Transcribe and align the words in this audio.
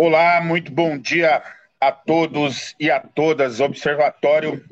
Olá, 0.00 0.40
muito 0.40 0.70
bom 0.70 0.96
dia 0.96 1.42
a 1.80 1.90
todos 1.90 2.72
e 2.78 2.88
a 2.88 3.00
todas. 3.00 3.58
Observatório 3.58 4.64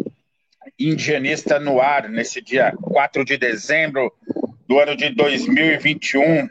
Indigenista 0.78 1.58
no 1.58 1.80
ar, 1.80 2.08
nesse 2.08 2.40
dia 2.40 2.72
4 2.80 3.24
de 3.24 3.36
dezembro 3.36 4.14
do 4.68 4.78
ano 4.78 4.96
de 4.96 5.10
2021. 5.10 6.48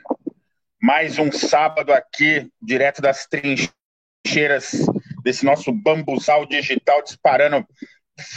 Mais 0.83 1.17
um 1.17 1.31
sábado 1.31 1.93
aqui, 1.93 2.51
direto 2.61 3.01
das 3.01 3.25
trincheiras 3.25 4.85
desse 5.23 5.45
nosso 5.45 5.71
bambuzal 5.71 6.45
digital, 6.45 7.01
disparando 7.01 7.65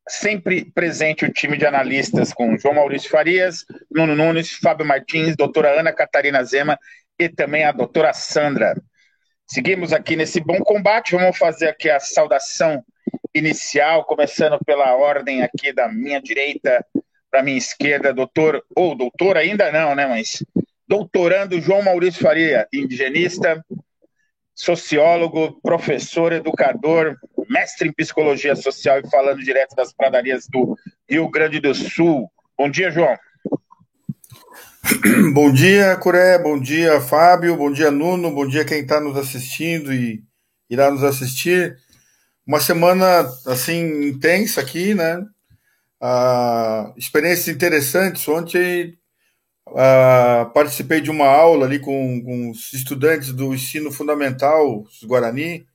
sempre 0.07 0.65
presente 0.71 1.25
o 1.25 1.31
time 1.31 1.57
de 1.57 1.65
analistas 1.65 2.33
com 2.33 2.57
João 2.57 2.75
Maurício 2.75 3.09
Farias, 3.09 3.65
Nuno 3.89 4.15
Nunes, 4.15 4.51
Fábio 4.51 4.85
Martins, 4.85 5.35
doutora 5.35 5.79
Ana 5.79 5.93
Catarina 5.93 6.43
Zema 6.43 6.77
e 7.17 7.29
também 7.29 7.63
a 7.63 7.71
doutora 7.71 8.13
Sandra. 8.13 8.75
Seguimos 9.47 9.93
aqui 9.93 10.15
nesse 10.15 10.39
bom 10.39 10.59
combate, 10.59 11.15
vamos 11.15 11.37
fazer 11.37 11.69
aqui 11.69 11.89
a 11.89 11.99
saudação 11.99 12.83
inicial, 13.33 14.05
começando 14.05 14.57
pela 14.65 14.95
ordem 14.95 15.43
aqui 15.43 15.73
da 15.73 15.87
minha 15.91 16.21
direita 16.21 16.85
para 17.29 17.43
minha 17.43 17.57
esquerda, 17.57 18.13
doutor, 18.13 18.63
ou 18.75 18.95
doutor 18.95 19.37
ainda 19.37 19.71
não, 19.71 19.95
né, 19.95 20.05
mas 20.05 20.43
doutorando 20.87 21.59
João 21.59 21.81
Maurício 21.81 22.21
Faria, 22.21 22.67
indigenista, 22.71 23.63
sociólogo, 24.55 25.59
professor, 25.61 26.31
educador, 26.31 27.17
mestre 27.49 27.89
em 27.89 27.93
psicologia 27.93 28.55
social 28.55 28.99
e 28.99 29.09
falando 29.09 29.43
direto 29.43 29.75
das 29.75 29.93
pradarias 29.93 30.47
do 30.47 30.77
Rio 31.09 31.29
Grande 31.29 31.59
do 31.59 31.73
Sul. 31.73 32.29
Bom 32.57 32.69
dia, 32.69 32.91
João. 32.91 33.17
Bom 35.33 35.51
dia, 35.51 35.95
Curé, 35.95 36.37
bom 36.37 36.59
dia, 36.59 36.99
Fábio, 36.99 37.55
bom 37.55 37.71
dia, 37.71 37.89
Nuno, 37.89 38.29
bom 38.29 38.45
dia 38.45 38.65
quem 38.65 38.81
está 38.81 38.99
nos 38.99 39.15
assistindo 39.15 39.93
e 39.93 40.21
irá 40.69 40.91
nos 40.91 41.05
assistir. 41.05 41.77
Uma 42.45 42.59
semana, 42.59 43.21
assim, 43.47 44.09
intensa 44.09 44.59
aqui, 44.59 44.93
né? 44.93 45.25
Ah, 46.01 46.93
experiências 46.97 47.47
interessantes. 47.47 48.27
Ontem 48.27 48.97
ah, 49.75 50.49
participei 50.53 51.01
de 51.01 51.09
uma 51.09 51.27
aula 51.27 51.65
ali 51.65 51.79
com, 51.79 52.21
com 52.23 52.51
os 52.51 52.73
estudantes 52.73 53.33
do 53.33 53.53
ensino 53.53 53.91
fundamental, 53.91 54.81
os 54.81 55.03
Guarani, 55.03 55.65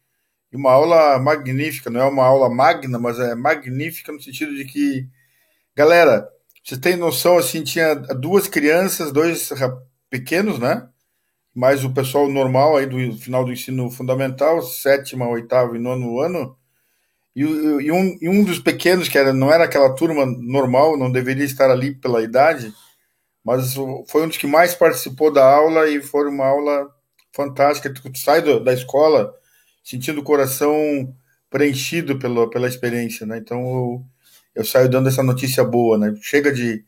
e 0.52 0.56
uma 0.56 0.72
aula 0.72 1.18
magnífica, 1.18 1.90
não 1.90 2.00
é 2.00 2.04
uma 2.04 2.24
aula 2.24 2.48
magna, 2.48 2.98
mas 2.98 3.18
é 3.18 3.34
magnífica 3.34 4.12
no 4.12 4.20
sentido 4.20 4.54
de 4.54 4.64
que, 4.64 5.06
galera, 5.76 6.28
você 6.64 6.78
tem 6.78 6.96
noção, 6.96 7.38
assim, 7.38 7.62
tinha 7.64 7.94
duas 7.94 8.48
crianças, 8.48 9.12
dois 9.12 9.50
pequenos, 10.10 10.58
né? 10.58 10.88
Mais 11.54 11.84
o 11.84 11.92
pessoal 11.92 12.28
normal 12.28 12.76
aí 12.76 12.86
do 12.86 13.16
final 13.18 13.44
do 13.44 13.52
ensino 13.52 13.90
fundamental, 13.90 14.62
sétima, 14.62 15.28
oitavo 15.28 15.76
e 15.76 15.78
nono 15.78 16.20
ano, 16.20 16.56
e, 17.34 17.42
e, 17.42 17.92
um, 17.92 18.18
e 18.20 18.28
um 18.28 18.44
dos 18.44 18.58
pequenos, 18.58 19.08
que 19.08 19.16
era, 19.16 19.32
não 19.32 19.52
era 19.52 19.64
aquela 19.64 19.94
turma 19.94 20.26
normal, 20.26 20.96
não 20.98 21.10
deveria 21.10 21.44
estar 21.44 21.70
ali 21.70 21.94
pela 21.94 22.22
idade, 22.22 22.72
mas 23.48 23.72
foi 24.08 24.24
um 24.24 24.28
dos 24.28 24.36
que 24.36 24.46
mais 24.46 24.74
participou 24.74 25.32
da 25.32 25.42
aula 25.42 25.88
e 25.88 26.02
foi 26.02 26.28
uma 26.28 26.44
aula 26.44 26.94
fantástica. 27.32 27.90
Tu 27.90 28.18
sai 28.18 28.42
do, 28.42 28.60
da 28.60 28.74
escola 28.74 29.34
sentindo 29.82 30.20
o 30.20 30.22
coração 30.22 31.16
preenchido 31.48 32.18
pela, 32.18 32.50
pela 32.50 32.68
experiência, 32.68 33.24
né? 33.24 33.38
Então 33.38 33.58
eu, 33.58 34.04
eu 34.56 34.64
saio 34.66 34.90
dando 34.90 35.08
essa 35.08 35.22
notícia 35.22 35.64
boa, 35.64 35.96
né? 35.96 36.14
Chega 36.20 36.52
de 36.52 36.84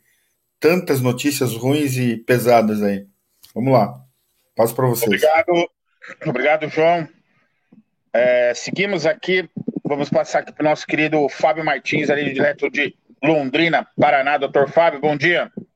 tantas 0.59 1.01
notícias 1.01 1.53
ruins 1.55 1.97
e 1.97 2.15
pesadas 2.15 2.83
aí. 2.83 3.07
Vamos 3.55 3.73
lá. 3.73 3.99
Passo 4.55 4.75
para 4.75 4.85
vocês. 4.85 5.07
Obrigado, 5.07 5.71
obrigado, 6.27 6.69
João. 6.69 7.09
É, 8.13 8.53
seguimos 8.53 9.07
aqui. 9.07 9.49
Vamos 9.83 10.11
passar 10.11 10.41
aqui 10.41 10.51
para 10.51 10.61
o 10.61 10.69
nosso 10.69 10.85
querido 10.85 11.27
Fábio 11.27 11.65
Martins, 11.65 12.11
ali 12.11 12.31
direto 12.31 12.69
de 12.69 12.95
Londrina, 13.23 13.87
Paraná. 13.99 14.37
Doutor 14.37 14.69
Fábio, 14.69 15.01
bom 15.01 15.17
dia. 15.17 15.51
Bom 15.55 15.55
dia, 15.55 15.70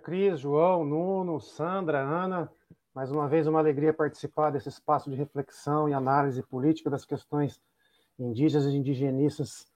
Cris, 0.00 0.38
João, 0.38 0.84
Nuno, 0.84 1.40
Sandra, 1.40 1.98
Ana. 1.98 2.48
Mais 2.94 3.10
uma 3.10 3.26
vez, 3.26 3.44
uma 3.48 3.58
alegria 3.58 3.92
participar 3.92 4.50
desse 4.50 4.68
espaço 4.68 5.10
de 5.10 5.16
reflexão 5.16 5.88
e 5.88 5.92
análise 5.92 6.40
política 6.44 6.88
das 6.88 7.04
questões 7.04 7.60
indígenas 8.16 8.66
e 8.66 8.76
indigenistas 8.76 9.66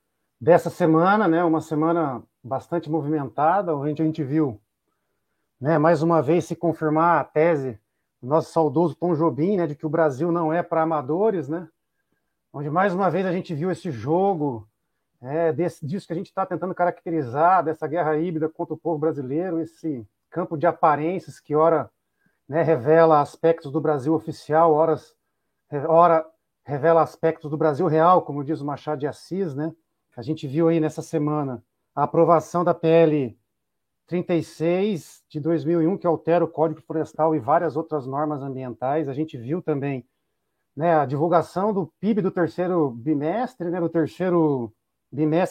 dessa 0.41 0.71
semana, 0.71 1.27
né? 1.27 1.43
Uma 1.43 1.61
semana 1.61 2.23
bastante 2.45 2.89
movimentada, 2.89 3.75
onde 3.77 4.01
a 4.01 4.05
gente 4.05 4.23
viu, 4.23 4.61
né, 5.61 5.79
mais 5.79 6.01
uma 6.01 6.23
vez 6.23 6.45
se 6.45 6.55
confirmar 6.55 7.21
a 7.21 7.25
tese 7.25 7.77
do 8.21 8.29
nosso 8.29 8.53
saudoso 8.53 8.95
Tom 8.95 9.15
Jobim, 9.15 9.57
né, 9.57 9.67
de 9.67 9.75
que 9.75 9.87
o 9.87 9.91
Brasil 9.91 10.31
não 10.31 10.53
é 10.53 10.63
para 10.63 10.83
amadores, 10.83 11.49
né? 11.49 11.69
Onde 12.53 12.71
mais 12.71 12.95
uma 12.95 13.11
vez 13.11 13.27
a 13.27 13.33
gente 13.33 13.53
viu 13.53 13.69
esse 13.69 13.91
jogo 13.91 14.69
é, 15.23 15.53
desse, 15.53 15.87
disso 15.87 16.07
que 16.07 16.13
a 16.13 16.17
gente 16.17 16.27
está 16.27 16.45
tentando 16.45 16.75
caracterizar, 16.75 17.65
dessa 17.65 17.87
guerra 17.87 18.17
híbrida 18.17 18.49
contra 18.49 18.75
o 18.75 18.79
povo 18.79 18.99
brasileiro, 18.99 19.61
esse 19.61 20.05
campo 20.29 20.57
de 20.57 20.67
aparências 20.67 21.39
que 21.39 21.55
ora 21.55 21.89
né, 22.49 22.63
revela 22.63 23.21
aspectos 23.21 23.71
do 23.71 23.81
Brasil 23.81 24.13
oficial, 24.15 24.73
horas, 24.73 25.15
ora 25.89 26.27
revela 26.65 27.03
aspectos 27.03 27.51
do 27.51 27.57
Brasil 27.57 27.87
real, 27.87 28.23
como 28.23 28.45
diz 28.45 28.61
o 28.61 28.65
Machado 28.65 29.01
de 29.01 29.07
Assis, 29.07 29.55
né? 29.55 29.73
A 30.17 30.23
gente 30.23 30.47
viu 30.47 30.69
aí 30.69 30.79
nessa 30.79 31.03
semana 31.03 31.63
a 31.95 32.03
aprovação 32.03 32.65
da 32.65 32.75
PL 32.75 33.37
36 34.07 35.25
de 35.29 35.41
2001, 35.41 35.97
que 35.97 36.07
altera 36.07 36.45
o 36.45 36.49
Código 36.49 36.83
Florestal 36.83 37.35
e 37.35 37.39
várias 37.39 37.77
outras 37.77 38.07
normas 38.07 38.43
ambientais. 38.43 39.09
A 39.09 39.15
gente 39.15 39.39
viu 39.39 39.63
também 39.63 40.05
né, 40.77 40.95
a 40.95 41.07
divulgação 41.07 41.73
do 41.73 41.87
PIB 41.99 42.21
do 42.21 42.31
terceiro 42.31 42.91
bimestre, 42.91 43.71
né, 43.71 43.81
do 43.81 43.89
terceiro 43.89 44.73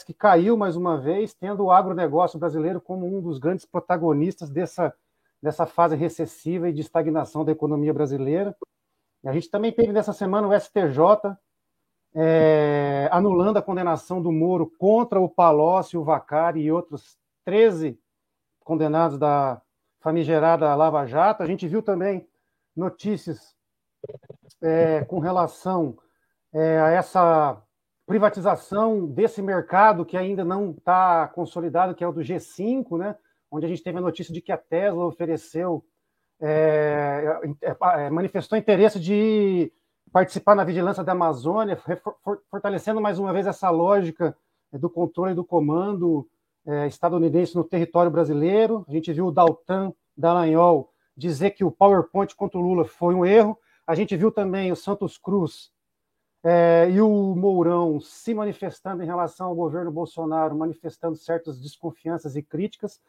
que 0.05 0.13
caiu 0.13 0.57
mais 0.57 0.75
uma 0.75 0.99
vez, 0.99 1.33
tendo 1.33 1.65
o 1.65 1.71
agronegócio 1.71 2.39
brasileiro 2.39 2.81
como 2.81 3.05
um 3.05 3.21
dos 3.21 3.37
grandes 3.37 3.65
protagonistas 3.65 4.49
dessa 4.49 4.93
dessa 5.41 5.65
fase 5.65 5.95
recessiva 5.95 6.69
e 6.69 6.73
de 6.73 6.81
estagnação 6.81 7.43
da 7.43 7.51
economia 7.51 7.93
brasileira. 7.93 8.55
E 9.23 9.27
a 9.27 9.33
gente 9.33 9.49
também 9.49 9.71
teve 9.71 9.91
nessa 9.91 10.13
semana 10.13 10.47
o 10.47 10.59
STJ 10.59 11.35
é, 12.13 13.09
anulando 13.11 13.57
a 13.57 13.61
condenação 13.61 14.21
do 14.21 14.31
Moro 14.31 14.71
contra 14.77 15.19
o 15.19 15.29
Palocci, 15.29 15.97
o 15.97 16.03
Vacari 16.03 16.61
e 16.61 16.71
outros 16.71 17.17
13 17.45 17.99
condenados 18.63 19.17
da 19.17 19.61
famigerada 19.99 20.73
Lava 20.75 21.05
Jato. 21.05 21.41
A 21.41 21.47
gente 21.47 21.67
viu 21.67 21.81
também 21.81 22.27
notícias 22.75 23.55
é, 24.61 25.03
com 25.05 25.19
relação 25.19 25.97
é, 26.53 26.79
a 26.79 26.89
essa 26.89 27.61
privatização 28.05 29.05
desse 29.07 29.41
mercado 29.41 30.05
que 30.05 30.17
ainda 30.17 30.43
não 30.43 30.71
está 30.71 31.27
consolidado, 31.29 31.95
que 31.95 32.03
é 32.03 32.07
o 32.07 32.11
do 32.11 32.21
G5, 32.21 32.97
né? 32.97 33.15
onde 33.51 33.65
a 33.65 33.69
gente 33.69 33.83
teve 33.83 33.97
a 33.97 34.01
notícia 34.01 34.33
de 34.33 34.41
que 34.41 34.51
a 34.51 34.57
Tesla 34.57 35.05
ofereceu, 35.05 35.83
é, 36.39 37.39
é, 37.61 37.75
é, 38.05 38.09
manifestou 38.09 38.57
interesse 38.57 38.99
de 38.99 39.71
participar 40.11 40.55
na 40.55 40.63
vigilância 40.63 41.03
da 41.03 41.11
Amazônia, 41.11 41.77
fortalecendo 42.49 43.01
mais 43.01 43.19
uma 43.19 43.31
vez 43.31 43.45
essa 43.45 43.69
lógica 43.69 44.35
do 44.71 44.89
controle 44.89 45.33
do 45.33 45.43
comando 45.43 46.27
é, 46.65 46.87
estadunidense 46.87 47.55
no 47.55 47.63
território 47.63 48.11
brasileiro. 48.11 48.85
A 48.87 48.91
gente 48.91 49.11
viu 49.11 49.27
o 49.27 49.31
Daltan 49.31 49.93
Dallagnol 50.15 50.91
dizer 51.15 51.51
que 51.51 51.63
o 51.63 51.71
PowerPoint 51.71 52.35
contra 52.35 52.57
o 52.57 52.61
Lula 52.61 52.85
foi 52.85 53.13
um 53.13 53.25
erro. 53.25 53.57
A 53.85 53.95
gente 53.95 54.15
viu 54.15 54.31
também 54.31 54.71
o 54.71 54.75
Santos 54.75 55.17
Cruz 55.17 55.71
é, 56.43 56.89
e 56.89 56.99
o 56.99 57.35
Mourão 57.35 57.99
se 57.99 58.33
manifestando 58.33 59.03
em 59.03 59.05
relação 59.05 59.47
ao 59.47 59.55
governo 59.55 59.91
Bolsonaro, 59.91 60.57
manifestando 60.57 61.15
certas 61.15 61.59
desconfianças 61.59 62.35
e 62.35 62.41
críticas, 62.41 62.99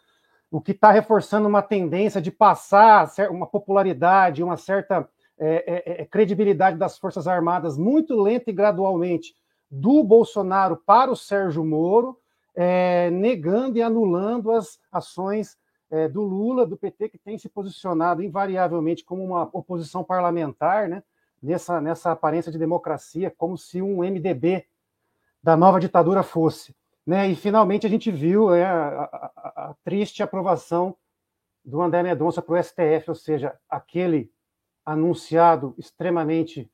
o 0.51 0.61
que 0.61 0.73
está 0.73 0.91
reforçando 0.91 1.49
uma 1.49 1.63
tendência 1.63 2.21
de 2.21 2.31
passar 2.31 3.11
uma 3.31 3.47
popularidade, 3.47 4.43
uma 4.43 4.59
certa 4.59 5.09
é, 5.39 5.65
é, 5.67 6.03
é, 6.03 6.05
credibilidade 6.05 6.77
das 6.77 6.99
Forças 6.99 7.27
Armadas 7.27 7.79
muito 7.79 8.15
lenta 8.21 8.51
e 8.51 8.53
gradualmente 8.53 9.35
do 9.71 10.05
Bolsonaro 10.05 10.77
para 10.77 11.11
o 11.11 11.17
Sérgio 11.17 11.65
Moro, 11.65 12.19
é, 12.55 13.11
negando 13.11 13.79
e 13.79 13.83
anulando 13.83 14.53
as 14.53 14.79
ações 14.93 15.57
é, 15.91 16.07
do 16.07 16.21
Lula, 16.21 16.67
do 16.67 16.77
PT, 16.77 17.09
que 17.09 17.19
tem 17.19 17.39
se 17.39 17.49
posicionado 17.49 18.23
invariavelmente 18.23 19.05
como 19.05 19.25
uma 19.25 19.49
oposição 19.53 20.05
parlamentar, 20.05 20.87
né, 20.87 21.03
nessa, 21.43 21.81
nessa 21.81 22.13
aparência 22.13 22.53
de 22.53 22.59
democracia, 22.59 23.33
como 23.37 23.59
se 23.59 23.83
um 23.83 23.99
MDB 23.99 24.65
da 25.43 25.57
nova 25.57 25.81
ditadura 25.81 26.23
fosse. 26.23 26.75
Né? 27.07 27.29
E 27.29 27.35
finalmente 27.35 27.87
a 27.87 27.91
gente 27.91 28.11
viu 28.11 28.55
é, 28.55 28.65
a, 28.65 28.89
a, 28.89 29.53
a, 29.71 29.75
triste 29.83 30.23
aprovação 30.23 30.97
do 31.65 31.83
André 31.83 32.03
Mendonça 32.03 32.41
para 32.41 32.55
o 32.55 32.63
STF, 32.63 33.05
ou 33.09 33.15
seja, 33.15 33.59
aquele 33.69 34.31
anunciado 34.85 35.75
extremamente 35.79 36.71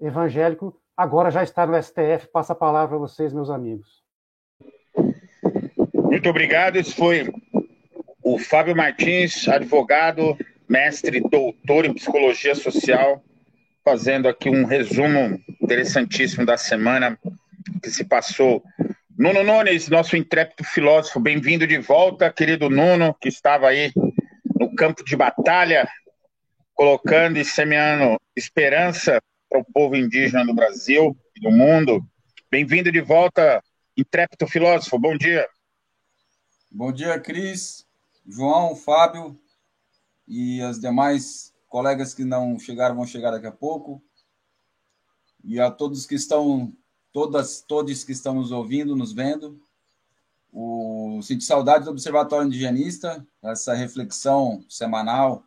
evangélico 0.00 0.80
agora 0.96 1.30
já 1.30 1.42
está 1.42 1.66
no 1.66 1.80
STF. 1.80 2.28
Passa 2.32 2.52
a 2.52 2.56
palavra 2.56 2.96
a 2.96 2.98
vocês, 2.98 3.32
meus 3.32 3.50
amigos. 3.50 4.02
Muito 5.94 6.28
obrigado. 6.28 6.76
Esse 6.76 6.94
foi 6.94 7.32
o 8.22 8.38
Fábio 8.38 8.76
Martins, 8.76 9.48
advogado, 9.48 10.36
mestre, 10.68 11.20
doutor 11.20 11.84
em 11.84 11.94
psicologia 11.94 12.54
social, 12.54 13.22
fazendo 13.84 14.28
aqui 14.28 14.48
um 14.48 14.64
resumo 14.64 15.40
interessantíssimo 15.60 16.46
da 16.46 16.56
semana 16.56 17.18
que 17.82 17.90
se 17.90 18.04
passou. 18.04 18.62
Nuno 19.18 19.42
Nunes, 19.42 19.88
nosso 19.88 20.16
intrépido 20.16 20.64
filósofo, 20.64 21.20
bem-vindo 21.20 21.66
de 21.66 21.78
volta, 21.78 22.32
querido 22.32 22.70
Nuno, 22.70 23.14
que 23.20 23.28
estava 23.28 23.68
aí 23.68 23.92
no 24.58 24.74
campo 24.74 25.04
de 25.04 25.16
batalha, 25.16 25.88
colocando 26.74 27.38
e 27.38 27.44
semeando 27.44 28.20
esperança 28.36 29.20
para 29.48 29.60
o 29.60 29.64
povo 29.64 29.96
indígena 29.96 30.44
do 30.44 30.54
Brasil 30.54 31.16
e 31.36 31.40
do 31.40 31.50
mundo. 31.50 32.04
Bem-vindo 32.50 32.90
de 32.90 33.00
volta, 33.00 33.62
intrépido 33.96 34.46
filósofo. 34.46 34.98
Bom 34.98 35.16
dia. 35.16 35.46
Bom 36.70 36.90
dia, 36.90 37.18
Cris, 37.20 37.86
João, 38.26 38.74
Fábio 38.74 39.38
e 40.26 40.62
as 40.62 40.80
demais 40.80 41.51
colegas 41.72 42.12
que 42.12 42.22
não 42.22 42.58
chegaram 42.58 42.94
vão 42.94 43.06
chegar 43.06 43.30
daqui 43.30 43.46
a 43.46 43.52
pouco. 43.52 44.04
E 45.42 45.58
a 45.58 45.70
todos 45.70 46.04
que 46.04 46.14
estão, 46.14 46.70
todas, 47.10 47.62
todos 47.62 48.04
que 48.04 48.12
estão 48.12 48.34
nos 48.34 48.52
ouvindo, 48.52 48.94
nos 48.94 49.14
vendo. 49.14 49.58
O 50.52 51.18
Sinto 51.22 51.44
Saudade 51.44 51.86
do 51.86 51.90
Observatório 51.90 52.46
Indigenista, 52.46 53.26
essa 53.42 53.72
reflexão 53.72 54.62
semanal 54.68 55.44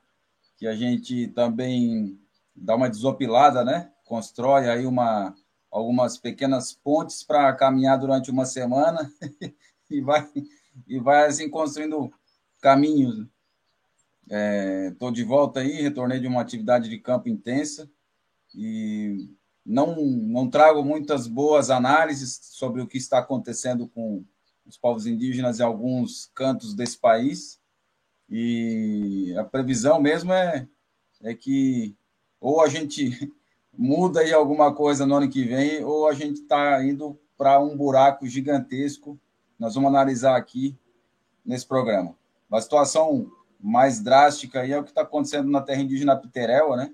que 0.57 0.65
a 0.65 0.75
gente 0.75 1.27
também 1.27 2.19
dá 2.55 2.75
uma 2.75 2.89
desopilada, 2.89 3.63
né? 3.63 3.91
constrói 4.03 4.67
aí 4.67 4.85
uma, 4.85 5.35
algumas 5.69 6.17
pequenas 6.17 6.73
pontes 6.73 7.21
para 7.21 7.53
caminhar 7.53 7.99
durante 7.99 8.31
uma 8.31 8.45
semana 8.45 9.11
e 9.91 10.01
vai, 10.01 10.27
e 10.87 10.99
vai 10.99 11.27
assim 11.27 11.49
construindo 11.49 12.11
caminhos. 12.61 13.27
Estou 14.27 15.09
é, 15.09 15.11
de 15.11 15.23
volta 15.23 15.59
aí, 15.59 15.81
retornei 15.81 16.19
de 16.19 16.27
uma 16.27 16.41
atividade 16.41 16.89
de 16.89 16.97
campo 16.97 17.29
intensa 17.29 17.89
e 18.53 19.29
não, 19.65 19.95
não 19.95 20.49
trago 20.49 20.83
muitas 20.83 21.27
boas 21.27 21.69
análises 21.69 22.39
sobre 22.41 22.81
o 22.81 22.87
que 22.87 22.97
está 22.97 23.19
acontecendo 23.19 23.87
com 23.87 24.23
os 24.65 24.77
povos 24.77 25.05
indígenas 25.05 25.59
em 25.59 25.63
alguns 25.63 26.31
cantos 26.33 26.73
desse 26.73 26.97
país. 26.97 27.59
E 28.29 29.35
a 29.37 29.43
previsão 29.43 30.01
mesmo 30.01 30.33
é, 30.33 30.67
é 31.21 31.33
que 31.35 31.95
ou 32.39 32.61
a 32.61 32.67
gente 32.67 33.31
muda 33.77 34.21
aí 34.21 34.33
alguma 34.33 34.73
coisa 34.73 35.05
no 35.05 35.15
ano 35.15 35.29
que 35.29 35.43
vem, 35.43 35.83
ou 35.83 36.07
a 36.07 36.13
gente 36.13 36.41
está 36.41 36.83
indo 36.83 37.19
para 37.37 37.59
um 37.59 37.75
buraco 37.75 38.27
gigantesco. 38.27 39.19
Nós 39.59 39.75
vamos 39.75 39.89
analisar 39.89 40.35
aqui 40.35 40.75
nesse 41.45 41.65
programa. 41.65 42.15
A 42.51 42.61
situação 42.61 43.31
mais 43.59 44.01
drástica 44.01 44.61
aí 44.61 44.71
é 44.71 44.79
o 44.79 44.83
que 44.83 44.91
está 44.91 45.01
acontecendo 45.01 45.49
na 45.49 45.61
terra 45.61 45.81
indígena 45.81 46.15
Piterel, 46.15 46.75
né? 46.75 46.91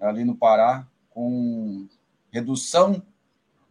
Ali 0.00 0.24
no 0.24 0.36
Pará, 0.36 0.86
com 1.10 1.88
redução 2.30 3.02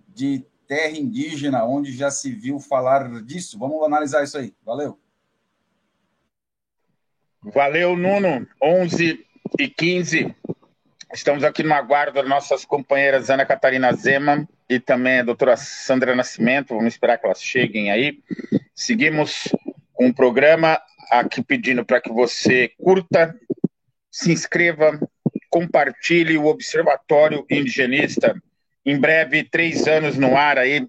de 0.10 0.46
terra 0.68 0.98
indígena, 0.98 1.64
onde 1.64 1.96
já 1.96 2.12
se 2.12 2.32
viu 2.32 2.60
falar 2.60 3.22
disso. 3.24 3.58
Vamos 3.58 3.82
analisar 3.84 4.24
isso 4.24 4.38
aí. 4.38 4.54
Valeu. 4.66 5.00
Valeu, 7.42 7.96
Nuno. 7.96 8.46
11 8.62 9.26
e 9.58 9.68
15. 9.70 10.36
Estamos 11.14 11.44
aqui 11.44 11.64
no 11.64 11.74
aguardo 11.74 12.16
das 12.16 12.28
nossas 12.28 12.66
companheiras 12.66 13.30
Ana 13.30 13.46
Catarina 13.46 13.94
Zema 13.94 14.48
e 14.70 14.80
também 14.80 15.20
a 15.20 15.24
doutora 15.24 15.56
Sandra 15.56 16.14
Nascimento. 16.14 16.76
Vamos 16.76 16.94
esperar 16.94 17.18
que 17.18 17.26
elas 17.26 17.42
cheguem 17.42 17.90
aí. 17.90 18.22
Seguimos 18.76 19.48
com 19.94 20.10
o 20.10 20.14
programa 20.14 20.82
aqui 21.12 21.44
pedindo 21.44 21.86
para 21.86 22.02
que 22.02 22.12
você 22.12 22.72
curta, 22.78 23.36
se 24.12 24.32
inscreva, 24.32 25.00
compartilhe 25.50 26.38
o 26.38 26.46
Observatório 26.46 27.46
Indigenista. 27.50 28.36
Em 28.86 29.00
breve, 29.00 29.44
três 29.44 29.88
anos 29.88 30.18
no 30.18 30.36
ar 30.36 30.58
aí, 30.58 30.88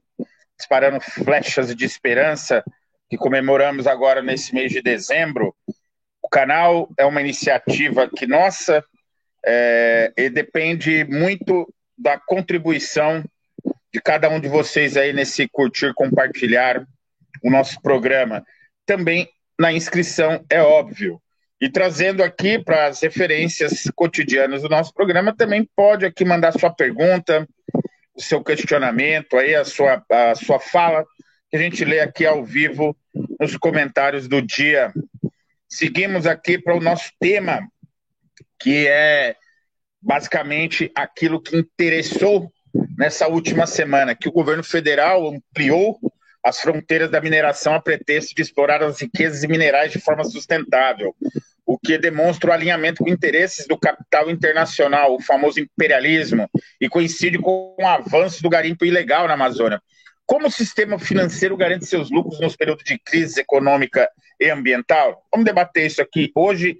disparando 0.57 1.01
flechas 1.01 1.75
de 1.75 1.85
esperança, 1.85 2.65
que 3.09 3.17
comemoramos 3.17 3.87
agora 3.87 4.23
nesse 4.23 4.55
mês 4.55 4.73
de 4.73 4.83
dezembro. 4.83 5.55
O 6.23 6.29
canal 6.29 6.89
é 6.99 7.05
uma 7.05 7.21
iniciativa 7.21 8.09
que 8.09 8.27
nossa, 8.27 8.85
é, 9.45 10.13
e 10.17 10.29
depende 10.29 11.05
muito 11.05 11.73
da 11.97 12.19
contribuição 12.19 13.25
de 13.93 14.01
cada 14.01 14.29
um 14.29 14.39
de 14.39 14.49
vocês 14.49 14.97
aí 14.97 15.13
nesse 15.13 15.49
curtir, 15.49 15.93
compartilhar 15.95 16.87
o 17.43 17.51
nosso 17.51 17.81
programa. 17.81 18.45
Também 18.85 19.29
na 19.59 19.73
inscrição, 19.73 20.45
é 20.49 20.63
óbvio. 20.63 21.21
E 21.61 21.69
trazendo 21.69 22.23
aqui 22.23 22.59
para 22.59 22.87
as 22.87 23.01
referências 23.01 23.91
cotidianas 23.97 24.63
do 24.63 24.69
nosso 24.69 24.95
programa, 24.95 25.35
também 25.35 25.69
pode 25.75 26.07
aqui 26.07 26.25
mandar 26.25 26.53
sua 26.53 26.71
pergunta, 26.71 27.49
o 28.15 28.23
seu 28.23 28.43
questionamento, 28.43 29.37
aí 29.37 29.55
a 29.55 29.65
sua, 29.65 30.03
a 30.11 30.35
sua 30.37 30.61
fala, 30.61 31.05
que 31.51 31.57
a 31.57 31.61
gente 31.61 31.85
lê 31.85 31.99
aqui 31.99 32.25
ao 32.25 32.45
vivo 32.45 32.97
nos 33.41 33.57
comentários 33.57 34.29
do 34.29 34.41
dia. 34.41 34.93
Seguimos 35.69 36.27
aqui 36.27 36.59
para 36.59 36.77
o 36.77 36.81
nosso 36.81 37.11
tema 37.19 37.61
que 38.61 38.87
é 38.87 39.37
basicamente 40.01 40.91
aquilo 40.95 41.41
que 41.41 41.57
interessou 41.57 42.53
nessa 42.97 43.29
última 43.29 43.67
semana, 43.67 44.15
que 44.15 44.29
o 44.29 44.33
governo 44.33 44.63
federal 44.63 45.29
ampliou 45.29 45.99
as 46.45 46.61
fronteiras 46.61 47.11
da 47.11 47.21
mineração 47.21 47.75
a 47.75 47.81
pretexto 47.81 48.35
de 48.35 48.43
explorar 48.43 48.83
as 48.83 49.01
riquezas 49.01 49.45
minerais 49.45 49.93
de 49.93 50.01
forma 50.01 50.25
sustentável, 50.25 51.15
o 51.67 51.79
que 51.79 51.99
demonstra 51.99 52.51
o 52.51 52.53
alinhamento 52.53 53.03
com 53.03 53.11
interesses 53.11 53.67
do 53.67 53.79
capital 53.79 54.31
internacional, 54.31 55.15
o 55.15 55.23
famoso 55.23 55.61
imperialismo, 55.61 56.49
e 56.81 56.89
coincide 56.89 57.39
com 57.39 57.77
o 57.79 57.87
avanço 57.87 58.43
do 58.43 58.49
garimpo 58.49 58.85
ilegal 58.85 59.27
na 59.27 59.35
Amazônia. 59.35 59.81
Como 60.25 60.47
o 60.47 60.51
sistema 60.51 60.99
financeiro 60.99 61.57
garante 61.57 61.87
seus 61.87 62.11
lucros 62.11 62.41
nos 62.41 62.57
períodos 62.57 62.85
de 62.85 62.99
crise 62.99 63.41
econômica 63.41 64.09
e 64.41 64.51
ambiental? 64.51 65.27
Vamos 65.33 65.45
debater 65.45 65.87
isso 65.87 66.01
aqui 66.01 66.31
hoje 66.35 66.79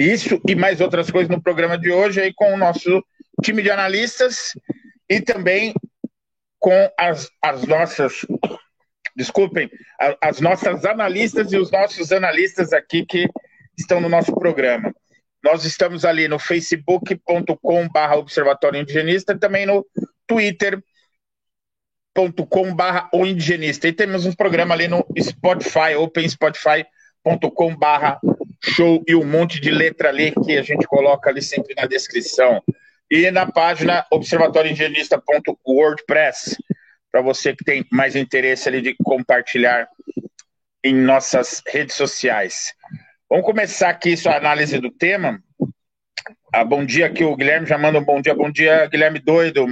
isso 0.00 0.40
e 0.48 0.54
mais 0.54 0.80
outras 0.80 1.10
coisas 1.10 1.28
no 1.28 1.42
programa 1.42 1.76
de 1.76 1.92
hoje 1.92 2.22
aí 2.22 2.32
com 2.32 2.54
o 2.54 2.56
nosso 2.56 3.04
time 3.42 3.62
de 3.62 3.70
analistas 3.70 4.54
e 5.06 5.20
também 5.20 5.74
com 6.58 6.90
as, 6.98 7.28
as 7.42 7.66
nossas, 7.66 8.24
desculpem, 9.16 9.70
as 10.20 10.40
nossas 10.40 10.84
analistas 10.84 11.52
e 11.52 11.56
os 11.56 11.70
nossos 11.70 12.12
analistas 12.12 12.72
aqui 12.72 13.04
que 13.04 13.28
estão 13.78 14.00
no 14.00 14.08
nosso 14.08 14.34
programa. 14.34 14.92
Nós 15.42 15.64
estamos 15.64 16.04
ali 16.04 16.28
no 16.28 16.38
facebook.com 16.38 17.88
barra 17.88 18.16
Observatório 18.16 18.78
Indigenista 18.80 19.32
e 19.32 19.38
também 19.38 19.64
no 19.64 19.86
twitter.com 20.26 20.84
barra 22.74 23.08
O 23.12 23.24
Indigenista. 23.24 23.88
E 23.88 23.92
temos 23.92 24.26
um 24.26 24.32
programa 24.32 24.74
ali 24.74 24.86
no 24.86 25.02
Spotify, 25.18 25.94
openspotify.com 25.96 27.74
barra 27.76 28.20
show 28.62 29.02
e 29.08 29.14
um 29.14 29.24
monte 29.24 29.58
de 29.60 29.70
letra 29.70 30.10
ali 30.10 30.34
que 30.44 30.58
a 30.58 30.62
gente 30.62 30.86
coloca 30.86 31.30
ali 31.30 31.40
sempre 31.40 31.74
na 31.74 31.86
descrição. 31.86 32.62
E 33.10 33.30
na 33.30 33.50
página 33.50 34.04
observatórioindigenista.wordpress, 34.12 36.58
para 37.10 37.20
você 37.20 37.54
que 37.54 37.64
tem 37.64 37.84
mais 37.90 38.16
interesse 38.16 38.68
ali 38.68 38.80
de 38.80 38.94
compartilhar 39.02 39.88
em 40.82 40.94
nossas 40.94 41.62
redes 41.66 41.94
sociais. 41.94 42.72
Vamos 43.28 43.44
começar 43.44 43.90
aqui 43.90 44.16
sua 44.16 44.36
análise 44.36 44.78
do 44.78 44.90
tema. 44.90 45.42
Ah, 46.52 46.64
bom 46.64 46.84
dia 46.84 47.06
aqui, 47.06 47.24
o 47.24 47.36
Guilherme 47.36 47.66
já 47.66 47.78
manda 47.78 47.98
um 47.98 48.04
bom 48.04 48.20
dia. 48.20 48.34
Bom 48.34 48.50
dia, 48.50 48.86
Guilherme 48.86 49.18
Doido, 49.18 49.66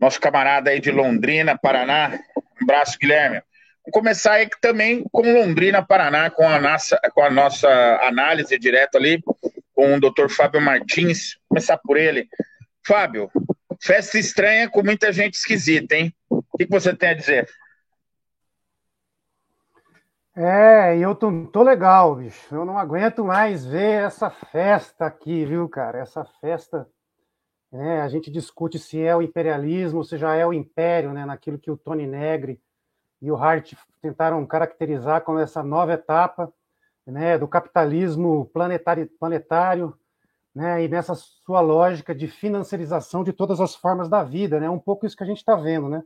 nosso 0.00 0.20
camarada 0.20 0.70
aí 0.70 0.80
de 0.80 0.90
Londrina, 0.90 1.56
Paraná. 1.56 2.18
Um 2.36 2.64
abraço, 2.64 2.98
Guilherme. 2.98 3.42
Vamos 3.84 3.92
começar 3.92 4.32
aí 4.32 4.48
também 4.60 5.04
com 5.12 5.32
Londrina, 5.32 5.84
Paraná, 5.84 6.30
com 6.30 6.48
a 6.48 6.58
nossa, 6.58 6.98
com 7.14 7.22
a 7.22 7.30
nossa 7.30 7.68
análise 8.02 8.58
direto 8.58 8.96
ali 8.96 9.22
com 9.74 9.94
o 9.94 10.00
Dr. 10.00 10.28
Fábio 10.30 10.60
Martins. 10.60 11.34
Vou 11.34 11.48
começar 11.50 11.76
por 11.78 11.96
ele. 11.96 12.28
Fábio, 12.86 13.30
festa 13.84 14.18
estranha 14.18 14.68
com 14.70 14.82
muita 14.82 15.12
gente 15.12 15.34
esquisita, 15.34 15.94
hein? 15.94 16.14
O 16.28 16.42
que, 16.56 16.66
você 16.66 16.96
tem 16.96 17.10
a 17.10 17.14
dizer? 17.14 17.48
É, 20.34 20.96
eu 20.98 21.14
tô, 21.14 21.46
tô 21.46 21.62
legal, 21.62 22.16
bicho. 22.16 22.54
Eu 22.54 22.64
não 22.64 22.78
aguento 22.78 23.22
mais 23.22 23.64
ver 23.64 24.04
essa 24.04 24.30
festa 24.30 25.04
aqui, 25.04 25.44
viu, 25.44 25.68
cara? 25.68 25.98
Essa 25.98 26.24
festa. 26.40 26.88
Né, 27.70 28.00
a 28.00 28.08
gente 28.08 28.30
discute 28.30 28.78
se 28.78 29.02
é 29.02 29.14
o 29.14 29.20
imperialismo, 29.20 30.04
se 30.04 30.16
já 30.16 30.34
é 30.34 30.46
o 30.46 30.52
império, 30.52 31.12
né? 31.12 31.26
Naquilo 31.26 31.58
que 31.58 31.70
o 31.70 31.76
Tony 31.76 32.06
Negri 32.06 32.60
e 33.20 33.30
o 33.30 33.36
Hart 33.36 33.74
tentaram 34.00 34.44
caracterizar 34.46 35.22
como 35.22 35.38
essa 35.40 35.62
nova 35.62 35.92
etapa 35.92 36.52
né, 37.06 37.36
do 37.36 37.46
capitalismo 37.46 38.50
planetário 38.52 39.98
né, 40.54 40.84
e 40.84 40.88
nessa 40.88 41.14
sua 41.14 41.60
lógica 41.60 42.14
de 42.14 42.28
financiarização 42.28 43.24
de 43.24 43.32
todas 43.32 43.60
as 43.60 43.74
formas 43.74 44.08
da 44.08 44.22
vida, 44.22 44.60
né, 44.60 44.70
um 44.70 44.78
pouco 44.78 45.04
isso 45.04 45.16
que 45.16 45.24
a 45.24 45.26
gente 45.26 45.38
está 45.38 45.56
vendo, 45.56 45.88
né, 45.88 46.02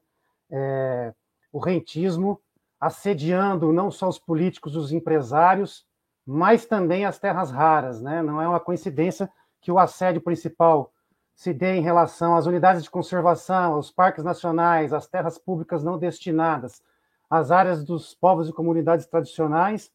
é, 0.50 1.12
o 1.52 1.58
rentismo 1.58 2.40
assediando 2.80 3.72
não 3.72 3.90
só 3.90 4.08
os 4.08 4.18
políticos, 4.18 4.76
os 4.76 4.92
empresários, 4.92 5.84
mas 6.24 6.64
também 6.64 7.04
as 7.04 7.18
terras 7.18 7.50
raras, 7.50 8.00
né, 8.00 8.22
não 8.22 8.40
é 8.40 8.48
uma 8.48 8.60
coincidência 8.60 9.30
que 9.60 9.70
o 9.70 9.78
assédio 9.78 10.20
principal 10.20 10.92
se 11.34 11.52
dê 11.52 11.76
em 11.76 11.82
relação 11.82 12.34
às 12.34 12.46
unidades 12.46 12.82
de 12.82 12.90
conservação, 12.90 13.74
aos 13.74 13.90
parques 13.90 14.24
nacionais, 14.24 14.92
às 14.92 15.06
terras 15.06 15.38
públicas 15.38 15.84
não 15.84 15.98
destinadas, 15.98 16.82
às 17.30 17.50
áreas 17.50 17.84
dos 17.84 18.14
povos 18.14 18.48
e 18.48 18.52
comunidades 18.52 19.06
tradicionais, 19.06 19.92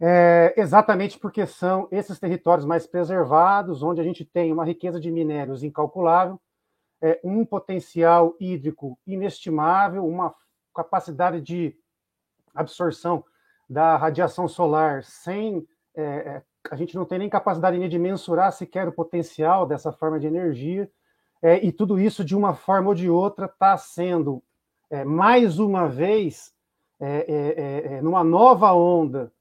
é, 0.00 0.52
exatamente 0.56 1.18
porque 1.18 1.46
são 1.46 1.88
esses 1.90 2.18
territórios 2.18 2.66
mais 2.66 2.86
preservados, 2.86 3.82
onde 3.82 4.00
a 4.00 4.04
gente 4.04 4.24
tem 4.24 4.52
uma 4.52 4.64
riqueza 4.64 5.00
de 5.00 5.10
minérios 5.10 5.62
incalculável, 5.62 6.40
é, 7.00 7.18
um 7.24 7.44
potencial 7.44 8.36
hídrico 8.38 8.98
inestimável, 9.06 10.06
uma 10.06 10.34
capacidade 10.74 11.40
de 11.40 11.74
absorção 12.54 13.24
da 13.68 13.96
radiação 13.96 14.46
solar 14.46 15.02
sem. 15.02 15.66
É, 15.94 16.02
é 16.02 16.42
a 16.68 16.74
gente 16.74 16.96
não 16.96 17.04
tem 17.04 17.20
nem 17.20 17.28
capacidade 17.28 17.88
de 17.88 17.98
mensurar 17.98 18.52
sequer 18.52 18.88
o 18.88 18.92
potencial 18.92 19.64
dessa 19.66 19.92
forma 19.92 20.18
de 20.18 20.26
energia, 20.26 20.90
é, 21.40 21.64
e 21.64 21.70
tudo 21.70 21.96
isso, 21.96 22.24
de 22.24 22.34
uma 22.34 22.54
forma 22.54 22.88
ou 22.88 22.94
de 22.94 23.08
outra, 23.08 23.46
está 23.46 23.76
sendo, 23.78 24.42
é, 24.90 25.04
mais 25.04 25.60
uma 25.60 25.88
vez, 25.88 26.52
numa 28.02 28.24
nova 28.24 28.72
onda 28.72 29.30
é, 29.30 29.35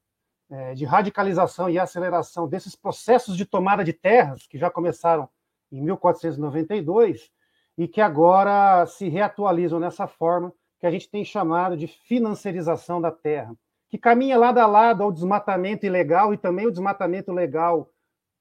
de 0.75 0.85
radicalização 0.85 1.69
e 1.69 1.79
aceleração 1.79 2.47
desses 2.47 2.75
processos 2.75 3.35
de 3.35 3.45
tomada 3.45 3.83
de 3.83 3.91
terras, 3.91 4.45
que 4.45 4.57
já 4.57 4.69
começaram 4.69 5.27
em 5.71 5.81
1492 5.81 7.31
e 7.77 7.87
que 7.87 7.99
agora 7.99 8.85
se 8.85 9.09
reatualizam 9.09 9.79
nessa 9.79 10.07
forma 10.07 10.53
que 10.79 10.85
a 10.85 10.91
gente 10.91 11.09
tem 11.09 11.25
chamado 11.25 11.75
de 11.75 11.87
financiarização 11.87 13.01
da 13.01 13.11
terra, 13.11 13.55
que 13.89 13.97
caminha 13.97 14.37
lado 14.37 14.59
a 14.59 14.65
lado 14.65 15.03
ao 15.03 15.11
desmatamento 15.11 15.85
ilegal 15.85 16.33
e 16.33 16.37
também 16.37 16.67
o 16.67 16.71
desmatamento 16.71 17.31
legal 17.31 17.89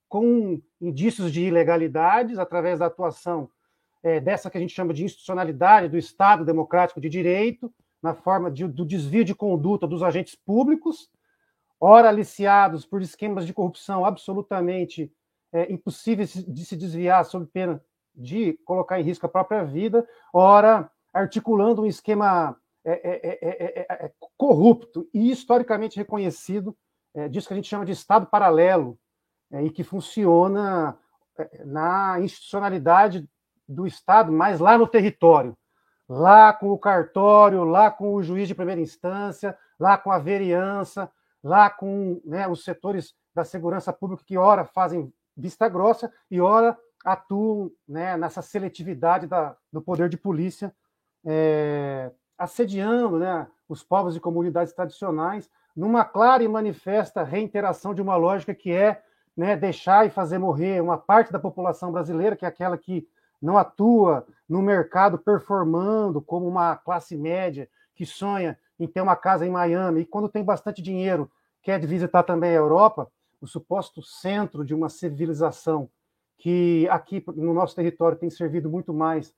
com 0.09 0.61
indícios 0.81 1.33
de 1.33 1.43
ilegalidades 1.43 2.39
através 2.39 2.79
da 2.79 2.87
atuação 2.87 3.51
é, 4.03 4.21
dessa 4.21 4.51
que 4.51 4.59
a 4.59 4.61
gente 4.61 4.75
chama 4.75 4.93
de 4.93 5.05
institucionalidade 5.05 5.89
do 5.89 5.97
Estado 5.97 6.45
democrático 6.45 7.01
de 7.01 7.09
direito, 7.09 7.73
na 8.03 8.15
forma 8.15 8.51
de, 8.51 8.69
do 8.69 8.85
desvio 8.85 9.25
de 9.25 9.35
conduta 9.35 9.87
dos 9.87 10.03
agentes 10.03 10.35
públicos, 10.35 11.11
ora 11.85 12.09
aliciados 12.09 12.87
por 12.87 13.03
esquemas 13.03 13.45
de 13.47 13.53
corrupção 13.53 14.07
absolutamente 14.07 15.13
é, 15.53 15.71
impossíveis 15.71 16.33
de 16.33 16.65
se 16.65 16.77
desviar 16.77 17.23
sob 17.27 17.45
pena 17.47 17.79
de 18.15 18.55
colocar 18.65 18.99
em 18.99 19.03
risco 19.03 19.27
a 19.27 19.29
própria 19.29 19.63
vida, 19.65 20.07
ora 20.33 20.91
articulando 21.13 21.83
um 21.83 21.87
esquema 21.87 22.57
é, 22.85 23.87
é, 24.07 24.13
corrupto 24.37 25.07
e 25.13 25.31
historicamente 25.31 25.97
reconhecido, 25.97 26.77
disso 27.31 27.49
que 27.49 27.55
a 27.55 27.57
gente 27.57 27.69
chama 27.69 27.85
de 27.85 27.93
Estado 27.93 28.27
paralelo, 28.27 28.99
e 29.63 29.71
que 29.71 29.85
funciona 29.85 30.97
na 31.65 32.21
institucionalidade 32.21 33.29
do 33.69 33.87
Estado, 33.87 34.33
mas 34.33 34.59
lá 34.61 34.77
no 34.79 34.87
território, 34.87 35.57
lá 36.09 36.53
com 36.53 36.71
o 36.71 36.79
cartório, 36.79 37.65
lá 37.65 37.91
com 37.91 38.15
o 38.15 38.23
juiz 38.23 38.49
de 38.49 38.55
primeira 38.55 38.81
instância, 38.81 39.57
lá 39.79 39.97
com 39.99 40.11
a 40.11 40.19
vereança, 40.19 41.11
lá 41.45 41.69
com 41.69 42.23
né, 42.25 42.49
os 42.49 42.65
setores 42.65 43.15
da 43.35 43.45
segurança 43.45 43.93
pública 43.93 44.25
que, 44.27 44.39
ora, 44.39 44.65
fazem 44.65 45.13
vista 45.37 45.69
grossa 45.69 46.11
e, 46.31 46.41
ora, 46.41 46.77
atuam 47.05 47.71
né, 47.87 48.17
nessa 48.17 48.41
seletividade 48.41 49.27
da, 49.27 49.55
do 49.71 49.83
poder 49.83 50.09
de 50.09 50.17
polícia, 50.17 50.75
é, 51.23 52.11
assediando 52.39 53.19
né, 53.19 53.47
os 53.69 53.83
povos 53.83 54.17
e 54.17 54.21
comunidades 54.21 54.73
tradicionais, 54.73 55.51
numa 55.77 56.05
clara 56.05 56.43
e 56.43 56.49
manifesta 56.49 57.23
reiteração 57.23 57.95
de 57.95 58.01
uma 58.01 58.17
lógica 58.17 58.55
que 58.55 58.73
é 58.73 59.03
né, 59.37 59.55
deixar 59.55 60.07
e 60.07 60.11
fazer 60.11 60.39
morrer 60.39 60.81
uma 60.81 60.97
parte 60.97 61.31
da 61.31 61.39
população 61.39 61.93
brasileira, 61.93 62.37
que 62.37 62.47
é 62.47 62.49
aquela 62.49 62.79
que 62.79 63.07
não 63.43 63.59
atua 63.59 64.27
no 64.49 64.63
mercado 64.63 65.19
performando 65.19 66.23
como 66.23 66.47
uma 66.47 66.77
classe 66.77 67.17
média 67.17 67.69
que 67.95 68.07
sonha 68.07 68.59
em 68.79 68.87
ter 68.87 69.01
uma 69.01 69.17
casa 69.17 69.47
em 69.47 69.51
Miami, 69.51 70.01
e 70.01 70.07
quando 70.07 70.29
tem 70.29 70.43
bastante 70.43 70.83
dinheiro, 70.83 71.31
quer 71.63 71.85
visitar 71.85 72.23
também 72.23 72.51
a 72.51 72.55
Europa, 72.55 73.11
o 73.41 73.47
suposto 73.47 74.03
centro 74.03 74.65
de 74.65 74.75
uma 74.75 74.89
civilização 74.89 75.89
que 76.39 76.89
aqui 76.91 77.23
no 77.37 77.55
nosso 77.55 77.75
território 77.77 78.19
tem 78.19 78.31
servido 78.31 78.69
muito 78.69 78.93
mais 78.93 79.35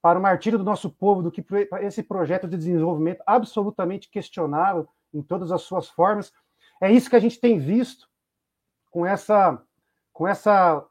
para 0.00 0.18
o 0.18 0.22
martírio 0.22 0.58
do 0.58 0.64
nosso 0.64 0.90
povo 0.90 1.22
do 1.22 1.30
que 1.30 1.42
para 1.42 1.82
esse 1.82 2.02
projeto 2.02 2.48
de 2.48 2.56
desenvolvimento 2.56 3.22
absolutamente 3.26 4.08
questionável 4.08 4.88
em 5.12 5.22
todas 5.22 5.50
as 5.50 5.62
suas 5.62 5.88
formas. 5.88 6.32
É 6.80 6.90
isso 6.90 7.10
que 7.10 7.16
a 7.16 7.20
gente 7.20 7.40
tem 7.40 7.58
visto 7.58 8.08
com 8.90 9.04
essa 9.04 9.60
com 10.12 10.26
essa 10.26 10.84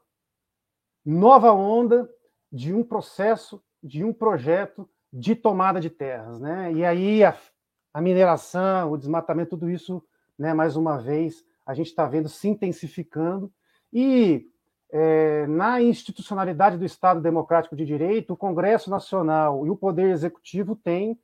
nova 1.04 1.52
onda 1.52 2.08
de 2.50 2.72
um 2.72 2.82
processo, 2.82 3.62
de 3.82 4.02
um 4.02 4.12
projeto 4.12 4.88
de 5.12 5.34
tomada 5.34 5.80
de 5.80 5.90
terras, 5.90 6.40
né? 6.40 6.72
E 6.72 6.84
aí 6.84 7.22
a, 7.22 7.36
a 7.92 8.00
mineração, 8.00 8.92
o 8.92 8.96
desmatamento, 8.96 9.50
tudo 9.50 9.70
isso, 9.70 10.02
né? 10.38 10.54
Mais 10.54 10.76
uma 10.76 10.98
vez, 10.98 11.44
a 11.66 11.74
gente 11.74 11.88
está 11.88 12.06
vendo 12.06 12.28
se 12.28 12.48
intensificando 12.48 13.52
e 13.92 14.46
é, 14.90 15.46
na 15.46 15.82
institucionalidade 15.82 16.78
do 16.78 16.84
Estado 16.84 17.20
Democrático 17.20 17.76
de 17.76 17.84
Direito, 17.84 18.32
o 18.32 18.36
Congresso 18.36 18.88
Nacional 18.90 19.66
e 19.66 19.70
o 19.70 19.76
Poder 19.76 20.10
Executivo 20.10 20.74
têm 20.74 21.18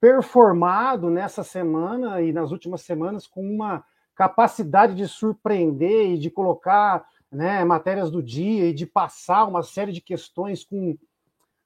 performado 0.00 1.10
nessa 1.10 1.42
semana 1.42 2.20
e 2.20 2.32
nas 2.32 2.50
últimas 2.52 2.82
semanas 2.82 3.26
com 3.26 3.42
uma 3.42 3.84
capacidade 4.14 4.94
de 4.94 5.08
surpreender 5.08 6.12
e 6.12 6.18
de 6.18 6.30
colocar 6.30 7.06
né, 7.30 7.64
matérias 7.64 8.10
do 8.10 8.22
dia 8.22 8.66
e 8.66 8.74
de 8.74 8.86
passar 8.86 9.44
uma 9.44 9.62
série 9.62 9.92
de 9.92 10.00
questões 10.00 10.64
com 10.64 10.96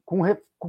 com, 0.04 0.20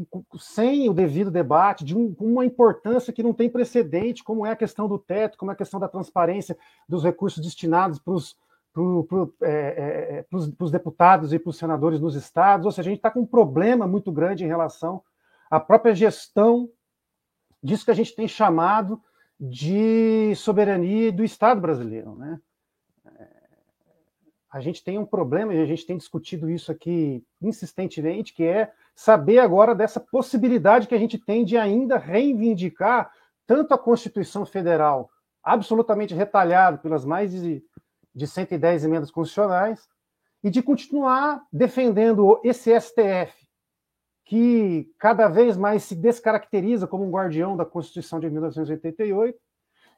com, 0.02 0.24
sem 0.40 0.90
o 0.90 0.94
devido 0.94 1.30
debate, 1.30 1.86
de 1.86 1.96
um, 1.96 2.16
uma 2.20 2.46
importância 2.46 3.14
que 3.14 3.22
não 3.22 3.34
tem 3.34 3.50
precedente, 3.50 4.24
como 4.24 4.46
é 4.46 4.52
a 4.52 4.56
questão 4.56 4.88
do 4.88 4.98
teto, 4.98 5.38
como 5.38 5.52
é 5.52 5.54
a 5.54 5.58
questão 5.58 5.80
da 5.80 5.88
transparência 5.88 6.58
dos 6.90 7.04
recursos 7.04 7.44
destinados 7.44 8.00
para 8.00 8.14
os 8.14 8.36
pro, 8.74 9.04
pro, 9.04 9.36
é, 9.44 10.26
é, 10.32 10.72
deputados 10.72 11.32
e 11.32 11.38
para 11.38 11.52
os 11.52 11.58
senadores 11.58 12.00
nos 12.00 12.16
estados, 12.16 12.66
ou 12.66 12.72
seja, 12.72 12.90
a 12.90 12.92
gente 12.92 13.00
está 13.00 13.12
com 13.12 13.20
um 13.20 13.26
problema 13.26 13.86
muito 13.86 14.12
grande 14.12 14.44
em 14.44 14.48
relação 14.48 15.04
à 15.50 15.60
própria 15.60 15.94
gestão 15.94 16.68
disso 17.62 17.86
que 17.86 17.92
a 17.92 17.96
gente 17.96 18.16
tem 18.16 18.28
chamado 18.28 19.00
de 19.40 20.34
soberania 20.36 21.12
do 21.12 21.24
Estado 21.24 21.62
brasileiro. 21.62 22.16
Né? 22.16 22.40
A 24.52 24.60
gente 24.60 24.84
tem 24.84 24.98
um 24.98 25.06
problema, 25.06 25.54
e 25.54 25.62
a 25.62 25.66
gente 25.66 25.86
tem 25.86 25.98
discutido 25.98 26.50
isso 26.50 26.72
aqui 26.72 27.24
insistentemente, 27.42 28.34
que 28.34 28.44
é 28.44 28.72
saber 28.96 29.40
agora 29.40 29.74
dessa 29.74 30.00
possibilidade 30.00 30.88
que 30.88 30.96
a 30.96 31.00
gente 31.00 31.18
tem 31.18 31.44
de 31.44 31.58
ainda 31.58 31.98
reivindicar 31.98 33.12
tanto 33.46 33.74
a 33.74 33.78
Constituição 33.78 34.46
Federal, 34.46 35.10
absolutamente 35.44 36.14
retalhada 36.14 36.78
pelas 36.78 37.04
mais 37.04 37.32
de, 37.32 37.64
de 38.14 38.28
110 38.28 38.86
emendas 38.86 39.12
constitucionais, 39.12 39.88
e 40.44 40.50
de 40.50 40.62
continuar 40.62 41.42
defendendo 41.52 42.40
esse 42.44 42.78
STF, 42.80 43.34
que 44.26 44.90
cada 45.00 45.28
vez 45.28 45.56
mais 45.56 45.84
se 45.84 45.96
descaracteriza 45.96 46.86
como 46.86 47.06
um 47.06 47.12
guardião 47.12 47.56
da 47.56 47.66
Constituição 47.66 48.20
de 48.20 48.30
1988, 48.30 49.40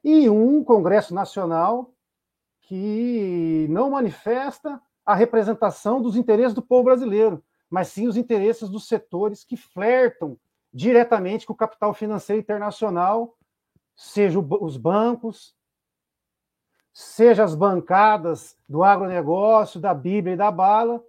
e 0.04 0.30
um 0.30 0.64
Congresso 0.64 1.16
Nacional 1.16 1.92
que 2.62 3.68
não 3.70 3.92
manifesta 3.92 4.80
a 5.06 5.14
representação 5.14 6.02
dos 6.02 6.16
interesses 6.16 6.54
do 6.54 6.62
povo 6.62 6.86
brasileiro, 6.86 7.44
mas 7.70 7.90
sim 7.90 8.08
os 8.08 8.18
interesses 8.18 8.70
dos 8.70 8.88
setores 8.88 9.44
que 9.44 9.58
flertam 9.58 10.38
diretamente 10.74 11.46
com 11.46 11.54
o 11.54 11.58
capital 11.58 11.94
financeiro 11.94 12.42
internacional, 12.42 13.38
seja 13.96 14.40
os 14.40 14.78
bancos, 14.78 15.56
seja 16.94 17.44
as 17.44 17.56
bancadas 17.56 18.58
do 18.68 18.84
agronegócio, 18.84 19.80
da 19.80 19.94
Bíblia 19.94 20.34
e 20.34 20.38
da 20.38 20.52
bala, 20.52 21.04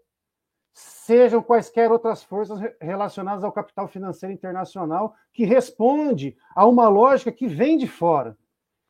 sejam 0.73 1.43
quaisquer 1.43 1.91
outras 1.91 2.23
forças 2.23 2.61
relacionadas 2.81 3.43
ao 3.43 3.53
capital 3.53 3.89
financeiro 3.89 4.35
internacional, 4.35 5.15
que 5.33 5.45
responde 5.45 6.37
a 6.55 6.67
uma 6.67 6.89
lógica 6.89 7.33
que 7.33 7.47
vem 7.47 7.79
de 7.79 7.87
fora 7.87 8.37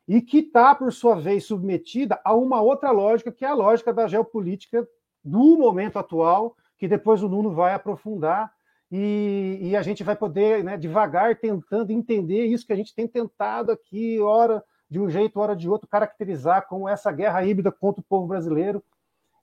e 0.09 0.21
que 0.21 0.39
está, 0.39 0.75
por 0.75 0.93
sua 0.93 1.15
vez, 1.15 1.47
submetida 1.47 2.21
a 2.25 2.35
uma 2.35 2.61
outra 2.61 2.91
lógica, 2.91 3.31
que 3.31 3.45
é 3.45 3.49
a 3.49 3.55
lógica 3.55 3.93
da 3.93 4.09
geopolítica 4.09 4.87
do 5.23 5.57
momento 5.57 5.99
atual, 5.99 6.57
que 6.79 6.89
depois 6.89 7.23
o 7.23 7.29
Nuno 7.29 7.51
vai 7.53 7.75
aprofundar 7.75 8.53
e, 8.91 9.59
e 9.61 9.77
a 9.77 9.83
gente 9.83 10.05
vai 10.05 10.15
poder, 10.15 10.63
né, 10.63 10.77
devagar, 10.77 11.37
tentando 11.37 11.91
entender 11.91 12.47
isso 12.47 12.67
que 12.67 12.73
a 12.73 12.77
gente 12.77 12.95
tem 12.95 13.09
tentado 13.09 13.73
aqui, 13.73 14.21
ora 14.21 14.63
de 14.89 15.01
um 15.01 15.11
jeito, 15.11 15.41
hora 15.41 15.57
de 15.57 15.69
outro, 15.69 15.89
caracterizar 15.89 16.67
como 16.69 16.89
essa 16.89 17.11
guerra 17.11 17.45
híbrida 17.45 17.73
contra 17.73 18.01
o 18.01 18.05
povo 18.05 18.27
brasileiro, 18.27 18.83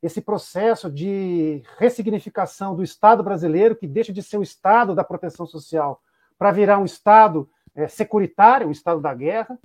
esse 0.01 0.21
processo 0.21 0.89
de 0.91 1.63
ressignificação 1.77 2.75
do 2.75 2.83
Estado 2.83 3.23
brasileiro, 3.23 3.75
que 3.75 3.87
deixa 3.87 4.11
de 4.13 4.21
ser 4.23 4.37
o 4.37 4.43
Estado 4.43 4.95
da 4.95 5.03
proteção 5.03 5.45
social 5.45 6.01
para 6.37 6.51
virar 6.51 6.77
um 6.77 6.85
Estado 6.85 7.49
é, 7.75 7.87
securitário, 7.87 8.67
um 8.67 8.71
Estado 8.71 9.01
da 9.01 9.13
guerra, 9.13 9.57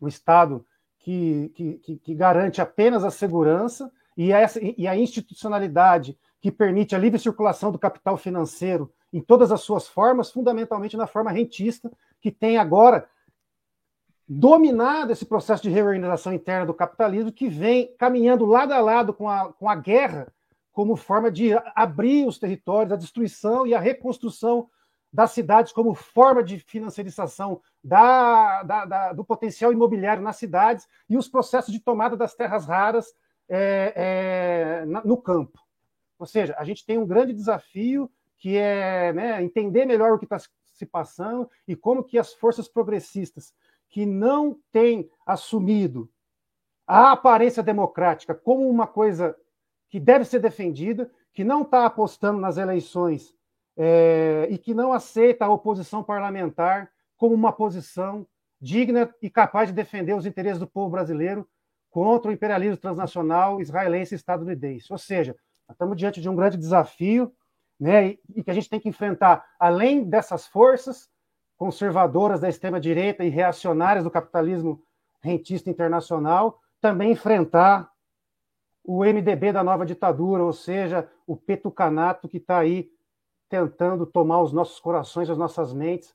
um 0.00 0.08
Estado 0.08 0.64
que, 0.98 1.50
que, 1.54 1.98
que, 1.98 2.14
garante 2.14 2.60
apenas 2.60 3.04
a 3.04 3.10
segurança 3.10 3.90
e, 4.16 4.30
e 4.76 4.86
a 4.86 4.96
institucionalidade 4.96 6.18
que 6.40 6.50
permite 6.50 6.94
a 6.94 6.98
livre 6.98 7.18
circulação 7.18 7.70
do 7.70 7.78
capital 7.78 8.16
financeiro 8.16 8.92
em 9.12 9.20
todas 9.20 9.52
as 9.52 9.60
suas 9.60 9.86
formas, 9.86 10.30
fundamentalmente 10.30 10.96
na 10.96 11.06
forma 11.06 11.30
rentista, 11.30 11.90
que 12.20 12.30
tem 12.30 12.56
agora 12.56 13.08
dominado 14.26 15.12
esse 15.12 15.26
processo 15.26 15.62
de 15.62 15.70
reorganização 15.70 16.32
interna 16.32 16.64
do 16.64 16.72
capitalismo, 16.72 17.32
que 17.32 17.48
vem 17.48 17.94
caminhando 17.98 18.46
lado 18.46 18.72
a 18.72 18.78
lado 18.78 19.12
com 19.12 19.28
a, 19.28 19.52
com 19.52 19.68
a 19.68 19.74
guerra, 19.74 20.32
como 20.72 20.94
forma 20.94 21.30
de 21.30 21.50
abrir 21.74 22.26
os 22.26 22.38
territórios, 22.38 22.92
a 22.92 22.96
destruição 22.96 23.66
e 23.66 23.74
a 23.74 23.80
reconstrução 23.80 24.70
das 25.12 25.32
cidades 25.32 25.72
como 25.72 25.94
forma 25.94 26.44
de 26.44 26.60
financiarização 26.60 27.60
da, 27.82 28.62
da, 28.62 28.84
da, 28.84 29.12
do 29.12 29.24
potencial 29.24 29.72
imobiliário 29.72 30.22
nas 30.22 30.36
cidades 30.36 30.86
e 31.08 31.16
os 31.16 31.28
processos 31.28 31.72
de 31.72 31.80
tomada 31.80 32.16
das 32.16 32.34
terras 32.34 32.66
raras 32.66 33.12
é, 33.48 33.92
é, 33.96 34.84
no 35.04 35.16
campo. 35.16 35.58
Ou 36.20 36.26
seja, 36.26 36.54
a 36.58 36.64
gente 36.64 36.84
tem 36.84 36.98
um 36.98 37.06
grande 37.06 37.32
desafio 37.32 38.10
que 38.36 38.56
é 38.56 39.12
né, 39.12 39.42
entender 39.42 39.84
melhor 39.84 40.12
o 40.12 40.18
que 40.18 40.24
está 40.24 40.38
se 40.38 40.86
passando 40.86 41.48
e 41.66 41.74
como 41.74 42.04
que 42.04 42.18
as 42.18 42.32
forças 42.32 42.68
progressistas 42.68 43.54
que 43.88 44.06
não 44.06 44.58
têm 44.72 45.10
assumido 45.26 46.08
a 46.86 47.12
aparência 47.12 47.62
democrática 47.62 48.34
como 48.34 48.68
uma 48.68 48.86
coisa 48.86 49.36
que 49.88 50.00
deve 50.00 50.24
ser 50.24 50.38
defendida, 50.40 51.10
que 51.32 51.44
não 51.44 51.62
está 51.62 51.84
apostando 51.86 52.40
nas 52.40 52.56
eleições 52.56 53.34
é, 53.76 54.46
e 54.50 54.58
que 54.58 54.74
não 54.74 54.92
aceita 54.92 55.44
a 55.44 55.50
oposição 55.50 56.02
parlamentar 56.02 56.90
como 57.16 57.34
uma 57.34 57.52
posição 57.52 58.26
digna 58.60 59.12
e 59.20 59.28
capaz 59.28 59.68
de 59.68 59.74
defender 59.74 60.14
os 60.14 60.26
interesses 60.26 60.58
do 60.58 60.66
povo 60.66 60.90
brasileiro 60.90 61.48
contra 61.90 62.30
o 62.30 62.34
imperialismo 62.34 62.76
transnacional 62.76 63.60
israelense 63.60 64.14
e 64.14 64.16
estadunidense. 64.16 64.86
Ou 64.90 64.98
seja, 64.98 65.36
estamos 65.70 65.96
diante 65.96 66.20
de 66.20 66.28
um 66.28 66.36
grande 66.36 66.56
desafio 66.56 67.32
né, 67.78 68.18
e 68.34 68.42
que 68.44 68.50
a 68.50 68.54
gente 68.54 68.68
tem 68.68 68.78
que 68.78 68.88
enfrentar, 68.88 69.44
além 69.58 70.04
dessas 70.04 70.46
forças, 70.46 71.08
conservadoras 71.56 72.40
da 72.40 72.48
extrema-direita 72.48 73.24
e 73.24 73.28
reacionárias 73.28 74.04
do 74.04 74.10
capitalismo 74.10 74.82
rentista 75.22 75.70
internacional, 75.70 76.60
também 76.80 77.12
enfrentar 77.12 77.90
o 78.84 79.04
MDB 79.04 79.52
da 79.52 79.62
nova 79.62 79.84
ditadura, 79.84 80.42
ou 80.42 80.52
seja, 80.52 81.08
o 81.26 81.36
petucanato 81.36 82.28
que 82.28 82.38
está 82.38 82.58
aí 82.58 82.90
tentando 83.48 84.06
tomar 84.06 84.40
os 84.42 84.52
nossos 84.52 84.80
corações, 84.80 85.28
as 85.28 85.36
nossas 85.36 85.72
mentes, 85.72 86.14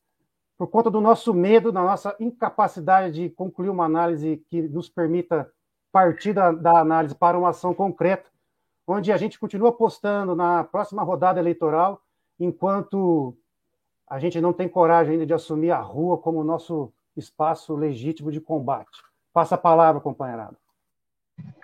por 0.57 0.67
conta 0.67 0.89
do 0.89 1.01
nosso 1.01 1.33
medo, 1.33 1.71
da 1.71 1.81
nossa 1.81 2.15
incapacidade 2.19 3.13
de 3.13 3.29
concluir 3.29 3.69
uma 3.69 3.85
análise 3.85 4.37
que 4.49 4.61
nos 4.61 4.89
permita 4.89 5.51
partir 5.91 6.33
da, 6.33 6.51
da 6.51 6.79
análise 6.79 7.13
para 7.13 7.37
uma 7.37 7.49
ação 7.49 7.73
concreta, 7.73 8.29
onde 8.87 9.11
a 9.11 9.17
gente 9.17 9.39
continua 9.39 9.69
apostando 9.69 10.35
na 10.35 10.63
próxima 10.63 11.03
rodada 11.03 11.39
eleitoral, 11.39 12.01
enquanto 12.39 13.35
a 14.07 14.19
gente 14.19 14.39
não 14.39 14.53
tem 14.53 14.67
coragem 14.67 15.13
ainda 15.13 15.25
de 15.25 15.33
assumir 15.33 15.71
a 15.71 15.79
rua 15.79 16.17
como 16.17 16.43
nosso 16.43 16.93
espaço 17.17 17.75
legítimo 17.75 18.31
de 18.31 18.39
combate. 18.39 19.01
Passa 19.33 19.55
a 19.55 19.57
palavra, 19.57 20.01
companheirado. 20.01 20.57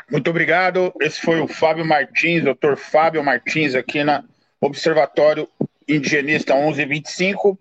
Muito 0.09 0.29
obrigado. 0.29 0.91
Esse 0.99 1.21
foi 1.21 1.39
o 1.39 1.47
Fábio 1.47 1.85
Martins, 1.85 2.43
doutor 2.43 2.75
Fábio 2.75 3.23
Martins, 3.23 3.75
aqui 3.75 4.03
na 4.03 4.23
Observatório 4.59 5.47
Indigenista 5.87 6.53
1125. 6.55 7.57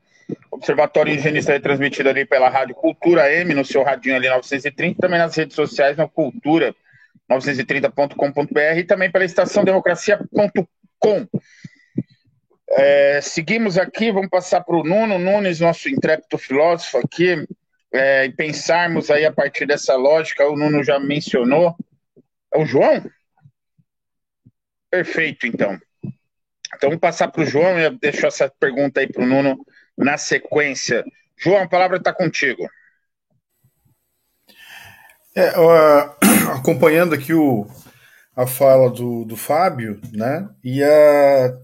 Observatório 0.51 1.13
Indigenista 1.13 1.53
é 1.53 1.61
transmitido 1.61 2.09
ali 2.09 2.25
pela 2.25 2.49
Rádio 2.49 2.75
Cultura 2.75 3.33
M, 3.33 3.55
no 3.55 3.65
seu 3.65 3.83
radinho 3.83 4.17
ali 4.17 4.29
930, 4.29 5.01
também 5.01 5.19
nas 5.19 5.35
redes 5.37 5.55
sociais, 5.55 5.97
na 5.97 6.09
Cultura 6.09 6.75
930.com.br 7.31 8.79
e 8.79 8.85
também 8.85 9.11
pela 9.11 9.25
estação 9.25 9.65
democracia.com. 9.65 11.27
É, 12.73 13.21
seguimos 13.21 13.79
aqui, 13.79 14.13
vamos 14.13 14.31
passar 14.31 14.63
para 14.63 14.77
o 14.77 14.85
Nuno 14.85 15.19
Nunes, 15.19 15.61
nosso 15.61 15.89
intrépido 15.89 16.39
filósofo 16.39 16.99
aqui, 16.99 17.47
é, 17.93 18.27
e 18.27 18.33
pensarmos 18.33 19.11
aí 19.11 19.25
a 19.25 19.33
partir 19.33 19.67
dessa 19.67 19.97
lógica, 19.97 20.49
o 20.49 20.57
Nuno 20.57 20.83
já 20.83 20.99
mencionou. 20.99 21.77
É 22.53 22.59
o 22.59 22.67
João? 22.67 23.05
Perfeito, 24.91 25.47
então. 25.47 25.79
Então, 26.75 26.91
vamos 26.91 27.01
passar 27.01 27.29
para 27.29 27.43
o 27.43 27.47
João 27.47 27.79
e 27.79 27.85
eu 27.85 27.99
deixo 27.99 28.27
essa 28.27 28.53
pergunta 28.59 29.01
aí 29.01 29.07
para 29.07 29.23
o 29.23 29.27
Nuno 29.27 29.65
na 29.97 30.17
sequência. 30.17 31.05
João, 31.37 31.63
a 31.63 31.69
palavra 31.69 31.97
está 31.97 32.13
contigo. 32.13 32.69
É, 35.41 35.59
uh, 35.59 36.53
acompanhando 36.59 37.15
aqui 37.15 37.33
o, 37.33 37.67
a 38.37 38.47
fala 38.47 38.91
do, 38.91 39.25
do 39.25 39.37
Fábio, 39.37 40.01
né? 40.13 40.49
E 40.63 40.83
a 40.83 41.57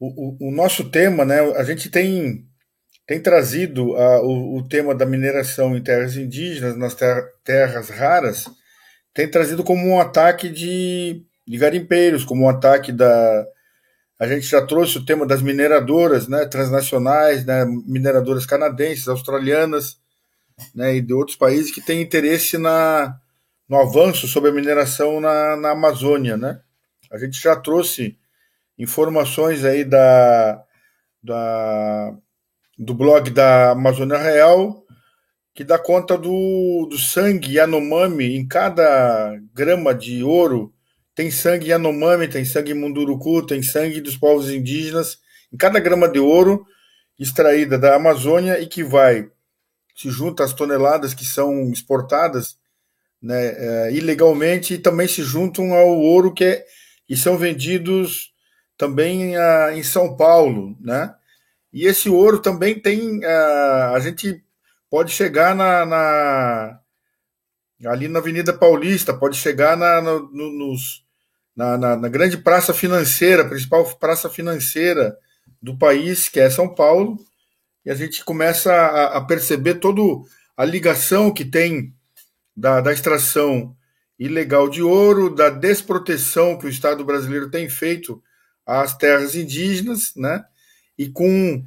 o, 0.00 0.48
o, 0.48 0.50
nosso 0.50 0.88
tema, 0.90 1.26
né, 1.26 1.40
a 1.56 1.62
gente 1.62 1.90
tem, 1.90 2.46
tem 3.06 3.20
trazido 3.20 3.94
a, 3.96 4.22
o, 4.22 4.56
o, 4.56 4.66
tema 4.66 4.94
da 4.94 5.04
mineração 5.04 5.76
em 5.76 5.82
terras 5.82 6.16
indígenas, 6.16 6.74
nas 6.74 6.94
ter, 6.94 7.22
terras 7.44 7.90
raras, 7.90 8.46
tem 9.12 9.30
trazido 9.30 9.62
como 9.62 9.86
um 9.86 10.00
ataque 10.00 10.48
de, 10.48 11.22
de 11.46 11.58
garimpeiros, 11.58 12.24
como 12.24 12.44
um 12.44 12.48
ataque 12.48 12.92
da. 12.92 13.46
A 14.18 14.26
gente 14.26 14.46
já 14.46 14.64
trouxe 14.64 14.98
o 14.98 15.04
tema 15.04 15.26
das 15.26 15.42
mineradoras 15.42 16.28
né, 16.28 16.46
transnacionais, 16.46 17.44
né, 17.44 17.64
mineradoras 17.86 18.46
canadenses, 18.46 19.08
australianas 19.08 19.98
né, 20.74 20.96
e 20.96 21.00
de 21.00 21.12
outros 21.12 21.36
países 21.36 21.70
que 21.70 21.80
têm 21.80 22.00
interesse 22.00 22.58
na, 22.58 23.18
no 23.68 23.76
avanço 23.76 24.26
sobre 24.26 24.50
a 24.50 24.52
mineração 24.52 25.20
na, 25.20 25.56
na 25.56 25.70
Amazônia. 25.70 26.36
Né? 26.36 26.60
A 27.10 27.18
gente 27.18 27.40
já 27.40 27.56
trouxe 27.56 28.18
informações 28.78 29.64
aí 29.64 29.84
da, 29.84 30.62
da, 31.22 32.14
do 32.78 32.94
blog 32.94 33.30
da 33.30 33.72
Amazônia 33.72 34.16
Real, 34.16 34.84
que 35.54 35.62
dá 35.62 35.78
conta 35.78 36.16
do, 36.16 36.86
do 36.90 36.98
sangue 36.98 37.54
Yanomami. 37.54 38.36
Em 38.36 38.46
cada 38.46 39.38
grama 39.52 39.94
de 39.94 40.22
ouro 40.22 40.72
tem 41.14 41.30
sangue 41.30 41.68
Yanomami, 41.68 42.28
tem 42.28 42.44
sangue 42.44 42.72
Munduruku, 42.72 43.44
tem 43.46 43.62
sangue 43.62 44.00
dos 44.00 44.16
povos 44.16 44.50
indígenas. 44.50 45.18
Em 45.52 45.56
cada 45.56 45.78
grama 45.78 46.08
de 46.08 46.18
ouro 46.18 46.64
extraída 47.18 47.78
da 47.78 47.96
Amazônia 47.96 48.58
e 48.60 48.66
que 48.66 48.82
vai 48.82 49.28
se 49.94 50.10
junta 50.10 50.44
às 50.44 50.52
toneladas 50.52 51.14
que 51.14 51.24
são 51.24 51.70
exportadas 51.70 52.58
né, 53.22 53.88
é, 53.88 53.92
ilegalmente 53.92 54.74
e 54.74 54.78
também 54.78 55.06
se 55.06 55.22
juntam 55.22 55.74
ao 55.74 55.88
ouro 55.88 56.32
que, 56.32 56.44
é, 56.44 56.64
que 57.06 57.16
são 57.16 57.36
vendidos 57.36 58.30
também 58.80 59.36
uh, 59.36 59.72
em 59.74 59.82
São 59.82 60.16
Paulo, 60.16 60.74
né? 60.80 61.14
E 61.70 61.84
esse 61.86 62.08
ouro 62.08 62.38
também 62.38 62.80
tem, 62.80 63.18
uh, 63.18 63.94
a 63.94 64.00
gente 64.00 64.42
pode 64.88 65.12
chegar 65.12 65.54
na, 65.54 65.84
na, 65.84 66.80
ali 67.84 68.08
na 68.08 68.20
Avenida 68.20 68.54
Paulista, 68.54 69.12
pode 69.12 69.36
chegar 69.36 69.76
na, 69.76 70.00
no, 70.00 70.30
nos, 70.30 71.04
na, 71.54 71.76
na, 71.76 71.94
na, 71.94 72.08
grande 72.08 72.38
praça 72.38 72.72
financeira, 72.72 73.46
principal 73.46 73.84
praça 73.96 74.30
financeira 74.30 75.14
do 75.60 75.76
país, 75.76 76.30
que 76.30 76.40
é 76.40 76.48
São 76.48 76.74
Paulo, 76.74 77.18
e 77.84 77.90
a 77.90 77.94
gente 77.94 78.24
começa 78.24 78.72
a, 78.72 79.16
a 79.18 79.20
perceber 79.20 79.76
toda 79.76 80.02
a 80.56 80.64
ligação 80.64 81.32
que 81.32 81.44
tem 81.44 81.94
da, 82.56 82.80
da 82.80 82.92
extração 82.92 83.74
ilegal 84.18 84.68
de 84.68 84.82
ouro, 84.82 85.34
da 85.34 85.48
desproteção 85.48 86.58
que 86.58 86.66
o 86.66 86.68
Estado 86.68 87.04
brasileiro 87.04 87.50
tem 87.50 87.68
feito 87.68 88.22
às 88.66 88.94
terras 88.94 89.34
indígenas, 89.34 90.12
né? 90.14 90.44
E 90.98 91.08
com, 91.08 91.64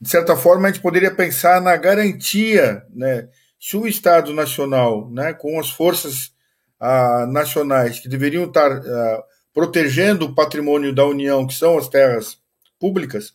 de 0.00 0.08
certa 0.08 0.36
forma, 0.36 0.68
a 0.68 0.70
gente 0.70 0.80
poderia 0.80 1.10
pensar 1.10 1.60
na 1.60 1.76
garantia, 1.76 2.84
né? 2.90 3.28
Se 3.60 3.76
o 3.76 3.88
Estado 3.88 4.32
Nacional, 4.32 5.10
né, 5.10 5.32
com 5.32 5.58
as 5.58 5.68
forças 5.68 6.32
ah, 6.78 7.26
nacionais 7.28 7.98
que 7.98 8.08
deveriam 8.08 8.44
estar 8.44 8.70
ah, 8.70 9.24
protegendo 9.52 10.26
o 10.26 10.34
patrimônio 10.36 10.94
da 10.94 11.04
União, 11.04 11.44
que 11.44 11.54
são 11.54 11.76
as 11.76 11.88
terras 11.88 12.38
públicas, 12.78 13.34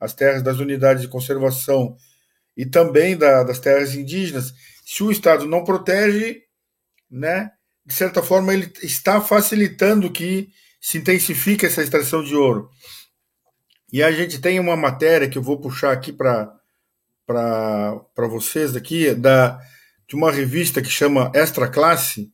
as 0.00 0.14
terras 0.14 0.42
das 0.42 0.58
unidades 0.58 1.02
de 1.02 1.08
conservação 1.08 1.96
e 2.56 2.64
também 2.66 3.16
da, 3.16 3.42
das 3.42 3.58
terras 3.58 3.94
indígenas, 3.94 4.52
se 4.84 5.02
o 5.02 5.10
Estado 5.10 5.46
não 5.46 5.64
protege, 5.64 6.42
né, 7.10 7.50
de 7.84 7.94
certa 7.94 8.22
forma, 8.22 8.52
ele 8.52 8.72
está 8.82 9.20
facilitando 9.20 10.10
que 10.10 10.48
se 10.80 10.98
intensifique 10.98 11.66
essa 11.66 11.82
extração 11.82 12.22
de 12.22 12.34
ouro. 12.34 12.70
E 13.92 14.02
a 14.02 14.10
gente 14.10 14.40
tem 14.40 14.58
uma 14.58 14.76
matéria 14.76 15.28
que 15.28 15.38
eu 15.38 15.42
vou 15.42 15.60
puxar 15.60 15.92
aqui 15.92 16.12
para 16.12 16.52
vocês 18.16 18.74
aqui, 18.74 19.14
da, 19.14 19.60
de 20.08 20.14
uma 20.16 20.30
revista 20.30 20.82
que 20.82 20.90
chama 20.90 21.30
Extra 21.34 21.68
Classe, 21.68 22.32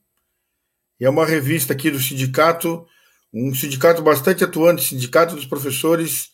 e 0.98 1.04
é 1.04 1.10
uma 1.10 1.24
revista 1.26 1.72
aqui 1.72 1.90
do 1.90 1.98
sindicato, 1.98 2.86
um 3.32 3.54
sindicato 3.54 4.02
bastante 4.02 4.44
atuante, 4.44 4.84
Sindicato 4.84 5.34
dos 5.34 5.46
Professores 5.46 6.29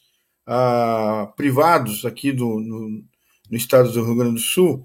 Privados 1.37 2.05
aqui 2.05 2.33
do, 2.33 2.61
no, 2.61 3.05
no 3.51 3.57
estado 3.57 3.91
do 3.91 4.05
Rio 4.05 4.17
Grande 4.17 4.35
do 4.35 4.41
Sul, 4.41 4.85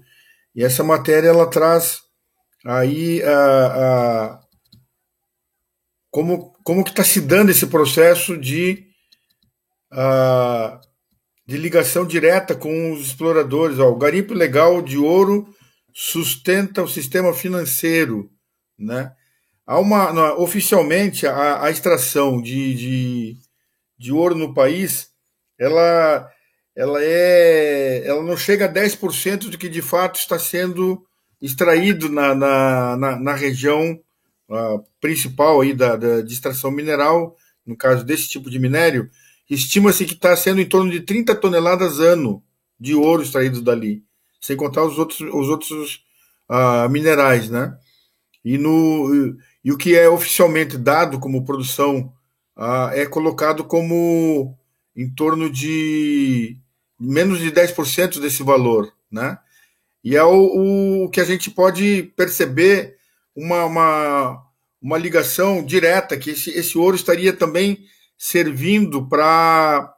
e 0.54 0.62
essa 0.62 0.82
matéria 0.82 1.28
ela 1.28 1.46
traz 1.46 2.02
aí 2.64 3.22
a 3.22 4.42
como, 6.12 6.52
como 6.62 6.84
que 6.84 6.90
está 6.90 7.02
se 7.02 7.22
dando 7.22 7.50
esse 7.50 7.66
processo 7.66 8.36
de, 8.36 8.86
a, 9.90 10.78
de 11.46 11.56
ligação 11.56 12.06
direta 12.06 12.54
com 12.54 12.92
os 12.92 13.06
exploradores. 13.06 13.78
Ó, 13.78 13.88
o 13.88 13.96
garimpo 13.96 14.34
legal 14.34 14.82
de 14.82 14.98
ouro 14.98 15.48
sustenta 15.90 16.82
o 16.82 16.88
sistema 16.88 17.32
financeiro. 17.32 18.30
Né? 18.78 19.10
Há 19.66 19.78
uma, 19.78 20.34
oficialmente, 20.34 21.26
a, 21.26 21.64
a 21.64 21.70
extração 21.70 22.42
de, 22.42 22.74
de, 22.74 23.36
de 23.98 24.12
ouro 24.12 24.34
no 24.34 24.52
país 24.52 25.10
ela, 25.58 26.30
ela, 26.74 26.98
é, 27.02 28.02
ela 28.06 28.22
não 28.22 28.36
chega 28.36 28.66
a 28.66 28.72
10% 28.72 29.50
do 29.50 29.58
que 29.58 29.68
de 29.68 29.82
fato 29.82 30.18
está 30.18 30.38
sendo 30.38 31.04
extraído 31.40 32.08
na, 32.08 32.34
na, 32.34 32.96
na, 32.96 33.16
na 33.18 33.34
região 33.34 33.98
uh, 34.48 34.84
principal 35.00 35.60
aí 35.60 35.74
da, 35.74 35.96
da, 35.96 36.20
de 36.20 36.32
extração 36.32 36.70
mineral, 36.70 37.36
no 37.66 37.76
caso 37.76 38.04
desse 38.04 38.28
tipo 38.28 38.48
de 38.48 38.58
minério, 38.58 39.10
estima-se 39.50 40.04
que 40.04 40.14
está 40.14 40.36
sendo 40.36 40.60
em 40.60 40.68
torno 40.68 40.90
de 40.90 41.00
30 41.00 41.34
toneladas 41.36 41.98
ano 42.00 42.42
de 42.78 42.94
ouro 42.94 43.22
extraído 43.22 43.60
dali, 43.60 44.02
sem 44.40 44.56
contar 44.56 44.84
os 44.84 44.98
outros, 44.98 45.20
os 45.20 45.48
outros 45.48 46.04
uh, 46.48 46.88
minerais, 46.88 47.50
né? 47.50 47.76
E, 48.44 48.58
no, 48.58 49.36
e 49.64 49.70
o 49.70 49.78
que 49.78 49.96
é 49.96 50.08
oficialmente 50.08 50.76
dado 50.76 51.20
como 51.20 51.44
produção 51.44 52.12
uh, 52.56 52.88
é 52.92 53.06
colocado 53.06 53.64
como 53.64 54.56
em 54.96 55.08
torno 55.08 55.50
de 55.50 56.56
menos 56.98 57.40
de 57.40 57.50
10% 57.50 58.20
desse 58.20 58.42
valor, 58.42 58.92
né? 59.10 59.38
E 60.04 60.16
é 60.16 60.24
o, 60.24 61.04
o 61.04 61.10
que 61.10 61.20
a 61.20 61.24
gente 61.24 61.50
pode 61.50 62.12
perceber 62.16 62.96
uma, 63.34 63.64
uma, 63.64 64.46
uma 64.80 64.98
ligação 64.98 65.64
direta, 65.64 66.16
que 66.16 66.30
esse, 66.30 66.50
esse 66.50 66.76
ouro 66.76 66.96
estaria 66.96 67.32
também 67.32 67.86
servindo 68.18 69.08
para 69.08 69.94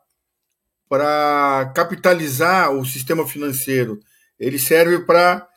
capitalizar 1.74 2.70
o 2.72 2.84
sistema 2.84 3.26
financeiro. 3.26 3.98
Ele 4.38 4.58
serve 4.58 5.00
para 5.00 5.48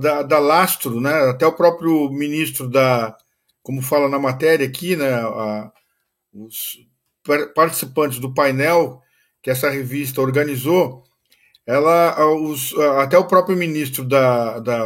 dar, 0.00 0.22
dar 0.22 0.38
lastro, 0.38 1.00
né? 1.00 1.12
até 1.30 1.46
o 1.46 1.52
próprio 1.52 2.10
ministro 2.10 2.68
da, 2.68 3.16
como 3.62 3.82
fala 3.82 4.08
na 4.08 4.18
matéria 4.18 4.66
aqui, 4.66 4.96
né? 4.96 5.12
A, 5.14 5.72
os 6.32 6.85
participantes 7.54 8.18
do 8.18 8.32
painel 8.32 9.02
que 9.42 9.50
essa 9.50 9.70
revista 9.70 10.20
organizou, 10.20 11.04
ela, 11.66 12.16
os, 12.36 12.74
até 12.98 13.18
o 13.18 13.26
próprio 13.26 13.56
ministro 13.56 14.04
da, 14.04 14.60
da 14.60 14.84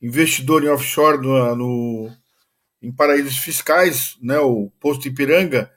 investidor 0.00 0.62
em 0.62 0.68
offshore 0.68 1.18
no, 1.18 1.56
no, 1.56 2.12
em 2.82 2.92
paraísos 2.92 3.38
fiscais, 3.38 4.16
né, 4.20 4.38
o 4.38 4.70
posto 4.78 5.08
Ipiranga, 5.08 5.70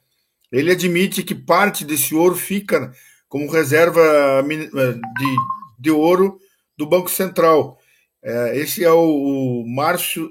ele 0.52 0.72
admite 0.72 1.24
que 1.24 1.36
parte 1.36 1.86
desse 1.86 2.14
ouro 2.16 2.36
fica 2.36 2.92
como 3.30 3.50
reserva 3.50 4.02
de, 4.46 5.36
de 5.80 5.92
ouro 5.92 6.40
do 6.78 6.86
Banco 6.86 7.10
Central. 7.10 7.78
É, 8.24 8.58
esse 8.58 8.84
é 8.84 8.92
o, 8.92 9.64
o 9.64 9.68
Márcio 9.68 10.30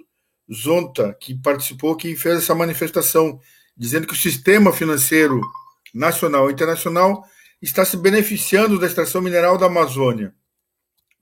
Zonta, 0.53 1.17
que 1.21 1.35
participou, 1.35 1.97
que 1.97 2.15
fez 2.17 2.39
essa 2.39 2.55
manifestação, 2.55 3.41
dizendo 3.77 4.07
que 4.07 4.15
o 4.15 4.17
sistema 4.17 4.73
financeiro 4.73 5.41
nacional 5.95 6.49
e 6.49 6.53
internacional 6.53 7.25
está 7.61 7.85
se 7.85 7.97
beneficiando 7.97 8.79
da 8.79 8.87
extração 8.87 9.21
mineral 9.21 9.57
da 9.57 9.67
Amazônia, 9.67 10.35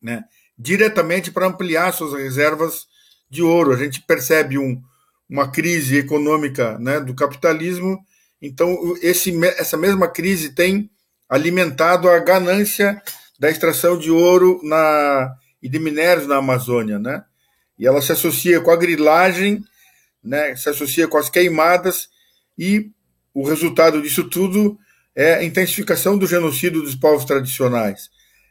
né? 0.03 0.24
diretamente 0.59 1.31
para 1.31 1.46
ampliar 1.46 1.92
suas 1.92 2.12
reservas 2.12 2.87
de 3.29 3.42
ouro. 3.42 3.72
A 3.72 3.77
gente 3.77 4.03
percebe 4.03 4.59
um, 4.59 4.81
uma 5.29 5.50
crise 5.50 5.98
econômica 5.98 6.79
né, 6.79 7.00
do 7.00 7.14
capitalismo, 7.14 7.98
então 8.40 8.77
esse, 9.03 9.33
essa 9.57 9.77
mesma 9.77 10.09
crise 10.09 10.50
tem 10.50 10.90
alimentado 11.29 12.09
a 12.09 12.18
ganância 12.18 13.03
da 13.38 13.50
extração 13.50 13.98
de 13.98 14.11
ouro 14.11 14.61
na, 14.62 15.35
e 15.62 15.68
de 15.68 15.79
minérios 15.79 16.27
na 16.27 16.37
Amazônia. 16.37 16.98
Né? 16.98 17.24
E 17.79 17.87
ela 17.87 18.00
se 18.03 18.12
associa 18.12 18.61
com 18.61 18.70
a 18.70 18.77
grilagem, 18.77 19.64
né, 20.22 20.55
se 20.57 20.68
associa 20.68 21.09
com 21.09 21.18
as 21.18 21.29
queimadas, 21.29 22.09
e 22.57 22.90
o 23.35 23.47
resultado 23.47 24.01
disso 24.01 24.25
tudo 24.25 24.79
é 25.14 25.35
a 25.35 25.44
intensificação 25.44 26.16
do 26.16 26.27
genocídio 26.27 26.81
dos 26.81 26.94
povos 26.94 27.25
tradicionais. 27.25 28.09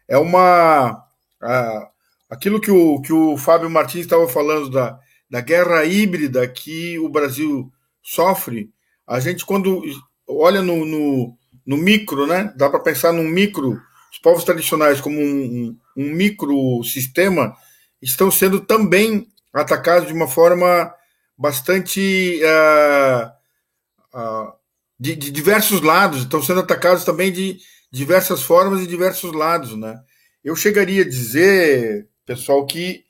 É 0.08 0.18
uma. 0.18 1.04
A, 1.42 1.90
aquilo 2.30 2.60
que 2.60 2.70
o, 2.70 3.02
que 3.02 3.14
o 3.14 3.38
Fábio 3.38 3.70
Martins 3.70 4.02
estava 4.02 4.28
falando 4.28 4.70
da, 4.70 5.00
da 5.30 5.40
guerra 5.40 5.86
híbrida 5.86 6.48
que 6.48 7.00
o 7.00 7.08
Brasil 7.08 7.72
sofre, 8.02 8.72
a 9.08 9.20
gente, 9.20 9.46
quando 9.46 9.82
olha 10.28 10.62
no, 10.62 10.86
no, 10.86 11.38
no 11.66 11.78
micro, 11.78 12.26
né, 12.28 12.54
dá 12.56 12.70
para 12.70 12.80
pensar 12.80 13.14
num 13.14 13.28
micro, 13.28 13.80
os 14.12 14.20
povos 14.20 14.44
tradicionais 14.44 15.00
como 15.00 15.20
um, 15.20 15.78
um, 15.96 16.04
um 16.04 16.12
microsistema 16.12 17.56
estão 18.02 18.30
sendo 18.30 18.60
também 18.60 19.28
atacados 19.54 20.08
de 20.08 20.14
uma 20.14 20.28
forma 20.28 20.94
bastante. 21.38 22.42
Uh, 22.44 24.18
uh, 24.18 24.63
de, 25.04 25.18
de, 25.18 25.32
diversos 25.32 25.82
lados, 25.82 26.22
estão 26.22 26.42
sendo 26.42 26.62
atacados 26.62 27.04
também 27.04 27.30
de 27.30 27.58
diversas 27.92 28.42
formas 28.42 28.82
e 28.82 28.88
diversos 28.88 29.34
lados, 29.34 29.76
né? 29.76 30.00
Eu 30.42 30.56
chegaria 30.56 31.02
a 31.02 31.08
dizer, 31.10 32.08
pessoal, 32.26 32.66
que 32.66 33.04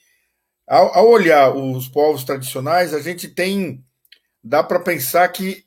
ao, 0.68 0.98
ao 0.98 1.08
olhar 1.08 1.56
os 1.56 1.88
povos 1.88 2.24
tradicionais, 2.24 2.96
a 2.96 3.00
gente 3.00 3.28
tem 3.28 3.86
dá 4.44 4.64
para 4.64 4.80
pensar 4.80 5.28
que 5.30 5.64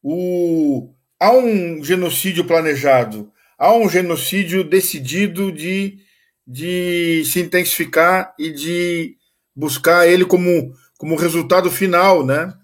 o, 0.00 0.94
há 1.18 1.32
um 1.32 1.82
genocídio 1.82 2.44
planejado, 2.44 3.32
há 3.58 3.74
um 3.74 3.88
genocídio 3.88 4.62
decidido 4.62 5.50
de, 5.50 5.98
de 6.46 7.24
se 7.26 7.40
intensificar 7.40 8.32
e 8.38 8.52
de 8.52 9.16
buscar 9.54 10.06
ele 10.06 10.24
como, 10.24 10.72
como 10.96 11.16
resultado 11.16 11.72
final, 11.72 12.24
né? 12.24 12.54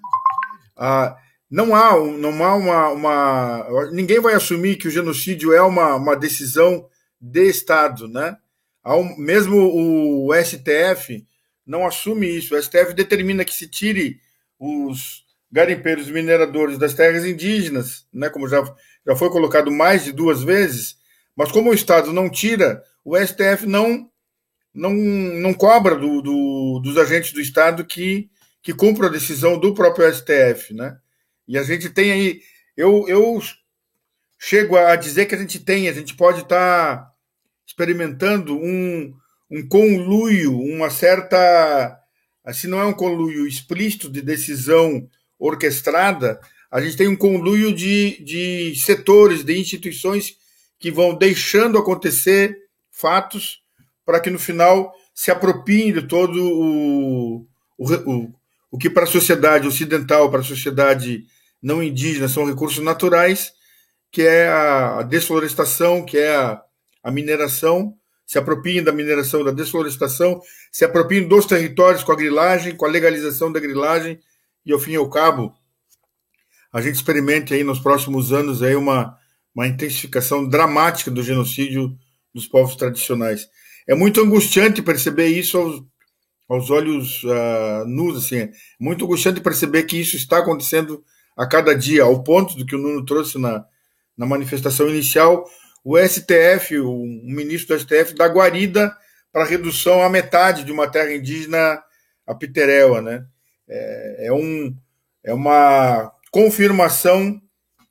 Ah, 0.76 1.16
não 1.52 1.74
há, 1.74 1.94
não 2.16 2.42
há 2.42 2.56
uma, 2.56 2.88
uma, 2.88 3.90
Ninguém 3.90 4.18
vai 4.18 4.32
assumir 4.32 4.76
que 4.76 4.88
o 4.88 4.90
genocídio 4.90 5.52
é 5.52 5.60
uma, 5.60 5.96
uma 5.96 6.16
decisão 6.16 6.88
de 7.20 7.46
Estado, 7.46 8.08
né? 8.08 8.38
Mesmo 9.18 9.58
o 9.58 10.30
STF 10.34 11.26
não 11.66 11.86
assume 11.86 12.26
isso. 12.26 12.54
O 12.54 12.62
STF 12.62 12.94
determina 12.94 13.44
que 13.44 13.52
se 13.52 13.68
tire 13.68 14.18
os 14.58 15.26
garimpeiros 15.50 16.10
mineradores 16.10 16.78
das 16.78 16.94
terras 16.94 17.26
indígenas, 17.26 18.06
né? 18.10 18.30
Como 18.30 18.48
já, 18.48 18.64
já 19.06 19.14
foi 19.14 19.28
colocado 19.28 19.70
mais 19.70 20.04
de 20.04 20.12
duas 20.12 20.42
vezes. 20.42 20.96
Mas 21.36 21.52
como 21.52 21.70
o 21.70 21.74
Estado 21.74 22.14
não 22.14 22.30
tira, 22.30 22.82
o 23.04 23.14
STF 23.14 23.66
não 23.66 24.10
não, 24.74 24.94
não 24.94 25.52
cobra 25.52 25.96
do, 25.96 26.22
do, 26.22 26.80
dos 26.82 26.96
agentes 26.96 27.34
do 27.34 27.42
Estado 27.42 27.84
que, 27.84 28.30
que 28.62 28.72
cumpram 28.72 29.08
a 29.08 29.12
decisão 29.12 29.58
do 29.58 29.74
próprio 29.74 30.10
STF, 30.10 30.72
né? 30.72 30.96
E 31.52 31.58
a 31.58 31.62
gente 31.62 31.90
tem 31.90 32.10
aí. 32.10 32.40
Eu, 32.74 33.06
eu 33.06 33.38
chego 34.38 34.74
a 34.74 34.96
dizer 34.96 35.26
que 35.26 35.34
a 35.34 35.38
gente 35.38 35.60
tem, 35.60 35.86
a 35.86 35.92
gente 35.92 36.16
pode 36.16 36.40
estar 36.40 36.96
tá 36.96 37.12
experimentando 37.66 38.56
um, 38.56 39.14
um 39.50 39.68
conluio, 39.68 40.58
uma 40.58 40.88
certa 40.88 41.98
assim 42.42 42.68
não 42.68 42.80
é 42.80 42.86
um 42.86 42.94
conluio 42.94 43.46
explícito 43.46 44.10
de 44.10 44.22
decisão 44.22 45.06
orquestrada, 45.38 46.40
a 46.70 46.80
gente 46.80 46.96
tem 46.96 47.06
um 47.06 47.14
conluio 47.14 47.70
de, 47.74 48.24
de 48.24 48.74
setores, 48.76 49.44
de 49.44 49.60
instituições 49.60 50.38
que 50.78 50.90
vão 50.90 51.14
deixando 51.14 51.76
acontecer 51.76 52.56
fatos 52.90 53.60
para 54.06 54.20
que 54.20 54.30
no 54.30 54.38
final 54.38 54.90
se 55.14 55.30
apropiem 55.30 55.92
de 55.92 56.00
todo 56.08 56.42
o, 56.42 57.46
o, 57.76 57.94
o, 58.06 58.34
o 58.70 58.78
que 58.78 58.88
para 58.88 59.04
a 59.04 59.06
sociedade 59.06 59.68
ocidental, 59.68 60.30
para 60.30 60.40
a 60.40 60.44
sociedade 60.44 61.26
não 61.62 61.82
indígena 61.82 62.28
são 62.28 62.44
recursos 62.44 62.82
naturais, 62.82 63.52
que 64.10 64.22
é 64.22 64.48
a 64.48 65.02
desflorestação, 65.02 66.04
que 66.04 66.18
é 66.18 66.34
a, 66.34 66.60
a 67.02 67.10
mineração, 67.10 67.94
se 68.26 68.38
apropiem 68.38 68.82
da 68.82 68.92
mineração, 68.92 69.44
da 69.44 69.50
desflorestação, 69.50 70.40
se 70.70 70.84
apropiem 70.84 71.26
dos 71.28 71.46
territórios 71.46 72.02
com 72.02 72.12
a 72.12 72.16
grilagem, 72.16 72.74
com 72.74 72.84
a 72.84 72.88
legalização 72.88 73.52
da 73.52 73.60
grilagem, 73.60 74.18
e 74.64 74.72
ao 74.72 74.78
fim 74.78 74.92
e 74.92 74.96
ao 74.96 75.08
cabo, 75.08 75.54
a 76.72 76.80
gente 76.80 76.94
experimente 76.94 77.52
aí 77.52 77.62
nos 77.62 77.78
próximos 77.78 78.32
anos 78.32 78.62
aí 78.62 78.74
uma, 78.74 79.16
uma 79.54 79.66
intensificação 79.66 80.48
dramática 80.48 81.10
do 81.10 81.22
genocídio 81.22 81.96
dos 82.34 82.46
povos 82.46 82.76
tradicionais. 82.76 83.48
É 83.86 83.94
muito 83.94 84.20
angustiante 84.20 84.80
perceber 84.80 85.26
isso 85.26 85.58
aos, 85.58 85.82
aos 86.48 86.70
olhos 86.70 87.22
uh, 87.24 87.86
nus, 87.86 88.24
assim, 88.24 88.36
é 88.36 88.52
muito 88.80 89.04
angustiante 89.04 89.40
perceber 89.40 89.82
que 89.82 90.00
isso 90.00 90.16
está 90.16 90.38
acontecendo 90.38 91.04
a 91.36 91.46
cada 91.46 91.74
dia, 91.74 92.02
ao 92.02 92.22
ponto 92.22 92.56
do 92.56 92.66
que 92.66 92.74
o 92.74 92.78
Nuno 92.78 93.04
trouxe 93.04 93.38
na, 93.38 93.64
na 94.16 94.26
manifestação 94.26 94.88
inicial, 94.88 95.44
o 95.84 95.98
STF, 95.98 96.78
o 96.78 97.04
ministro 97.04 97.76
do 97.76 97.80
STF, 97.80 98.14
dá 98.14 98.26
guarida 98.26 98.94
para 99.32 99.44
redução 99.44 100.02
à 100.02 100.08
metade 100.08 100.64
de 100.64 100.70
uma 100.70 100.88
terra 100.88 101.12
indígena, 101.12 101.82
a 102.26 102.34
Piteréua, 102.34 103.00
né? 103.00 103.24
É, 103.68 104.26
é, 104.26 104.32
um, 104.32 104.76
é 105.24 105.32
uma 105.32 106.12
confirmação 106.30 107.40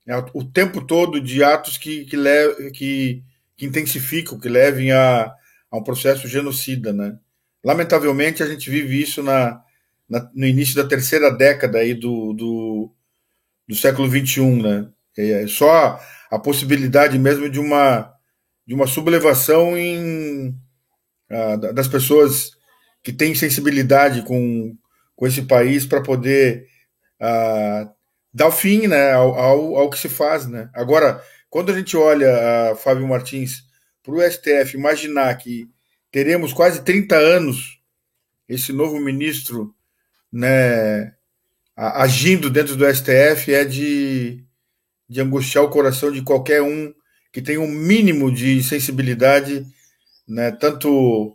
é, 0.08 0.16
o 0.34 0.44
tempo 0.44 0.86
todo 0.86 1.20
de 1.20 1.44
atos 1.44 1.78
que, 1.78 2.06
que, 2.06 2.16
le, 2.16 2.72
que, 2.72 3.24
que 3.58 3.66
intensificam, 3.66 4.40
que 4.40 4.50
levem 4.50 4.92
a, 4.92 5.34
a 5.70 5.78
um 5.78 5.84
processo 5.84 6.28
genocida, 6.28 6.94
né? 6.94 7.18
Lamentavelmente, 7.64 8.42
a 8.42 8.48
gente 8.48 8.70
vive 8.70 9.02
isso 9.02 9.22
na, 9.22 9.62
na 10.10 10.30
no 10.34 10.46
início 10.46 10.76
da 10.76 10.88
terceira 10.88 11.32
década 11.32 11.80
aí 11.80 11.94
do, 11.94 12.34
do, 12.34 12.92
do 13.72 13.78
século 13.78 14.10
XXI, 14.10 14.62
né? 14.62 14.90
É 15.18 15.48
só 15.48 15.98
a 16.30 16.38
possibilidade 16.38 17.18
mesmo 17.18 17.50
de 17.50 17.58
uma, 17.58 18.14
de 18.68 18.74
uma 18.74 18.86
sublevação 18.86 19.78
em, 19.78 20.54
das 21.74 21.88
pessoas 21.88 22.52
que 23.02 23.14
têm 23.14 23.34
sensibilidade 23.34 24.24
com, 24.24 24.76
com 25.16 25.26
esse 25.26 25.44
país 25.44 25.86
para 25.86 26.02
poder 26.02 26.68
dar 28.34 28.48
o 28.48 28.52
fim 28.52 28.88
né, 28.88 29.14
ao, 29.14 29.40
ao, 29.40 29.76
ao, 29.78 29.90
que 29.90 29.98
se 29.98 30.10
faz. 30.10 30.48
Né? 30.48 30.70
Agora, 30.74 31.24
quando 31.50 31.72
a 31.72 31.78
gente 31.78 31.96
olha, 31.96 32.74
uh, 32.74 32.76
Fábio 32.76 33.08
Martins, 33.08 33.64
para 34.04 34.14
o 34.14 34.22
STF, 34.22 34.76
imaginar 34.76 35.34
que 35.36 35.70
teremos 36.12 36.52
quase 36.52 36.84
30 36.84 37.16
anos 37.16 37.80
esse 38.50 38.74
novo 38.74 39.00
ministro 39.00 39.74
né, 40.32 41.14
agindo 41.82 42.50
dentro 42.50 42.76
do 42.76 42.86
STF 42.86 43.54
é 43.54 43.66
de, 43.66 44.44
de 45.10 45.20
angustiar 45.20 45.64
o 45.64 45.70
coração 45.70 46.12
de 46.12 46.22
qualquer 46.22 46.62
um 46.62 46.94
que 47.34 47.42
tem 47.42 47.58
um 47.58 47.68
mínimo 47.68 48.32
de 48.32 48.62
sensibilidade, 48.62 49.66
né, 50.28 50.52
tanto 50.52 51.30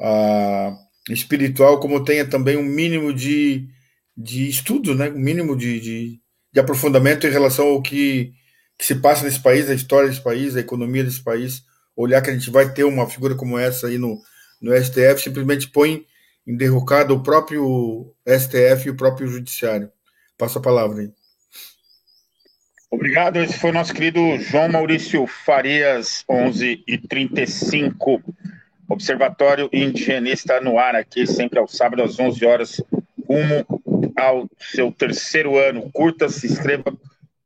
uh, 0.00 1.12
espiritual 1.12 1.80
como 1.80 2.04
tenha 2.04 2.26
também 2.26 2.56
um 2.56 2.62
mínimo 2.62 3.14
de, 3.14 3.66
de 4.16 4.48
estudo, 4.48 4.94
né, 4.94 5.08
um 5.08 5.18
mínimo 5.18 5.56
de, 5.56 5.80
de, 5.80 6.20
de 6.52 6.60
aprofundamento 6.60 7.26
em 7.26 7.30
relação 7.30 7.68
ao 7.68 7.80
que, 7.80 8.32
que 8.76 8.84
se 8.84 8.96
passa 8.96 9.24
nesse 9.24 9.40
país, 9.40 9.70
a 9.70 9.74
história 9.74 10.08
desse 10.08 10.22
país, 10.22 10.56
a 10.56 10.60
economia 10.60 11.04
desse 11.04 11.22
país, 11.22 11.62
olhar 11.96 12.20
que 12.20 12.30
a 12.30 12.34
gente 12.34 12.50
vai 12.50 12.72
ter 12.72 12.84
uma 12.84 13.08
figura 13.08 13.34
como 13.34 13.58
essa 13.58 13.86
aí 13.86 13.96
no, 13.96 14.20
no 14.60 14.76
STF, 14.76 15.22
simplesmente 15.22 15.68
põe 15.68 16.04
em 16.48 16.56
derrocada 16.56 17.12
o 17.12 17.22
próprio 17.22 18.10
STF 18.26 18.86
e 18.86 18.90
o 18.90 18.96
próprio 18.96 19.28
Judiciário. 19.28 19.92
Passo 20.38 20.58
a 20.58 20.62
palavra 20.62 21.02
aí. 21.02 21.12
Obrigado. 22.90 23.36
Esse 23.36 23.58
foi 23.58 23.70
nosso 23.70 23.92
querido 23.92 24.18
João 24.38 24.70
Maurício 24.70 25.26
Farias, 25.26 26.24
11 26.26 26.82
e 26.86 26.96
35 26.96 28.22
Observatório 28.88 29.68
Indigenista 29.70 30.58
no 30.62 30.78
ar 30.78 30.96
aqui, 30.96 31.26
sempre 31.26 31.58
ao 31.58 31.68
sábado 31.68 32.02
às 32.02 32.18
11 32.18 32.46
horas, 32.46 32.82
rumo 33.28 33.66
ao 34.16 34.48
seu 34.58 34.90
terceiro 34.90 35.58
ano. 35.58 35.90
Curta, 35.92 36.30
se 36.30 36.46
inscreva, 36.46 36.96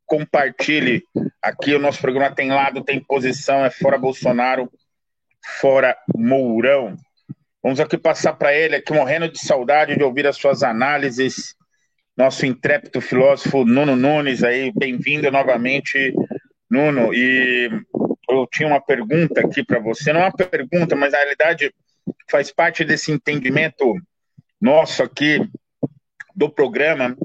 compartilhe. 0.05 1.03
Aqui 1.41 1.75
o 1.75 1.79
nosso 1.79 1.99
programa 1.99 2.33
tem 2.33 2.49
lado, 2.49 2.81
tem 2.81 3.01
posição, 3.01 3.65
é 3.65 3.69
fora 3.69 3.97
Bolsonaro, 3.97 4.71
fora 5.59 5.97
Mourão. 6.15 6.95
Vamos 7.63 7.79
aqui 7.79 7.97
passar 7.97 8.33
para 8.33 8.53
ele, 8.53 8.75
aqui 8.75 8.91
morrendo 8.91 9.29
de 9.29 9.39
saudade 9.39 9.95
de 9.95 10.03
ouvir 10.03 10.27
as 10.27 10.35
suas 10.35 10.63
análises. 10.63 11.55
Nosso 12.15 12.45
intrépido 12.45 12.99
filósofo 12.99 13.63
Nuno 13.63 13.95
Nunes 13.95 14.43
aí, 14.43 14.69
bem-vindo 14.75 15.31
novamente, 15.31 16.13
Nuno. 16.69 17.13
E 17.13 17.69
eu 18.29 18.45
tinha 18.51 18.67
uma 18.67 18.81
pergunta 18.81 19.39
aqui 19.39 19.63
para 19.63 19.79
você, 19.79 20.11
não 20.11 20.19
é 20.19 20.23
uma 20.25 20.33
pergunta, 20.33 20.93
mas 20.93 21.13
na 21.13 21.19
realidade 21.19 21.73
faz 22.29 22.51
parte 22.51 22.83
desse 22.83 23.13
entendimento 23.13 23.95
nosso 24.59 25.01
aqui 25.01 25.39
do 26.35 26.49
programa. 26.49 27.15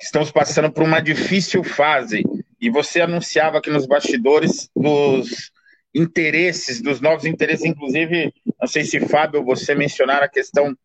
Estamos 0.00 0.30
passando 0.30 0.70
por 0.70 0.84
uma 0.84 1.00
difícil 1.00 1.64
fase 1.64 2.22
e 2.60 2.70
você 2.70 3.00
anunciava 3.00 3.58
aqui 3.58 3.68
nos 3.68 3.84
bastidores 3.84 4.70
dos 4.76 5.50
interesses, 5.94 6.80
dos 6.80 7.00
novos 7.00 7.24
interesses, 7.24 7.64
inclusive, 7.64 8.32
não 8.60 8.68
sei 8.68 8.84
se 8.84 9.00
Fábio, 9.00 9.44
você 9.44 9.74
mencionar 9.74 10.22
a 10.22 10.28
questão 10.28 10.76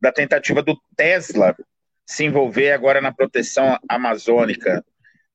da 0.00 0.12
tentativa 0.12 0.62
do 0.62 0.78
Tesla 0.96 1.56
se 2.06 2.24
envolver 2.24 2.72
agora 2.72 3.00
na 3.00 3.12
proteção 3.12 3.78
amazônica. 3.88 4.82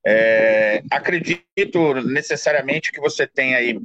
É, 0.04 0.82
acredito 0.90 1.94
necessariamente 2.02 2.90
que 2.90 3.00
você 3.00 3.26
tem 3.26 3.54
aí 3.54 3.78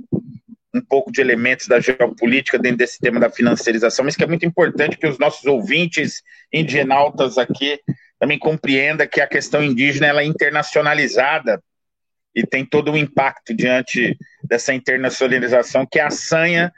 um 0.74 0.82
pouco 0.82 1.12
de 1.12 1.22
elementos 1.22 1.68
da 1.68 1.80
geopolítica 1.80 2.58
dentro 2.58 2.80
desse 2.80 3.00
tema 3.00 3.20
da 3.20 3.30
financiarização, 3.30 4.06
mas 4.06 4.16
que 4.16 4.24
é 4.24 4.28
muito 4.28 4.46
importante 4.46 4.98
que 4.98 5.08
os 5.08 5.18
nossos 5.18 5.46
ouvintes 5.46 6.22
indigenautas 6.52 7.38
aqui 7.38 7.80
também 8.20 8.38
compreenda 8.38 9.08
que 9.08 9.22
a 9.22 9.28
questão 9.28 9.64
indígena 9.64 10.08
ela 10.08 10.22
é 10.22 10.26
internacionalizada 10.26 11.62
e 12.36 12.46
tem 12.46 12.66
todo 12.66 12.92
um 12.92 12.98
impacto 12.98 13.56
diante 13.56 14.18
dessa 14.50 14.74
internacionalização 14.74 15.86
que 15.86 16.00
é 16.00 16.04
a 16.04 16.10
sanha 16.10 16.74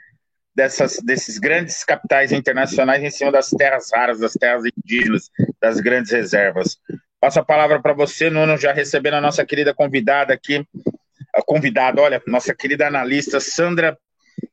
dessas, 0.54 0.98
desses 1.02 1.38
grandes 1.38 1.82
capitais 1.82 2.30
internacionais 2.30 3.02
em 3.02 3.10
cima 3.10 3.32
das 3.32 3.48
terras 3.48 3.88
raras, 3.90 4.20
das 4.20 4.34
terras 4.34 4.62
indígenas, 4.76 5.30
das 5.58 5.80
grandes 5.80 6.12
reservas. 6.12 6.78
Passo 7.18 7.40
a 7.40 7.44
palavra 7.44 7.80
para 7.80 7.94
você, 7.94 8.28
Nuno, 8.28 8.58
já 8.58 8.72
recebendo 8.74 9.14
a 9.14 9.20
nossa 9.22 9.44
querida 9.46 9.72
convidada 9.72 10.34
aqui, 10.34 10.66
a 11.34 11.42
convidada, 11.42 12.02
olha, 12.02 12.22
nossa 12.26 12.54
querida 12.54 12.86
analista 12.86 13.40
Sandra 13.40 13.96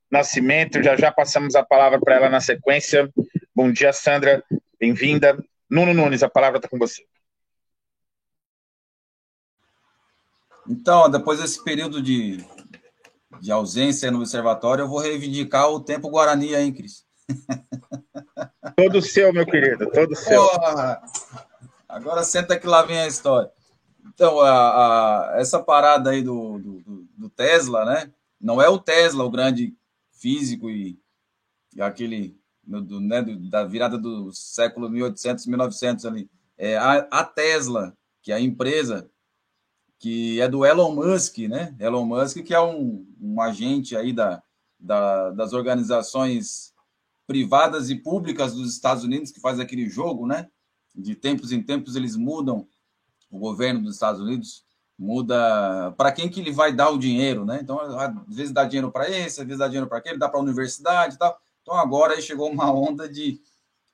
Nascimento, 0.10 0.82
já 0.82 0.96
já 0.96 1.12
passamos 1.12 1.56
a 1.56 1.64
palavra 1.64 2.00
para 2.00 2.16
ela 2.16 2.30
na 2.30 2.40
sequência. 2.40 3.10
Bom 3.54 3.70
dia, 3.70 3.92
Sandra, 3.92 4.42
bem-vinda. 4.80 5.38
Nuno 5.70 5.94
Nunes, 5.94 6.24
a 6.24 6.30
palavra 6.30 6.58
está 6.58 6.70
com 6.70 6.80
você. 6.80 7.04
Então, 10.68 11.10
depois 11.10 11.40
desse 11.40 11.64
período 11.64 12.02
de, 12.02 12.38
de 13.39 13.52
ausência 13.52 14.10
no 14.12 14.20
observatório, 14.20 14.84
eu 14.84 14.88
vou 14.88 15.00
reivindicar 15.00 15.70
o 15.70 15.80
tempo 15.80 16.10
Guarani, 16.10 16.56
hein, 16.56 16.74
Cris? 16.74 17.06
Todo 18.76 19.02
seu, 19.02 19.32
meu 19.34 19.46
querido, 19.46 19.89
todo 19.92 20.15
seu. 20.15 20.42
Porra, 20.48 21.02
agora 21.88 22.24
senta 22.24 22.58
que 22.58 22.65
lá 22.65 22.82
vem 22.82 23.00
a 23.00 23.08
história. 23.08 23.52
Então, 24.08 24.39
a, 24.39 25.34
a, 25.34 25.39
essa 25.39 25.62
parada 25.62 26.12
aí 26.12 26.22
do, 26.22 26.58
do, 26.60 27.08
do, 27.18 27.30
Tesla, 27.30 27.86
né? 27.86 28.12
Não 28.39 28.62
é 28.62 28.70
o 28.70 28.80
Tesla, 28.80 29.24
o 29.24 29.30
grande 29.30 29.76
físico 30.12 30.70
e, 30.70 30.98
e 31.76 31.82
aquele 31.82 32.39
do, 32.63 33.00
né, 33.00 33.22
da 33.22 33.63
virada 33.63 33.98
do 33.98 34.32
século 34.32 34.89
1800, 34.89 35.46
1900 35.46 36.06
ali. 36.06 36.30
É 36.58 36.78
a, 36.78 37.08
a 37.12 37.24
Tesla, 37.24 37.94
que 38.22 38.32
é 38.32 38.36
a 38.36 38.39
empresa 38.39 39.10
que 40.00 40.40
é 40.40 40.48
do 40.48 40.66
Elon 40.66 40.96
Musk, 40.96 41.38
né? 41.40 41.76
Elon 41.80 42.06
Musk, 42.06 42.42
que 42.42 42.54
é 42.54 42.62
um, 42.62 43.06
um 43.22 43.42
agente 43.42 43.96
aí 43.96 44.14
da, 44.14 44.42
da, 44.80 45.30
das 45.32 45.54
organizações 45.54 46.74
privadas 47.28 47.90
e 47.90 47.96
públicas 47.96 48.56
dos 48.56 48.74
Estados 48.74 49.04
Unidos, 49.04 49.30
que 49.32 49.42
faz 49.42 49.60
aquele 49.60 49.88
jogo, 49.90 50.26
né? 50.26 50.50
De 50.96 51.16
tempos 51.16 51.52
em 51.52 51.62
tempos 51.62 51.96
eles 51.96 52.16
mudam 52.16 52.68
o 53.30 53.38
governo 53.38 53.82
dos 53.82 53.94
Estados 53.94 54.20
Unidos 54.20 54.64
muda 55.00 55.94
para 55.98 56.12
quem 56.12 56.28
que 56.28 56.42
ele 56.42 56.52
vai 56.52 56.74
dar 56.74 56.90
o 56.90 56.98
dinheiro, 56.98 57.46
né? 57.46 57.60
Então, 57.62 57.80
às 57.80 58.36
vezes 58.36 58.52
dá 58.52 58.66
dinheiro 58.66 58.92
para 58.92 59.10
esse, 59.10 59.40
às 59.40 59.48
vezes 59.48 59.60
dá 59.60 59.68
dinheiro 59.68 59.88
para 59.88 60.00
aquele, 60.00 60.18
dá 60.18 60.28
para 60.28 60.40
a 60.40 60.44
universidade 60.44 61.16
e 61.16 61.18
tal. 61.18 61.40
Então, 61.62 61.74
agora 61.76 62.16
aí 62.16 62.22
chegou 62.22 62.52
uma 62.52 62.70
onda 62.74 63.08
de 63.08 63.40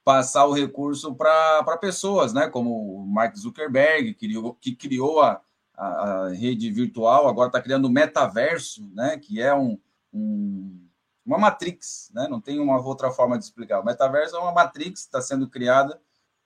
passar 0.04 0.46
o 0.46 0.54
recurso 0.54 1.14
para 1.14 1.78
pessoas, 1.80 2.34
né? 2.34 2.48
Como 2.48 3.04
o 3.04 3.06
Mark 3.06 3.36
Zuckerberg, 3.36 4.14
que 4.14 4.28
criou, 4.28 4.54
que 4.56 4.76
criou 4.76 5.22
a, 5.22 5.40
a, 5.78 5.88
a 5.88 6.30
rede 6.30 6.72
virtual, 6.72 7.28
agora 7.28 7.48
está 7.48 7.62
criando 7.62 7.86
o 7.86 7.90
metaverso, 7.90 8.90
né? 8.94 9.18
Que 9.18 9.42
é 9.42 9.54
um, 9.54 9.80
um, 10.14 10.88
uma 11.26 11.38
matrix, 11.38 12.10
né? 12.14 12.28
Não 12.30 12.40
tem 12.40 12.60
uma 12.60 12.80
outra 12.80 13.12
forma 13.12 13.38
de 13.38 13.46
explicar. 13.46 13.80
O 13.80 13.86
metaverso 13.86 14.36
é 14.36 14.40
uma 14.40 14.52
matrix 14.54 15.02
que 15.02 15.08
está 15.08 15.22
sendo 15.22 15.50
criada 15.50 16.00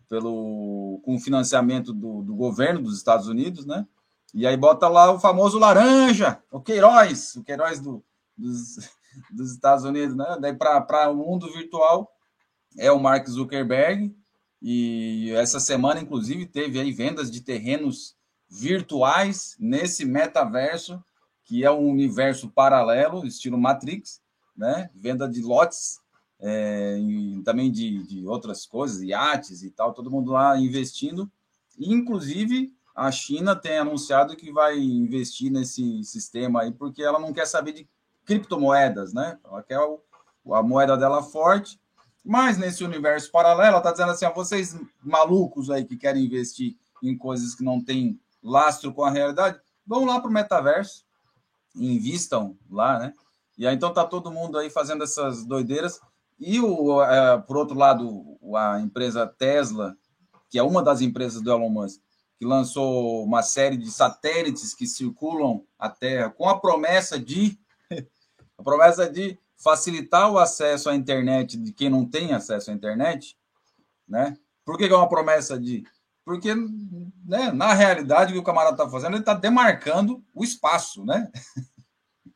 pelo, 0.07 0.99
com 1.03 1.19
financiamento 1.19 1.93
do, 1.93 2.23
do 2.23 2.35
governo 2.35 2.81
dos 2.81 2.97
Estados 2.97 3.27
Unidos, 3.27 3.65
né? 3.65 3.85
E 4.33 4.45
aí 4.45 4.57
bota 4.57 4.87
lá 4.87 5.11
o 5.11 5.19
famoso 5.19 5.57
laranja, 5.57 6.41
o 6.51 6.59
Queiroz, 6.59 7.35
o 7.35 7.43
Queiroz 7.43 7.79
do, 7.79 8.03
dos, 8.37 8.89
dos 9.31 9.51
Estados 9.51 9.85
Unidos, 9.85 10.15
né? 10.15 10.37
Daí 10.41 10.53
para 10.53 11.09
o 11.09 11.15
mundo 11.15 11.51
virtual 11.51 12.11
é 12.77 12.91
o 12.91 12.99
Mark 12.99 13.27
Zuckerberg. 13.27 14.15
E 14.61 15.31
essa 15.35 15.59
semana, 15.59 16.01
inclusive, 16.01 16.45
teve 16.45 16.79
aí 16.79 16.91
vendas 16.91 17.31
de 17.31 17.41
terrenos 17.41 18.18
virtuais 18.49 19.55
nesse 19.59 20.05
metaverso, 20.05 21.03
que 21.45 21.63
é 21.63 21.71
um 21.71 21.87
universo 21.87 22.49
paralelo, 22.49 23.25
estilo 23.25 23.57
Matrix, 23.57 24.21
né? 24.55 24.89
Venda 24.93 25.27
de 25.27 25.41
lotes, 25.41 25.99
é, 26.39 26.97
e 26.97 27.41
também 27.43 27.71
de, 27.71 28.03
de 28.03 28.25
outras 28.25 28.65
coisas, 28.65 29.01
iates 29.01 29.61
e 29.61 29.69
tal, 29.69 29.93
todo 29.93 30.11
mundo 30.11 30.31
lá 30.31 30.57
investindo. 30.57 31.29
Inclusive, 31.77 32.73
a 32.95 33.11
China 33.11 33.55
tem 33.55 33.77
anunciado 33.77 34.35
que 34.35 34.51
vai 34.51 34.77
investir 34.77 35.51
nesse 35.51 36.03
sistema 36.03 36.61
aí, 36.61 36.71
porque 36.71 37.01
ela 37.01 37.19
não 37.19 37.33
quer 37.33 37.45
saber 37.45 37.73
de 37.73 37.89
criptomoedas, 38.25 39.13
né? 39.13 39.37
Ela 39.43 39.63
quer 39.63 39.79
a 40.51 40.63
moeda 40.63 40.97
dela 40.97 41.21
forte, 41.21 41.79
mas 42.23 42.57
nesse 42.57 42.83
universo 42.83 43.31
paralelo, 43.31 43.69
ela 43.69 43.77
está 43.77 43.91
dizendo 43.91 44.11
assim: 44.11 44.25
vocês 44.33 44.79
malucos 45.01 45.69
aí 45.69 45.85
que 45.85 45.97
querem 45.97 46.25
investir 46.25 46.75
em 47.01 47.17
coisas 47.17 47.55
que 47.55 47.63
não 47.63 47.81
têm 47.81 48.19
lastro 48.41 48.93
com 48.93 49.03
a 49.03 49.09
realidade, 49.09 49.59
vão 49.85 50.05
lá 50.05 50.19
para 50.19 50.29
o 50.29 50.33
metaverso, 50.33 51.05
invistam 51.75 52.57
lá, 52.69 52.99
né? 52.99 53.13
E 53.57 53.67
aí 53.67 53.75
então 53.75 53.93
tá 53.93 54.05
todo 54.05 54.31
mundo 54.31 54.57
aí 54.57 54.69
fazendo 54.69 55.03
essas 55.03 55.45
doideiras. 55.45 55.99
E 56.39 56.59
o, 56.59 57.03
é, 57.03 57.37
por 57.39 57.57
outro 57.57 57.77
lado, 57.77 58.37
a 58.55 58.79
empresa 58.79 59.27
Tesla, 59.27 59.97
que 60.49 60.57
é 60.57 60.63
uma 60.63 60.81
das 60.81 61.01
empresas 61.01 61.41
do 61.41 61.51
Elon 61.51 61.69
Musk, 61.69 62.01
que 62.37 62.45
lançou 62.45 63.23
uma 63.23 63.43
série 63.43 63.75
de 63.75 63.91
satélites 63.91 64.73
que 64.73 64.87
circulam 64.87 65.61
a 65.77 65.89
Terra 65.89 66.29
com 66.29 66.47
a 66.47 66.57
promessa 66.57 67.19
de 67.19 67.59
a 68.57 68.63
promessa 68.63 69.09
de 69.09 69.37
facilitar 69.57 70.31
o 70.31 70.39
acesso 70.39 70.89
à 70.89 70.95
internet 70.95 71.57
de 71.57 71.73
quem 71.73 71.89
não 71.89 72.05
tem 72.05 72.33
acesso 72.33 72.71
à 72.71 72.73
internet, 72.73 73.37
né? 74.07 74.37
Por 74.63 74.77
que, 74.77 74.85
é 74.85 74.95
uma 74.95 75.09
promessa 75.09 75.59
de? 75.59 75.83
Porque, 76.29 76.53
né, 77.25 77.51
na 77.51 77.73
realidade, 77.73 78.29
o 78.29 78.35
que 78.35 78.39
o 78.39 78.43
camarada 78.43 78.75
está 78.75 78.87
fazendo, 78.87 79.13
ele 79.13 79.21
está 79.21 79.33
demarcando 79.33 80.23
o 80.31 80.43
espaço, 80.43 81.03
né? 81.03 81.27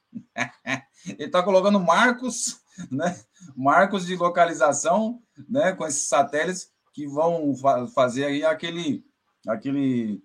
ele 1.06 1.26
está 1.26 1.44
colocando 1.44 1.80
marcos, 1.80 2.60
né? 2.90 3.16
Marcos 3.56 4.08
de 4.08 4.16
localização, 4.16 5.22
né? 5.48 5.74
Com 5.74 5.86
esses 5.86 6.08
satélites 6.08 6.72
que 6.92 7.06
vão 7.06 7.56
fa 7.56 7.86
fazer 7.86 8.26
aí 8.26 8.44
aquele 8.44 9.06
aquele 9.48 10.24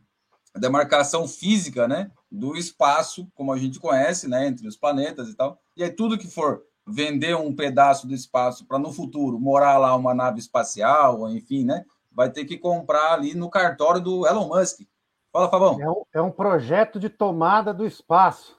demarcação 0.56 1.28
física, 1.28 1.86
né, 1.86 2.10
do 2.32 2.56
espaço, 2.56 3.30
como 3.34 3.52
a 3.52 3.58
gente 3.58 3.78
conhece, 3.78 4.26
né, 4.28 4.46
entre 4.46 4.66
os 4.66 4.78
planetas 4.78 5.28
e 5.28 5.34
tal. 5.34 5.60
E 5.76 5.84
aí 5.84 5.90
tudo 5.90 6.16
que 6.16 6.26
for 6.26 6.62
vender 6.86 7.36
um 7.36 7.54
pedaço 7.54 8.06
do 8.06 8.14
espaço 8.14 8.66
para 8.66 8.78
no 8.78 8.94
futuro 8.94 9.38
morar 9.38 9.76
lá 9.76 9.94
uma 9.94 10.14
nave 10.14 10.38
espacial, 10.38 11.28
enfim, 11.28 11.66
né, 11.66 11.84
vai 12.18 12.28
ter 12.28 12.44
que 12.44 12.58
comprar 12.58 13.12
ali 13.12 13.32
no 13.32 13.48
cartório 13.48 14.00
do 14.00 14.26
Elon 14.26 14.48
Musk. 14.48 14.80
Fala, 15.32 15.48
Fabão. 15.48 15.80
É 15.80 15.88
um, 15.88 16.02
é 16.14 16.20
um 16.20 16.32
projeto 16.32 16.98
de 16.98 17.08
tomada 17.08 17.72
do 17.72 17.86
espaço. 17.86 18.58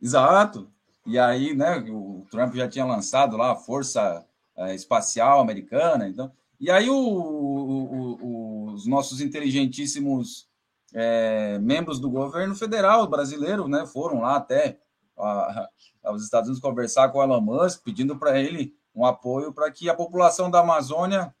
Exato. 0.00 0.70
E 1.06 1.18
aí, 1.18 1.54
né, 1.54 1.84
o 1.90 2.24
Trump 2.30 2.54
já 2.54 2.66
tinha 2.66 2.86
lançado 2.86 3.36
lá 3.36 3.52
a 3.52 3.56
Força 3.56 4.24
eh, 4.56 4.74
Espacial 4.74 5.38
Americana, 5.38 6.08
então. 6.08 6.32
E 6.58 6.70
aí 6.70 6.88
o, 6.88 6.96
o, 6.96 8.18
o 8.22 8.72
os 8.72 8.86
nossos 8.86 9.20
inteligentíssimos 9.20 10.48
é, 10.94 11.58
membros 11.58 12.00
do 12.00 12.08
governo 12.08 12.54
federal 12.54 13.06
brasileiro, 13.06 13.68
né, 13.68 13.84
foram 13.84 14.22
lá 14.22 14.36
até 14.36 14.78
a, 15.18 15.68
aos 16.02 16.22
Estados 16.22 16.48
Unidos 16.48 16.66
conversar 16.66 17.10
com 17.10 17.18
o 17.18 17.22
Elon 17.22 17.42
Musk, 17.42 17.84
pedindo 17.84 18.18
para 18.18 18.40
ele 18.40 18.74
um 18.94 19.04
apoio 19.04 19.52
para 19.52 19.70
que 19.70 19.90
a 19.90 19.94
população 19.94 20.50
da 20.50 20.60
Amazônia 20.60 21.34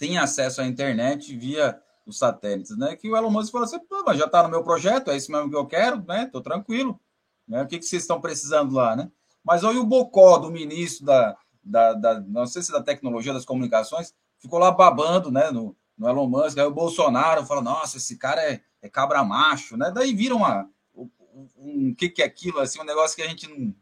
tenha 0.00 0.22
acesso 0.22 0.62
à 0.62 0.66
internet 0.66 1.36
via 1.36 1.78
os 2.06 2.18
satélites, 2.18 2.74
né? 2.76 2.96
Que 2.96 3.10
o 3.10 3.14
Elon 3.14 3.30
Musk 3.30 3.52
falou 3.52 3.66
assim, 3.66 3.78
mas 4.06 4.18
já 4.18 4.24
está 4.24 4.42
no 4.42 4.48
meu 4.48 4.64
projeto, 4.64 5.10
é 5.10 5.16
isso 5.16 5.30
mesmo 5.30 5.50
que 5.50 5.56
eu 5.56 5.66
quero, 5.66 6.02
né? 6.08 6.24
Tô 6.24 6.40
tranquilo, 6.40 6.98
né? 7.46 7.62
O 7.62 7.66
que, 7.66 7.78
que 7.78 7.84
vocês 7.84 8.02
estão 8.02 8.18
precisando 8.18 8.74
lá, 8.74 8.96
né? 8.96 9.12
Mas 9.44 9.62
olha 9.62 9.78
o 9.78 9.84
bocó 9.84 10.38
do 10.38 10.50
ministro 10.50 11.04
da, 11.04 11.36
da, 11.62 11.92
da, 11.92 12.20
não 12.20 12.46
sei 12.46 12.62
se 12.62 12.72
da 12.72 12.82
tecnologia 12.82 13.34
das 13.34 13.44
comunicações, 13.44 14.14
ficou 14.38 14.58
lá 14.58 14.70
babando, 14.70 15.30
né? 15.30 15.50
No, 15.50 15.76
no 15.98 16.08
Elon 16.08 16.26
Musk, 16.26 16.56
aí 16.56 16.64
o 16.64 16.70
Bolsonaro 16.70 17.44
fala, 17.44 17.60
nossa, 17.60 17.98
esse 17.98 18.16
cara 18.16 18.40
é, 18.42 18.62
é 18.80 18.88
cabra 18.88 19.22
macho, 19.22 19.76
né? 19.76 19.90
Daí 19.94 20.14
vira 20.14 20.34
uma, 20.34 20.66
um, 20.94 21.10
um 21.58 21.94
que, 21.94 22.08
que 22.08 22.22
é 22.22 22.24
aquilo, 22.24 22.58
assim, 22.58 22.80
um 22.80 22.84
negócio 22.84 23.14
que 23.14 23.22
a 23.22 23.28
gente 23.28 23.46
não, 23.46 23.74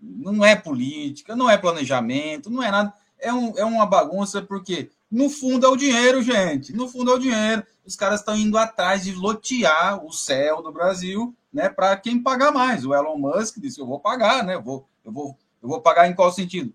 não 0.00 0.44
é 0.44 0.54
política, 0.54 1.34
não 1.34 1.50
é 1.50 1.58
planejamento, 1.58 2.48
não 2.48 2.62
é 2.62 2.70
nada, 2.70 2.94
é, 3.18 3.32
um, 3.32 3.58
é 3.58 3.64
uma 3.64 3.84
bagunça, 3.84 4.40
porque 4.40 4.90
no 5.10 5.30
fundo 5.30 5.66
é 5.66 5.68
o 5.68 5.76
dinheiro, 5.76 6.22
gente, 6.22 6.72
no 6.72 6.88
fundo 6.88 7.10
é 7.10 7.14
o 7.14 7.18
dinheiro, 7.18 7.64
os 7.84 7.96
caras 7.96 8.20
estão 8.20 8.36
indo 8.36 8.58
atrás 8.58 9.04
de 9.04 9.14
lotear 9.14 10.04
o 10.04 10.12
céu 10.12 10.62
do 10.62 10.72
Brasil, 10.72 11.34
né, 11.52 11.68
para 11.68 11.96
quem 11.96 12.22
pagar 12.22 12.52
mais, 12.52 12.84
o 12.84 12.94
Elon 12.94 13.16
Musk 13.16 13.58
disse, 13.58 13.80
eu 13.80 13.86
vou 13.86 14.00
pagar, 14.00 14.44
né, 14.44 14.54
eu 14.54 14.62
vou, 14.62 14.86
eu 15.04 15.10
vou, 15.10 15.38
eu 15.62 15.68
vou 15.68 15.80
pagar 15.80 16.08
em 16.08 16.14
qual 16.14 16.30
sentido? 16.30 16.74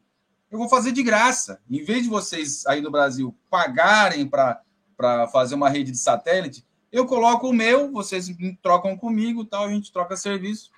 eu 0.54 0.60
vou 0.60 0.70
fazer 0.70 0.92
de 0.92 1.02
graça. 1.02 1.60
Em 1.68 1.84
vez 1.84 2.04
de 2.04 2.10
vocês 2.10 2.64
aí 2.68 2.80
no 2.80 2.92
Brasil 2.92 3.36
pagarem 3.50 4.30
para 4.30 4.62
fazer 5.32 5.56
uma 5.56 5.68
rede 5.68 5.92
de 5.92 5.98
satélite, 5.98 6.64
eu 6.92 7.08
coloco 7.08 7.50
o 7.50 7.54
meu, 7.54 7.92
vocês 7.92 8.28
trocam 8.62 8.96
comigo, 8.96 9.44
tal, 9.44 9.66
a 9.66 9.72
gente 9.72 9.92
troca 9.92 10.16
serviço. 10.16 10.70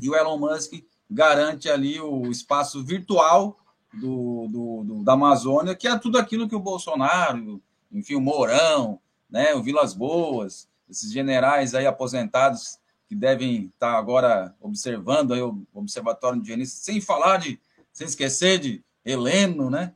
E 0.00 0.08
o 0.08 0.16
Elon 0.16 0.38
Musk 0.38 0.72
garante 1.10 1.68
ali 1.68 2.00
o 2.00 2.30
espaço 2.30 2.82
virtual 2.82 3.58
do, 3.92 4.46
do, 4.48 4.84
do, 4.84 5.04
da 5.04 5.12
Amazônia, 5.12 5.74
que 5.74 5.88
é 5.88 5.98
tudo 5.98 6.18
aquilo 6.18 6.48
que 6.48 6.54
o 6.54 6.60
Bolsonaro, 6.60 7.60
enfim, 7.90 8.14
o 8.14 8.20
Mourão, 8.20 9.00
né, 9.28 9.54
o 9.54 9.62
Vilas 9.62 9.94
Boas, 9.94 10.68
esses 10.88 11.12
generais 11.12 11.74
aí 11.74 11.86
aposentados 11.86 12.78
que 13.08 13.14
devem 13.14 13.66
estar 13.66 13.96
agora 13.96 14.54
observando 14.60 15.34
aí 15.34 15.42
o 15.42 15.66
Observatório 15.74 16.40
de 16.40 16.48
Gênesis, 16.48 16.74
sem 16.74 17.00
falar 17.00 17.38
de, 17.38 17.60
sem 17.92 18.06
esquecer 18.06 18.58
de 18.58 18.84
Heleno, 19.04 19.68
né? 19.68 19.92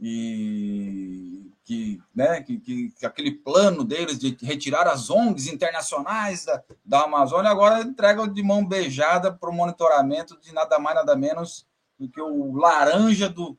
E 0.00 1.52
que, 1.64 2.00
né, 2.14 2.40
que, 2.42 2.58
que, 2.58 2.90
que, 2.90 3.04
aquele 3.04 3.32
plano 3.32 3.82
deles 3.82 4.18
de 4.18 4.36
retirar 4.42 4.86
as 4.86 5.10
ONGs 5.10 5.48
internacionais 5.48 6.44
da, 6.44 6.62
da 6.84 7.02
Amazônia 7.02 7.50
agora 7.50 7.82
entrega 7.82 8.26
de 8.28 8.40
mão 8.40 8.64
beijada 8.64 9.32
para 9.32 9.50
o 9.50 9.52
monitoramento 9.52 10.38
de 10.40 10.52
nada 10.52 10.78
mais, 10.78 10.94
nada 10.94 11.16
menos 11.16 11.66
do 11.98 12.08
que 12.08 12.20
o 12.20 12.54
laranja 12.54 13.28
do, 13.28 13.56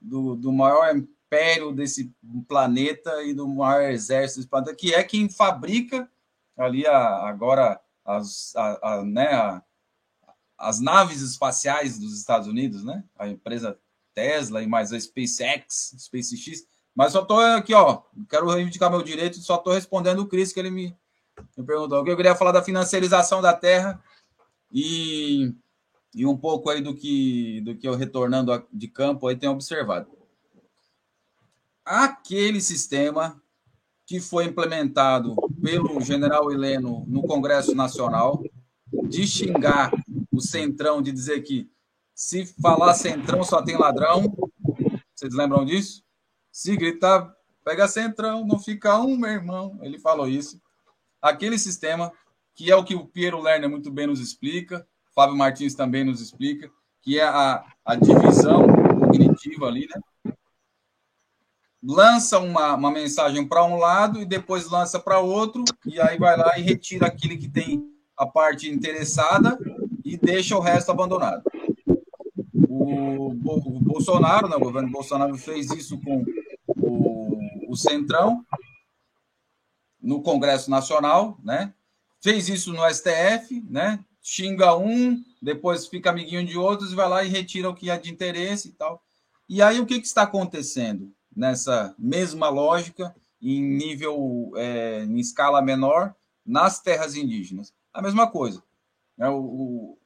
do, 0.00 0.36
do 0.36 0.52
maior 0.52 0.96
império 0.96 1.72
desse 1.72 2.12
planeta 2.46 3.22
e 3.24 3.34
do 3.34 3.46
maior 3.46 3.90
exército 3.90 4.40
desse 4.40 4.48
planeta, 4.48 4.74
que 4.74 4.94
é 4.94 5.02
quem 5.02 5.28
fabrica 5.28 6.10
ali 6.56 6.86
a, 6.86 7.28
agora 7.28 7.80
as, 8.04 8.54
a, 8.56 8.94
a, 8.94 9.04
né, 9.04 9.32
a, 9.32 9.62
as 10.58 10.80
naves 10.80 11.20
espaciais 11.20 11.98
dos 11.98 12.18
Estados 12.18 12.48
Unidos, 12.48 12.82
né? 12.82 13.04
A 13.16 13.28
empresa 13.28 13.78
Tesla 14.14 14.62
e 14.62 14.66
mais 14.66 14.92
a 14.92 14.98
SpaceX, 14.98 15.94
SpaceX. 15.98 16.66
Mas 16.94 17.12
só 17.12 17.22
estou 17.22 17.38
aqui, 17.38 17.72
ó. 17.72 18.02
Quero 18.28 18.50
reivindicar 18.50 18.90
meu 18.90 19.02
direito, 19.02 19.38
só 19.38 19.54
estou 19.54 19.72
respondendo 19.72 20.18
o 20.18 20.26
Cris, 20.26 20.52
que 20.52 20.58
ele 20.58 20.70
me, 20.70 20.96
me 21.56 21.64
perguntou. 21.64 22.04
Eu 22.04 22.16
queria 22.16 22.34
falar 22.34 22.50
da 22.50 22.62
financiarização 22.62 23.40
da 23.40 23.52
terra 23.52 24.02
e, 24.72 25.54
e 26.14 26.26
um 26.26 26.36
pouco 26.36 26.70
aí 26.70 26.80
do 26.80 26.94
que, 26.94 27.60
do 27.62 27.76
que 27.76 27.86
eu 27.86 27.94
retornando 27.94 28.66
de 28.72 28.88
campo 28.88 29.26
aí 29.26 29.36
tenho 29.36 29.52
observado. 29.52 30.08
Aquele 31.84 32.60
sistema 32.60 33.40
que 34.06 34.20
foi 34.20 34.46
implementado 34.46 35.36
pelo 35.62 36.00
general 36.00 36.50
Heleno 36.50 37.04
no 37.06 37.22
Congresso 37.22 37.74
Nacional, 37.74 38.42
de 39.06 39.26
xingar 39.26 39.90
o 40.32 40.40
Centrão, 40.40 41.02
de 41.02 41.12
dizer 41.12 41.42
que 41.42 41.70
se 42.14 42.46
falar 42.46 42.94
centrão 42.94 43.44
só 43.44 43.62
tem 43.62 43.76
ladrão. 43.76 44.34
Vocês 45.14 45.32
lembram 45.34 45.64
disso? 45.64 46.02
Se 46.50 46.76
gritar, 46.76 47.32
pega 47.64 47.86
centrão, 47.86 48.44
não 48.46 48.58
fica 48.58 48.98
um, 48.98 49.16
meu 49.16 49.30
irmão. 49.30 49.78
Ele 49.82 49.98
falou 49.98 50.26
isso. 50.26 50.60
Aquele 51.20 51.58
sistema, 51.58 52.12
que 52.54 52.70
é 52.70 52.76
o 52.76 52.82
que 52.82 52.94
o 52.94 53.06
Piero 53.06 53.40
Lerner 53.40 53.70
muito 53.70 53.90
bem 53.90 54.06
nos 54.06 54.20
explica, 54.20 54.84
Fábio 55.18 55.36
Martins 55.36 55.74
também 55.74 56.04
nos 56.04 56.20
explica, 56.20 56.70
que 57.02 57.18
é 57.18 57.24
a, 57.24 57.64
a 57.84 57.96
divisão 57.96 58.64
cognitiva 59.00 59.66
ali, 59.66 59.88
né? 59.92 60.32
lança 61.82 62.38
uma, 62.38 62.74
uma 62.76 62.92
mensagem 62.92 63.44
para 63.44 63.64
um 63.64 63.78
lado 63.78 64.22
e 64.22 64.24
depois 64.24 64.70
lança 64.70 65.00
para 65.00 65.18
outro, 65.18 65.64
e 65.84 66.00
aí 66.00 66.16
vai 66.16 66.36
lá 66.36 66.56
e 66.56 66.62
retira 66.62 67.08
aquele 67.08 67.36
que 67.36 67.48
tem 67.48 67.84
a 68.16 68.24
parte 68.26 68.70
interessada 68.70 69.58
e 70.04 70.16
deixa 70.16 70.56
o 70.56 70.60
resto 70.60 70.92
abandonado. 70.92 71.42
O, 72.68 73.32
o 73.32 73.80
Bolsonaro, 73.80 74.48
né, 74.48 74.54
o 74.54 74.60
governo 74.60 74.88
Bolsonaro 74.88 75.36
fez 75.36 75.68
isso 75.72 76.00
com 76.00 76.24
o, 76.76 77.72
o 77.72 77.76
Centrão 77.76 78.46
no 80.00 80.22
Congresso 80.22 80.70
Nacional, 80.70 81.36
né? 81.42 81.74
Fez 82.20 82.48
isso 82.48 82.72
no 82.72 82.88
STF, 82.88 83.64
né? 83.68 84.04
Xinga 84.30 84.76
um, 84.76 85.24
depois 85.40 85.86
fica 85.86 86.10
amiguinho 86.10 86.44
de 86.44 86.58
outros 86.58 86.92
e 86.92 86.94
vai 86.94 87.08
lá 87.08 87.24
e 87.24 87.28
retira 87.28 87.70
o 87.70 87.74
que 87.74 87.88
é 87.88 87.96
de 87.96 88.10
interesse 88.10 88.68
e 88.68 88.72
tal. 88.72 89.02
E 89.48 89.62
aí 89.62 89.80
o 89.80 89.86
que, 89.86 89.98
que 89.98 90.06
está 90.06 90.24
acontecendo 90.24 91.10
nessa 91.34 91.94
mesma 91.98 92.50
lógica, 92.50 93.16
em 93.40 93.62
nível, 93.62 94.52
é, 94.56 95.02
em 95.04 95.18
escala 95.18 95.62
menor, 95.62 96.14
nas 96.44 96.78
terras 96.78 97.16
indígenas? 97.16 97.72
A 97.90 98.02
mesma 98.02 98.30
coisa. 98.30 98.62
É, 99.18 99.30
o, 99.30 99.38
o, 99.38 99.98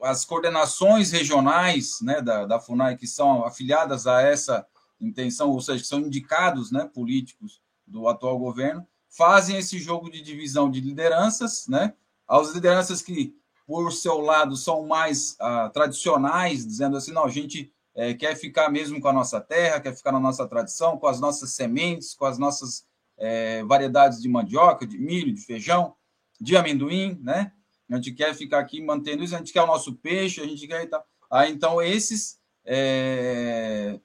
as 0.00 0.24
coordenações 0.24 1.10
regionais 1.10 2.00
né, 2.00 2.22
da, 2.22 2.46
da 2.46 2.60
FUNAI, 2.60 2.96
que 2.96 3.08
são 3.08 3.44
afiliadas 3.44 4.06
a 4.06 4.22
essa 4.22 4.64
intenção, 5.00 5.50
ou 5.50 5.60
seja, 5.60 5.82
que 5.82 5.88
são 5.88 5.98
indicados 5.98 6.70
né, 6.70 6.88
políticos 6.94 7.60
do 7.84 8.06
atual 8.06 8.38
governo, 8.38 8.86
fazem 9.08 9.56
esse 9.56 9.76
jogo 9.80 10.08
de 10.08 10.22
divisão 10.22 10.70
de 10.70 10.80
lideranças, 10.80 11.66
né? 11.66 11.94
As 12.28 12.54
lideranças 12.54 13.02
que, 13.02 13.36
por 13.66 13.92
seu 13.92 14.20
lado, 14.20 14.56
são 14.56 14.86
mais 14.86 15.36
ah, 15.40 15.68
tradicionais, 15.70 16.64
dizendo 16.64 16.96
assim, 16.96 17.12
não, 17.12 17.24
a 17.24 17.30
gente 17.30 17.72
é, 17.96 18.14
quer 18.14 18.36
ficar 18.36 18.70
mesmo 18.70 19.00
com 19.00 19.08
a 19.08 19.12
nossa 19.12 19.40
terra, 19.40 19.80
quer 19.80 19.96
ficar 19.96 20.12
na 20.12 20.20
nossa 20.20 20.46
tradição, 20.46 20.96
com 20.96 21.08
as 21.08 21.18
nossas 21.18 21.54
sementes, 21.54 22.14
com 22.14 22.26
as 22.26 22.38
nossas 22.38 22.86
é, 23.16 23.64
variedades 23.64 24.20
de 24.20 24.28
mandioca, 24.28 24.86
de 24.86 24.98
milho, 24.98 25.34
de 25.34 25.40
feijão, 25.40 25.96
de 26.40 26.56
amendoim, 26.56 27.18
né? 27.22 27.52
A 27.90 27.96
gente 27.96 28.12
quer 28.12 28.34
ficar 28.34 28.58
aqui 28.58 28.82
mantendo 28.82 29.24
isso, 29.24 29.34
a 29.34 29.38
gente 29.38 29.52
quer 29.52 29.62
o 29.62 29.66
nosso 29.66 29.94
peixe, 29.94 30.40
a 30.40 30.46
gente 30.46 30.66
quer. 30.66 30.88
Ah, 31.30 31.48
então, 31.48 31.80
esses 31.80 32.38
é, 32.64 33.98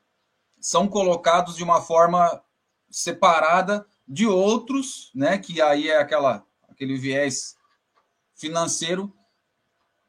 são 0.59 0.87
colocados 0.87 1.55
de 1.55 1.63
uma 1.63 1.81
forma 1.81 2.41
separada 2.89 3.85
de 4.07 4.25
outros, 4.25 5.11
né? 5.13 5.37
Que 5.37 5.61
aí 5.61 5.89
é 5.89 5.97
aquela, 5.97 6.45
aquele 6.69 6.97
viés 6.97 7.55
financeiro 8.35 9.13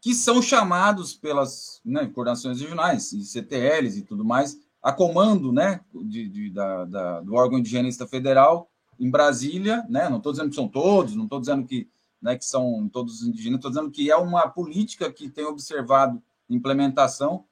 que 0.02 0.16
são 0.16 0.42
chamados 0.42 1.14
pelas 1.14 1.80
né, 1.84 2.10
coordenações 2.12 2.60
regionais, 2.60 3.12
e 3.12 3.24
CTLs 3.24 4.00
e 4.00 4.02
tudo 4.02 4.24
mais, 4.24 4.58
a 4.82 4.92
comando 4.92 5.52
né, 5.52 5.80
de, 5.94 6.28
de 6.28 6.50
da, 6.50 6.84
da, 6.84 7.20
do 7.20 7.34
órgão 7.34 7.60
indigenista 7.60 8.04
federal 8.04 8.68
em 8.98 9.08
Brasília. 9.08 9.86
Né, 9.88 10.08
não 10.08 10.16
estou 10.16 10.32
dizendo 10.32 10.48
que 10.50 10.56
são 10.56 10.66
todos, 10.66 11.14
não 11.14 11.24
estou 11.24 11.38
dizendo 11.38 11.64
que, 11.64 11.88
né, 12.20 12.36
que 12.36 12.44
são 12.44 12.90
todos 12.92 13.22
indígenas, 13.22 13.58
estou 13.58 13.70
dizendo 13.70 13.92
que 13.92 14.10
é 14.10 14.16
uma 14.16 14.48
política 14.48 15.10
que 15.10 15.30
tem 15.30 15.44
observado 15.44 16.20
implementação 16.50 17.44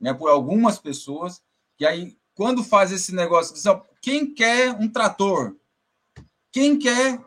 né, 0.00 0.14
por 0.14 0.30
algumas 0.30 0.78
pessoas, 0.78 1.42
que 1.76 1.84
aí, 1.84 2.16
quando 2.34 2.64
faz 2.64 2.90
esse 2.90 3.14
negócio, 3.14 3.52
diz, 3.52 3.64
quem 4.00 4.32
quer 4.32 4.74
um 4.80 4.88
trator? 4.88 5.54
Quem 6.50 6.78
quer, 6.78 7.22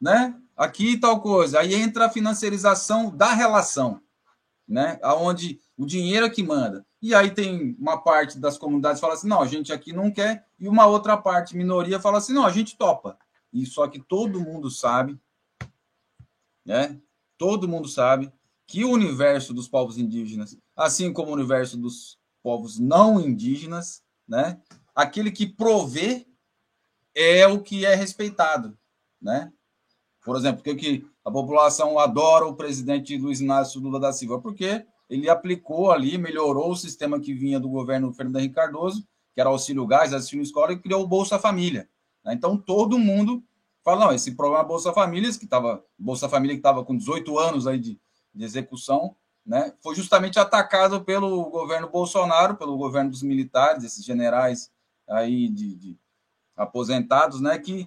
né? 0.00 0.34
Aqui 0.56 0.98
tal 0.98 1.20
coisa. 1.20 1.60
Aí 1.60 1.72
entra 1.72 2.06
a 2.06 2.10
financiarização 2.10 3.14
da 3.14 3.32
relação 3.32 4.00
né? 4.66 4.98
Aonde 5.02 5.60
o 5.76 5.86
dinheiro 5.86 6.26
é 6.26 6.30
que 6.30 6.42
manda. 6.42 6.84
E 7.00 7.14
aí 7.14 7.30
tem 7.30 7.76
uma 7.78 7.98
parte 7.98 8.38
das 8.38 8.56
comunidades 8.56 8.98
que 8.98 9.02
fala 9.02 9.14
assim: 9.14 9.28
não, 9.28 9.42
a 9.42 9.46
gente 9.46 9.72
aqui 9.72 9.92
não 9.92 10.10
quer, 10.10 10.46
e 10.58 10.66
uma 10.68 10.86
outra 10.86 11.16
parte, 11.16 11.56
minoria, 11.56 12.00
fala 12.00 12.18
assim: 12.18 12.32
não, 12.32 12.46
a 12.46 12.50
gente 12.50 12.76
topa. 12.76 13.18
E 13.52 13.64
só 13.66 13.86
que 13.86 14.00
todo 14.00 14.40
mundo 14.40 14.70
sabe, 14.70 15.18
né? 16.64 17.00
Todo 17.36 17.68
mundo 17.68 17.88
sabe 17.88 18.32
que 18.66 18.84
o 18.84 18.90
universo 18.90 19.52
dos 19.52 19.68
povos 19.68 19.98
indígenas, 19.98 20.58
assim 20.74 21.12
como 21.12 21.30
o 21.30 21.34
universo 21.34 21.76
dos 21.76 22.18
povos 22.42 22.78
não 22.78 23.20
indígenas, 23.20 24.02
né? 24.26 24.60
Aquele 24.94 25.30
que 25.30 25.46
provê 25.46 26.26
é 27.14 27.46
o 27.46 27.60
que 27.60 27.84
é 27.84 27.94
respeitado, 27.94 28.76
né? 29.20 29.52
Por 30.24 30.36
exemplo, 30.36 30.62
que 30.62 31.06
a 31.24 31.30
população 31.30 31.98
adora 31.98 32.46
o 32.46 32.54
presidente 32.54 33.16
Luiz 33.16 33.40
Inácio 33.40 33.80
Lula 33.80 33.98
da 33.98 34.12
Silva, 34.12 34.40
porque 34.40 34.84
ele 35.08 35.28
aplicou 35.28 35.90
ali, 35.90 36.18
melhorou 36.18 36.70
o 36.70 36.76
sistema 36.76 37.18
que 37.18 37.32
vinha 37.32 37.58
do 37.58 37.68
governo 37.68 38.12
Fernando 38.12 38.36
Henrique 38.36 38.54
Cardoso, 38.54 39.06
que 39.34 39.40
era 39.40 39.48
auxílio 39.48 39.86
gás, 39.86 40.12
auxílio 40.12 40.42
escola, 40.42 40.72
e 40.72 40.78
criou 40.78 41.02
o 41.02 41.06
Bolsa 41.06 41.38
Família. 41.38 41.88
Né? 42.24 42.34
Então 42.34 42.56
todo 42.56 42.98
mundo 42.98 43.42
fala, 43.82 44.06
não, 44.06 44.12
esse 44.12 44.34
programa 44.34 44.64
Bolsa 44.64 44.92
Famílias, 44.92 45.36
que 45.36 45.44
estava, 45.44 45.84
Bolsa 45.98 46.28
Família 46.28 46.54
que 46.54 46.60
estava 46.60 46.84
com 46.84 46.96
18 46.96 47.38
anos 47.38 47.66
aí 47.66 47.78
de, 47.78 48.00
de 48.34 48.44
execução, 48.44 49.16
né, 49.44 49.74
foi 49.82 49.94
justamente 49.94 50.38
atacado 50.38 51.04
pelo 51.04 51.50
governo 51.50 51.88
Bolsonaro, 51.90 52.56
pelo 52.56 52.78
governo 52.78 53.10
dos 53.10 53.22
militares, 53.22 53.84
esses 53.84 54.02
generais 54.02 54.70
aí 55.06 55.48
de, 55.50 55.74
de 55.74 55.98
aposentados, 56.56 57.40
né, 57.42 57.58
que 57.58 57.86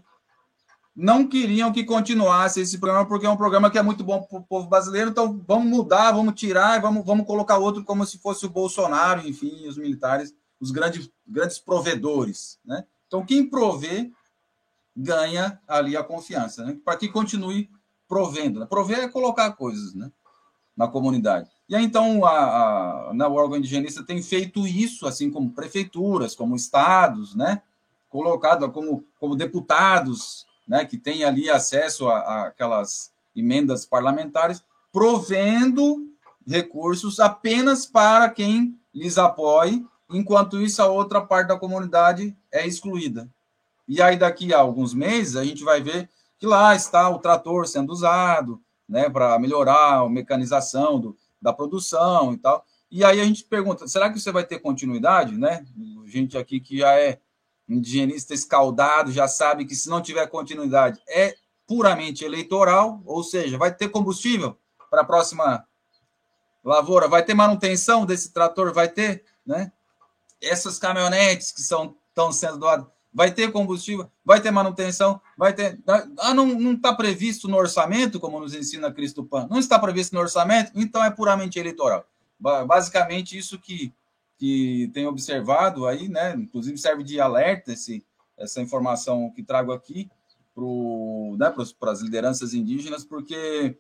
não 0.98 1.28
queriam 1.28 1.72
que 1.72 1.84
continuasse 1.84 2.60
esse 2.60 2.80
programa, 2.80 3.06
porque 3.06 3.28
é 3.28 3.30
um 3.30 3.38
programa 3.38 3.70
que 3.70 3.78
é 3.78 3.84
muito 3.84 4.04
bom 4.04 4.24
para 4.24 4.40
o 4.40 4.44
povo 4.44 4.68
brasileiro, 4.68 5.12
então 5.12 5.40
vamos 5.48 5.68
mudar, 5.68 6.12
vamos 6.12 6.34
tirar, 6.34 6.82
vamos, 6.82 7.06
vamos 7.06 7.28
colocar 7.28 7.60
outro 7.60 7.84
como 7.84 8.04
se 8.04 8.18
fosse 8.18 8.48
o 8.48 8.50
Bolsonaro, 8.50 9.28
enfim, 9.28 9.68
os 9.68 9.78
militares, 9.78 10.34
os 10.60 10.72
grandes, 10.72 11.08
grandes 11.28 11.60
provedores. 11.60 12.58
Né? 12.66 12.84
Então, 13.06 13.24
quem 13.24 13.48
provê 13.48 14.12
ganha 14.96 15.62
ali 15.68 15.96
a 15.96 16.04
confiança, 16.04 16.66
né? 16.66 16.76
para 16.84 16.98
que 16.98 17.08
continue 17.10 17.70
provendo. 18.08 18.60
Né? 18.60 18.66
Prover 18.66 18.98
é 18.98 19.08
colocar 19.08 19.52
coisas 19.52 19.94
né? 19.94 20.12
na 20.76 20.88
comunidade. 20.88 21.48
E 21.70 21.76
aí, 21.76 21.86
então, 21.86 22.26
a, 22.26 23.10
a, 23.10 23.14
né, 23.14 23.28
o 23.28 23.34
órgão 23.34 23.58
indigenista 23.58 24.04
tem 24.04 24.20
feito 24.24 24.66
isso, 24.66 25.06
assim 25.06 25.30
como 25.30 25.52
prefeituras, 25.52 26.34
como 26.34 26.56
estados, 26.56 27.36
né? 27.36 27.62
colocado 28.10 28.72
como, 28.72 29.04
como 29.20 29.36
deputados 29.36 30.47
né, 30.68 30.86
que 30.86 30.98
tem 30.98 31.24
ali 31.24 31.50
acesso 31.50 32.10
aquelas 32.10 33.12
emendas 33.36 33.86
parlamentares, 33.86 34.64
provendo 34.92 36.08
recursos 36.46 37.20
apenas 37.20 37.86
para 37.86 38.30
quem 38.30 38.78
lhes 38.94 39.18
apoie, 39.18 39.86
enquanto 40.10 40.62
isso 40.62 40.82
a 40.82 40.88
outra 40.88 41.22
parte 41.22 41.50
da 41.50 41.58
comunidade 41.58 42.36
é 42.52 42.66
excluída. 42.66 43.30
E 43.88 44.02
aí 44.02 44.18
daqui 44.18 44.54
a 44.54 44.60
alguns 44.60 44.94
meses 44.94 45.36
a 45.36 45.44
gente 45.44 45.64
vai 45.64 45.82
ver 45.82 46.10
que 46.38 46.46
lá 46.46 46.76
está 46.76 47.10
o 47.10 47.20
trator 47.20 47.68
sendo 47.68 47.92
usado, 47.92 48.62
né, 48.88 49.10
para 49.10 49.38
melhorar 49.40 50.00
a 50.00 50.10
mecanização 50.10 51.00
do, 51.00 51.18
da 51.42 51.52
produção 51.54 52.34
e 52.34 52.38
tal. 52.38 52.66
E 52.90 53.04
aí 53.04 53.20
a 53.20 53.26
gente 53.26 53.44
pergunta, 53.44 53.88
será 53.88 54.10
que 54.10 54.20
você 54.20 54.32
vai 54.32 54.46
ter 54.46 54.60
continuidade, 54.60 55.38
né? 55.38 55.66
Gente 56.06 56.38
aqui 56.38 56.60
que 56.60 56.78
já 56.78 56.98
é 56.98 57.20
indigenista 57.68 58.34
escaldado 58.34 59.12
já 59.12 59.28
sabe 59.28 59.66
que 59.66 59.76
se 59.76 59.90
não 59.90 60.02
tiver 60.02 60.26
continuidade 60.28 61.02
é 61.08 61.36
puramente 61.68 62.24
eleitoral, 62.24 63.02
ou 63.06 63.24
seja, 63.24 63.58
vai 63.58 63.74
ter 63.74 63.90
combustível 63.90 64.58
para 64.90 65.02
a 65.02 65.06
próxima 65.06 65.66
lavoura, 66.64 67.08
vai 67.08 67.24
ter 67.24 67.34
manutenção 67.34 68.06
desse 68.06 68.32
trator, 68.32 68.74
vai 68.74 68.88
ter, 68.88 69.26
né? 69.46 69.72
Essas 70.42 70.80
caminhonetes 70.80 71.52
que 71.52 71.62
são 71.62 71.96
estão 72.10 72.32
sendo 72.32 72.58
doadas, 72.58 72.88
vai 73.14 73.32
ter 73.32 73.52
combustível, 73.52 74.10
vai 74.26 74.42
ter 74.42 74.52
manutenção, 74.52 75.22
vai 75.38 75.54
ter. 75.54 75.80
Ah, 76.20 76.34
não 76.34 76.74
está 76.74 76.94
previsto 76.94 77.48
no 77.48 77.58
orçamento, 77.58 78.20
como 78.20 78.40
nos 78.40 78.54
ensina 78.54 78.92
Cristo 78.92 79.24
Pan. 79.24 79.48
Não 79.50 79.60
está 79.60 79.78
previsto 79.78 80.14
no 80.14 80.22
orçamento, 80.22 80.72
então 80.76 81.04
é 81.04 81.12
puramente 81.12 81.60
eleitoral. 81.60 82.06
Basicamente, 82.40 83.38
isso 83.38 83.60
que 83.60 83.94
que 84.38 84.90
tem 84.94 85.08
observado 85.08 85.88
aí, 85.88 86.08
né? 86.08 86.36
Inclusive 86.36 86.78
serve 86.78 87.04
de 87.04 87.20
alerta 87.20 87.74
esse, 87.74 88.06
essa 88.38 88.62
informação 88.62 89.32
que 89.36 89.44
trago 89.44 89.72
aqui 89.72 90.10
para 90.54 91.52
né, 91.52 91.92
as 91.92 92.02
lideranças 92.02 92.54
indígenas, 92.54 93.04
porque 93.04 93.78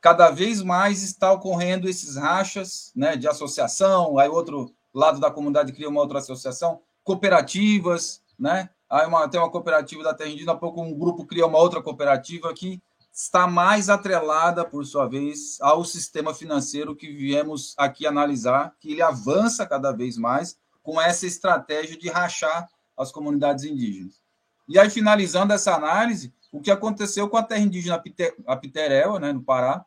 cada 0.00 0.30
vez 0.30 0.62
mais 0.62 1.02
está 1.02 1.32
ocorrendo 1.32 1.88
esses 1.88 2.16
rachas 2.16 2.92
né, 2.94 3.16
de 3.16 3.28
associação, 3.28 4.18
aí 4.18 4.28
outro 4.28 4.72
lado 4.94 5.20
da 5.20 5.30
comunidade 5.30 5.72
cria 5.72 5.88
uma 5.88 6.00
outra 6.00 6.18
associação, 6.18 6.80
cooperativas, 7.02 8.22
né? 8.38 8.70
Aí 8.88 9.06
uma, 9.06 9.28
tem 9.28 9.40
uma 9.40 9.50
cooperativa 9.50 10.02
da 10.02 10.14
terra 10.14 10.30
indígena, 10.30 10.52
há 10.52 10.56
pouco 10.56 10.82
um 10.82 10.96
grupo 10.96 11.24
cria 11.24 11.46
uma 11.46 11.58
outra 11.58 11.82
cooperativa 11.82 12.52
que 12.52 12.80
está 13.12 13.46
mais 13.46 13.88
atrelada, 13.88 14.64
por 14.64 14.84
sua 14.84 15.06
vez, 15.06 15.60
ao 15.60 15.84
sistema 15.84 16.32
financeiro 16.34 16.96
que 16.96 17.12
viemos 17.12 17.74
aqui 17.76 18.06
analisar, 18.06 18.74
que 18.80 18.92
ele 18.92 19.02
avança 19.02 19.66
cada 19.66 19.92
vez 19.92 20.16
mais 20.16 20.58
com 20.82 21.00
essa 21.00 21.26
estratégia 21.26 21.96
de 21.96 22.08
rachar 22.08 22.68
as 22.96 23.12
comunidades 23.12 23.64
indígenas. 23.64 24.20
E 24.68 24.78
aí, 24.78 24.88
finalizando 24.88 25.52
essa 25.52 25.74
análise, 25.74 26.32
o 26.52 26.60
que 26.60 26.70
aconteceu 26.70 27.28
com 27.28 27.36
a 27.36 27.42
terra 27.42 27.60
indígena 27.60 28.02
Apiterel, 28.46 29.18
né, 29.18 29.32
no 29.32 29.42
Pará, 29.42 29.84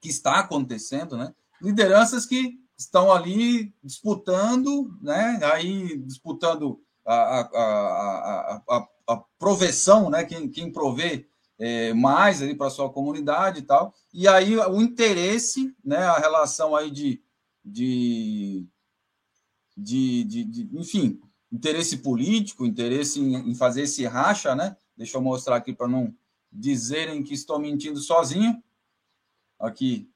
que 0.00 0.08
está 0.08 0.38
acontecendo, 0.38 1.16
né? 1.16 1.34
Lideranças 1.60 2.24
que 2.24 2.56
estão 2.76 3.10
ali 3.10 3.74
disputando, 3.82 4.96
né? 5.02 5.40
Aí 5.52 5.98
disputando 5.98 6.80
a, 7.04 7.40
a, 7.40 8.62
a, 8.68 8.88
a 9.08 9.16
proveção, 9.38 10.10
né? 10.10 10.24
quem, 10.24 10.48
quem 10.48 10.70
provê 10.70 11.26
é, 11.58 11.92
mais 11.92 12.40
ali 12.40 12.54
para 12.54 12.70
sua 12.70 12.90
comunidade 12.90 13.60
e 13.60 13.62
tal. 13.62 13.94
E 14.12 14.28
aí 14.28 14.56
o 14.56 14.80
interesse, 14.80 15.74
né? 15.84 15.98
a 15.98 16.18
relação 16.18 16.76
aí 16.76 16.90
de, 16.90 17.22
de, 17.64 18.66
de, 19.76 20.24
de, 20.24 20.44
de 20.44 20.78
enfim, 20.78 21.20
interesse 21.50 21.98
político, 21.98 22.64
interesse 22.64 23.20
em, 23.20 23.50
em, 23.50 23.54
fazer 23.54 23.82
esse 23.82 24.06
racha, 24.06 24.54
né? 24.54 24.76
Deixa 24.96 25.16
eu 25.16 25.22
mostrar 25.22 25.56
aqui 25.56 25.72
para 25.72 25.88
não 25.88 26.14
dizerem 26.50 27.22
que 27.22 27.34
estou 27.34 27.58
mentindo 27.58 27.98
sozinho. 27.98 28.62
Aqui, 29.58 30.08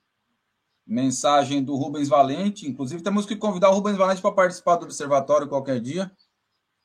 mensagem 0.87 1.63
do 1.63 1.75
Rubens 1.75 2.09
Valente. 2.09 2.69
Inclusive, 2.69 3.03
temos 3.03 3.27
que 3.27 3.37
convidar 3.37 3.71
o 3.71 3.75
Rubens 3.75 3.97
Valente 3.97 4.23
para 4.23 4.33
participar 4.33 4.77
do 4.77 4.85
observatório 4.85 5.49
qualquer 5.49 5.81
dia. 5.81 6.11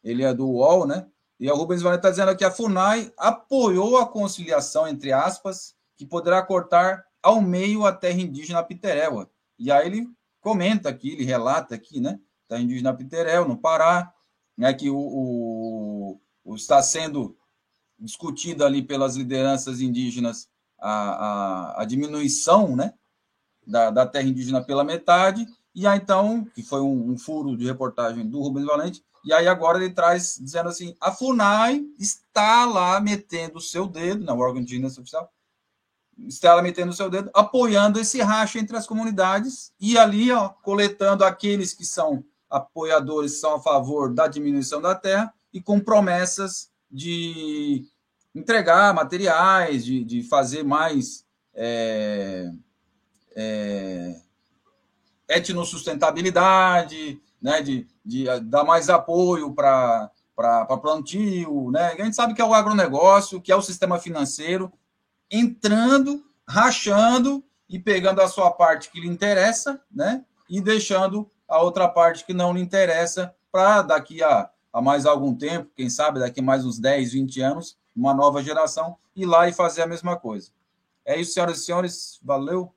Ele 0.03 0.23
é 0.23 0.33
do 0.33 0.47
UOL, 0.47 0.87
né? 0.87 1.07
E 1.39 1.49
o 1.49 1.55
Rubens 1.55 1.81
Valente 1.81 1.99
está 1.99 2.09
dizendo 2.09 2.29
aqui: 2.29 2.43
a 2.43 2.51
FUNAI 2.51 3.11
apoiou 3.17 3.97
a 3.97 4.07
conciliação, 4.07 4.87
entre 4.87 5.11
aspas, 5.11 5.75
que 5.95 6.05
poderá 6.05 6.41
cortar 6.41 7.05
ao 7.21 7.41
meio 7.41 7.85
a 7.85 7.91
terra 7.91 8.19
indígena 8.19 8.63
Piteréua. 8.63 9.29
E 9.57 9.71
aí 9.71 9.87
ele 9.87 10.09
comenta 10.41 10.89
aqui, 10.89 11.11
ele 11.11 11.23
relata 11.23 11.75
aqui, 11.75 11.99
né? 11.99 12.19
Terra 12.47 12.61
indígena 12.61 12.93
Piteréu, 12.93 13.47
no 13.47 13.57
Pará, 13.57 14.13
né? 14.57 14.73
Que 14.73 14.89
o, 14.89 14.97
o, 14.97 16.21
o 16.43 16.55
está 16.55 16.81
sendo 16.81 17.37
discutido 17.99 18.63
ali 18.63 18.81
pelas 18.81 19.15
lideranças 19.15 19.81
indígenas 19.81 20.47
a, 20.79 20.91
a, 20.91 21.81
a 21.81 21.85
diminuição, 21.85 22.75
né? 22.75 22.93
da, 23.67 23.91
da 23.91 24.05
terra 24.05 24.27
indígena 24.27 24.63
pela 24.63 24.83
metade, 24.83 25.45
e 25.75 25.85
aí 25.85 25.99
então, 25.99 26.45
que 26.55 26.63
foi 26.63 26.81
um, 26.81 27.11
um, 27.11 27.17
furo 27.17 27.57
de 27.57 27.65
reportagem 27.65 28.25
do 28.27 28.41
Rubens 28.41 28.65
Valente, 28.65 29.03
e 29.23 29.33
aí 29.33 29.47
agora 29.47 29.77
ele 29.77 29.93
traz 29.93 30.37
dizendo 30.39 30.69
assim: 30.69 30.95
a 30.99 31.11
FUNAI 31.11 31.83
está 31.99 32.65
lá 32.65 32.99
metendo 32.99 33.57
o 33.57 33.61
seu 33.61 33.87
dedo, 33.87 34.23
na 34.23 34.33
órgão 34.33 34.61
indígena 34.61 34.87
oficial, 34.87 35.31
está 36.27 36.55
lá 36.55 36.61
metendo 36.61 36.91
o 36.91 36.95
seu 36.95 37.09
dedo, 37.09 37.29
apoiando 37.33 37.99
esse 37.99 38.21
racha 38.21 38.59
entre 38.59 38.75
as 38.75 38.87
comunidades, 38.87 39.71
e 39.79 39.97
ali, 39.97 40.31
ó, 40.31 40.49
coletando 40.49 41.23
aqueles 41.23 41.73
que 41.73 41.85
são 41.85 42.23
apoiadores, 42.49 43.39
são 43.39 43.55
a 43.55 43.59
favor 43.59 44.13
da 44.13 44.27
diminuição 44.27 44.81
da 44.81 44.95
terra, 44.95 45.33
e 45.53 45.61
com 45.61 45.79
promessas 45.79 46.69
de 46.89 47.85
entregar 48.33 48.93
materiais, 48.93 49.83
de, 49.83 50.03
de 50.03 50.23
fazer 50.23 50.63
mais. 50.63 51.25
É, 51.59 52.51
é, 53.35 54.21
etnossustentabilidade, 55.29 57.21
né, 57.41 57.61
de, 57.61 57.87
de 58.07 58.25
dar 58.41 58.63
mais 58.63 58.89
apoio 58.89 59.53
para 59.53 60.09
plantio. 60.81 61.69
Né? 61.71 61.87
A 61.87 62.03
gente 62.03 62.15
sabe 62.15 62.33
que 62.33 62.41
é 62.41 62.45
o 62.45 62.53
agronegócio, 62.53 63.41
que 63.41 63.51
é 63.51 63.55
o 63.55 63.61
sistema 63.61 63.99
financeiro, 63.99 64.71
entrando, 65.29 66.23
rachando 66.47 67.43
e 67.69 67.77
pegando 67.77 68.21
a 68.21 68.29
sua 68.29 68.49
parte 68.49 68.89
que 68.89 69.01
lhe 69.01 69.07
interessa, 69.07 69.81
né? 69.91 70.23
E 70.49 70.61
deixando 70.61 71.29
a 71.45 71.61
outra 71.61 71.89
parte 71.89 72.25
que 72.25 72.33
não 72.33 72.53
lhe 72.53 72.61
interessa 72.61 73.35
para 73.51 73.81
daqui 73.81 74.23
a, 74.23 74.49
a 74.71 74.81
mais 74.81 75.05
algum 75.05 75.35
tempo, 75.35 75.69
quem 75.75 75.89
sabe 75.89 76.21
daqui 76.21 76.39
a 76.39 76.43
mais 76.43 76.65
uns 76.65 76.79
10, 76.79 77.11
20 77.11 77.41
anos, 77.41 77.77
uma 77.93 78.13
nova 78.13 78.41
geração 78.41 78.97
ir 79.13 79.25
lá 79.25 79.49
e 79.49 79.53
fazer 79.53 79.81
a 79.81 79.87
mesma 79.87 80.15
coisa. 80.15 80.51
É 81.03 81.19
isso, 81.19 81.33
senhoras 81.33 81.59
e 81.59 81.65
senhores. 81.65 82.19
Valeu. 82.23 82.73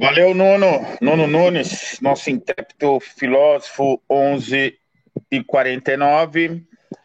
Valeu, 0.00 0.32
Nuno. 0.32 0.96
Nuno 1.02 1.26
Nunes, 1.26 2.00
nosso 2.00 2.30
intérprete 2.30 2.86
filósofo 3.18 4.02
11 4.08 4.78
e 5.30 5.44
49. 5.44 6.64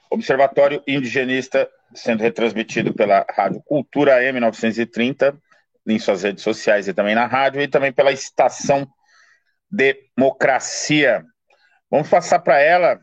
Observatório 0.09 0.81
Indigenista 0.87 1.69
sendo 1.93 2.23
retransmitido 2.23 2.93
pela 2.93 3.25
Rádio 3.29 3.61
Cultura 3.65 4.21
M930, 4.21 5.37
em 5.85 5.99
suas 5.99 6.23
redes 6.23 6.41
sociais 6.41 6.87
e 6.87 6.93
também 6.93 7.13
na 7.13 7.25
rádio, 7.25 7.61
e 7.61 7.67
também 7.67 7.91
pela 7.91 8.13
Estação 8.13 8.87
Democracia. 9.69 11.21
Vamos 11.91 12.07
passar 12.07 12.39
para 12.39 12.61
ela, 12.61 12.97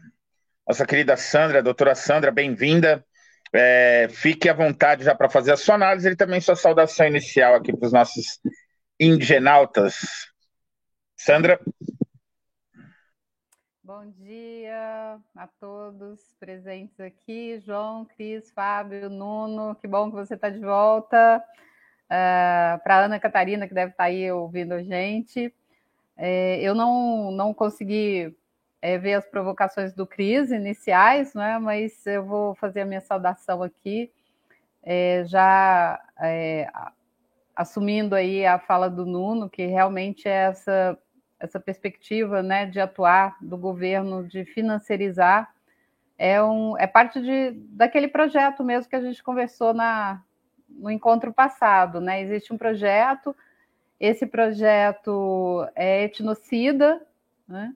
nossa 0.67 0.87
querida 0.87 1.19
Sandra, 1.19 1.63
doutora 1.63 1.95
Sandra, 1.95 2.31
bem-vinda. 2.31 3.05
É, 3.53 4.09
fique 4.11 4.49
à 4.49 4.55
vontade 4.55 5.05
já 5.05 5.15
para 5.15 5.29
fazer 5.29 5.53
a 5.53 5.57
sua 5.59 5.75
análise 5.75 6.09
e 6.09 6.17
também 6.17 6.41
sua 6.41 6.57
saudação 6.57 7.07
inicial 7.07 7.55
aqui 7.55 7.77
para 7.77 7.87
os 7.87 7.93
nossos 7.93 8.41
indigenautas. 9.03 10.31
Sandra? 11.17 11.59
Bom 13.83 14.09
dia 14.13 15.19
a 15.37 15.49
todos 15.59 16.21
presentes 16.39 17.01
aqui, 17.01 17.59
João, 17.59 18.05
Cris, 18.05 18.53
Fábio, 18.53 19.11
Nuno, 19.11 19.75
que 19.75 19.89
bom 19.89 20.09
que 20.09 20.15
você 20.15 20.35
está 20.35 20.49
de 20.49 20.61
volta. 20.61 21.43
Uh, 22.05 22.11
ah, 22.11 22.81
Para 22.85 23.07
Ana 23.07 23.19
Catarina, 23.19 23.67
que 23.67 23.75
deve 23.75 23.91
estar 23.91 24.05
tá 24.05 24.09
aí 24.09 24.31
ouvindo 24.31 24.73
a 24.73 24.83
gente. 24.85 25.53
É, 26.17 26.61
eu 26.61 26.73
não, 26.73 27.33
não 27.33 27.53
consegui 27.53 28.33
é, 28.81 28.99
ver 28.99 29.15
as 29.15 29.27
provocações 29.27 29.93
do 29.93 30.07
Cris 30.07 30.53
iniciais, 30.53 31.35
né, 31.35 31.59
mas 31.59 32.07
eu 32.07 32.25
vou 32.25 32.55
fazer 32.55 32.83
a 32.83 32.87
minha 32.87 33.01
saudação 33.01 33.65
aqui. 33.65 34.13
É, 34.85 35.25
já 35.27 36.01
é, 36.21 36.71
assumindo 37.55 38.15
aí 38.15 38.45
a 38.47 38.59
fala 38.59 38.89
do 38.89 39.05
Nuno, 39.05 39.49
que 39.49 39.67
realmente 39.67 40.29
é 40.29 40.45
essa, 40.45 40.99
essa 41.39 41.61
perspectiva 41.61 42.43
né, 42.43 42.67
de 42.67 42.81
atuar 42.81 43.37
do 43.41 43.57
governo, 43.57 44.27
de 44.27 44.45
financiarizar, 44.45 45.53
é, 46.19 46.43
um, 46.43 46.79
é 46.79 46.87
parte 46.87 47.21
de, 47.21 47.53
daquele 47.71 48.09
projeto 48.09 48.63
mesmo 48.63 48.89
que 48.89 48.97
a 48.97 49.01
gente 49.01 49.23
conversou 49.23 49.75
na, 49.75 50.23
no 50.69 50.91
encontro 50.91 51.33
passado. 51.33 52.01
Né? 52.01 52.23
Existe 52.23 52.53
um 52.53 52.59
projeto, 52.59 53.35
esse 53.99 54.27
projeto 54.27 55.67
é 55.75 56.05
etnocida, 56.05 57.01
né? 57.49 57.75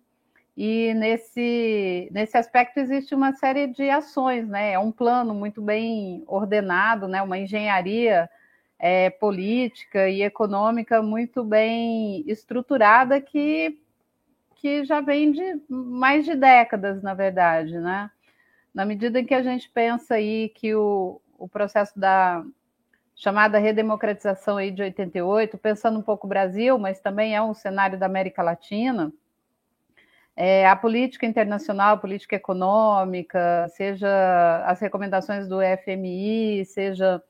E 0.57 0.95
nesse, 0.95 2.09
nesse 2.11 2.39
aspecto 2.39 2.79
existe 2.79 3.15
uma 3.15 3.35
série 3.35 3.67
de 3.67 3.91
ações, 3.91 4.49
né? 4.49 4.73
É 4.73 4.79
um 4.79 4.91
plano 4.91 5.35
muito 5.35 5.61
bem 5.61 6.25
ordenado, 6.27 7.07
né? 7.07 7.21
Uma 7.21 7.37
engenharia 7.37 8.29
é, 8.79 9.11
política 9.11 10.09
e 10.09 10.23
econômica 10.23 11.03
muito 11.03 11.43
bem 11.43 12.23
estruturada 12.27 13.21
que, 13.21 13.79
que 14.57 14.85
já 14.85 15.01
vem 15.01 15.33
de 15.33 15.61
mais 15.69 16.25
de 16.25 16.35
décadas, 16.35 17.03
na 17.03 17.15
verdade, 17.15 17.79
né? 17.79 18.11
Na 18.75 18.85
medida 18.85 19.19
em 19.19 19.25
que 19.25 19.35
a 19.35 19.43
gente 19.43 19.71
pensa 19.71 20.17
aí 20.17 20.51
que 20.51 20.75
o, 20.75 21.21
o 21.39 21.49
processo 21.49 21.99
da 21.99 22.45
chamada 23.15 23.59
redemocratização 23.59 24.59
aí 24.59 24.71
de 24.71 24.83
88, 24.83 25.57
pensando 25.57 25.99
um 25.99 26.03
pouco 26.03 26.27
o 26.27 26.29
Brasil, 26.29 26.79
mas 26.79 27.01
também 27.01 27.35
é 27.35 27.41
um 27.41 27.55
cenário 27.55 27.99
da 27.99 28.05
América 28.05 28.43
Latina, 28.43 29.11
é, 30.37 30.69
a 30.69 30.77
política 30.77 31.25
internacional, 31.25 31.95
a 31.95 31.99
política 31.99 32.37
econômica, 32.37 33.67
seja 33.71 34.63
as 34.67 34.79
recomendações 34.81 35.49
do 35.49 35.61
FMI, 35.83 36.63
seja 36.67 37.23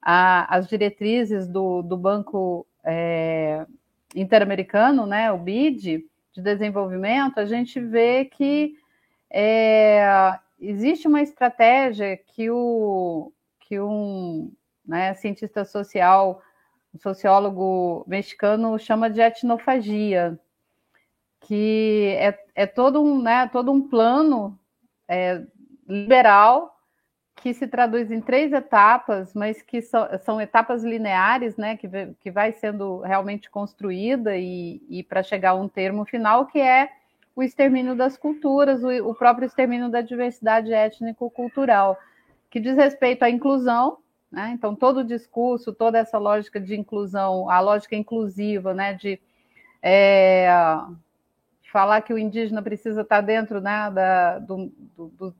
a, 0.00 0.56
as 0.56 0.68
diretrizes 0.68 1.46
do, 1.46 1.82
do 1.82 1.96
Banco 1.96 2.66
é, 2.84 3.66
Interamericano, 4.14 5.04
né, 5.06 5.30
o 5.30 5.38
BID, 5.38 6.06
de 6.32 6.42
desenvolvimento, 6.42 7.38
a 7.38 7.44
gente 7.44 7.80
vê 7.80 8.24
que 8.24 8.76
é, 9.30 10.38
existe 10.60 11.06
uma 11.06 11.20
estratégia 11.20 12.16
que, 12.16 12.50
o, 12.50 13.32
que 13.60 13.78
um 13.80 14.52
né, 14.86 15.14
cientista 15.14 15.64
social, 15.64 16.40
um 16.94 16.98
sociólogo 16.98 18.04
mexicano, 18.06 18.78
chama 18.78 19.10
de 19.10 19.20
etnofagia, 19.20 20.38
que 21.40 22.14
é, 22.18 22.38
é 22.54 22.66
todo, 22.66 23.02
um, 23.02 23.20
né, 23.20 23.48
todo 23.48 23.70
um 23.70 23.86
plano 23.86 24.58
é, 25.06 25.42
liberal 25.86 26.77
que 27.40 27.54
se 27.54 27.66
traduz 27.66 28.10
em 28.10 28.20
três 28.20 28.52
etapas, 28.52 29.32
mas 29.34 29.62
que 29.62 29.80
são, 29.80 30.06
são 30.20 30.40
etapas 30.40 30.82
lineares, 30.82 31.56
né, 31.56 31.76
que, 31.76 31.88
que 32.20 32.30
vai 32.30 32.52
sendo 32.52 33.00
realmente 33.00 33.48
construída 33.48 34.36
e, 34.36 34.82
e 34.88 35.02
para 35.02 35.22
chegar 35.22 35.50
a 35.50 35.54
um 35.54 35.68
termo 35.68 36.04
final, 36.04 36.46
que 36.46 36.60
é 36.60 36.90
o 37.34 37.42
extermínio 37.42 37.94
das 37.94 38.16
culturas, 38.16 38.82
o, 38.82 38.88
o 39.08 39.14
próprio 39.14 39.46
extermínio 39.46 39.88
da 39.88 40.00
diversidade 40.00 40.72
étnico-cultural, 40.72 41.96
que 42.50 42.58
diz 42.58 42.76
respeito 42.76 43.22
à 43.22 43.30
inclusão, 43.30 43.98
né, 44.30 44.50
então 44.52 44.74
todo 44.74 44.98
o 44.98 45.04
discurso, 45.04 45.72
toda 45.72 45.98
essa 45.98 46.18
lógica 46.18 46.60
de 46.60 46.74
inclusão, 46.74 47.48
a 47.48 47.60
lógica 47.60 47.94
inclusiva, 47.94 48.74
né, 48.74 48.94
de 48.94 49.20
é, 49.82 50.48
falar 51.72 52.02
que 52.02 52.12
o 52.12 52.18
indígena 52.18 52.62
precisa 52.62 53.02
estar 53.02 53.20
dentro 53.20 53.60
né, 53.60 53.90
da, 53.90 54.38
do, 54.38 54.72
do, 54.96 55.34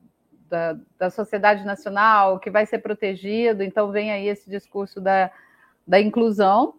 da, 0.48 0.76
da 0.98 1.10
sociedade 1.10 1.64
nacional, 1.64 2.38
que 2.38 2.50
vai 2.50 2.66
ser 2.66 2.78
protegido, 2.78 3.62
então 3.62 3.90
vem 3.90 4.10
aí 4.10 4.26
esse 4.28 4.48
discurso 4.50 5.00
da, 5.00 5.30
da 5.86 6.00
inclusão, 6.00 6.74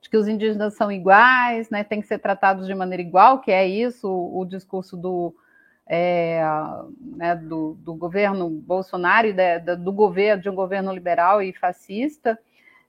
de 0.00 0.10
que 0.10 0.16
os 0.16 0.26
indígenas 0.26 0.74
são 0.74 0.90
iguais, 0.90 1.70
né, 1.70 1.84
tem 1.84 2.00
que 2.00 2.06
ser 2.06 2.18
tratados 2.18 2.66
de 2.66 2.74
maneira 2.74 3.02
igual, 3.02 3.40
que 3.40 3.52
é 3.52 3.66
isso, 3.66 4.08
o, 4.08 4.40
o 4.40 4.44
discurso 4.44 4.96
do, 4.96 5.34
é, 5.86 6.42
né, 7.00 7.36
do, 7.36 7.74
do, 7.74 7.94
governo 7.94 8.48
Bolsonaro 8.48 9.28
do 9.78 9.92
governo 9.92 10.42
de 10.42 10.50
um 10.50 10.54
governo 10.54 10.92
liberal 10.92 11.40
e 11.40 11.52
fascista, 11.52 12.38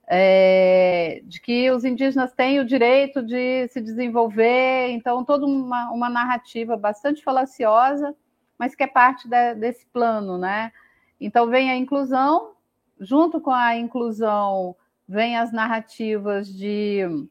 é, 0.06 1.22
de 1.24 1.40
que 1.40 1.70
os 1.70 1.84
indígenas 1.84 2.32
têm 2.32 2.60
o 2.60 2.64
direito 2.64 3.22
de 3.22 3.68
se 3.68 3.80
desenvolver, 3.80 4.88
então 4.90 5.24
toda 5.24 5.46
uma, 5.46 5.90
uma 5.90 6.10
narrativa 6.10 6.76
bastante 6.76 7.22
falaciosa, 7.22 8.14
mas 8.58 8.74
que 8.74 8.82
é 8.82 8.86
parte 8.86 9.28
de, 9.28 9.54
desse 9.54 9.86
plano, 9.86 10.38
né? 10.38 10.72
Então 11.20 11.48
vem 11.48 11.70
a 11.70 11.76
inclusão, 11.76 12.52
junto 13.00 13.40
com 13.40 13.50
a 13.50 13.76
inclusão 13.76 14.76
vem 15.08 15.36
as 15.36 15.52
narrativas 15.52 16.48
de 16.48 17.28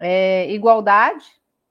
é, 0.00 0.50
igualdade, 0.52 1.26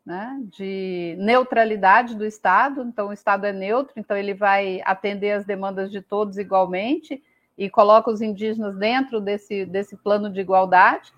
né, 0.06 0.40
de 0.44 1.18
neutralidade 1.20 2.16
do 2.16 2.26
Estado. 2.26 2.82
Então, 2.84 3.10
o 3.10 3.14
Estado 3.14 3.46
é 3.46 3.52
neutro, 3.52 3.94
então 3.98 4.16
ele 4.16 4.34
vai 4.34 4.82
atender 4.86 5.32
as 5.32 5.46
demandas 5.46 5.92
de 5.92 6.02
todos 6.02 6.38
igualmente 6.38 7.22
e 7.58 7.70
coloca 7.70 8.10
os 8.10 8.22
indígenas 8.22 8.78
dentro 8.78 9.20
desse, 9.20 9.66
desse 9.66 9.98
plano 9.98 10.32
de 10.32 10.40
igualdade. 10.40 11.12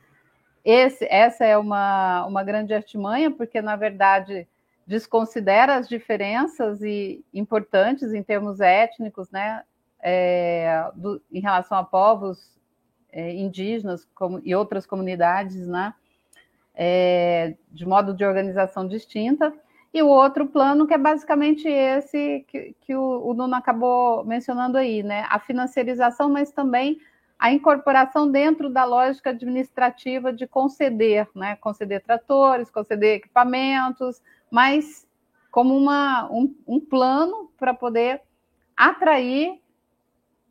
Esse, 0.66 1.06
essa 1.06 1.46
é 1.46 1.58
uma, 1.58 2.26
uma 2.26 2.44
grande 2.44 2.74
artimanha, 2.74 3.30
porque, 3.30 3.62
na 3.62 3.76
verdade, 3.76 4.48
desconsidera 4.90 5.76
as 5.76 5.88
diferenças 5.88 6.82
e 6.82 7.24
importantes 7.32 8.12
em 8.12 8.24
termos 8.24 8.60
étnicos, 8.60 9.30
né, 9.30 9.62
é, 10.02 10.90
do, 10.96 11.22
em 11.32 11.40
relação 11.40 11.78
a 11.78 11.84
povos 11.84 12.60
é, 13.12 13.32
indígenas 13.36 14.08
como, 14.16 14.42
e 14.44 14.56
outras 14.56 14.88
comunidades, 14.88 15.68
né, 15.68 15.94
é, 16.74 17.54
de 17.72 17.86
modo 17.86 18.16
de 18.16 18.26
organização 18.26 18.88
distinta, 18.88 19.54
e 19.94 20.02
o 20.02 20.08
outro 20.08 20.48
plano 20.48 20.88
que 20.88 20.96
é 20.96 20.98
basicamente 20.98 21.68
esse 21.68 22.44
que, 22.48 22.76
que 22.82 22.96
o, 22.96 23.28
o 23.28 23.34
Nuno 23.36 23.56
acabou 23.56 24.24
mencionando 24.24 24.78
aí, 24.78 25.02
né? 25.02 25.26
A 25.30 25.40
financiarização, 25.40 26.30
mas 26.30 26.52
também 26.52 27.00
a 27.40 27.52
incorporação 27.52 28.30
dentro 28.30 28.70
da 28.70 28.86
lógica 28.86 29.32
administrativa 29.32 30.32
de 30.32 30.46
conceder, 30.46 31.28
né? 31.34 31.56
Conceder 31.56 32.04
tratores, 32.04 32.70
conceder 32.70 33.16
equipamentos, 33.16 34.22
mas 34.52 35.08
como 35.52 35.76
uma, 35.76 36.32
um, 36.32 36.56
um 36.68 36.80
plano 36.80 37.52
para 37.58 37.74
poder 37.74 38.22
atrair 38.76 39.60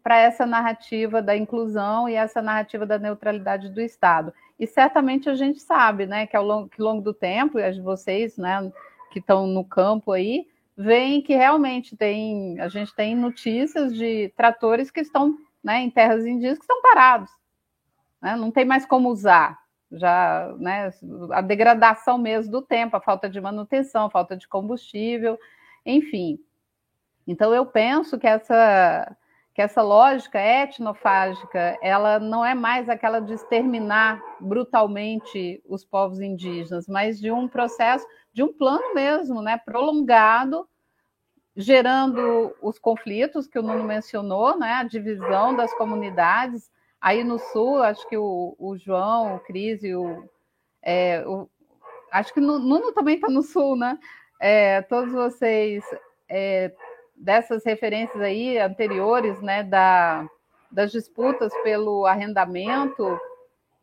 para 0.02 0.18
essa 0.18 0.46
narrativa 0.46 1.20
da 1.20 1.36
inclusão 1.36 2.08
e 2.08 2.14
essa 2.14 2.40
narrativa 2.40 2.86
da 2.86 2.98
neutralidade 2.98 3.68
do 3.68 3.80
Estado. 3.80 4.32
E 4.58 4.66
certamente 4.66 5.28
a 5.28 5.34
gente 5.34 5.60
sabe, 5.60 6.06
né, 6.06 6.26
que 6.26 6.36
ao 6.36 6.44
longo, 6.44 6.68
que 6.68 6.80
longo 6.80 7.02
do 7.02 7.12
tempo, 7.12 7.58
e 7.58 7.80
vocês, 7.80 8.36
né, 8.36 8.72
que 9.10 9.18
estão 9.18 9.46
no 9.46 9.64
campo 9.64 10.12
aí, 10.12 10.46
veem 10.76 11.20
que 11.20 11.34
realmente 11.34 11.96
tem, 11.96 12.58
a 12.60 12.68
gente 12.68 12.94
tem 12.94 13.14
notícias 13.14 13.94
de 13.94 14.32
tratores 14.36 14.90
que 14.90 15.00
estão 15.00 15.36
né, 15.62 15.80
em 15.82 15.90
terras 15.90 16.24
indígenas 16.24 16.58
que 16.58 16.64
estão 16.64 16.80
parados, 16.80 17.30
né, 18.22 18.34
não 18.36 18.50
tem 18.50 18.64
mais 18.64 18.86
como 18.86 19.10
usar, 19.10 19.58
já, 19.92 20.54
né, 20.58 20.90
a 21.32 21.40
degradação 21.40 22.18
mesmo 22.18 22.52
do 22.52 22.62
tempo, 22.62 22.96
a 22.96 23.00
falta 23.00 23.28
de 23.28 23.40
manutenção, 23.40 24.06
a 24.06 24.10
falta 24.10 24.36
de 24.36 24.46
combustível, 24.48 25.38
enfim. 25.86 26.38
Então 27.26 27.54
eu 27.54 27.66
penso 27.66 28.18
que 28.18 28.26
essa 28.26 29.16
que 29.54 29.62
essa 29.62 29.82
lógica 29.82 30.38
etnofágica 30.40 31.76
ela 31.82 32.20
não 32.20 32.44
é 32.44 32.54
mais 32.54 32.88
aquela 32.88 33.18
de 33.20 33.32
exterminar 33.32 34.22
brutalmente 34.40 35.60
os 35.68 35.84
povos 35.84 36.20
indígenas, 36.20 36.86
mas 36.86 37.18
de 37.18 37.32
um 37.32 37.48
processo, 37.48 38.06
de 38.32 38.40
um 38.42 38.52
plano 38.52 38.94
mesmo, 38.94 39.42
né, 39.42 39.58
prolongado, 39.58 40.68
gerando 41.56 42.54
os 42.62 42.78
conflitos 42.78 43.48
que 43.48 43.58
o 43.58 43.62
Nuno 43.62 43.82
mencionou, 43.82 44.56
né, 44.56 44.74
a 44.74 44.84
divisão 44.84 45.56
das 45.56 45.74
comunidades. 45.74 46.70
Aí 47.00 47.22
no 47.22 47.38
sul, 47.38 47.82
acho 47.82 48.08
que 48.08 48.16
o, 48.16 48.56
o 48.58 48.76
João, 48.76 49.36
o 49.36 49.40
Cris 49.40 49.82
e 49.82 49.94
o, 49.94 50.28
é, 50.82 51.24
o 51.26 51.48
acho 52.10 52.32
que 52.32 52.40
o 52.40 52.42
Nuno 52.42 52.92
também 52.92 53.16
está 53.16 53.28
no 53.28 53.42
sul, 53.42 53.76
né? 53.76 53.98
É, 54.40 54.82
todos 54.82 55.12
vocês 55.12 55.84
é, 56.28 56.72
dessas 57.16 57.64
referências 57.64 58.20
aí 58.22 58.58
anteriores, 58.58 59.40
né, 59.40 59.62
da, 59.62 60.26
das 60.70 60.92
disputas 60.92 61.52
pelo 61.62 62.06
arrendamento 62.06 63.18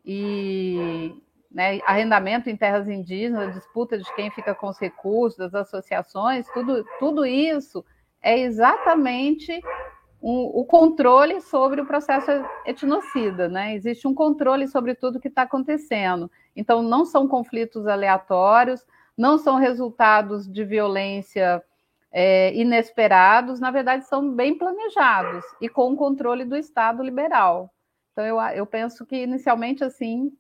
e 0.05 1.13
né, 1.51 1.80
arrendamento 1.86 2.49
em 2.49 2.55
terras 2.55 2.88
indígenas, 2.88 3.53
disputa 3.53 3.97
de 3.97 4.16
quem 4.16 4.30
fica 4.32 4.53
com 4.53 4.68
os 4.68 4.78
recursos, 4.78 5.38
das 5.38 5.53
associações, 5.53 6.47
tudo, 6.53 6.86
tudo 6.99 7.26
isso 7.26 7.84
é 8.22 8.39
exatamente 8.39 9.61
um, 10.26 10.45
o 10.59 10.65
controle 10.65 11.39
sobre 11.39 11.80
o 11.80 11.86
processo 11.86 12.32
etnocida, 12.65 13.47
né? 13.47 13.76
Existe 13.76 14.07
um 14.07 14.13
controle 14.15 14.67
sobre 14.67 14.95
tudo 14.95 15.19
que 15.19 15.28
está 15.28 15.43
acontecendo. 15.43 16.32
Então, 16.55 16.82
não 16.82 17.05
são 17.05 17.28
conflitos 17.28 17.86
aleatórios, 17.86 18.84
não 19.15 19.38
são 19.38 19.57
resultados 19.57 20.51
de 20.51 20.65
violência 20.65 21.63
é, 22.11 22.51
inesperados, 22.55 23.59
na 23.59 23.69
verdade, 23.69 24.07
são 24.07 24.34
bem 24.34 24.57
planejados 24.57 25.45
e 25.61 25.69
com 25.69 25.93
o 25.93 25.95
controle 25.95 26.43
do 26.43 26.57
Estado 26.57 27.03
liberal. 27.03 27.71
Então, 28.11 28.26
eu, 28.26 28.41
eu 28.55 28.65
penso 28.65 29.05
que, 29.05 29.17
inicialmente, 29.17 29.84
assim, 29.84 30.36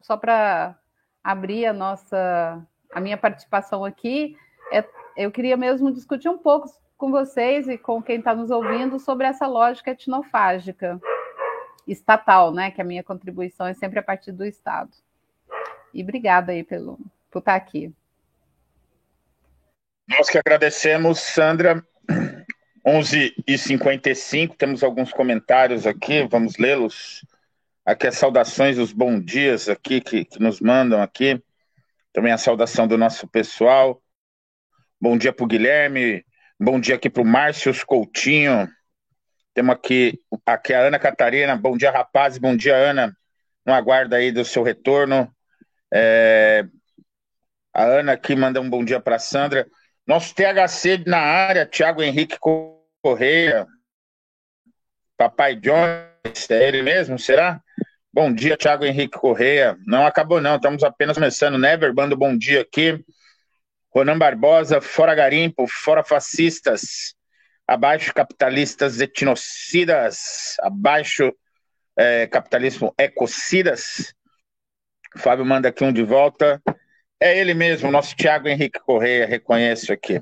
só 0.00 0.16
para 0.16 0.78
abrir 1.22 1.66
a 1.66 1.74
nossa, 1.74 2.66
a 2.90 3.00
minha 3.02 3.18
participação 3.18 3.84
aqui, 3.84 4.34
é, 4.72 4.82
eu 5.14 5.30
queria 5.30 5.58
mesmo 5.58 5.92
discutir 5.92 6.30
um 6.30 6.38
pouco 6.38 6.70
com 6.96 7.10
vocês 7.10 7.68
e 7.68 7.76
com 7.76 8.02
quem 8.02 8.18
está 8.18 8.34
nos 8.34 8.50
ouvindo 8.50 8.98
sobre 8.98 9.26
essa 9.26 9.46
lógica 9.46 9.90
etnofágica 9.90 11.00
estatal, 11.86 12.52
né? 12.52 12.70
Que 12.70 12.80
a 12.80 12.84
minha 12.84 13.04
contribuição 13.04 13.66
é 13.66 13.74
sempre 13.74 13.98
a 13.98 14.02
partir 14.02 14.32
do 14.32 14.44
Estado. 14.44 14.90
E 15.92 16.02
obrigada 16.02 16.52
aí 16.52 16.64
pelo, 16.64 16.98
por 17.30 17.38
estar 17.40 17.54
aqui. 17.54 17.92
Nós 20.08 20.28
que 20.28 20.38
agradecemos, 20.38 21.20
Sandra. 21.20 21.84
11h55, 22.86 24.56
temos 24.56 24.84
alguns 24.84 25.12
comentários 25.12 25.88
aqui, 25.88 26.24
vamos 26.28 26.56
lê-los. 26.56 27.26
Aqui 27.84 28.06
as 28.06 28.16
saudações, 28.16 28.78
os 28.78 28.92
bons 28.92 29.24
dias 29.24 29.68
aqui 29.68 30.00
que, 30.00 30.24
que 30.24 30.40
nos 30.40 30.60
mandam 30.60 31.02
aqui. 31.02 31.42
Também 32.12 32.32
a 32.32 32.38
saudação 32.38 32.86
do 32.86 32.96
nosso 32.96 33.26
pessoal. 33.26 34.00
Bom 35.00 35.18
dia 35.18 35.32
para 35.32 35.44
o 35.44 35.48
Guilherme, 35.48 36.24
bom 36.58 36.80
dia 36.80 36.94
aqui 36.94 37.10
para 37.10 37.22
o 37.22 37.26
Márcio 37.26 37.72
Coutinho. 37.86 38.68
Temos 39.54 39.74
aqui, 39.74 40.20
aqui 40.44 40.74
a 40.74 40.80
Ana 40.80 40.98
Catarina. 40.98 41.56
Bom 41.56 41.76
dia, 41.76 41.90
rapazes. 41.90 42.38
Bom 42.38 42.56
dia, 42.56 42.76
Ana. 42.76 43.16
No 43.64 43.72
aguardo 43.72 44.14
aí 44.14 44.30
do 44.30 44.44
seu 44.44 44.62
retorno. 44.62 45.32
É... 45.92 46.64
A 47.72 47.84
Ana 47.84 48.12
aqui 48.12 48.34
manda 48.34 48.60
um 48.60 48.68
bom 48.68 48.84
dia 48.84 49.00
para 49.00 49.16
a 49.16 49.18
Sandra. 49.18 49.66
Nosso 50.06 50.34
THC 50.34 51.04
na 51.06 51.18
área, 51.18 51.66
Thiago 51.66 52.02
Henrique 52.02 52.38
Correia. 53.02 53.66
Papai 55.16 55.56
Jones, 55.56 56.50
é 56.50 56.68
ele 56.68 56.82
mesmo, 56.82 57.18
será? 57.18 57.60
Bom 58.12 58.32
dia, 58.32 58.56
Thiago 58.56 58.84
Henrique 58.84 59.18
Correia. 59.18 59.76
Não 59.86 60.06
acabou, 60.06 60.40
não, 60.40 60.56
estamos 60.56 60.82
apenas 60.82 61.16
começando. 61.16 61.58
Never, 61.58 61.92
bando 61.92 62.16
bom 62.16 62.36
dia 62.36 62.60
aqui. 62.60 63.04
Ronan 63.96 64.18
Barbosa, 64.18 64.78
fora 64.78 65.14
garimpo, 65.14 65.66
fora 65.66 66.04
fascistas, 66.04 67.14
abaixo 67.66 68.12
capitalistas 68.12 69.00
etnocidas, 69.00 70.54
abaixo 70.60 71.32
é, 71.96 72.26
capitalismo 72.26 72.92
ecocidas. 72.98 74.14
Fábio 75.16 75.46
manda 75.46 75.70
aqui 75.70 75.82
um 75.82 75.90
de 75.90 76.02
volta. 76.02 76.60
É 77.18 77.38
ele 77.38 77.54
mesmo, 77.54 77.90
nosso 77.90 78.14
Tiago 78.14 78.48
Henrique 78.48 78.78
Correia, 78.80 79.26
reconheço 79.26 79.90
aqui. 79.90 80.20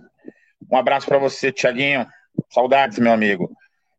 Um 0.70 0.77
abraço 0.77 1.09
para 1.09 1.18
você, 1.18 1.51
Tiaguinho. 1.51 2.07
Saudades, 2.53 3.01
meu 3.01 3.11
amigo. 3.12 3.51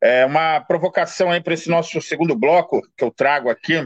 É 0.01 0.26
uma 0.26 0.61
provocação 0.61 1.32
aí 1.32 1.41
para 1.41 1.53
esse 1.53 1.69
nosso 1.69 2.01
segundo 2.01 2.34
bloco 2.34 2.82
que 2.95 3.03
eu 3.03 3.11
trago 3.11 3.49
aqui, 3.49 3.86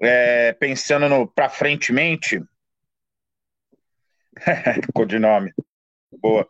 é, 0.00 0.52
pensando 0.52 1.08
no 1.08 1.26
para 1.26 1.48
frentemente. 1.48 2.40
Codinome. 4.94 5.52
Boa. 6.20 6.46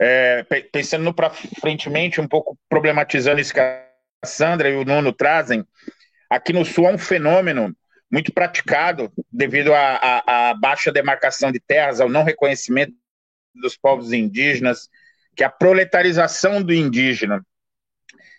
É, 0.00 0.44
pensando 0.72 1.04
no 1.04 1.14
para 1.14 1.30
frentemente, 1.30 2.20
um 2.20 2.28
pouco 2.28 2.56
problematizando 2.68 3.40
isso 3.40 3.52
que 3.52 3.60
a 3.60 3.84
Sandra 4.24 4.68
e 4.68 4.76
o 4.76 4.84
Nuno 4.84 5.12
trazem. 5.12 5.66
Aqui 6.30 6.52
no 6.52 6.64
Sul 6.64 6.86
há 6.86 6.90
um 6.90 6.98
fenômeno 6.98 7.74
muito 8.10 8.32
praticado 8.32 9.12
devido 9.30 9.72
à 9.74 10.54
baixa 10.58 10.92
demarcação 10.92 11.52
de 11.52 11.60
terras, 11.60 12.00
ao 12.00 12.08
não 12.08 12.24
reconhecimento 12.24 12.94
dos 13.54 13.76
povos 13.76 14.12
indígenas, 14.12 14.88
que 15.36 15.42
é 15.42 15.46
a 15.46 15.50
proletarização 15.50 16.62
do 16.62 16.72
indígena. 16.72 17.44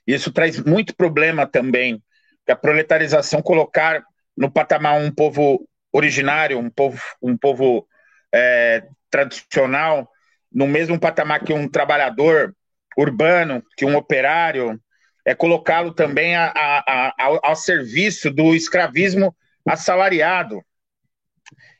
Isso 0.07 0.31
traz 0.31 0.59
muito 0.59 0.95
problema 0.95 1.45
também, 1.45 2.01
que 2.45 2.51
a 2.51 2.55
proletarização 2.55 3.41
colocar 3.41 4.03
no 4.35 4.49
patamar 4.49 4.99
um 4.99 5.11
povo 5.11 5.67
originário, 5.91 6.57
um 6.57 6.69
povo, 6.69 6.99
um 7.21 7.37
povo 7.37 7.87
é, 8.33 8.87
tradicional, 9.09 10.09
no 10.51 10.67
mesmo 10.67 10.99
patamar 10.99 11.43
que 11.43 11.53
um 11.53 11.67
trabalhador, 11.67 12.55
urbano 12.97 13.63
que 13.77 13.85
um 13.85 13.95
operário, 13.95 14.79
é 15.25 15.35
colocá-lo 15.35 15.93
também 15.93 16.35
a, 16.35 16.47
a, 16.47 16.83
a, 16.87 17.23
ao, 17.23 17.45
ao 17.45 17.55
serviço 17.55 18.31
do 18.31 18.55
escravismo 18.55 19.35
assalariado 19.65 20.63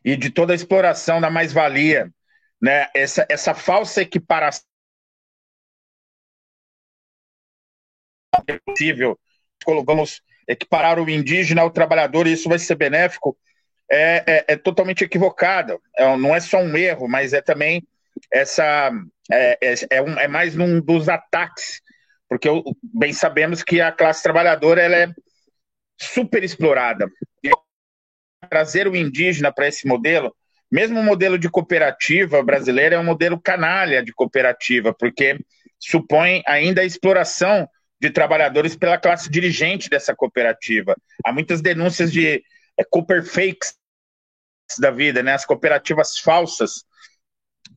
e 0.04 0.16
de 0.16 0.30
toda 0.30 0.54
a 0.54 0.56
exploração 0.56 1.20
da 1.20 1.30
mais-valia. 1.30 2.12
Né? 2.62 2.88
Essa, 2.94 3.26
essa 3.30 3.54
falsa 3.54 4.02
equiparação 4.02 4.64
é 8.48 8.60
possível, 8.60 9.20
vamos 9.86 10.22
equiparar 10.48 11.00
o 11.00 11.10
indígena 11.10 11.62
ao 11.62 11.72
trabalhador 11.72 12.28
e 12.28 12.34
isso 12.34 12.50
vai 12.50 12.60
ser 12.60 12.76
benéfico, 12.76 13.38
é, 13.92 14.24
é, 14.28 14.46
é 14.50 14.56
totalmente 14.58 15.04
equivocada. 15.04 15.78
É, 15.98 16.18
não 16.18 16.36
é 16.36 16.40
só 16.40 16.60
um 16.60 16.78
erro, 16.78 17.08
mas 17.08 17.34
é 17.34 17.42
também 17.42 17.86
essa 18.32 18.92
é, 19.32 19.58
é, 19.62 19.76
é, 19.92 20.02
um, 20.02 20.20
é 20.20 20.28
mais 20.28 20.58
um 20.58 20.80
dos 20.80 21.08
ataques, 21.08 21.82
porque 22.28 22.50
bem 22.84 23.14
sabemos 23.14 23.64
que 23.64 23.82
a 23.82 23.92
classe 23.92 24.22
trabalhadora 24.22 24.82
ela 24.82 24.96
é 24.96 25.14
super 26.00 26.44
explorada. 26.44 27.10
E 27.44 27.50
trazer 28.50 28.88
o 28.88 28.96
indígena 28.96 29.52
para 29.52 29.68
esse 29.68 29.88
modelo, 29.88 30.36
mesmo 30.72 31.00
o 31.00 31.04
modelo 31.04 31.38
de 31.38 31.50
cooperativa 31.50 32.44
brasileira 32.44 32.96
é 32.96 33.00
um 33.00 33.04
modelo 33.04 33.40
canalha 33.40 34.04
de 34.04 34.14
cooperativa, 34.14 34.94
porque 34.94 35.40
supõe 35.80 36.44
ainda 36.46 36.82
a 36.82 36.86
exploração 36.86 37.68
de 38.00 38.10
trabalhadores 38.10 38.76
pela 38.76 38.98
classe 38.98 39.30
dirigente 39.30 39.90
dessa 39.90 40.16
cooperativa. 40.16 40.96
Há 41.26 41.34
muitas 41.34 41.62
denúncias 41.62 42.12
de 42.12 42.44
é, 42.78 42.84
cooper 42.90 43.24
fakes 43.26 43.79
da 44.78 44.92
vida, 44.92 45.24
né? 45.24 45.34
As 45.34 45.46
cooperativas 45.46 46.20
falsas, 46.20 46.84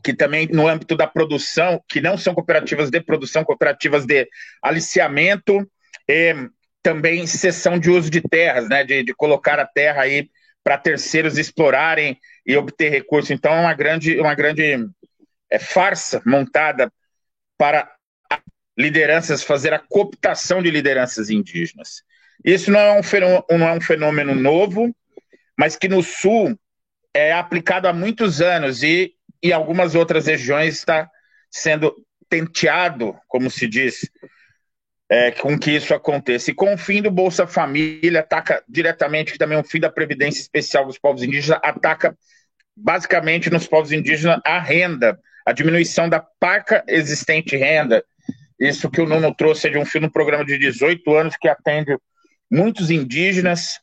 que 0.02 0.12
também 0.12 0.48
no 0.48 0.68
âmbito 0.68 0.96
da 0.96 1.06
produção, 1.06 1.82
que 1.88 2.00
não 2.00 2.18
são 2.18 2.34
cooperativas 2.34 2.90
de 2.90 3.00
produção, 3.00 3.44
cooperativas 3.44 4.04
de 4.04 4.28
aliciamento 4.60 5.66
e 6.08 6.34
também 6.82 7.26
cessão 7.26 7.78
de 7.78 7.90
uso 7.90 8.10
de 8.10 8.20
terras, 8.20 8.68
né? 8.68 8.84
De, 8.84 9.02
de 9.02 9.14
colocar 9.14 9.58
a 9.58 9.66
terra 9.66 10.02
aí 10.02 10.28
para 10.64 10.78
terceiros 10.78 11.38
explorarem 11.38 12.18
e 12.46 12.56
obter 12.56 12.90
recursos. 12.90 13.30
Então 13.30 13.52
é 13.52 13.60
uma 13.60 13.74
grande, 13.74 14.18
uma 14.20 14.34
grande 14.34 14.86
é, 15.50 15.58
farsa 15.58 16.22
montada 16.24 16.92
para 17.56 17.92
lideranças, 18.76 19.42
fazer 19.42 19.72
a 19.72 19.78
cooptação 19.78 20.62
de 20.62 20.70
lideranças 20.70 21.30
indígenas. 21.30 22.02
Isso 22.44 22.70
não 22.70 22.80
é 22.80 22.98
um 22.98 23.02
fenômeno, 23.02 23.44
não 23.50 23.68
é 23.68 23.72
um 23.72 23.80
fenômeno 23.80 24.34
novo, 24.34 24.94
mas 25.56 25.76
que 25.76 25.88
no 25.88 26.02
Sul 26.02 26.58
é 27.14 27.32
aplicado 27.32 27.88
há 27.88 27.92
muitos 27.92 28.40
anos 28.40 28.82
e 28.82 29.14
em 29.42 29.52
algumas 29.52 29.94
outras 29.94 30.26
regiões 30.26 30.76
está 30.76 31.10
sendo 31.50 31.94
tenteado, 32.28 33.16
como 33.28 33.50
se 33.50 33.66
diz, 33.66 34.08
é, 35.10 35.30
com 35.32 35.58
que 35.58 35.72
isso 35.72 35.92
aconteça. 35.94 36.50
E 36.50 36.54
com 36.54 36.72
o 36.72 36.78
fim 36.78 37.02
do 37.02 37.10
Bolsa 37.10 37.46
Família, 37.46 38.20
ataca 38.20 38.62
diretamente, 38.68 39.36
também 39.36 39.58
é 39.58 39.60
um 39.60 39.64
fim 39.64 39.80
da 39.80 39.90
Previdência 39.90 40.40
Especial 40.40 40.86
dos 40.86 40.98
povos 40.98 41.22
indígenas, 41.22 41.60
ataca 41.62 42.16
basicamente 42.74 43.50
nos 43.50 43.66
povos 43.66 43.92
indígenas 43.92 44.40
a 44.44 44.58
renda, 44.58 45.18
a 45.44 45.52
diminuição 45.52 46.08
da 46.08 46.20
parca 46.20 46.82
existente 46.88 47.56
renda, 47.56 48.02
isso 48.62 48.88
que 48.88 49.00
o 49.00 49.06
Nuno 49.06 49.34
trouxe 49.34 49.66
é 49.66 49.70
de 49.70 49.78
um 49.78 49.84
filme, 49.84 50.06
um 50.06 50.10
programa 50.10 50.44
de 50.44 50.56
18 50.56 51.12
anos 51.16 51.36
que 51.36 51.48
atende 51.48 51.96
muitos 52.48 52.92
indígenas. 52.92 53.80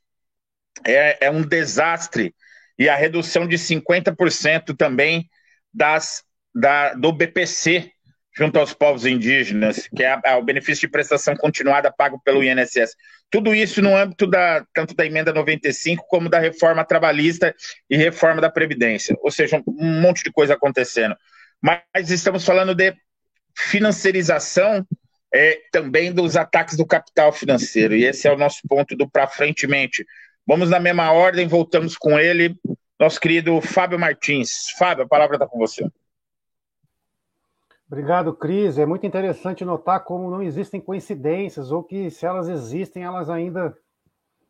É, 0.87 1.25
é 1.25 1.29
um 1.29 1.41
desastre. 1.41 2.33
E 2.79 2.87
a 2.87 2.95
redução 2.95 3.45
de 3.45 3.57
50% 3.57 4.75
também 4.75 5.29
das, 5.73 6.23
da, 6.55 6.93
do 6.93 7.11
BPC 7.11 7.91
junto 8.39 8.57
aos 8.57 8.73
povos 8.73 9.05
indígenas, 9.05 9.89
que 9.93 10.01
é, 10.01 10.17
a, 10.23 10.37
o 10.37 10.43
benefício 10.43 10.81
de 10.81 10.87
prestação 10.87 11.35
continuada 11.35 11.91
pago 11.91 12.21
pelo 12.23 12.41
INSS. 12.41 12.95
Tudo 13.29 13.53
isso 13.53 13.81
no 13.81 13.95
âmbito 13.95 14.25
da, 14.25 14.65
tanto 14.73 14.95
da 14.95 15.05
emenda 15.05 15.33
95 15.33 16.05
como 16.07 16.29
da 16.29 16.39
reforma 16.39 16.85
trabalhista 16.85 17.53
e 17.89 17.97
reforma 17.97 18.39
da 18.39 18.49
Previdência. 18.49 19.15
Ou 19.21 19.29
seja, 19.29 19.61
um 19.67 20.01
monte 20.01 20.23
de 20.23 20.31
coisa 20.31 20.53
acontecendo. 20.53 21.17
Mas 21.61 22.09
estamos 22.09 22.45
falando 22.45 22.73
de 22.73 22.95
financiarização 23.57 24.87
é, 25.33 25.59
também 25.71 26.13
dos 26.13 26.37
ataques 26.37 26.77
do 26.77 26.85
capital 26.85 27.33
financeiro. 27.33 27.93
E 27.93 28.05
esse 28.05 28.27
é 28.27 28.31
o 28.31 28.37
nosso 28.37 28.61
ponto 28.67 28.95
do 28.95 29.09
para 29.09 29.27
frentemente. 29.27 30.05
Vamos 30.49 30.71
na 30.71 30.79
mesma 30.79 31.11
ordem, 31.11 31.47
voltamos 31.47 31.95
com 31.95 32.19
ele, 32.19 32.59
nosso 32.99 33.19
querido 33.19 33.61
Fábio 33.61 33.99
Martins. 33.99 34.71
Fábio, 34.79 35.03
a 35.03 35.07
palavra 35.07 35.35
está 35.35 35.45
com 35.45 35.59
você. 35.59 35.87
Obrigado, 37.85 38.33
Cris. 38.33 38.79
É 38.79 38.83
muito 38.83 39.05
interessante 39.05 39.63
notar 39.63 40.03
como 40.03 40.27
não 40.27 40.41
existem 40.41 40.81
coincidências, 40.81 41.71
ou 41.71 41.83
que 41.83 42.09
se 42.09 42.25
elas 42.25 42.49
existem, 42.49 43.03
elas 43.03 43.29
ainda 43.29 43.77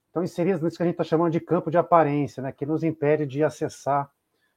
estão 0.07 0.23
inseridas 0.23 0.61
nisso 0.61 0.77
que 0.77 0.83
a 0.83 0.85
gente 0.85 0.93
está 0.93 1.03
chamando 1.03 1.33
de 1.33 1.41
campo 1.41 1.69
de 1.69 1.77
aparência, 1.77 2.41
né, 2.41 2.53
que 2.53 2.65
nos 2.65 2.81
impede 2.81 3.25
de 3.25 3.43
acessar 3.43 4.09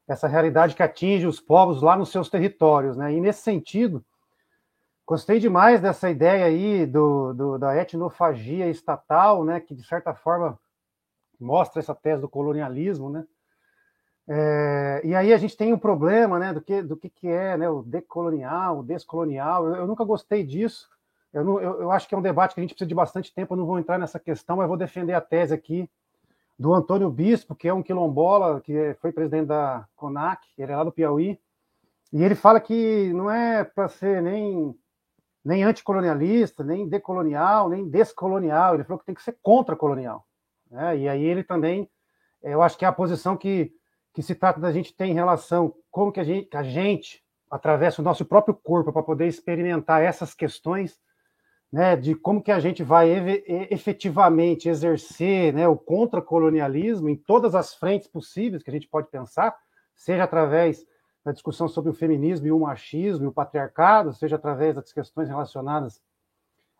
essa 0.06 0.28
realidade 0.28 0.76
que 0.76 0.82
atinge 0.84 1.26
os 1.26 1.40
povos 1.40 1.82
lá 1.82 1.96
nos 1.96 2.12
seus 2.12 2.30
territórios. 2.30 2.96
Né? 2.96 3.14
E 3.14 3.20
nesse 3.20 3.42
sentido, 3.42 4.04
Gostei 5.04 5.40
demais 5.40 5.80
dessa 5.80 6.08
ideia 6.08 6.46
aí 6.46 6.86
do, 6.86 7.34
do, 7.34 7.58
da 7.58 7.76
etnofagia 7.76 8.70
estatal, 8.70 9.44
né, 9.44 9.58
que 9.58 9.74
de 9.74 9.84
certa 9.84 10.14
forma 10.14 10.58
mostra 11.42 11.80
essa 11.80 11.94
tese 11.94 12.20
do 12.20 12.28
colonialismo, 12.28 13.10
né? 13.10 13.24
É, 14.28 15.00
e 15.04 15.14
aí 15.14 15.32
a 15.32 15.36
gente 15.36 15.56
tem 15.56 15.72
um 15.72 15.78
problema, 15.78 16.38
né, 16.38 16.52
do 16.52 16.60
que 16.60 16.80
do 16.80 16.96
que, 16.96 17.10
que 17.10 17.26
é, 17.28 17.56
né, 17.56 17.68
o 17.68 17.82
decolonial, 17.82 18.78
o 18.78 18.82
descolonial. 18.82 19.66
Eu, 19.66 19.76
eu 19.76 19.86
nunca 19.86 20.04
gostei 20.04 20.44
disso. 20.44 20.88
Eu, 21.32 21.44
não, 21.44 21.60
eu, 21.60 21.82
eu, 21.82 21.90
acho 21.90 22.08
que 22.08 22.14
é 22.14 22.18
um 22.18 22.22
debate 22.22 22.54
que 22.54 22.60
a 22.60 22.62
gente 22.62 22.74
precisa 22.74 22.88
de 22.88 22.94
bastante 22.94 23.34
tempo. 23.34 23.54
Eu 23.54 23.58
não 23.58 23.66
vou 23.66 23.78
entrar 23.78 23.98
nessa 23.98 24.20
questão, 24.20 24.56
mas 24.56 24.68
vou 24.68 24.76
defender 24.76 25.14
a 25.14 25.20
tese 25.20 25.52
aqui 25.52 25.88
do 26.58 26.72
Antônio 26.72 27.10
Bispo, 27.10 27.54
que 27.54 27.66
é 27.66 27.74
um 27.74 27.82
quilombola, 27.82 28.60
que 28.60 28.94
foi 29.00 29.10
presidente 29.12 29.46
da 29.46 29.86
CONAC, 29.96 30.46
ele 30.56 30.70
é 30.70 30.76
lá 30.76 30.84
do 30.84 30.92
Piauí, 30.92 31.40
e 32.12 32.22
ele 32.22 32.34
fala 32.34 32.60
que 32.60 33.12
não 33.14 33.30
é 33.30 33.64
para 33.64 33.88
ser 33.88 34.22
nem 34.22 34.76
nem 35.44 35.64
anticolonialista, 35.64 36.62
nem 36.62 36.88
decolonial, 36.88 37.68
nem 37.68 37.88
descolonial. 37.88 38.74
Ele 38.74 38.84
falou 38.84 39.00
que 39.00 39.06
tem 39.06 39.14
que 39.14 39.22
ser 39.22 39.36
contra-colonial. 39.42 40.24
Né? 40.72 40.96
E 40.96 41.08
aí 41.08 41.22
ele 41.22 41.44
também, 41.44 41.88
eu 42.42 42.62
acho 42.62 42.78
que 42.78 42.84
é 42.84 42.88
a 42.88 42.92
posição 42.92 43.36
que, 43.36 43.72
que 44.14 44.22
se 44.22 44.34
trata 44.34 44.58
da 44.58 44.72
gente 44.72 44.96
ter 44.96 45.04
em 45.04 45.14
relação 45.14 45.74
como 45.90 46.10
que 46.10 46.18
a 46.18 46.24
gente, 46.24 46.56
a 46.56 46.62
gente 46.62 47.22
atravessa 47.50 48.00
o 48.00 48.04
nosso 48.04 48.24
próprio 48.24 48.54
corpo 48.54 48.90
para 48.90 49.02
poder 49.02 49.26
experimentar 49.26 50.02
essas 50.02 50.34
questões, 50.34 50.98
né, 51.70 51.94
de 51.94 52.14
como 52.14 52.42
que 52.42 52.50
a 52.50 52.58
gente 52.58 52.82
vai 52.82 53.10
efetivamente 53.70 54.68
exercer 54.68 55.52
né, 55.52 55.68
o 55.68 55.76
contra-colonialismo 55.76 57.08
em 57.08 57.16
todas 57.16 57.54
as 57.54 57.74
frentes 57.74 58.08
possíveis 58.08 58.62
que 58.62 58.70
a 58.70 58.72
gente 58.72 58.88
pode 58.88 59.08
pensar, 59.10 59.54
seja 59.94 60.24
através 60.24 60.86
na 61.24 61.32
discussão 61.32 61.68
sobre 61.68 61.90
o 61.90 61.94
feminismo 61.94 62.46
e 62.46 62.52
o 62.52 62.60
machismo 62.60 63.24
e 63.24 63.28
o 63.28 63.32
patriarcado, 63.32 64.12
seja 64.12 64.36
através 64.36 64.74
das 64.74 64.92
questões 64.92 65.28
relacionadas 65.28 66.00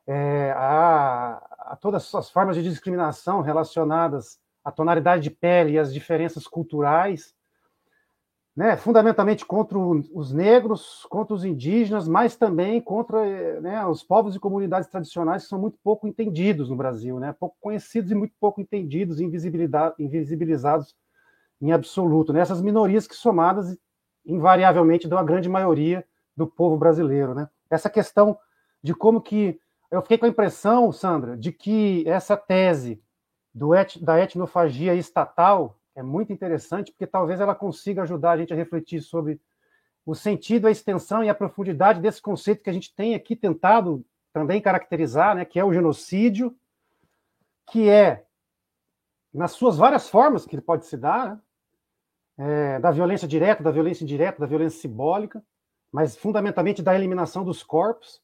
é, 0.07 0.53
a, 0.57 1.43
a, 1.59 1.77
todas 1.81 2.15
as 2.15 2.31
formas 2.31 2.57
de 2.57 2.63
discriminação 2.63 3.41
relacionadas 3.41 4.41
à 4.65 4.71
tonalidade 4.71 5.23
de 5.23 5.31
pele 5.31 5.73
e 5.73 5.79
às 5.79 5.93
diferenças 5.93 6.47
culturais, 6.47 7.35
né, 8.55 8.77
fundamentalmente 8.77 9.47
contra 9.47 9.79
os 9.79 10.33
negros, 10.33 11.07
contra 11.09 11.35
os 11.35 11.43
indígenas, 11.45 12.07
mas 12.07 12.37
também 12.37 12.81
contra 12.83 13.61
né, 13.61 13.85
os 13.87 14.03
povos 14.03 14.37
e 14.37 14.41
comunidades 14.41 14.91
tradicionais 14.91 15.45
que 15.45 15.49
são 15.49 15.59
muito 15.59 15.79
pouco 15.83 16.07
entendidos 16.07 16.69
no 16.69 16.77
Brasil, 16.77 17.19
né, 17.19 17.35
pouco 17.39 17.57
conhecidos 17.61 18.11
e 18.11 18.15
muito 18.15 18.35
pouco 18.39 18.61
entendidos, 18.61 19.21
invisibilizados 19.21 20.95
em 21.63 21.73
absoluto. 21.73 22.33
Né, 22.33 22.41
essas 22.41 22.61
minorias 22.61 23.07
que 23.07 23.15
somadas 23.15 23.75
invariavelmente 24.25 25.09
da 25.09 25.23
grande 25.23 25.49
maioria 25.49 26.05
do 26.37 26.47
povo 26.47 26.77
brasileiro, 26.77 27.35
né? 27.35 27.49
Essa 27.69 27.91
questão 27.91 28.39
de 28.83 28.95
como 28.95 29.21
que 29.21 29.59
eu 29.93 30.01
fiquei 30.01 30.17
com 30.17 30.25
a 30.25 30.29
impressão, 30.31 30.91
Sandra, 30.91 31.37
de 31.37 31.53
que 31.53 32.03
essa 32.09 32.35
tese 32.35 33.03
et, 33.79 34.03
da 34.03 34.19
etnofagia 34.19 34.95
estatal 34.95 35.79
é 35.95 36.03
muito 36.03 36.33
interessante, 36.33 36.91
porque 36.91 37.07
talvez 37.07 37.39
ela 37.41 37.55
consiga 37.55 38.01
ajudar 38.03 38.33
a 38.33 38.37
gente 38.39 38.55
a 38.55 38.57
refletir 38.57 39.03
sobre 39.03 39.39
o 40.07 40.15
sentido, 40.15 40.67
a 40.67 40.71
extensão 40.71 41.23
e 41.23 41.29
a 41.29 41.35
profundidade 41.35 42.01
desse 42.01 42.23
conceito 42.23 42.63
que 42.63 42.71
a 42.71 42.73
gente 42.73 42.95
tem 42.95 43.15
aqui 43.15 43.37
tentado 43.37 44.03
também 44.33 44.63
caracterizar, 44.63 45.37
né, 45.37 45.45
que 45.45 45.61
é 45.61 45.65
o 45.65 45.75
genocídio, 45.75 46.57
que 47.71 47.91
é, 47.91 48.25
nas 49.33 49.53
suas 49.53 49.77
várias 49.77 50.09
formas 50.09 50.47
que 50.47 50.55
ele 50.55 50.63
pode 50.63 50.87
se 50.87 50.97
dar, 50.97 51.39
né, 52.39 52.77
é, 52.77 52.81
da 52.81 52.91
violência 52.91 53.29
direta, 53.29 53.63
da 53.63 53.71
violência 53.71 54.05
indireta, 54.05 54.41
da 54.41 54.47
violência 54.47 54.81
simbólica, 54.81 55.45
mas 55.93 56.17
fundamentalmente 56.17 56.83
da 56.83 56.95
eliminação 56.95 57.45
dos 57.45 57.63
corpos, 57.63 58.23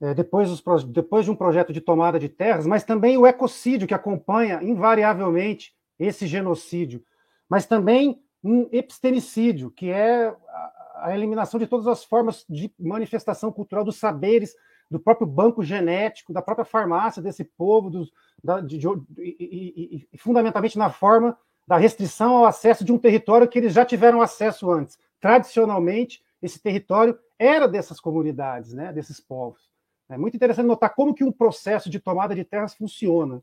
é, 0.00 0.14
depois, 0.14 0.48
dos, 0.48 0.84
depois 0.84 1.24
de 1.24 1.30
um 1.30 1.36
projeto 1.36 1.72
de 1.72 1.80
tomada 1.80 2.18
de 2.18 2.28
terras, 2.28 2.66
mas 2.66 2.84
também 2.84 3.16
o 3.16 3.26
ecocídio 3.26 3.88
que 3.88 3.94
acompanha 3.94 4.62
invariavelmente 4.62 5.74
esse 5.98 6.26
genocídio, 6.26 7.02
mas 7.48 7.66
também 7.66 8.20
um 8.44 8.68
epistemicídio, 8.70 9.70
que 9.70 9.90
é 9.90 10.26
a, 10.26 10.32
a, 10.32 11.06
a, 11.06 11.16
eliminação 11.16 11.58
de 11.58 11.66
todas 11.66 11.86
as 11.86 12.04
formas 12.04 12.44
de 12.48 12.72
manifestação 12.78 13.50
cultural 13.50 13.84
dos 13.84 13.96
saberes, 13.96 14.54
do 14.90 15.00
próprio 15.00 15.26
banco 15.26 15.64
genético, 15.64 16.32
da 16.32 16.42
própria 16.42 16.64
farmácia 16.64 17.22
desse 17.22 17.42
povo, 17.42 17.90
dos, 17.90 18.12
da, 18.42 18.60
de, 18.60 18.78
de, 18.78 18.86
e, 19.18 19.36
e, 19.40 20.08
e, 20.12 20.18
fundamentalmente 20.18 20.78
na 20.78 20.90
forma 20.90 21.36
da 21.66 21.76
restrição 21.76 22.36
ao 22.36 22.44
acesso 22.44 22.84
de 22.84 22.92
um 22.92 22.98
território 22.98 23.48
que 23.48 23.58
eles 23.58 23.72
já 23.72 23.84
tiveram 23.84 24.22
acesso 24.22 24.70
antes. 24.70 24.96
Tradicionalmente, 25.20 26.22
esse 26.40 26.60
território 26.60 27.18
era 27.36 27.66
dessas 27.66 27.98
comunidades, 27.98 28.72
né, 28.72 28.92
desses 28.92 29.18
povos. 29.18 29.68
É 30.08 30.16
muito 30.16 30.36
interessante 30.36 30.66
notar 30.66 30.94
como 30.94 31.14
que 31.14 31.24
um 31.24 31.32
processo 31.32 31.90
de 31.90 31.98
tomada 31.98 32.34
de 32.34 32.44
terras 32.44 32.74
funciona. 32.74 33.42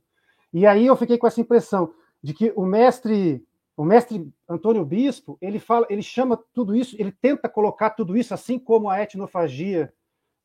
E 0.53 0.65
aí 0.65 0.85
eu 0.85 0.95
fiquei 0.95 1.17
com 1.17 1.27
essa 1.27 1.41
impressão 1.41 1.93
de 2.21 2.33
que 2.33 2.53
o 2.55 2.65
mestre, 2.65 3.45
o 3.75 3.83
mestre 3.83 4.31
Antônio 4.47 4.85
Bispo, 4.85 5.37
ele 5.41 5.59
fala, 5.59 5.85
ele 5.89 6.01
chama 6.01 6.41
tudo 6.53 6.75
isso, 6.75 6.95
ele 6.97 7.11
tenta 7.11 7.49
colocar 7.49 7.89
tudo 7.89 8.15
isso, 8.15 8.33
assim 8.33 8.57
como 8.57 8.89
a 8.89 9.01
etnofagia 9.01 9.93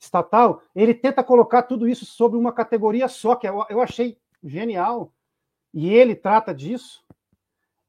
estatal, 0.01 0.63
ele 0.75 0.95
tenta 0.95 1.23
colocar 1.23 1.63
tudo 1.63 1.89
isso 1.89 2.05
sobre 2.05 2.39
uma 2.39 2.53
categoria 2.53 3.09
só, 3.09 3.37
que 3.37 3.49
eu, 3.49 3.65
eu 3.69 3.81
achei 3.81 4.19
genial, 4.43 5.13
e 5.73 5.93
ele 5.93 6.15
trata 6.15 6.55
disso, 6.55 7.05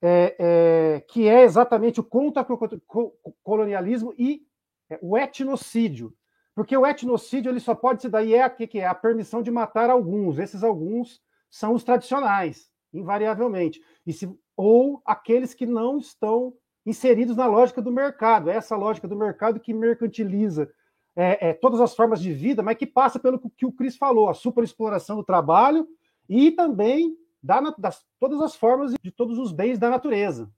é, 0.01 0.35
é, 0.39 1.03
que 1.07 1.27
é 1.27 1.43
exatamente 1.43 1.99
o 1.99 2.03
contra-colonialismo 2.03 4.13
e 4.17 4.45
é, 4.89 4.97
o 5.01 5.17
etnocídio. 5.17 6.13
Porque 6.59 6.75
o 6.75 6.85
etnocídio 6.85 7.49
ele 7.49 7.61
só 7.61 7.73
pode 7.73 8.01
se 8.01 8.09
dar, 8.09 8.21
e 8.21 8.33
é 8.33 8.43
a, 8.43 8.49
que 8.49 8.79
é 8.79 8.85
a 8.85 8.93
permissão 8.93 9.41
de 9.41 9.49
matar 9.49 9.89
alguns. 9.89 10.37
Esses 10.37 10.61
alguns 10.61 11.21
são 11.49 11.73
os 11.73 11.85
tradicionais, 11.85 12.69
invariavelmente. 12.93 13.81
E 14.05 14.11
se, 14.11 14.29
ou 14.57 15.01
aqueles 15.05 15.53
que 15.53 15.65
não 15.65 15.99
estão 15.99 16.53
inseridos 16.85 17.37
na 17.37 17.45
lógica 17.45 17.81
do 17.81 17.93
mercado. 17.93 18.49
É 18.49 18.57
essa 18.57 18.75
lógica 18.75 19.07
do 19.07 19.15
mercado 19.15 19.57
que 19.57 19.73
mercantiliza 19.73 20.69
é, 21.15 21.47
é, 21.51 21.53
todas 21.53 21.79
as 21.79 21.95
formas 21.95 22.19
de 22.19 22.33
vida, 22.33 22.61
mas 22.61 22.75
que 22.75 22.85
passa 22.85 23.17
pelo 23.17 23.39
que 23.39 23.65
o 23.65 23.71
Cris 23.71 23.95
falou, 23.95 24.27
a 24.27 24.33
superexploração 24.33 25.15
do 25.15 25.23
trabalho 25.23 25.87
e 26.27 26.51
também 26.51 27.15
da, 27.41 27.61
das, 27.77 28.05
todas 28.19 28.41
as 28.41 28.53
formas 28.53 28.93
de 29.01 29.11
todos 29.11 29.37
os 29.37 29.53
bens 29.53 29.79
da 29.79 29.89
natureza, 29.89 30.51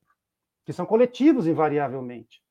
que 0.66 0.74
são 0.74 0.84
coletivos 0.84 1.46
invariavelmente. 1.46 2.42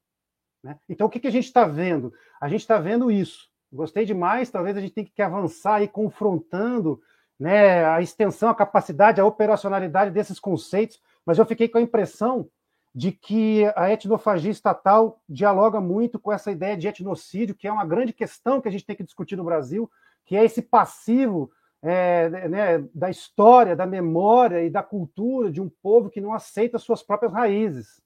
Né? 0.62 0.78
Então, 0.88 1.06
o 1.06 1.10
que, 1.10 1.20
que 1.20 1.28
a 1.28 1.32
gente 1.32 1.46
está 1.46 1.64
vendo? 1.64 2.12
A 2.40 2.48
gente 2.48 2.60
está 2.60 2.78
vendo 2.78 3.10
isso. 3.10 3.48
Gostei 3.72 4.04
demais, 4.04 4.50
talvez 4.50 4.76
a 4.76 4.80
gente 4.80 4.92
tenha 4.92 5.06
que 5.06 5.22
avançar 5.22 5.76
aí 5.76 5.88
confrontando 5.88 7.00
né, 7.38 7.84
a 7.86 8.02
extensão, 8.02 8.50
a 8.50 8.54
capacidade, 8.54 9.20
a 9.20 9.24
operacionalidade 9.24 10.10
desses 10.10 10.38
conceitos, 10.38 11.00
mas 11.24 11.38
eu 11.38 11.46
fiquei 11.46 11.68
com 11.68 11.78
a 11.78 11.82
impressão 11.82 12.48
de 12.94 13.12
que 13.12 13.64
a 13.76 13.90
etnofagia 13.90 14.50
estatal 14.50 15.22
dialoga 15.28 15.80
muito 15.80 16.18
com 16.18 16.32
essa 16.32 16.50
ideia 16.50 16.76
de 16.76 16.88
etnocídio, 16.88 17.54
que 17.54 17.68
é 17.68 17.72
uma 17.72 17.86
grande 17.86 18.12
questão 18.12 18.60
que 18.60 18.68
a 18.68 18.70
gente 18.70 18.84
tem 18.84 18.96
que 18.96 19.04
discutir 19.04 19.36
no 19.36 19.44
Brasil, 19.44 19.90
que 20.26 20.36
é 20.36 20.44
esse 20.44 20.60
passivo 20.60 21.50
é, 21.82 22.28
né, 22.48 22.84
da 22.94 23.08
história, 23.08 23.76
da 23.76 23.86
memória 23.86 24.64
e 24.64 24.68
da 24.68 24.82
cultura 24.82 25.50
de 25.50 25.60
um 25.60 25.68
povo 25.68 26.10
que 26.10 26.20
não 26.20 26.34
aceita 26.34 26.78
suas 26.78 27.02
próprias 27.02 27.32
raízes, 27.32 28.02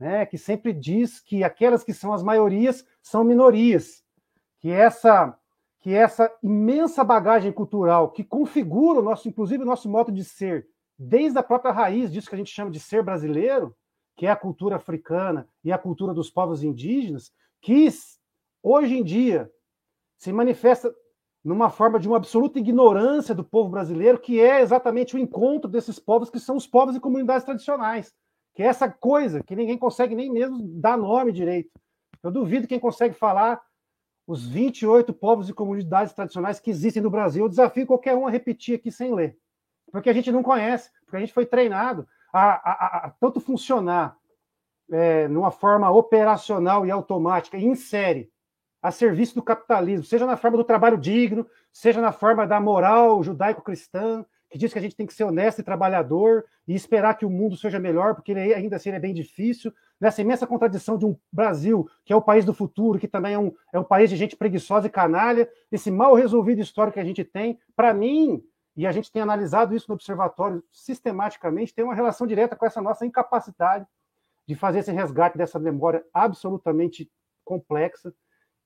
né, 0.00 0.24
que 0.24 0.38
sempre 0.38 0.72
diz 0.72 1.20
que 1.20 1.44
aquelas 1.44 1.84
que 1.84 1.92
são 1.92 2.14
as 2.14 2.22
maiorias 2.22 2.86
são 3.02 3.22
minorias, 3.22 4.02
que 4.58 4.70
essa 4.70 5.36
que 5.82 5.94
essa 5.94 6.30
imensa 6.42 7.02
bagagem 7.02 7.50
cultural 7.50 8.10
que 8.10 8.22
configura 8.22 9.00
o 9.00 9.02
nosso, 9.02 9.26
inclusive 9.28 9.62
o 9.62 9.66
nosso 9.66 9.88
modo 9.88 10.12
de 10.12 10.22
ser, 10.22 10.68
desde 10.98 11.38
a 11.38 11.42
própria 11.42 11.72
raiz 11.72 12.12
disso 12.12 12.28
que 12.28 12.34
a 12.34 12.38
gente 12.38 12.52
chama 12.52 12.70
de 12.70 12.78
ser 12.78 13.02
brasileiro, 13.02 13.74
que 14.14 14.26
é 14.26 14.30
a 14.30 14.36
cultura 14.36 14.76
africana 14.76 15.48
e 15.64 15.72
a 15.72 15.78
cultura 15.78 16.12
dos 16.12 16.28
povos 16.30 16.62
indígenas, 16.62 17.32
que 17.62 17.88
hoje 18.62 18.98
em 18.98 19.02
dia 19.02 19.50
se 20.18 20.30
manifesta 20.30 20.94
numa 21.42 21.70
forma 21.70 21.98
de 21.98 22.06
uma 22.06 22.18
absoluta 22.18 22.58
ignorância 22.58 23.34
do 23.34 23.42
povo 23.42 23.70
brasileiro, 23.70 24.20
que 24.20 24.38
é 24.38 24.60
exatamente 24.60 25.16
o 25.16 25.18
encontro 25.18 25.70
desses 25.70 25.98
povos 25.98 26.28
que 26.28 26.38
são 26.38 26.56
os 26.56 26.66
povos 26.66 26.94
e 26.94 27.00
comunidades 27.00 27.44
tradicionais, 27.44 28.12
que 28.54 28.62
é 28.62 28.66
essa 28.66 28.88
coisa 28.88 29.42
que 29.42 29.56
ninguém 29.56 29.78
consegue 29.78 30.14
nem 30.14 30.30
mesmo 30.30 30.58
dar 30.80 30.96
nome 30.96 31.32
direito. 31.32 31.70
Eu 32.22 32.30
duvido 32.30 32.66
quem 32.66 32.78
consegue 32.78 33.14
falar 33.14 33.60
os 34.26 34.46
28 34.46 35.12
povos 35.12 35.48
e 35.48 35.54
comunidades 35.54 36.12
tradicionais 36.12 36.60
que 36.60 36.70
existem 36.70 37.02
no 37.02 37.10
Brasil. 37.10 37.44
Eu 37.44 37.48
desafio 37.48 37.86
qualquer 37.86 38.14
um 38.14 38.26
a 38.26 38.30
repetir 38.30 38.76
aqui 38.76 38.90
sem 38.92 39.14
ler, 39.14 39.36
porque 39.90 40.10
a 40.10 40.12
gente 40.12 40.30
não 40.30 40.42
conhece, 40.42 40.90
porque 41.04 41.16
a 41.16 41.20
gente 41.20 41.32
foi 41.32 41.46
treinado 41.46 42.06
a, 42.32 42.70
a, 42.70 43.06
a 43.06 43.10
tanto 43.18 43.40
funcionar 43.40 44.16
é, 44.90 45.28
numa 45.28 45.50
forma 45.50 45.90
operacional 45.90 46.84
e 46.84 46.90
automática, 46.90 47.56
em 47.56 47.74
série, 47.74 48.30
a 48.82 48.90
serviço 48.90 49.34
do 49.34 49.42
capitalismo, 49.42 50.04
seja 50.04 50.26
na 50.26 50.36
forma 50.36 50.56
do 50.56 50.64
trabalho 50.64 50.96
digno, 50.96 51.46
seja 51.72 52.00
na 52.00 52.12
forma 52.12 52.46
da 52.46 52.60
moral 52.60 53.22
judaico-cristã, 53.22 54.24
que 54.50 54.58
diz 54.58 54.72
que 54.72 54.78
a 54.78 54.82
gente 54.82 54.96
tem 54.96 55.06
que 55.06 55.14
ser 55.14 55.24
honesto 55.24 55.60
e 55.60 55.64
trabalhador 55.64 56.44
e 56.66 56.74
esperar 56.74 57.14
que 57.14 57.24
o 57.24 57.30
mundo 57.30 57.56
seja 57.56 57.78
melhor, 57.78 58.14
porque 58.14 58.32
ele 58.32 58.52
ainda 58.52 58.76
assim 58.76 58.90
é 58.90 58.98
bem 58.98 59.14
difícil, 59.14 59.72
nessa 60.00 60.20
imensa 60.20 60.46
contradição 60.46 60.98
de 60.98 61.06
um 61.06 61.16
Brasil, 61.32 61.88
que 62.04 62.12
é 62.12 62.16
o 62.16 62.22
país 62.22 62.44
do 62.44 62.52
futuro, 62.52 62.98
que 62.98 63.06
também 63.06 63.34
é 63.34 63.38
um, 63.38 63.52
é 63.72 63.78
um 63.78 63.84
país 63.84 64.10
de 64.10 64.16
gente 64.16 64.36
preguiçosa 64.36 64.88
e 64.88 64.90
canalha, 64.90 65.48
esse 65.70 65.90
mal 65.90 66.14
resolvido 66.14 66.60
histórico 66.60 66.94
que 66.94 67.00
a 67.00 67.04
gente 67.04 67.22
tem, 67.22 67.58
para 67.76 67.94
mim, 67.94 68.42
e 68.76 68.86
a 68.86 68.92
gente 68.92 69.12
tem 69.12 69.22
analisado 69.22 69.74
isso 69.74 69.86
no 69.88 69.94
observatório 69.94 70.64
sistematicamente, 70.72 71.74
tem 71.74 71.84
uma 71.84 71.94
relação 71.94 72.26
direta 72.26 72.56
com 72.56 72.66
essa 72.66 72.80
nossa 72.80 73.06
incapacidade 73.06 73.86
de 74.46 74.54
fazer 74.54 74.80
esse 74.80 74.90
resgate 74.90 75.38
dessa 75.38 75.58
memória 75.58 76.04
absolutamente 76.12 77.08
complexa, 77.44 78.12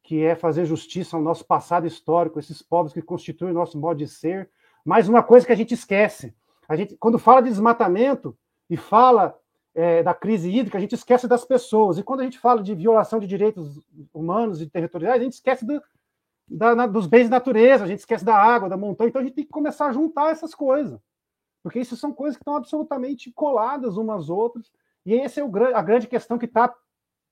que 0.03 0.22
é 0.22 0.35
fazer 0.35 0.66
justiça 0.66 1.16
ao 1.16 1.22
nosso 1.22 1.45
passado 1.47 1.87
histórico, 1.87 2.39
esses 2.39 2.62
povos 2.62 2.93
que 2.93 3.03
constituem 3.03 3.51
o 3.51 3.55
nosso 3.55 3.78
modo 3.78 3.99
de 3.99 4.07
ser. 4.07 4.51
Mais 4.85 5.09
uma 5.09 5.22
coisa 5.22 5.47
que 5.47 5.53
a 5.53 5.57
gente 5.57 5.72
esquece, 5.72 6.35
a 6.68 6.76
gente, 6.76 6.97
quando 6.97 7.18
fala 7.18 7.41
de 7.41 7.49
desmatamento 7.49 8.37
e 8.68 8.76
fala 8.76 9.39
é, 9.74 10.03
da 10.03 10.12
crise 10.14 10.51
hídrica, 10.51 10.76
a 10.76 10.80
gente 10.80 10.95
esquece 10.95 11.26
das 11.26 11.45
pessoas. 11.45 11.99
E 11.99 12.03
quando 12.03 12.20
a 12.20 12.24
gente 12.24 12.39
fala 12.39 12.62
de 12.62 12.74
violação 12.74 13.18
de 13.18 13.26
direitos 13.26 13.80
humanos 14.12 14.61
e 14.61 14.66
territoriais, 14.68 15.20
a 15.20 15.24
gente 15.24 15.32
esquece 15.32 15.64
do, 15.64 15.82
da, 16.47 16.74
na, 16.74 16.87
dos 16.87 17.07
bens 17.07 17.24
de 17.24 17.30
natureza, 17.30 17.85
a 17.85 17.87
gente 17.87 18.01
esquece 18.01 18.24
da 18.24 18.37
água, 18.37 18.68
da 18.68 18.76
montanha. 18.76 19.09
Então 19.09 19.22
a 19.22 19.24
gente 19.24 19.35
tem 19.35 19.45
que 19.45 19.51
começar 19.51 19.87
a 19.87 19.93
juntar 19.93 20.30
essas 20.30 20.55
coisas. 20.55 21.01
Porque 21.62 21.80
isso 21.80 21.97
são 21.97 22.12
coisas 22.12 22.37
que 22.37 22.43
estão 22.43 22.57
absolutamente 22.57 23.32
coladas 23.32 23.97
umas 23.97 24.24
às 24.24 24.30
outras. 24.30 24.70
E 25.07 25.14
essa 25.14 25.41
é 25.41 25.45
o, 25.45 25.51
a 25.74 25.82
grande 25.82 26.07
questão 26.07 26.39
que 26.39 26.45
está 26.45 26.74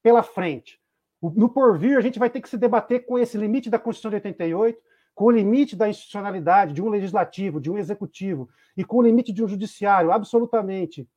pela 0.02 0.22
frente. 0.22 0.80
No 1.20 1.48
porvir, 1.48 1.96
a 1.96 2.00
gente 2.00 2.18
vai 2.18 2.28
ter 2.28 2.40
que 2.40 2.48
se 2.48 2.56
debater 2.56 3.06
com 3.06 3.18
esse 3.18 3.38
limite 3.38 3.70
da 3.70 3.78
Constituição 3.78 4.10
de 4.10 4.16
88, 4.16 4.82
com 5.14 5.26
o 5.26 5.30
limite 5.30 5.76
da 5.76 5.88
institucionalidade 5.88 6.72
de 6.72 6.82
um 6.82 6.88
legislativo, 6.88 7.60
de 7.60 7.70
um 7.70 7.78
executivo, 7.78 8.48
e 8.76 8.84
com 8.84 8.98
o 8.98 9.02
limite 9.02 9.32
de 9.32 9.44
um 9.44 9.48
judiciário 9.48 10.10
absolutamente 10.10 11.08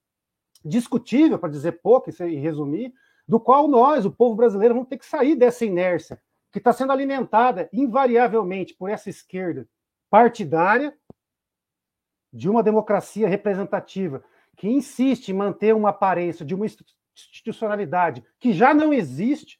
discutível, 0.64 1.38
para 1.38 1.50
dizer 1.50 1.74
pouco 1.82 2.10
e 2.10 2.36
resumir, 2.36 2.94
do 3.28 3.40
qual 3.40 3.68
nós, 3.68 4.06
o 4.06 4.12
povo 4.12 4.36
brasileiro, 4.36 4.74
vamos 4.74 4.90
ter 4.90 4.98
que 4.98 5.06
sair 5.06 5.36
dessa 5.36 5.66
inércia 5.66 6.22
que 6.52 6.60
está 6.60 6.72
sendo 6.72 6.92
alimentada 6.92 7.70
invariavelmente 7.74 8.74
por 8.74 8.90
essa 8.90 9.10
esquerda 9.10 9.68
partidária 10.10 10.96
de 12.32 12.50
uma 12.50 12.64
democracia 12.64 13.28
representativa 13.28 14.24
que 14.58 14.68
insiste 14.68 15.30
em 15.30 15.34
manter 15.34 15.74
uma 15.74 15.90
aparência 15.90 16.46
de 16.46 16.56
uma 16.56 16.66
institucionalidade 16.66 18.24
que 18.40 18.54
já 18.54 18.74
não 18.74 18.94
existe, 18.94 19.60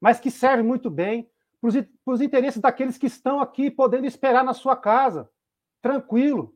mas 0.00 0.18
que 0.18 0.30
serve 0.30 0.62
muito 0.62 0.90
bem 0.90 1.30
para 1.62 2.12
os 2.12 2.20
interesses 2.20 2.60
daqueles 2.60 2.98
que 2.98 3.06
estão 3.06 3.40
aqui 3.40 3.70
podendo 3.70 4.04
esperar 4.04 4.42
na 4.42 4.52
sua 4.52 4.76
casa, 4.76 5.30
tranquilo, 5.80 6.54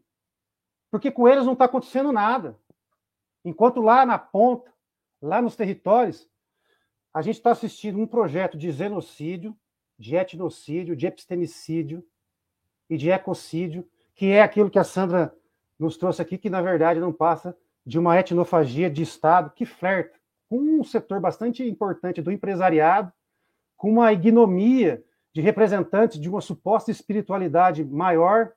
porque 0.90 1.12
com 1.12 1.28
eles 1.28 1.44
não 1.46 1.52
está 1.52 1.66
acontecendo 1.66 2.10
nada. 2.10 2.58
Enquanto 3.44 3.80
lá 3.80 4.04
na 4.04 4.18
ponta, 4.18 4.72
lá 5.22 5.40
nos 5.40 5.54
territórios, 5.54 6.28
a 7.14 7.22
gente 7.22 7.36
está 7.36 7.52
assistindo 7.52 8.00
um 8.00 8.06
projeto 8.06 8.58
de 8.58 8.72
genocídio, 8.72 9.56
de 9.96 10.16
etnocídio, 10.16 10.96
de 10.96 11.06
epistemicídio 11.06 12.04
e 12.90 12.96
de 12.96 13.08
ecocídio, 13.08 13.88
que 14.12 14.26
é 14.26 14.42
aquilo 14.42 14.70
que 14.70 14.78
a 14.78 14.84
Sandra 14.84 15.32
nos 15.78 15.96
trouxe 15.96 16.20
aqui, 16.20 16.36
que 16.36 16.50
na 16.50 16.60
verdade 16.60 16.98
não 16.98 17.12
passa 17.12 17.56
de 17.84 17.96
uma 17.98 18.18
etnofagia 18.18 18.90
de 18.90 19.02
Estado 19.02 19.50
que 19.50 19.64
flerta 19.64 20.18
com 20.48 20.58
um 20.58 20.82
setor 20.82 21.20
bastante 21.20 21.62
importante 21.62 22.20
do 22.20 22.32
empresariado, 22.32 23.12
com 23.76 23.90
uma 23.90 24.12
ignomia 24.12 25.02
de 25.34 25.40
representantes 25.40 26.18
de 26.18 26.28
uma 26.28 26.40
suposta 26.40 26.90
espiritualidade 26.90 27.84
maior, 27.84 28.52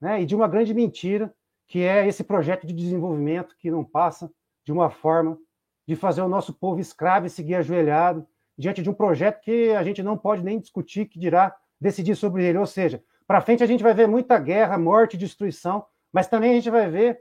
né, 0.00 0.22
e 0.22 0.26
de 0.26 0.34
uma 0.34 0.48
grande 0.48 0.74
mentira 0.74 1.32
que 1.66 1.80
é 1.82 2.06
esse 2.06 2.24
projeto 2.24 2.66
de 2.66 2.74
desenvolvimento 2.74 3.56
que 3.56 3.70
não 3.70 3.84
passa 3.84 4.30
de 4.64 4.72
uma 4.72 4.90
forma 4.90 5.38
de 5.86 5.94
fazer 5.94 6.20
o 6.20 6.28
nosso 6.28 6.52
povo 6.52 6.80
escravo 6.80 7.26
e 7.26 7.30
seguir 7.30 7.54
ajoelhado 7.54 8.26
diante 8.58 8.82
de 8.82 8.90
um 8.90 8.94
projeto 8.94 9.40
que 9.40 9.70
a 9.70 9.82
gente 9.82 10.02
não 10.02 10.18
pode 10.18 10.42
nem 10.42 10.58
discutir, 10.58 11.06
que 11.06 11.18
dirá 11.18 11.56
decidir 11.80 12.16
sobre 12.16 12.44
ele. 12.44 12.58
Ou 12.58 12.66
seja, 12.66 13.02
para 13.26 13.40
frente 13.40 13.62
a 13.62 13.66
gente 13.66 13.82
vai 13.82 13.94
ver 13.94 14.08
muita 14.08 14.38
guerra, 14.38 14.76
morte, 14.76 15.16
destruição, 15.16 15.84
mas 16.12 16.26
também 16.26 16.50
a 16.50 16.54
gente 16.54 16.68
vai 16.68 16.90
ver 16.90 17.20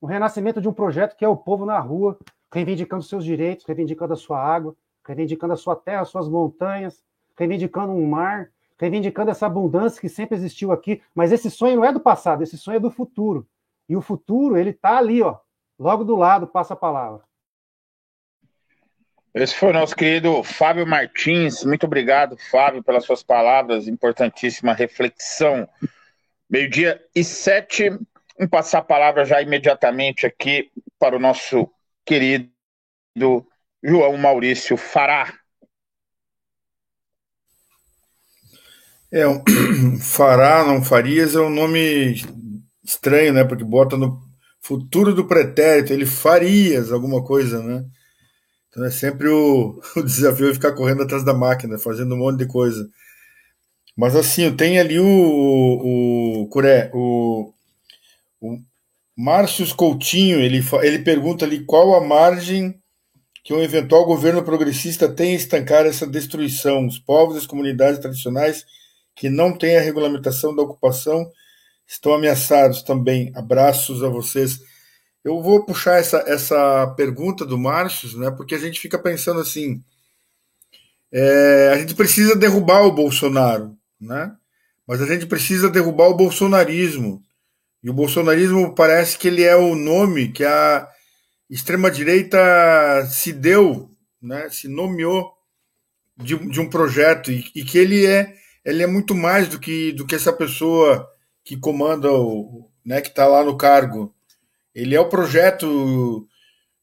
o 0.00 0.06
renascimento 0.06 0.60
de 0.60 0.68
um 0.68 0.72
projeto 0.72 1.14
que 1.14 1.24
é 1.24 1.28
o 1.28 1.36
povo 1.36 1.66
na 1.66 1.78
rua, 1.78 2.18
reivindicando 2.52 3.02
seus 3.02 3.24
direitos, 3.24 3.66
reivindicando 3.66 4.14
a 4.14 4.16
sua 4.16 4.42
água, 4.42 4.74
reivindicando 5.10 5.52
a 5.52 5.56
sua 5.56 5.74
terra, 5.74 6.02
as 6.02 6.08
suas 6.08 6.28
montanhas, 6.28 7.02
reivindicando 7.36 7.92
um 7.92 8.06
mar, 8.06 8.50
reivindicando 8.78 9.30
essa 9.30 9.46
abundância 9.46 10.00
que 10.00 10.08
sempre 10.08 10.36
existiu 10.36 10.70
aqui. 10.70 11.02
Mas 11.14 11.32
esse 11.32 11.50
sonho 11.50 11.76
não 11.76 11.84
é 11.84 11.92
do 11.92 12.00
passado, 12.00 12.42
esse 12.42 12.56
sonho 12.56 12.76
é 12.76 12.80
do 12.80 12.90
futuro. 12.90 13.46
E 13.88 13.96
o 13.96 14.00
futuro, 14.00 14.56
ele 14.56 14.70
está 14.70 14.98
ali, 14.98 15.20
ó, 15.20 15.36
logo 15.78 16.04
do 16.04 16.14
lado, 16.14 16.46
passa 16.46 16.74
a 16.74 16.76
palavra. 16.76 17.22
Esse 19.34 19.54
foi 19.54 19.70
o 19.70 19.72
nosso 19.72 19.96
querido 19.96 20.42
Fábio 20.42 20.86
Martins. 20.86 21.64
Muito 21.64 21.86
obrigado, 21.86 22.36
Fábio, 22.50 22.82
pelas 22.82 23.04
suas 23.04 23.22
palavras, 23.22 23.88
importantíssima 23.88 24.72
reflexão. 24.72 25.68
Meio-dia 26.48 27.04
e 27.14 27.24
sete. 27.24 27.90
Vamos 27.90 28.50
passar 28.50 28.78
a 28.78 28.82
palavra 28.82 29.24
já 29.24 29.42
imediatamente 29.42 30.24
aqui 30.26 30.70
para 30.98 31.16
o 31.16 31.20
nosso 31.20 31.68
querido 32.04 32.50
João 33.82 34.16
Maurício 34.16 34.76
Fará. 34.76 35.32
É, 39.12 39.24
Fará, 40.00 40.64
não 40.64 40.84
Farias, 40.84 41.34
é 41.34 41.40
um 41.40 41.50
nome 41.50 42.22
estranho, 42.84 43.32
né? 43.32 43.44
Porque 43.44 43.64
bota 43.64 43.96
no 43.96 44.20
futuro 44.60 45.14
do 45.14 45.26
pretérito, 45.26 45.92
ele 45.92 46.06
Farias, 46.06 46.92
alguma 46.92 47.24
coisa, 47.24 47.62
né? 47.62 47.84
Então 48.68 48.84
é 48.84 48.90
sempre 48.90 49.28
o, 49.28 49.80
o 49.96 50.02
desafio 50.02 50.54
ficar 50.54 50.72
correndo 50.72 51.02
atrás 51.02 51.24
da 51.24 51.34
máquina, 51.34 51.78
fazendo 51.78 52.14
um 52.14 52.18
monte 52.18 52.38
de 52.38 52.46
coisa. 52.46 52.88
Mas 53.96 54.14
assim, 54.14 54.54
tem 54.54 54.78
ali 54.78 54.98
o, 55.00 55.04
o, 55.04 56.42
o 56.42 56.48
Curé, 56.48 56.90
o, 56.94 57.52
o 58.40 58.58
Márcio 59.16 59.66
Coutinho, 59.74 60.40
ele, 60.40 60.64
ele 60.82 61.00
pergunta 61.00 61.44
ali 61.44 61.64
qual 61.64 61.94
a 61.94 62.00
margem 62.06 62.79
que 63.50 63.54
um 63.54 63.64
eventual 63.64 64.04
governo 64.04 64.44
progressista 64.44 65.08
tem 65.08 65.32
a 65.32 65.34
estancar 65.34 65.84
essa 65.84 66.06
destruição. 66.06 66.86
Os 66.86 67.00
povos 67.00 67.34
e 67.34 67.38
as 67.38 67.48
comunidades 67.48 67.98
tradicionais 67.98 68.64
que 69.12 69.28
não 69.28 69.58
têm 69.58 69.76
a 69.76 69.80
regulamentação 69.80 70.54
da 70.54 70.62
ocupação 70.62 71.28
estão 71.84 72.14
ameaçados 72.14 72.84
também. 72.84 73.32
Abraços 73.34 74.04
a 74.04 74.08
vocês. 74.08 74.60
Eu 75.24 75.42
vou 75.42 75.66
puxar 75.66 75.98
essa, 75.98 76.18
essa 76.28 76.94
pergunta 76.96 77.44
do 77.44 77.58
Márcio, 77.58 78.16
né, 78.20 78.30
porque 78.30 78.54
a 78.54 78.58
gente 78.58 78.78
fica 78.78 78.96
pensando 78.96 79.40
assim: 79.40 79.82
é, 81.10 81.72
a 81.74 81.78
gente 81.78 81.96
precisa 81.96 82.36
derrubar 82.36 82.86
o 82.86 82.92
Bolsonaro, 82.92 83.76
né? 84.00 84.30
mas 84.86 85.02
a 85.02 85.06
gente 85.06 85.26
precisa 85.26 85.68
derrubar 85.68 86.06
o 86.06 86.16
bolsonarismo. 86.16 87.20
E 87.82 87.90
o 87.90 87.94
bolsonarismo 87.94 88.76
parece 88.76 89.18
que 89.18 89.26
ele 89.26 89.42
é 89.42 89.56
o 89.56 89.74
nome 89.74 90.28
que 90.28 90.44
a 90.44 90.88
extrema-direita 91.50 92.38
se 93.10 93.32
deu, 93.32 93.90
né, 94.22 94.48
se 94.50 94.68
nomeou 94.68 95.32
de, 96.16 96.36
de 96.36 96.60
um 96.60 96.70
projeto, 96.70 97.32
e, 97.32 97.44
e, 97.54 97.64
que 97.64 97.76
ele 97.76 98.06
é, 98.06 98.34
ele 98.64 98.82
é 98.82 98.86
muito 98.86 99.14
mais 99.14 99.48
do 99.48 99.58
que, 99.58 99.92
do 99.92 100.06
que 100.06 100.14
essa 100.14 100.32
pessoa 100.32 101.08
que 101.44 101.56
comanda, 101.56 102.12
o, 102.12 102.70
né, 102.84 103.00
que 103.00 103.08
está 103.08 103.26
lá 103.26 103.42
no 103.42 103.56
cargo. 103.56 104.14
Ele 104.74 104.94
é 104.94 105.00
o 105.00 105.08
projeto 105.08 106.26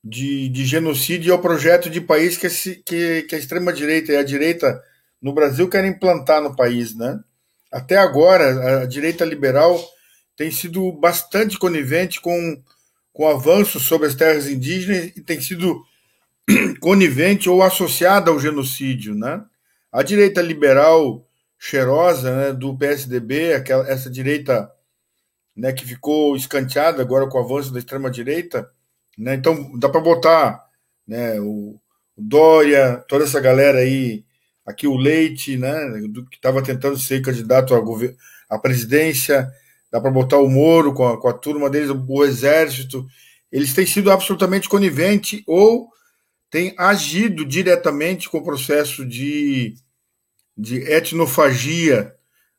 de, 0.04 0.50
de 0.50 0.66
genocídio, 0.66 1.32
é 1.32 1.36
o 1.36 1.42
projeto 1.42 1.90
de 1.90 2.02
país 2.02 2.38
que, 2.38 2.50
que, 2.84 3.24
que 3.24 3.36
a 3.36 3.38
extrema-direita 3.38 4.12
e 4.12 4.18
a 4.18 4.24
direita 4.24 4.82
no 5.22 5.34
Brasil 5.34 5.70
querem 5.70 5.92
implantar 5.92 6.42
no 6.42 6.56
país. 6.56 6.96
Né? 6.96 7.20
Até 7.72 7.98
agora, 7.98 8.82
a 8.82 8.86
direita 8.86 9.24
liberal 9.24 9.80
tem 10.36 10.52
sido 10.52 10.92
bastante 10.92 11.58
conivente 11.58 12.22
com, 12.22 12.62
com 13.18 13.28
avanços 13.28 13.82
sobre 13.82 14.06
as 14.06 14.14
terras 14.14 14.48
indígenas 14.48 15.12
e 15.18 15.22
tem 15.22 15.42
sido 15.42 15.84
conivente 16.80 17.50
ou 17.50 17.64
associada 17.64 18.30
ao 18.30 18.40
genocídio. 18.40 19.16
Né? 19.16 19.44
A 19.92 20.04
direita 20.04 20.40
liberal 20.40 21.28
cheirosa 21.58 22.36
né, 22.36 22.54
do 22.54 22.78
PSDB, 22.78 23.56
aquela, 23.56 23.90
essa 23.90 24.08
direita 24.08 24.72
né, 25.56 25.74
que 25.74 25.84
ficou 25.84 26.36
escanteada 26.36 27.02
agora 27.02 27.28
com 27.28 27.40
o 27.40 27.44
avanço 27.44 27.74
da 27.74 27.80
extrema-direita. 27.80 28.70
Né, 29.18 29.34
então, 29.34 29.76
dá 29.80 29.90
para 29.90 30.00
botar 30.00 30.64
né, 31.08 31.40
o, 31.40 31.80
Dória, 32.16 33.04
toda 33.08 33.24
essa 33.24 33.40
galera 33.40 33.80
aí, 33.80 34.24
aqui 34.64 34.88
o 34.88 34.96
Leite, 34.96 35.58
né, 35.58 35.74
do, 36.08 36.24
que 36.28 36.36
estava 36.36 36.62
tentando 36.64 37.00
ser 37.00 37.20
candidato 37.24 37.74
à 38.48 38.60
presidência, 38.60 39.52
dá 39.92 40.02
para 40.02 40.12
botar 40.12 40.38
o 40.38 40.50
Moro 40.50 40.94
com 40.94 41.08
a, 41.08 41.20
com 41.20 41.28
a 41.28 41.34
turma 41.34 41.70
deles, 41.70 41.90
o 41.90 42.24
Exército. 42.24 43.06
Eles 43.52 43.74
têm 43.74 43.86
sido 43.86 44.12
absolutamente 44.12 44.68
coniventes 44.68 45.42
ou 45.48 45.90
têm 46.50 46.74
agido 46.78 47.46
diretamente 47.46 48.30
com 48.30 48.40
o 48.40 48.44
processo 48.44 49.06
de, 49.06 49.76
de 50.58 50.78
etnofagia 50.92 52.14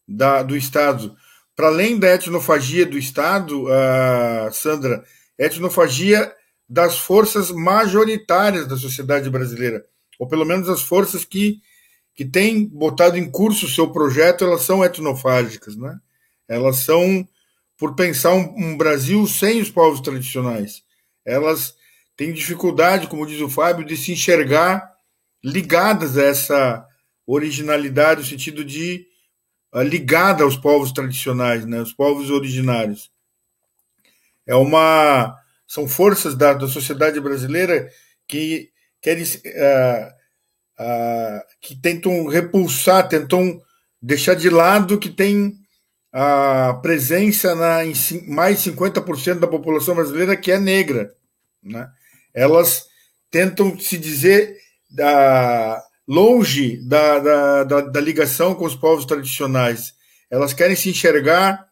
da, 0.07 0.43
do 0.43 0.57
Estado 0.57 1.16
para 1.59 1.66
além 1.66 1.99
da 1.99 2.14
etnofagia 2.14 2.87
do 2.87 2.97
Estado, 2.97 3.64
uh, 3.64 4.53
Sandra, 4.53 5.03
etnofagia 5.37 6.33
das 6.68 7.01
forças 7.01 7.51
majoritárias 7.51 8.68
da 8.68 8.76
sociedade 8.76 9.29
brasileira, 9.29 9.85
ou 10.20 10.29
pelo 10.29 10.45
menos 10.45 10.68
as 10.68 10.83
forças 10.83 11.24
que, 11.24 11.61
que 12.14 12.24
têm 12.24 12.64
botado 12.64 13.18
em 13.18 13.29
curso 13.29 13.66
o 13.66 13.68
seu 13.68 13.91
projeto, 13.91 14.45
elas 14.45 14.62
são 14.62 14.85
etnofágicas, 14.85 15.74
né? 15.76 15.99
Elas 16.49 16.78
são 16.78 17.26
por 17.76 17.94
pensar 17.94 18.32
um, 18.34 18.55
um 18.57 18.76
Brasil 18.76 19.26
sem 19.26 19.61
os 19.61 19.70
povos 19.70 20.01
tradicionais. 20.01 20.82
Elas 21.24 21.74
têm 22.16 22.32
dificuldade, 22.32 23.07
como 23.07 23.26
diz 23.26 23.40
o 23.40 23.49
Fábio, 23.49 23.84
de 23.84 23.96
se 23.96 24.12
enxergar 24.12 24.92
ligadas 25.44 26.18
a 26.18 26.24
essa 26.24 26.86
originalidade, 27.26 28.22
no 28.22 28.26
sentido 28.26 28.64
de 28.64 29.07
ligada 29.74 30.42
aos 30.42 30.57
povos 30.57 30.90
tradicionais, 30.92 31.66
né, 31.66 31.80
os 31.80 31.92
povos 31.92 32.30
originários. 32.30 33.11
É 34.46 34.55
uma 34.55 35.36
são 35.66 35.86
forças 35.86 36.34
da, 36.34 36.55
da 36.55 36.66
sociedade 36.66 37.20
brasileira 37.20 37.90
que 38.26 38.70
querem 39.03 39.22
uh, 39.22 40.09
uh, 40.80 41.40
que 41.61 41.76
tentam 41.76 42.26
repulsar, 42.26 43.07
tentam 43.07 43.61
deixar 44.01 44.34
de 44.34 44.49
lado 44.49 44.99
que 44.99 45.11
tem 45.11 45.55
a 46.12 46.78
presença 46.82 47.54
na, 47.54 47.84
em 47.84 47.92
mais 48.28 48.61
50% 48.61 49.38
da 49.38 49.46
população 49.46 49.94
brasileira 49.94 50.36
que 50.36 50.50
é 50.50 50.59
negra. 50.59 51.14
Né? 51.62 51.88
Elas 52.34 52.86
tentam 53.30 53.78
se 53.78 53.98
dizer 53.98 54.56
da, 54.90 55.82
longe 56.06 56.78
da, 56.86 57.18
da, 57.18 57.64
da, 57.64 57.80
da, 57.82 58.00
ligação 58.00 58.54
com 58.54 58.64
os 58.64 58.74
povos 58.74 59.04
tradicionais. 59.04 59.92
Elas 60.30 60.54
querem 60.54 60.74
se 60.74 60.88
enxergar 60.88 61.66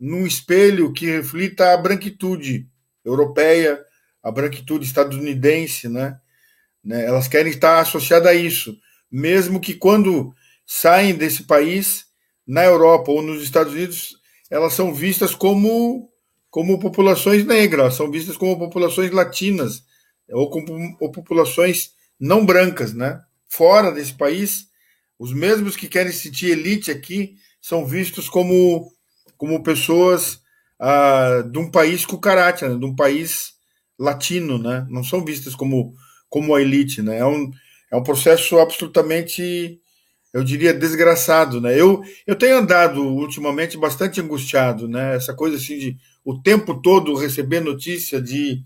num 0.00 0.26
espelho 0.26 0.92
que 0.92 1.06
reflita 1.06 1.72
a 1.72 1.76
branquitude 1.76 2.66
europeia, 3.04 3.78
a 4.22 4.30
branquitude 4.30 4.86
estadunidense, 4.86 5.88
né? 5.88 6.18
né? 6.82 7.04
Elas 7.04 7.28
querem 7.28 7.52
estar 7.52 7.80
associadas 7.80 8.28
a 8.28 8.34
isso, 8.34 8.76
mesmo 9.10 9.60
que 9.60 9.74
quando 9.74 10.34
saem 10.66 11.14
desse 11.14 11.44
país, 11.44 12.06
na 12.46 12.64
Europa 12.64 13.10
ou 13.10 13.22
nos 13.22 13.42
Estados 13.42 13.72
Unidos, 13.72 14.16
elas 14.50 14.72
são 14.72 14.92
vistas 14.92 15.34
como, 15.34 16.10
como 16.50 16.78
populações 16.78 17.44
negras, 17.44 17.94
são 17.94 18.10
vistas 18.10 18.36
como 18.36 18.58
populações 18.58 19.10
latinas 19.10 19.82
ou 20.30 20.50
como 20.50 20.96
ou 21.00 21.10
populações 21.10 21.92
não 22.18 22.44
brancas, 22.44 22.92
né? 22.94 23.20
fora 23.54 23.92
desse 23.92 24.12
país, 24.12 24.66
os 25.16 25.32
mesmos 25.32 25.76
que 25.76 25.86
querem 25.86 26.12
sentir 26.12 26.50
elite 26.50 26.90
aqui 26.90 27.36
são 27.60 27.86
vistos 27.86 28.28
como, 28.28 28.90
como 29.36 29.62
pessoas 29.62 30.40
ah, 30.80 31.44
de 31.48 31.58
um 31.58 31.70
país 31.70 32.04
caráter, 32.20 32.70
né? 32.70 32.76
de 32.76 32.84
um 32.84 32.96
país 32.96 33.52
latino, 33.96 34.58
né? 34.58 34.84
não 34.90 35.04
são 35.04 35.24
vistas 35.24 35.54
como, 35.54 35.94
como 36.28 36.54
a 36.54 36.60
elite. 36.60 37.00
Né? 37.00 37.18
É, 37.18 37.24
um, 37.24 37.48
é 37.92 37.96
um 37.96 38.02
processo 38.02 38.58
absolutamente, 38.58 39.80
eu 40.34 40.42
diria, 40.42 40.74
desgraçado. 40.74 41.60
Né? 41.60 41.80
Eu, 41.80 42.02
eu 42.26 42.34
tenho 42.34 42.58
andado 42.58 43.00
ultimamente 43.00 43.78
bastante 43.78 44.20
angustiado, 44.20 44.88
né? 44.88 45.14
essa 45.14 45.32
coisa 45.32 45.56
assim 45.56 45.78
de 45.78 45.96
o 46.24 46.42
tempo 46.42 46.82
todo 46.82 47.14
receber 47.14 47.60
notícia 47.60 48.20
de, 48.20 48.60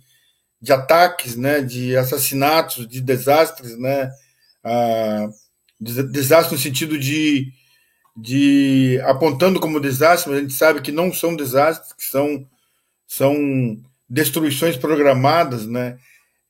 de 0.60 0.72
ataques, 0.72 1.36
né? 1.36 1.60
de 1.60 1.94
assassinatos, 1.94 2.88
de 2.88 3.02
desastres, 3.02 3.78
né? 3.78 4.10
ah, 4.64 5.28
desastre 5.78 6.56
no 6.56 6.62
sentido 6.62 6.98
de, 6.98 7.52
de 8.16 8.98
apontando 9.04 9.60
como 9.60 9.78
desastre, 9.78 10.30
mas 10.30 10.38
a 10.38 10.42
gente 10.42 10.54
sabe 10.54 10.80
que 10.80 10.90
não 10.90 11.12
são 11.12 11.36
desastres, 11.36 11.92
que 11.92 12.04
são, 12.04 12.48
são 13.06 13.36
destruições 14.08 14.76
programadas, 14.76 15.66
né? 15.66 15.98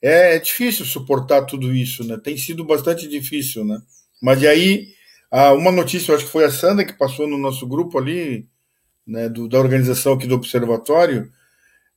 É, 0.00 0.36
é 0.36 0.38
difícil 0.38 0.84
suportar 0.86 1.42
tudo 1.42 1.74
isso, 1.74 2.04
né? 2.04 2.16
Tem 2.22 2.36
sido 2.36 2.64
bastante 2.64 3.08
difícil, 3.08 3.64
né? 3.64 3.80
Mas 4.22 4.42
aí, 4.44 4.88
ah, 5.30 5.52
uma 5.52 5.70
notícia, 5.70 6.12
eu 6.12 6.16
acho 6.16 6.26
que 6.26 6.32
foi 6.32 6.44
a 6.44 6.50
Sandra 6.50 6.84
que 6.84 6.92
passou 6.94 7.26
no 7.28 7.36
nosso 7.36 7.66
grupo 7.66 7.98
ali, 7.98 8.48
né, 9.06 9.28
do, 9.28 9.48
da 9.48 9.58
organização 9.58 10.14
aqui 10.14 10.26
do 10.26 10.34
Observatório, 10.34 11.30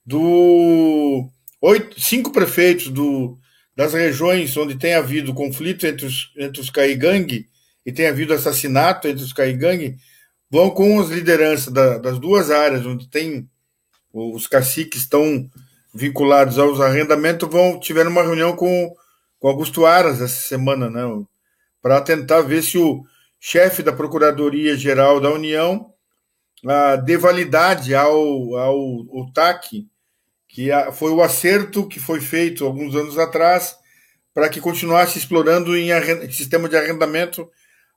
do 0.06 1.30
oito, 1.62 2.00
cinco 2.00 2.32
prefeitos 2.32 2.90
do, 2.90 3.38
das 3.76 3.94
regiões 3.94 4.56
onde 4.58 4.76
tem 4.76 4.96
havido 4.96 5.34
conflito 5.34 5.86
entre 5.86 6.06
os, 6.06 6.32
entre 6.38 6.62
os 6.62 6.70
caigangue 6.70 7.48
e 7.86 7.92
tem 7.92 8.08
havido 8.08 8.34
assassinato 8.34 9.08
entre 9.08 9.24
os 9.24 9.34
caigangue, 9.34 9.98
vão 10.50 10.70
com 10.70 11.00
as 11.00 11.10
lideranças 11.10 11.72
da, 11.72 11.98
das 11.98 12.20
duas 12.20 12.52
áreas, 12.52 12.86
onde 12.86 13.08
tem 13.08 13.50
os 14.14 14.46
caciques 14.46 15.02
estão 15.02 15.50
vinculados 15.94 16.60
aos 16.60 16.82
arrendamentos, 16.82 17.48
vão 17.50 17.80
tiveram 17.80 18.12
uma 18.12 18.24
reunião 18.24 18.56
com, 18.56 18.94
com 19.40 19.48
Augusto 19.48 19.86
Aras 19.86 20.22
essa 20.22 20.48
semana, 20.48 20.90
né, 20.90 21.02
para 21.82 22.02
tentar 22.02 22.42
ver 22.42 22.62
se 22.62 22.78
o 22.78 23.04
chefe 23.44 23.82
da 23.82 23.92
Procuradoria-Geral 23.92 25.20
da 25.20 25.32
União 25.32 25.92
dê 27.04 27.18
validade 27.18 27.96
ao, 27.96 28.56
ao, 28.56 28.78
ao 28.78 29.34
TAC, 29.34 29.88
que 30.48 30.70
foi 30.94 31.12
o 31.12 31.24
acerto 31.24 31.88
que 31.88 32.00
foi 32.00 32.22
feito 32.22 32.64
alguns 32.64 32.96
anos 32.96 33.18
atrás 33.18 33.76
para 34.32 34.48
que 34.48 34.62
continuasse 34.62 35.18
explorando 35.18 35.76
em 35.76 35.90
sistema 36.32 36.70
de 36.70 36.78
arrendamento 36.78 37.50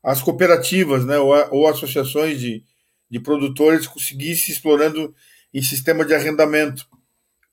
as 0.02 0.22
cooperativas 0.22 1.04
né, 1.04 1.18
ou, 1.18 1.34
ou 1.50 1.68
associações 1.68 2.40
de, 2.40 2.64
de 3.10 3.20
produtores 3.20 3.86
conseguissem 3.86 4.52
explorando 4.52 5.14
em 5.52 5.62
sistema 5.62 6.04
de 6.04 6.14
arrendamento. 6.14 6.86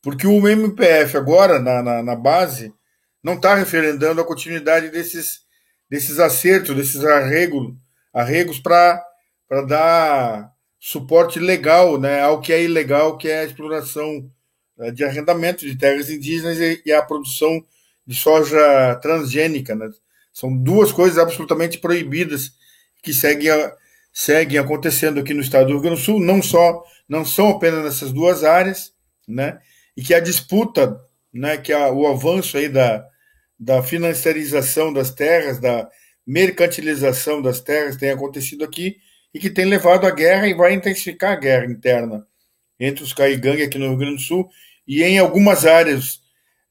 Porque 0.02 0.26
o 0.26 0.48
MPF 0.48 1.18
agora, 1.18 1.60
na, 1.60 1.84
na, 1.84 2.04
na 2.04 2.16
base, 2.16 2.74
não 3.24 3.34
está 3.34 3.54
referendando 3.54 4.20
a 4.20 4.26
continuidade 4.26 4.90
desses, 4.90 5.42
desses 5.92 6.20
acertos, 6.20 6.74
desses 6.74 7.04
arregos, 7.04 7.74
arregos 8.14 8.60
para 8.60 9.04
dar 9.68 10.54
suporte 10.80 11.38
legal 11.38 12.00
né, 12.00 12.22
ao 12.22 12.40
que 12.40 12.54
é 12.54 12.64
ilegal, 12.64 13.18
que 13.18 13.28
é 13.28 13.42
a 13.42 13.44
exploração 13.44 14.32
eh, 14.80 14.92
de 14.92 15.04
arrendamento 15.04 15.66
de 15.66 15.78
terras 15.78 16.10
indígenas 16.10 16.58
e, 16.60 16.82
e 16.86 16.94
a 16.94 17.02
produção 17.02 17.62
de 18.08 18.16
soja 18.16 18.96
transgênica. 19.02 19.76
Né? 19.76 19.90
São 20.32 20.56
duas 20.56 20.94
coisas 20.94 21.18
absolutamente 21.18 21.78
proibidas 21.78 22.54
que 23.04 23.14
seguem, 23.14 23.52
seguem 24.14 24.60
acontecendo 24.60 25.20
aqui 25.20 25.34
no 25.34 25.42
estado 25.42 25.66
do 25.68 25.74
Rio 25.74 25.82
Grande 25.82 26.00
do 26.00 26.06
Sul, 26.06 26.22
não 26.22 26.42
só 26.42 26.86
não 27.08 27.26
são 27.26 27.50
apenas 27.50 27.84
nessas 27.84 28.14
duas 28.14 28.46
áreas, 28.46 28.94
né? 29.28 29.60
E 29.98 30.02
que 30.02 30.14
a 30.14 30.22
disputa, 30.22 30.98
né, 31.34 31.58
que 31.58 31.74
a, 31.74 31.92
o 31.92 32.08
avanço 32.08 32.56
aí 32.56 32.70
da, 32.70 33.06
da 33.62 33.84
financiarização 33.84 34.92
das 34.92 35.12
terras, 35.12 35.60
da 35.60 35.88
mercantilização 36.26 37.44
das 37.44 37.62
terras 37.62 37.96
tem 37.96 38.10
acontecido 38.10 38.64
aqui 38.64 38.98
e 39.32 39.40
que 39.40 39.52
tem 39.52 39.66
levado 39.66 40.08
à 40.08 40.10
guerra 40.10 40.48
e 40.48 40.54
vai 40.56 40.74
intensificar 40.74 41.34
a 41.34 41.40
guerra 41.40 41.66
interna 41.66 42.26
entre 42.80 43.04
os 43.04 43.14
caigangue 43.14 43.62
aqui 43.62 43.78
no 43.78 43.90
Rio 43.90 43.98
Grande 43.98 44.16
do 44.16 44.22
Sul 44.22 44.50
e 44.88 45.04
em 45.04 45.20
algumas 45.20 45.64
áreas. 45.64 46.20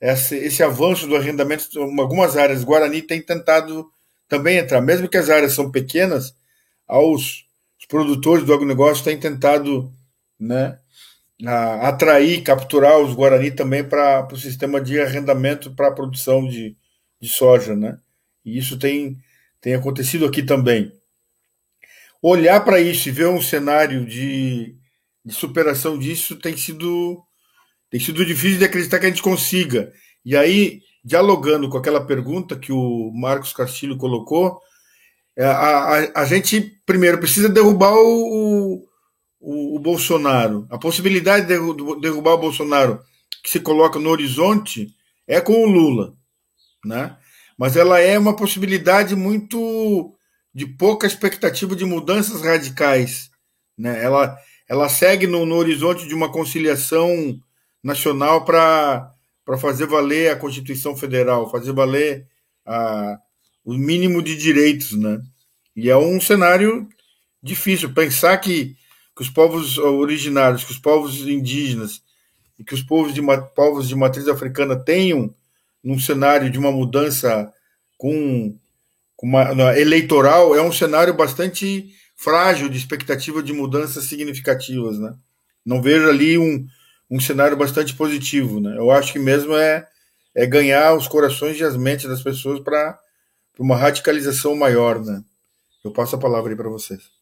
Esse, 0.01 0.34
esse 0.34 0.62
avanço 0.64 1.07
do 1.07 1.14
arrendamento, 1.14 1.68
em 1.78 2.01
algumas 2.01 2.36
áreas, 2.36 2.64
Guarani 2.64 3.03
tem 3.03 3.22
tentado 3.22 3.88
também 4.28 4.57
entrar, 4.57 4.80
mesmo 4.80 5.09
que 5.09 5.16
as 5.16 5.30
áreas 5.30 5.53
são 5.53 5.70
pequenas, 5.70 6.34
aos 6.88 7.45
os 7.78 7.86
produtores 7.86 8.45
do 8.45 8.53
agronegócio 8.53 9.05
têm 9.05 9.18
tentado 9.18 9.93
né, 10.38 10.78
a, 11.47 11.88
atrair, 11.88 12.43
capturar 12.43 12.99
os 12.99 13.14
Guarani 13.14 13.53
também 13.53 13.84
para 13.84 14.26
o 14.32 14.36
sistema 14.36 14.80
de 14.80 15.01
arrendamento 15.01 15.70
para 15.72 15.88
a 15.88 15.93
produção 15.93 16.47
de, 16.49 16.76
de 17.21 17.29
soja. 17.29 17.77
Né? 17.77 17.99
E 18.45 18.59
isso 18.59 18.79
tem, 18.79 19.18
tem 19.61 19.75
acontecido 19.75 20.25
aqui 20.27 20.43
também. 20.43 20.93
Olhar 22.23 22.61
para 22.64 22.81
isso 22.81 23.09
e 23.09 23.12
ver 23.12 23.29
um 23.29 23.41
cenário 23.41 24.05
de, 24.05 24.75
de 25.25 25.35
superação 25.35 25.99
disso 25.99 26.37
tem 26.37 26.57
sido 26.57 27.23
tem 27.91 27.99
sido 27.99 28.25
difícil 28.25 28.59
de 28.59 28.64
acreditar 28.64 29.01
que 29.01 29.07
a 29.07 29.09
gente 29.09 29.23
consiga. 29.23 29.93
E 30.25 30.37
aí, 30.37 30.81
dialogando 31.05 31.68
com 31.68 31.77
aquela 31.77 32.07
pergunta 32.07 32.57
que 32.57 32.73
o 32.73 33.11
Marcos 33.12 33.53
Castilho 33.53 33.97
colocou, 33.97 34.61
é, 35.37 35.45
a, 35.45 35.53
a, 35.53 36.23
a 36.23 36.25
gente 36.25 36.61
primeiro 36.87 37.18
precisa 37.18 37.49
derrubar 37.49 37.93
o, 37.95 38.87
o, 39.41 39.77
o, 39.77 39.79
Bolsonaro. 39.81 40.66
A 40.71 40.79
possibilidade 40.79 41.47
de 41.47 42.01
derrubar 42.01 42.35
o 42.35 42.39
Bolsonaro 42.39 43.01
que 43.43 43.51
se 43.51 43.59
coloca 43.59 43.99
no 43.99 44.11
horizonte 44.11 44.95
é 45.27 45.41
com 45.41 45.64
o 45.64 45.66
Lula, 45.66 46.14
né? 46.85 47.16
Mas 47.57 47.76
ela 47.76 48.01
é 48.01 48.18
uma 48.18 48.35
possibilidade 48.35 49.14
muito 49.14 50.14
de 50.55 50.66
pouca 50.66 51.07
expectativa 51.07 51.76
de 51.76 51.85
mudanças 51.85 52.43
radicais, 52.43 53.31
né? 53.76 54.03
Ela 54.03 54.37
ela 54.70 54.89
segue 54.89 55.26
no, 55.26 55.45
no 55.45 55.57
horizonte 55.57 56.07
de 56.07 56.14
uma 56.14 56.31
conciliação 56.31 57.37
nacional 57.83 58.45
para 58.45 59.12
fazer 59.59 59.87
valer 59.87 60.31
a 60.31 60.37
Constituição 60.37 60.97
Federal, 60.97 61.51
fazer 61.51 61.72
valer 61.72 62.28
a, 62.64 63.18
o 63.64 63.74
mínimo 63.74 64.22
de 64.22 64.37
direitos, 64.37 64.93
né? 64.93 65.20
E 65.74 65.91
é 65.91 65.97
um 65.97 66.20
cenário 66.20 66.89
difícil 67.43 67.93
pensar 67.93 68.39
que, 68.39 68.76
que 69.16 69.22
os 69.22 69.28
povos 69.28 69.76
originários, 69.76 70.62
que 70.62 70.70
os 70.70 70.78
povos 70.78 71.26
indígenas 71.26 72.01
e 72.57 72.62
que 72.62 72.74
os 72.74 72.83
povos 72.83 73.12
de, 73.12 73.20
povos 73.57 73.89
de 73.89 73.97
matriz 73.97 74.28
africana 74.28 74.76
tenham 74.76 75.35
num 75.83 75.99
cenário 75.99 76.51
de 76.51 76.59
uma 76.59 76.70
mudança 76.70 77.53
com, 77.97 78.57
com 79.16 79.26
uma, 79.26 79.78
eleitoral 79.78 80.55
é 80.55 80.62
um 80.62 80.72
cenário 80.72 81.14
bastante 81.14 81.89
frágil 82.16 82.68
de 82.68 82.76
expectativa 82.76 83.43
de 83.43 83.53
mudanças 83.53 84.05
significativas, 84.05 84.99
né? 84.99 85.14
Não 85.64 85.81
vejo 85.81 86.09
ali 86.09 86.39
um, 86.39 86.66
um 87.11 87.20
cenário 87.20 87.57
bastante 87.57 87.95
positivo. 87.95 88.61
Né? 88.61 88.76
Eu 88.76 88.91
acho 88.91 89.12
que 89.12 89.18
mesmo 89.18 89.55
é, 89.55 89.87
é 90.35 90.47
ganhar 90.47 90.95
os 90.95 91.09
corações 91.09 91.59
e 91.59 91.64
as 91.64 91.76
mentes 91.76 92.09
das 92.09 92.22
pessoas 92.22 92.61
para 92.61 92.99
uma 93.59 93.76
radicalização 93.76 94.57
maior. 94.57 95.05
Né? 95.05 95.22
Eu 95.85 95.91
passo 95.91 96.16
a 96.16 96.18
palavra 96.18 96.51
aí 96.51 96.57
para 96.57 96.68
vocês. 96.68 97.20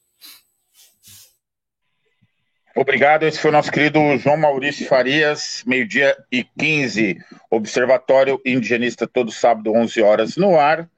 Obrigado. 2.81 3.25
Esse 3.25 3.41
foi 3.41 3.51
o 3.51 3.53
nosso 3.53 3.73
querido 3.73 3.99
João 4.19 4.37
Maurício 4.37 4.87
Farias, 4.87 5.65
meio-dia 5.67 6.17
e 6.31 6.45
15, 6.45 7.19
Observatório 7.51 8.41
Indigenista, 8.47 9.05
todo 9.05 9.33
sábado, 9.33 9.73
11 9.73 10.01
horas, 10.01 10.37
no 10.37 10.57
ar, 10.57 10.89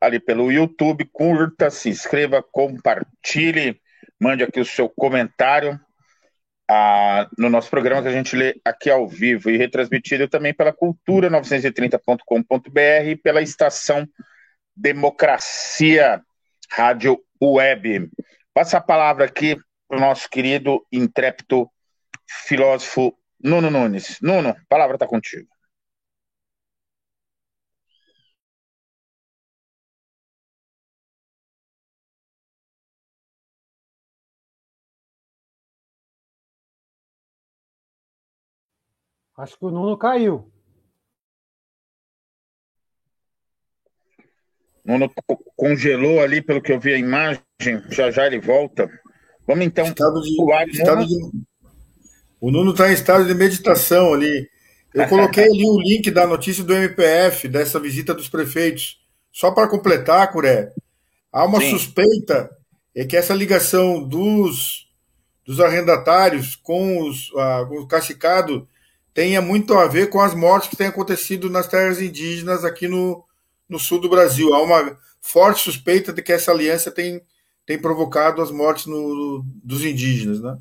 ali 0.00 0.20
pelo 0.20 0.52
YouTube. 0.52 1.04
Curta, 1.12 1.70
se 1.70 1.88
inscreva, 1.88 2.40
compartilhe, 2.40 3.80
mande 4.20 4.44
aqui 4.44 4.60
o 4.60 4.64
seu 4.64 4.88
comentário 4.88 5.80
a, 6.70 7.28
no 7.36 7.50
nosso 7.50 7.68
programa 7.68 8.02
que 8.02 8.08
a 8.08 8.12
gente 8.12 8.36
lê 8.36 8.54
aqui 8.64 8.88
ao 8.88 9.08
vivo 9.08 9.50
e 9.50 9.56
retransmitido 9.56 10.28
também 10.28 10.54
pela 10.54 10.72
cultura930.com.br 10.72 13.08
e 13.08 13.16
pela 13.16 13.42
estação 13.42 14.06
Democracia 14.76 16.22
Rádio 16.70 17.18
Web. 17.42 18.08
Passa 18.54 18.78
a 18.78 18.80
palavra 18.80 19.24
aqui 19.24 19.58
o 19.88 19.96
nosso 19.96 20.28
querido 20.28 20.86
intrépido 20.90 21.70
filósofo 22.26 23.18
Nuno 23.40 23.70
Nunes. 23.70 24.20
Nuno, 24.20 24.50
a 24.50 24.56
palavra 24.68 24.96
está 24.96 25.06
contigo. 25.06 25.48
Acho 39.36 39.58
que 39.58 39.66
o 39.66 39.70
Nuno 39.70 39.98
caiu. 39.98 40.50
Nuno 44.84 45.10
congelou 45.56 46.20
ali, 46.20 46.42
pelo 46.42 46.62
que 46.62 46.70
eu 46.72 46.78
vi 46.78 46.94
a 46.94 46.98
imagem. 46.98 47.42
Já 47.90 48.10
já 48.10 48.26
ele 48.26 48.38
volta. 48.38 48.88
Vamos 49.46 49.64
então. 49.64 49.84
Estado 49.86 50.20
de, 50.20 50.36
pular, 50.36 50.68
estado 50.68 51.06
de... 51.06 51.14
O 52.40 52.50
Nuno 52.50 52.72
está 52.72 52.90
em 52.90 52.94
estado 52.94 53.26
de 53.26 53.34
meditação 53.34 54.14
ali. 54.14 54.48
Eu 54.92 55.06
coloquei 55.08 55.44
ali 55.44 55.66
o 55.66 55.80
link 55.80 56.10
da 56.10 56.26
notícia 56.26 56.62
do 56.62 56.74
MPF, 56.74 57.48
dessa 57.48 57.80
visita 57.80 58.14
dos 58.14 58.28
prefeitos. 58.28 59.00
Só 59.32 59.50
para 59.50 59.68
completar, 59.68 60.30
Curé, 60.30 60.72
há 61.32 61.44
uma 61.44 61.60
Sim. 61.60 61.70
suspeita 61.70 62.50
é 62.94 63.04
que 63.04 63.16
essa 63.16 63.34
ligação 63.34 64.02
dos, 64.02 64.88
dos 65.44 65.60
arrendatários 65.60 66.54
com, 66.54 67.02
os, 67.02 67.32
ah, 67.36 67.66
com 67.68 67.80
o 67.80 67.88
cacicado 67.88 68.68
tenha 69.12 69.40
muito 69.40 69.74
a 69.74 69.86
ver 69.86 70.08
com 70.08 70.20
as 70.20 70.34
mortes 70.34 70.68
que 70.68 70.76
têm 70.76 70.86
acontecido 70.86 71.50
nas 71.50 71.66
terras 71.66 72.00
indígenas 72.00 72.64
aqui 72.64 72.86
no, 72.86 73.24
no 73.68 73.78
sul 73.78 74.00
do 74.00 74.08
Brasil. 74.08 74.54
Há 74.54 74.62
uma 74.62 74.96
forte 75.20 75.62
suspeita 75.62 76.12
de 76.12 76.22
que 76.22 76.32
essa 76.32 76.52
aliança 76.52 76.90
tem, 76.90 77.20
tem 77.66 77.80
provocado 77.80 78.42
as 78.42 78.50
mortes 78.50 78.86
no, 78.86 79.44
dos 79.62 79.84
indígenas, 79.84 80.40
né? 80.40 80.58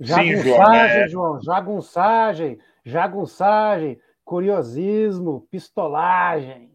Jagunçagem, 0.00 0.36
Sim, 0.36 0.48
João, 0.48 0.74
é... 0.74 1.08
João, 1.08 1.42
jagunçagem, 1.42 2.58
jagunçagem, 2.84 4.00
curiosismo, 4.24 5.46
pistolagem. 5.50 6.70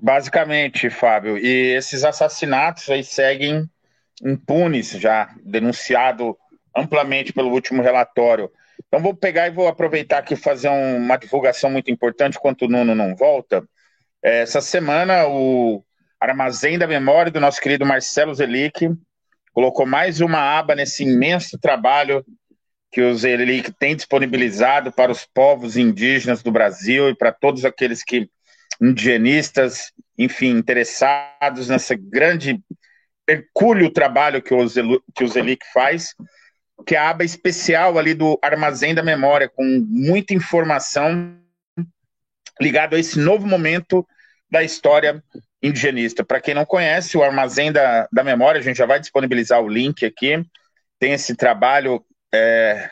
Basicamente, 0.00 0.88
Fábio, 0.88 1.36
e 1.36 1.74
esses 1.74 2.04
assassinatos 2.04 2.88
aí 2.88 3.04
seguem 3.04 3.68
impunes 4.22 4.90
já, 4.90 5.34
denunciado 5.44 6.36
amplamente 6.76 7.32
pelo 7.32 7.50
último 7.50 7.82
relatório 7.82 8.50
Então 8.86 9.00
vou 9.00 9.14
pegar 9.14 9.48
e 9.48 9.50
vou 9.50 9.66
aproveitar 9.66 10.18
aqui 10.18 10.34
e 10.34 10.36
fazer 10.36 10.68
um, 10.68 10.96
uma 10.96 11.16
divulgação 11.16 11.70
muito 11.70 11.90
importante 11.90 12.36
enquanto 12.36 12.62
o 12.62 12.68
Nuno 12.68 12.94
não 12.94 13.14
volta. 13.16 13.66
É, 14.22 14.42
essa 14.42 14.60
semana 14.60 15.26
o 15.26 15.84
Armazém 16.20 16.78
da 16.78 16.86
Memória 16.86 17.32
do 17.32 17.40
nosso 17.40 17.60
querido 17.60 17.86
Marcelo 17.86 18.34
Zelic. 18.34 18.90
Colocou 19.52 19.86
mais 19.86 20.20
uma 20.20 20.38
aba 20.38 20.74
nesse 20.74 21.02
imenso 21.02 21.58
trabalho 21.58 22.22
que 22.92 23.00
o 23.00 23.16
Zelic 23.16 23.72
tem 23.78 23.96
disponibilizado 23.96 24.92
para 24.92 25.10
os 25.10 25.24
povos 25.24 25.78
indígenas 25.78 26.42
do 26.42 26.52
Brasil 26.52 27.08
e 27.08 27.14
para 27.14 27.32
todos 27.32 27.64
aqueles 27.64 28.04
que 28.04 28.28
indigenistas, 28.80 29.92
enfim, 30.18 30.50
interessados 30.50 31.68
nessa 31.68 31.94
grande 31.96 32.60
hercúleo 33.26 33.90
trabalho 33.90 34.42
que 34.42 34.52
o, 34.52 34.66
que 35.14 35.24
o 35.24 35.28
Zelic 35.28 35.64
faz, 35.72 36.14
que 36.86 36.94
é 36.94 36.98
a 36.98 37.08
aba 37.10 37.24
especial 37.24 37.98
ali 37.98 38.12
do 38.12 38.38
Armazém 38.42 38.94
da 38.94 39.02
Memória, 39.02 39.48
com 39.48 39.64
muita 39.88 40.34
informação 40.34 41.38
ligado 42.60 42.94
a 42.94 42.98
esse 42.98 43.18
novo 43.18 43.46
momento 43.46 44.06
da 44.50 44.62
história 44.62 45.22
indigenista. 45.62 46.24
Para 46.24 46.40
quem 46.40 46.54
não 46.54 46.64
conhece, 46.64 47.16
o 47.16 47.22
Armazém 47.22 47.70
da, 47.70 48.08
da 48.12 48.24
Memória, 48.24 48.58
a 48.58 48.62
gente 48.62 48.76
já 48.76 48.86
vai 48.86 48.98
disponibilizar 48.98 49.60
o 49.60 49.68
link 49.68 50.04
aqui, 50.04 50.42
tem 50.98 51.12
esse 51.12 51.34
trabalho 51.34 52.04
é, 52.32 52.90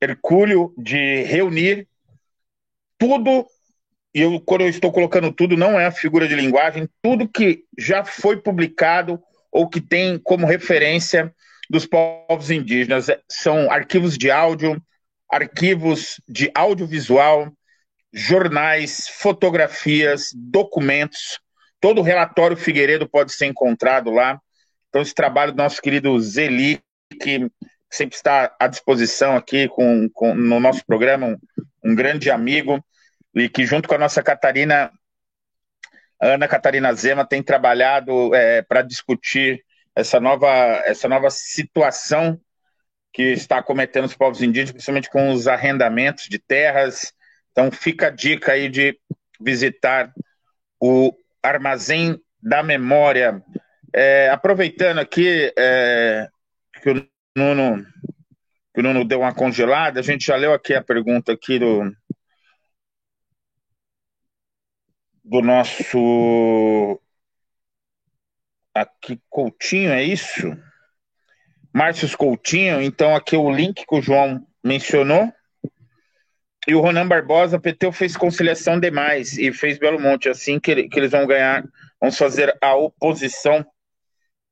hercúleo 0.00 0.74
de 0.76 1.22
reunir 1.22 1.88
tudo, 2.98 3.46
e 4.14 4.20
eu, 4.20 4.40
quando 4.40 4.62
eu 4.62 4.68
estou 4.68 4.90
colocando 4.90 5.32
tudo, 5.32 5.56
não 5.56 5.78
é 5.78 5.86
a 5.86 5.90
figura 5.90 6.26
de 6.26 6.34
linguagem, 6.34 6.88
tudo 7.02 7.28
que 7.28 7.64
já 7.78 8.04
foi 8.04 8.36
publicado 8.38 9.20
ou 9.50 9.68
que 9.68 9.80
tem 9.80 10.18
como 10.18 10.46
referência 10.46 11.34
dos 11.68 11.86
povos 11.86 12.50
indígenas. 12.50 13.08
É, 13.08 13.20
são 13.30 13.70
arquivos 13.70 14.16
de 14.16 14.30
áudio, 14.30 14.80
arquivos 15.30 16.20
de 16.28 16.50
audiovisual, 16.54 17.52
jornais, 18.16 19.08
fotografias, 19.08 20.30
documentos. 20.34 21.38
Todo 21.78 21.98
o 22.00 22.02
relatório 22.02 22.56
Figueiredo 22.56 23.06
pode 23.06 23.30
ser 23.32 23.44
encontrado 23.44 24.10
lá. 24.10 24.40
Então, 24.88 25.02
esse 25.02 25.14
trabalho 25.14 25.52
do 25.52 25.58
nosso 25.58 25.82
querido 25.82 26.18
Zeli, 26.18 26.80
que 27.20 27.46
sempre 27.90 28.16
está 28.16 28.56
à 28.58 28.66
disposição 28.66 29.36
aqui 29.36 29.68
com, 29.68 30.08
com 30.14 30.34
no 30.34 30.58
nosso 30.58 30.82
programa, 30.86 31.26
um, 31.26 31.36
um, 31.84 31.94
grande 31.94 32.30
amigo, 32.30 32.82
e 33.34 33.50
que 33.50 33.66
junto 33.66 33.86
com 33.86 33.94
a 33.94 33.98
nossa 33.98 34.22
Catarina, 34.22 34.90
Ana 36.18 36.48
Catarina 36.48 36.94
Zema, 36.94 37.26
tem 37.26 37.42
trabalhado 37.42 38.34
é, 38.34 38.62
para 38.62 38.80
discutir 38.80 39.62
essa 39.94 40.18
nova, 40.18 40.48
essa 40.86 41.06
nova 41.06 41.28
situação 41.28 42.40
que 43.12 43.32
está 43.32 43.62
cometendo 43.62 44.06
os 44.06 44.16
povos 44.16 44.40
indígenas, 44.40 44.72
principalmente 44.72 45.10
com 45.10 45.30
os 45.32 45.46
arrendamentos 45.46 46.28
de 46.30 46.38
terras. 46.38 47.12
Então 47.56 47.72
fica 47.72 48.08
a 48.08 48.10
dica 48.10 48.52
aí 48.52 48.68
de 48.68 49.00
visitar 49.40 50.12
o 50.78 51.10
Armazém 51.42 52.20
da 52.38 52.62
Memória. 52.62 53.42
É, 53.94 54.28
aproveitando 54.28 54.98
aqui 54.98 55.50
é, 55.56 56.28
que 56.82 56.90
o 56.90 57.08
Nuno, 57.34 57.82
que 58.74 58.80
o 58.80 58.82
Nuno 58.82 59.06
deu 59.06 59.20
uma 59.20 59.34
congelada, 59.34 60.00
a 60.00 60.02
gente 60.02 60.26
já 60.26 60.36
leu 60.36 60.52
aqui 60.52 60.74
a 60.74 60.84
pergunta 60.84 61.32
aqui 61.32 61.58
do, 61.58 61.90
do 65.24 65.40
nosso 65.40 67.00
aqui 68.74 69.18
Coutinho, 69.30 69.92
é 69.92 70.02
isso? 70.02 70.54
Márcio 71.72 72.18
Coutinho, 72.18 72.82
então 72.82 73.16
aqui 73.16 73.34
o 73.34 73.50
link 73.50 73.86
que 73.86 73.94
o 73.94 74.02
João 74.02 74.46
mencionou. 74.62 75.32
E 76.66 76.74
o 76.74 76.80
Ronan 76.80 77.06
Barbosa, 77.06 77.60
PT 77.60 77.92
fez 77.92 78.16
conciliação 78.16 78.80
demais 78.80 79.38
e 79.38 79.52
fez 79.52 79.78
Belo 79.78 80.00
Monte, 80.00 80.28
assim 80.28 80.58
que, 80.58 80.88
que 80.88 80.98
eles 80.98 81.12
vão 81.12 81.26
ganhar, 81.26 81.64
vamos 82.00 82.18
fazer 82.18 82.56
a 82.60 82.74
oposição 82.74 83.64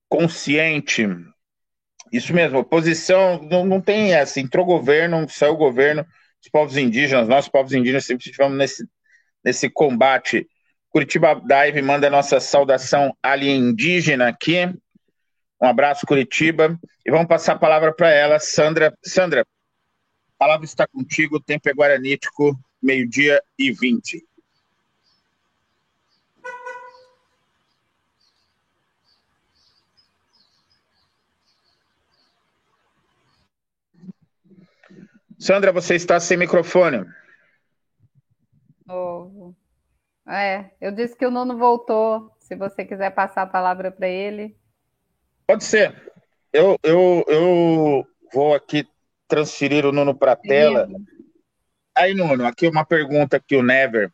consciente. 0.09 1.09
Isso 2.13 2.33
mesmo, 2.33 2.61
oposição 2.61 3.43
não, 3.43 3.65
não 3.65 3.81
tem 3.81 4.15
essa. 4.15 4.39
Entrou 4.39 4.65
governo, 4.65 5.29
saiu 5.29 5.57
governo, 5.57 6.07
os 6.41 6.49
povos 6.49 6.77
indígenas, 6.77 7.27
nós, 7.27 7.49
povos 7.49 7.73
indígenas, 7.73 8.05
sempre 8.05 8.25
estivemos 8.25 8.57
nesse, 8.57 8.87
nesse 9.45 9.69
combate. 9.69 10.47
Curitiba 10.91 11.35
Dive 11.35 11.83
manda 11.83 12.09
nossa 12.09 12.39
saudação 12.39 13.17
alienígena 13.21 14.29
aqui. 14.29 14.73
Um 15.61 15.67
abraço, 15.67 16.07
Curitiba. 16.07 16.79
E 17.05 17.11
vamos 17.11 17.27
passar 17.27 17.55
a 17.55 17.59
palavra 17.59 17.93
para 17.93 18.11
ela, 18.11 18.39
Sandra. 18.39 18.97
Sandra, 19.03 19.45
a 20.37 20.45
palavra 20.45 20.65
está 20.65 20.87
contigo, 20.87 21.41
tempo 21.41 21.69
é 21.69 21.73
guaranítico, 21.73 22.59
meio-dia 22.83 23.43
e 23.59 23.73
vinte. 23.73 24.27
Sandra, 35.39 35.73
você 35.73 35.95
está 35.95 36.19
sem 36.19 36.37
microfone. 36.37 37.05
Oh. 38.89 39.53
É, 40.27 40.71
eu 40.81 40.91
disse 40.91 41.17
que 41.17 41.27
o 41.27 41.31
Nuno 41.31 41.59
voltou. 41.59 42.35
Se 42.39 42.57
você 42.57 42.85
quiser 42.85 43.11
passar 43.11 43.43
a 43.43 43.47
palavra 43.47 43.91
para 43.91 44.09
ele. 44.09 44.57
Pode 45.47 45.65
ser. 45.65 46.13
Eu, 46.53 46.79
eu, 46.83 47.25
eu 47.27 48.07
vou 48.33 48.55
aqui 48.55 48.89
transferir 49.29 49.85
o 49.87 49.93
Nuno 49.93 50.15
para 50.15 50.33
a 50.33 50.37
tela. 50.37 50.89
Aí, 51.95 52.15
Nuno, 52.15 52.47
aqui 52.47 52.67
uma 52.69 52.85
pergunta 52.85 53.41
que 53.41 53.57
o 53.57 53.63
Never. 53.63 54.13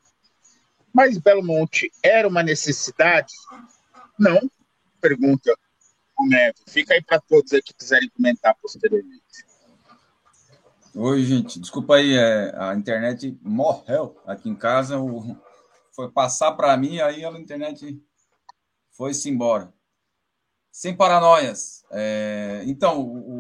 Mas 0.93 1.19
Belo 1.19 1.43
Monte 1.43 1.91
era 2.03 2.27
uma 2.27 2.43
necessidade? 2.43 3.33
Não, 4.19 4.39
pergunta 5.01 5.55
o 6.19 6.27
Never. 6.27 6.55
Fica 6.69 6.95
aí 6.95 7.03
para 7.03 7.21
todos 7.21 7.53
aí 7.53 7.63
que 7.63 7.75
quiserem 7.75 8.11
comentar 8.11 8.55
posteriormente. 8.61 9.51
Oi, 10.95 11.23
gente. 11.23 11.61
Desculpa 11.61 11.97
aí, 11.97 12.17
é, 12.17 12.53
a 12.57 12.75
internet 12.75 13.39
morreu 13.43 14.21
aqui 14.27 14.49
em 14.49 14.57
casa. 14.57 14.99
O, 14.99 15.37
foi 15.95 16.11
passar 16.11 16.53
para 16.53 16.77
mim, 16.77 17.01
aí 17.01 17.25
a 17.25 17.31
internet 17.31 18.03
foi-se 18.91 19.31
embora. 19.31 19.73
Sem 20.73 20.97
paranoias. 20.97 21.85
É, 21.91 22.63
então, 22.67 23.01
o, 23.01 23.40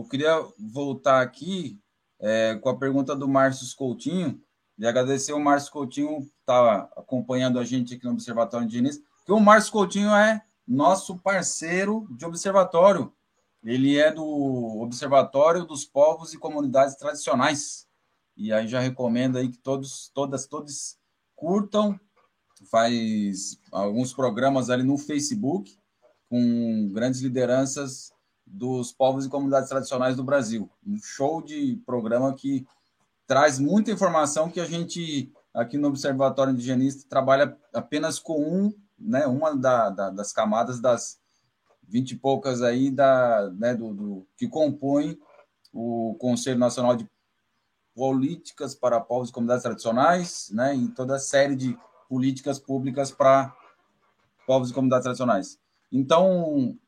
eu 0.00 0.04
queria 0.04 0.44
voltar 0.58 1.20
aqui 1.20 1.78
é, 2.20 2.56
com 2.56 2.68
a 2.68 2.78
pergunta 2.78 3.14
do 3.14 3.28
Márcio 3.28 3.66
Coutinho, 3.76 4.40
e 4.78 4.86
agradecer 4.86 5.32
o 5.32 5.40
Márcio 5.40 5.72
Coutinho 5.72 6.28
está 6.40 6.88
acompanhando 6.96 7.58
a 7.58 7.64
gente 7.64 7.94
aqui 7.94 8.04
no 8.04 8.12
Observatório 8.12 8.64
Indigenista, 8.64 9.04
que 9.24 9.32
o 9.32 9.40
Márcio 9.40 9.72
Coutinho 9.72 10.10
é 10.10 10.42
nosso 10.66 11.18
parceiro 11.18 12.06
de 12.10 12.24
observatório 12.24 13.12
ele 13.64 13.98
é 13.98 14.12
do 14.12 14.22
Observatório 14.82 15.64
dos 15.64 15.86
Povos 15.86 16.34
e 16.34 16.38
Comunidades 16.38 16.96
Tradicionais. 16.96 17.86
E 18.36 18.52
aí 18.52 18.68
já 18.68 18.78
recomendo 18.78 19.38
aí 19.38 19.48
que 19.48 19.56
todos, 19.56 20.10
todas, 20.12 20.46
todos 20.46 20.98
curtam. 21.34 21.98
Faz 22.70 23.58
alguns 23.72 24.12
programas 24.12 24.68
ali 24.68 24.82
no 24.82 24.98
Facebook 24.98 25.78
com 26.28 26.90
grandes 26.92 27.22
lideranças 27.22 28.12
dos 28.54 28.92
povos 28.92 29.26
e 29.26 29.28
comunidades 29.28 29.68
tradicionais 29.68 30.16
do 30.16 30.22
Brasil. 30.22 30.70
Um 30.86 30.96
show 31.02 31.42
de 31.42 31.82
programa 31.84 32.32
que 32.34 32.64
traz 33.26 33.58
muita 33.58 33.90
informação 33.90 34.48
que 34.48 34.60
a 34.60 34.64
gente 34.64 35.32
aqui 35.52 35.76
no 35.76 35.88
Observatório 35.88 36.52
Indigenista 36.52 37.08
trabalha 37.08 37.56
apenas 37.72 38.18
com 38.18 38.40
um, 38.40 38.72
né, 38.98 39.26
uma 39.26 39.56
da, 39.56 39.90
da, 39.90 40.10
das 40.10 40.32
camadas 40.32 40.80
das 40.80 41.18
vinte 41.82 42.12
e 42.12 42.16
poucas 42.16 42.62
aí 42.62 42.90
da, 42.90 43.50
né, 43.50 43.74
do, 43.74 43.92
do, 43.92 44.26
que 44.36 44.48
compõem 44.48 45.18
o 45.72 46.16
Conselho 46.18 46.58
Nacional 46.58 46.96
de 46.96 47.08
Políticas 47.94 48.74
para 48.74 49.00
Povos 49.00 49.30
e 49.30 49.32
Comunidades 49.32 49.62
Tradicionais, 49.62 50.48
né, 50.52 50.74
em 50.74 50.88
toda 50.88 51.16
a 51.16 51.20
série 51.20 51.54
de 51.56 51.78
políticas 52.08 52.58
públicas 52.58 53.10
para 53.10 53.54
povos 54.46 54.70
e 54.70 54.74
comunidades 54.74 55.04
tradicionais. 55.04 55.58
Então, 55.90 56.78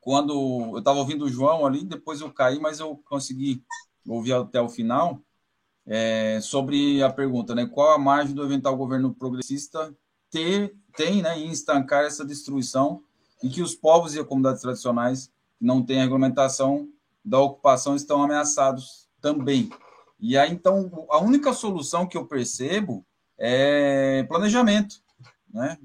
quando 0.00 0.72
eu 0.72 0.78
estava 0.78 0.98
ouvindo 0.98 1.24
o 1.24 1.28
João 1.28 1.66
ali, 1.66 1.84
depois 1.84 2.20
eu 2.20 2.30
caí, 2.30 2.58
mas 2.58 2.80
eu 2.80 2.96
consegui 3.08 3.62
ouvir 4.06 4.32
até 4.32 4.60
o 4.60 4.68
final, 4.68 5.20
é, 5.86 6.40
sobre 6.40 7.02
a 7.02 7.10
pergunta, 7.10 7.54
né, 7.54 7.66
qual 7.66 7.92
a 7.92 7.98
margem 7.98 8.34
do 8.34 8.44
eventual 8.44 8.76
governo 8.76 9.14
progressista 9.14 9.94
ter, 10.30 10.74
tem 10.96 11.22
né, 11.22 11.38
em 11.38 11.50
estancar 11.50 12.04
essa 12.04 12.24
destruição 12.24 13.02
e 13.42 13.48
que 13.48 13.62
os 13.62 13.74
povos 13.74 14.14
e 14.14 14.20
as 14.20 14.26
comunidades 14.26 14.62
tradicionais 14.62 15.26
que 15.58 15.64
não 15.64 15.82
têm 15.82 15.98
regulamentação 15.98 16.88
da 17.24 17.40
ocupação 17.40 17.96
estão 17.96 18.22
ameaçados 18.22 19.08
também. 19.20 19.70
E 20.18 20.36
aí, 20.36 20.52
então, 20.52 21.06
a 21.10 21.18
única 21.18 21.52
solução 21.52 22.06
que 22.06 22.16
eu 22.16 22.26
percebo 22.26 23.04
é 23.38 24.24
planejamento, 24.28 24.96
né? 25.52 25.78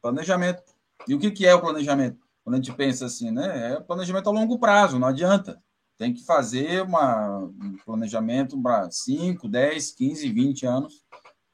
Planejamento. 0.00 0.62
E 1.06 1.14
o 1.14 1.18
que, 1.18 1.30
que 1.30 1.46
é 1.46 1.54
o 1.54 1.60
planejamento? 1.60 2.18
Quando 2.44 2.54
a 2.54 2.58
gente 2.58 2.72
pensa 2.72 3.06
assim, 3.06 3.30
né? 3.30 3.74
É 3.74 3.80
planejamento 3.80 4.28
a 4.28 4.32
longo 4.32 4.58
prazo, 4.58 4.98
não 4.98 5.08
adianta. 5.08 5.62
tem 5.96 6.12
que 6.12 6.24
fazer 6.24 6.82
uma, 6.82 7.38
um 7.38 7.76
planejamento 7.84 8.60
para 8.60 8.90
5, 8.90 9.48
10, 9.48 9.92
15, 9.92 10.32
20 10.32 10.66
anos 10.66 11.04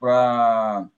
para 0.00 0.88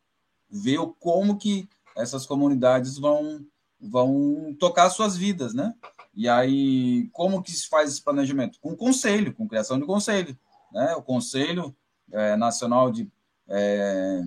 ver 0.49 0.79
como 0.99 1.37
que 1.37 1.69
essas 1.97 2.27
comunidades 2.27 2.99
vão, 2.99 3.45
vão 3.81 4.55
tocar 4.59 4.91
suas 4.91 5.17
vidas, 5.17 5.55
né? 5.55 5.75
E 6.15 6.29
aí, 6.29 7.09
como 7.13 7.43
que 7.43 7.53
se 7.53 7.69
faz 7.69 7.91
esse 7.91 8.03
planejamento? 8.03 8.59
Com 8.61 8.77
conselho, 8.77 9.35
com 9.35 9.49
criação 9.49 9.79
de 9.79 9.87
conselho. 9.87 10.37
Né? 10.73 10.95
O 10.95 11.03
Conselho 11.03 11.75
é, 12.11 12.37
Nacional 12.37 12.91
de, 12.91 13.11
é, 13.49 14.23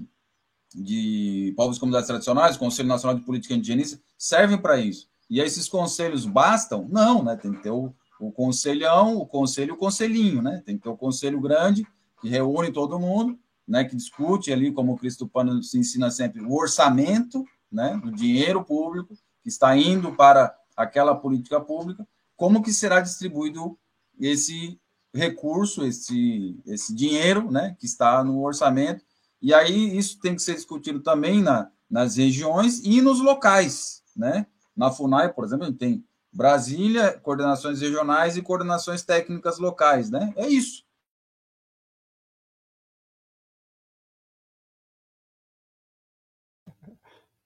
de 0.73 1.53
Povos 1.55 1.77
e 1.77 1.79
Comunidades 1.79 2.07
Tradicionais, 2.07 2.55
o 2.55 2.59
Conselho 2.59 2.87
Nacional 2.87 3.17
de 3.17 3.25
Política 3.25 3.53
Indigenista, 3.53 4.01
servem 4.17 4.57
para 4.57 4.77
isso. 4.77 5.09
E 5.33 5.41
esses 5.41 5.67
conselhos 5.67 6.27
bastam? 6.27 6.87
Não, 6.91 7.23
né? 7.23 7.35
Tem 7.35 7.51
que 7.51 7.63
ter 7.63 7.71
o, 7.71 7.91
o 8.19 8.31
conselhão, 8.31 9.17
o 9.17 9.25
conselho 9.25 9.73
o 9.73 9.77
conselhinho, 9.77 10.43
né? 10.43 10.61
Tem 10.63 10.77
que 10.77 10.83
ter 10.83 10.89
o 10.89 10.95
conselho 10.95 11.41
grande, 11.41 11.87
que 12.21 12.29
reúne 12.29 12.71
todo 12.71 12.99
mundo, 12.99 13.35
né? 13.67 13.83
Que 13.83 13.95
discute 13.95 14.53
ali, 14.53 14.71
como 14.71 14.93
o 14.93 14.95
Cristo 14.95 15.27
Pano 15.27 15.63
se 15.63 15.79
ensina 15.79 16.11
sempre, 16.11 16.39
o 16.43 16.53
orçamento, 16.53 17.43
né? 17.71 17.99
Do 18.03 18.11
dinheiro 18.11 18.63
público 18.63 19.15
que 19.41 19.49
está 19.49 19.75
indo 19.75 20.15
para 20.15 20.55
aquela 20.77 21.15
política 21.15 21.59
pública, 21.59 22.07
como 22.37 22.61
que 22.61 22.71
será 22.71 23.01
distribuído 23.01 23.75
esse 24.19 24.79
recurso, 25.11 25.83
esse, 25.83 26.61
esse 26.67 26.93
dinheiro, 26.93 27.49
né? 27.49 27.75
Que 27.79 27.87
está 27.87 28.23
no 28.23 28.39
orçamento. 28.43 29.03
E 29.41 29.51
aí 29.51 29.97
isso 29.97 30.19
tem 30.19 30.35
que 30.35 30.43
ser 30.43 30.53
discutido 30.53 30.99
também 30.99 31.41
na, 31.41 31.71
nas 31.89 32.17
regiões 32.17 32.81
e 32.85 33.01
nos 33.01 33.19
locais, 33.19 34.03
né? 34.15 34.45
Na 34.75 34.91
FUNAI, 34.91 35.33
por 35.33 35.45
exemplo, 35.45 35.65
a 35.65 35.67
gente 35.69 35.79
tem 35.79 36.05
Brasília, 36.31 37.19
coordenações 37.19 37.81
regionais 37.81 38.37
e 38.37 38.41
coordenações 38.41 39.03
técnicas 39.03 39.59
locais, 39.59 40.09
né? 40.09 40.33
É 40.35 40.47
isso. 40.47 40.83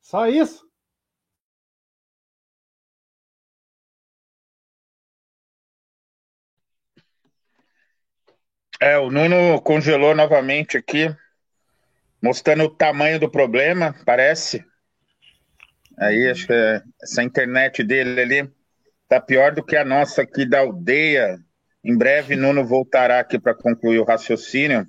Só 0.02 0.26
isso? 0.28 0.68
É, 8.82 8.98
o 8.98 9.12
Nuno 9.12 9.62
congelou 9.62 10.16
novamente 10.16 10.78
aqui, 10.78 11.16
mostrando 12.22 12.64
o 12.66 12.70
tamanho 12.70 13.20
do 13.20 13.30
problema, 13.30 13.95
parece. 14.06 14.64
Aí 15.98 16.30
acho 16.30 16.45
que 16.45 16.82
essa 17.02 17.24
internet 17.24 17.84
dele 17.84 18.22
ali 18.22 18.53
tá 19.07 19.19
pior 19.19 19.53
do 19.53 19.64
que 19.64 19.76
a 19.76 19.84
nossa 19.84 20.22
aqui 20.22 20.45
da 20.45 20.60
aldeia. 20.60 21.40
Em 21.84 21.98
breve, 21.98 22.36
Nuno 22.36 22.65
voltará 22.65 23.19
aqui 23.19 23.40
para 23.40 23.56
concluir 23.56 23.99
o 23.99 24.03
raciocínio. 24.03 24.88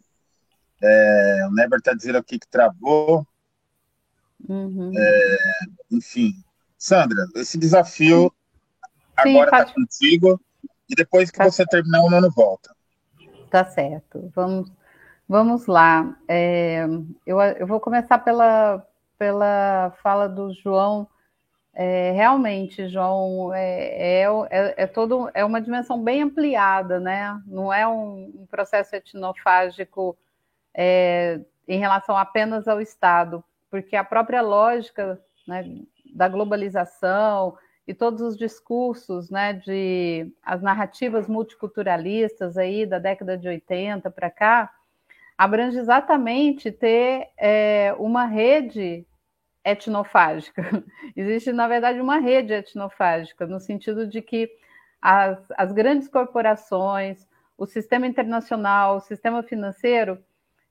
É, 0.83 1.47
o 1.49 1.55
Neber 1.55 1.79
está 1.79 1.95
dizendo 1.95 2.19
aqui 2.19 2.39
que 2.39 2.49
travou. 2.49 3.27
Uhum. 4.49 4.93
É, 4.97 5.37
enfim, 5.91 6.33
Sandra, 6.77 7.27
esse 7.37 7.59
desafio 7.59 8.33
Sim, 9.23 9.31
agora 9.41 9.51
está 9.63 9.73
contigo 9.73 10.41
e 10.89 10.95
depois 10.95 11.31
que 11.31 11.39
tá. 11.39 11.45
você 11.45 11.67
terminar, 11.67 12.03
o 12.03 12.11
Nuno 12.11 12.31
volta. 12.31 12.75
Tá 13.51 13.65
certo. 13.65 14.31
Vamos, 14.35 14.71
vamos 15.29 15.67
lá. 15.67 16.17
É, 16.29 16.87
eu, 17.27 17.41
eu 17.41 17.67
vou 17.67 17.81
começar 17.81 18.19
pela, 18.19 18.87
pela 19.19 19.93
fala 20.03 20.29
do 20.29 20.53
João. 20.55 21.09
É, 21.75 22.13
realmente, 22.13 22.89
João, 22.89 23.53
é, 23.55 24.23
é, 24.23 24.25
é, 24.51 24.75
é, 24.79 24.87
todo, 24.87 25.31
é 25.35 25.45
uma 25.45 25.61
dimensão 25.61 26.03
bem 26.03 26.23
ampliada, 26.23 26.99
né? 26.99 27.41
Não 27.47 27.73
é 27.73 27.87
um, 27.87 28.33
um 28.41 28.47
processo 28.47 28.97
etnofágico 28.97 30.17
é, 30.75 31.41
em 31.67 31.79
relação 31.79 32.17
apenas 32.17 32.67
ao 32.67 32.81
Estado, 32.81 33.45
porque 33.71 33.95
a 33.95 34.05
própria 34.05 34.41
lógica 34.41 35.21
né, 35.47 35.65
da 36.15 36.29
globalização 36.29 37.57
e 37.87 37.95
todos 37.95 38.21
os 38.21 38.37
discursos, 38.37 39.31
né, 39.31 39.55
de 39.55 40.31
as 40.43 40.61
narrativas 40.61 41.27
multiculturalistas 41.27 42.57
aí 42.59 42.85
da 42.85 42.99
década 42.99 43.37
de 43.37 43.49
80 43.49 44.11
para 44.11 44.31
cá, 44.31 44.71
abrange 45.39 45.79
exatamente 45.79 46.71
ter 46.71 47.29
é, 47.39 47.95
uma 47.99 48.25
rede 48.25 49.07
etnofágica. 49.71 50.63
Existe, 51.17 51.53
na 51.53 51.69
verdade, 51.69 52.01
uma 52.01 52.19
rede 52.19 52.53
etnofágica, 52.53 53.47
no 53.47 53.61
sentido 53.61 54.07
de 54.07 54.23
que 54.23 54.51
as, 55.01 55.39
as 55.57 55.73
grandes 55.73 56.09
corporações, 56.09 57.27
o 57.57 57.67
sistema 57.67 58.07
internacional, 58.07 58.97
o 58.97 59.01
sistema 59.01 59.43
financeiro, 59.43 60.19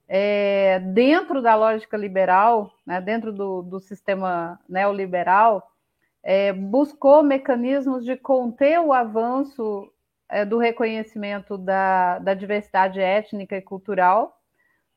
é, 0.06 0.80
dentro 0.80 1.42
da 1.42 1.54
lógica 1.54 1.96
liberal, 1.96 2.72
né, 2.86 3.00
dentro 3.00 3.32
do, 3.32 3.62
do 3.62 3.78
sistema 3.78 4.58
neoliberal, 4.68 5.70
é, 6.22 6.52
buscou 6.52 7.22
mecanismos 7.22 8.04
de 8.04 8.16
conter 8.16 8.80
o 8.80 8.92
avanço 8.92 9.92
é, 10.28 10.44
do 10.44 10.58
reconhecimento 10.58 11.56
da, 11.58 12.18
da 12.18 12.34
diversidade 12.34 13.00
étnica 13.00 13.56
e 13.56 13.62
cultural 13.62 14.37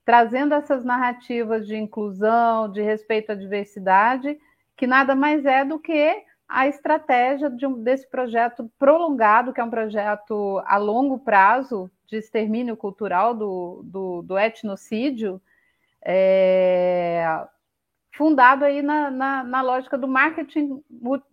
trazendo 0.05 0.53
essas 0.53 0.83
narrativas 0.83 1.67
de 1.67 1.75
inclusão, 1.75 2.71
de 2.71 2.81
respeito 2.81 3.31
à 3.31 3.35
diversidade, 3.35 4.37
que 4.75 4.87
nada 4.87 5.15
mais 5.15 5.45
é 5.45 5.63
do 5.63 5.79
que 5.79 6.23
a 6.47 6.67
estratégia 6.67 7.49
de 7.49 7.65
um, 7.65 7.81
desse 7.81 8.09
projeto 8.09 8.69
prolongado, 8.77 9.53
que 9.53 9.61
é 9.61 9.63
um 9.63 9.69
projeto 9.69 10.61
a 10.65 10.77
longo 10.77 11.19
prazo 11.19 11.89
de 12.07 12.17
extermínio 12.17 12.75
cultural 12.75 13.33
do, 13.33 13.81
do, 13.85 14.21
do 14.21 14.37
etnocídio, 14.37 15.41
é, 16.03 17.25
fundado 18.11 18.65
aí 18.65 18.81
na, 18.81 19.09
na, 19.09 19.43
na, 19.43 19.61
lógica 19.61 19.97
do 19.97 20.07
marketing 20.07 20.83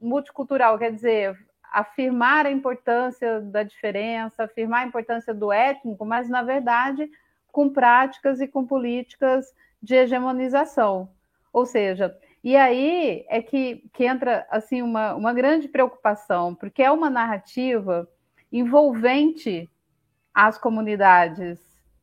multicultural, 0.01 0.78
quer 0.78 0.93
dizer, 0.93 1.36
afirmar 1.73 2.47
a 2.47 2.51
importância 2.51 3.40
da 3.40 3.65
diferença, 3.65 4.45
afirmar 4.45 4.85
a 4.85 4.86
importância 4.86 5.35
do 5.35 5.53
étnico, 5.53 6.05
mas, 6.05 6.28
na 6.28 6.43
verdade, 6.43 7.11
com 7.52 7.68
práticas 7.68 8.40
e 8.40 8.48
com 8.48 8.66
políticas 8.66 9.52
de 9.82 9.94
hegemonização. 9.94 11.08
Ou 11.52 11.64
seja, 11.66 12.16
e 12.42 12.56
aí 12.56 13.24
é 13.28 13.42
que, 13.42 13.84
que 13.92 14.04
entra 14.04 14.46
assim 14.50 14.82
uma, 14.82 15.14
uma 15.14 15.32
grande 15.32 15.68
preocupação, 15.68 16.54
porque 16.54 16.82
é 16.82 16.90
uma 16.90 17.10
narrativa 17.10 18.08
envolvente 18.52 19.68
às 20.32 20.56
comunidades 20.56 21.58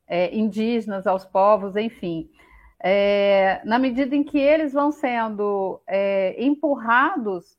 é, 0.08 0.36
indígenas, 0.36 1.08
aos 1.08 1.26
povos, 1.26 1.76
enfim. 1.76 2.30
É, 2.80 3.62
na 3.64 3.80
medida 3.80 4.16
em 4.16 4.24
que 4.24 4.38
eles 4.38 4.74
vão 4.74 4.92
sendo 4.92 5.82
é, 5.88 6.36
empurrados 6.44 7.58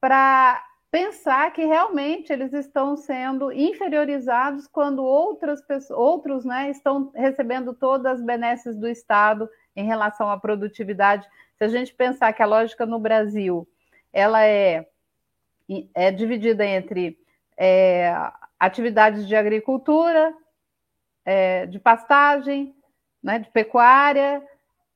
para 0.00 0.64
pensar 0.94 1.52
que 1.52 1.64
realmente 1.64 2.32
eles 2.32 2.52
estão 2.52 2.96
sendo 2.96 3.50
inferiorizados 3.50 4.68
quando 4.68 5.02
outras 5.02 5.60
pessoas, 5.60 5.98
outros 5.98 6.44
né, 6.44 6.70
estão 6.70 7.10
recebendo 7.16 7.74
todas 7.74 8.06
as 8.06 8.22
benesses 8.24 8.76
do 8.76 8.86
Estado 8.86 9.50
em 9.74 9.84
relação 9.84 10.30
à 10.30 10.38
produtividade. 10.38 11.28
Se 11.58 11.64
a 11.64 11.68
gente 11.68 11.92
pensar 11.92 12.32
que 12.32 12.44
a 12.44 12.46
lógica 12.46 12.86
no 12.86 13.00
Brasil 13.00 13.66
ela 14.12 14.44
é, 14.46 14.86
é 15.92 16.12
dividida 16.12 16.64
entre 16.64 17.18
é, 17.58 18.14
atividades 18.56 19.26
de 19.26 19.34
agricultura, 19.34 20.32
é, 21.24 21.66
de 21.66 21.80
pastagem, 21.80 22.72
né, 23.20 23.40
de 23.40 23.50
pecuária 23.50 24.40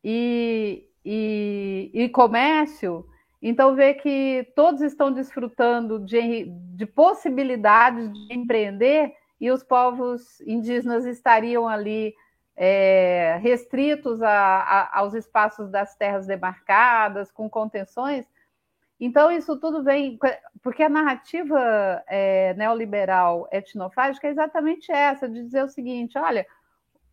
e, 0.04 0.86
e, 1.04 1.90
e 1.92 2.08
comércio, 2.10 3.04
então, 3.40 3.74
ver 3.74 3.94
que 3.94 4.50
todos 4.56 4.80
estão 4.80 5.12
desfrutando 5.12 6.00
de, 6.00 6.46
de 6.74 6.86
possibilidades 6.86 8.12
de 8.12 8.34
empreender 8.34 9.12
e 9.40 9.50
os 9.50 9.62
povos 9.62 10.40
indígenas 10.40 11.06
estariam 11.06 11.68
ali 11.68 12.12
é, 12.56 13.38
restritos 13.40 14.20
a, 14.20 14.30
a, 14.30 14.98
aos 14.98 15.14
espaços 15.14 15.70
das 15.70 15.94
terras 15.94 16.26
demarcadas, 16.26 17.30
com 17.30 17.48
contenções. 17.48 18.26
Então, 18.98 19.30
isso 19.30 19.56
tudo 19.56 19.84
vem. 19.84 20.18
Porque 20.60 20.82
a 20.82 20.88
narrativa 20.88 22.02
é, 22.08 22.52
neoliberal 22.54 23.48
etnofágica 23.52 24.26
é 24.26 24.30
exatamente 24.30 24.90
essa, 24.90 25.28
de 25.28 25.44
dizer 25.44 25.62
o 25.62 25.68
seguinte: 25.68 26.18
olha, 26.18 26.44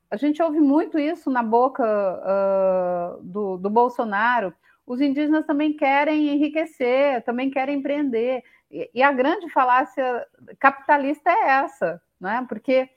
a 0.10 0.18
gente 0.18 0.42
ouve 0.42 0.60
muito 0.60 0.98
isso 0.98 1.30
na 1.30 1.44
boca 1.44 1.84
uh, 1.84 3.22
do, 3.22 3.58
do 3.58 3.70
Bolsonaro 3.70 4.52
os 4.86 5.02
indígenas 5.02 5.46
também 5.46 5.74
querem 5.74 6.30
enriquecer, 6.30 7.24
também 7.24 7.50
querem 7.50 7.80
empreender. 7.80 8.44
E, 8.70 8.90
e 8.94 9.04
a 9.04 9.12
grande 9.12 9.50
falácia 9.50 10.26
capitalista 10.60 11.30
é 11.30 11.50
essa, 11.50 12.02
né? 12.20 12.46
porque 12.48 12.90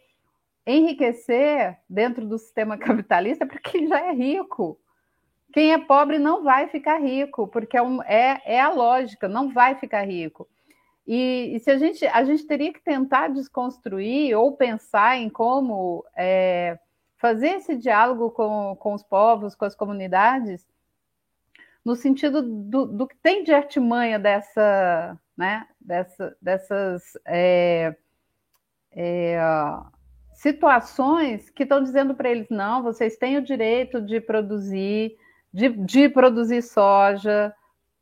enriquecer 0.66 1.78
dentro 1.89 2.27
do 2.27 2.39
sistema 2.39 2.77
capitalista 2.78 3.44
é 3.44 3.47
para 3.47 3.60
quem 3.60 3.86
já 3.86 4.01
é 4.01 4.12
rico. 4.12 4.78
Quem 5.52 5.73
é 5.73 5.78
pobre 5.78 6.19
não 6.19 6.44
vai 6.44 6.69
ficar 6.69 6.98
rico, 6.98 7.48
porque 7.48 7.77
é, 7.77 7.82
um, 7.82 8.02
é, 8.02 8.43
é 8.44 8.60
a 8.60 8.69
lógica, 8.69 9.27
não 9.27 9.48
vai 9.48 9.74
ficar 9.77 10.02
rico. 10.02 10.47
E, 11.06 11.55
e, 11.55 11.60
se 11.60 11.70
a 11.70 11.78
gente, 11.78 12.06
a 12.06 12.23
gente 12.23 12.47
teria 12.47 12.70
que 12.70 12.82
tentar 12.82 13.28
desconstruir 13.28 14.36
ou 14.36 14.52
pensar 14.52 15.16
em 15.16 15.31
como 15.31 16.05
é, 16.15 16.78
fazer 17.16 17.56
esse 17.56 17.74
diálogo 17.77 18.31
com, 18.31 18.77
com 18.78 18.93
os 18.93 19.02
povos, 19.02 19.55
com 19.55 19.65
as 19.65 19.74
comunidades, 19.74 20.66
no 21.84 21.96
sentido 21.96 22.42
do, 22.42 22.86
do 22.86 23.06
que 23.06 23.16
tem 23.16 23.44
de 23.44 23.52
artimanha 23.52 24.18
dessa, 24.18 25.18
né, 25.36 25.66
dessa, 25.80 26.36
dessas 26.40 27.18
é, 27.26 27.96
é, 28.92 29.38
situações 30.34 31.50
que 31.50 31.62
estão 31.62 31.82
dizendo 31.82 32.14
para 32.14 32.28
eles, 32.30 32.48
não, 32.50 32.82
vocês 32.82 33.16
têm 33.16 33.38
o 33.38 33.42
direito 33.42 34.00
de 34.00 34.20
produzir, 34.20 35.16
de, 35.52 35.68
de 35.68 36.09
produzir 36.09 36.62
soja, 36.62 37.55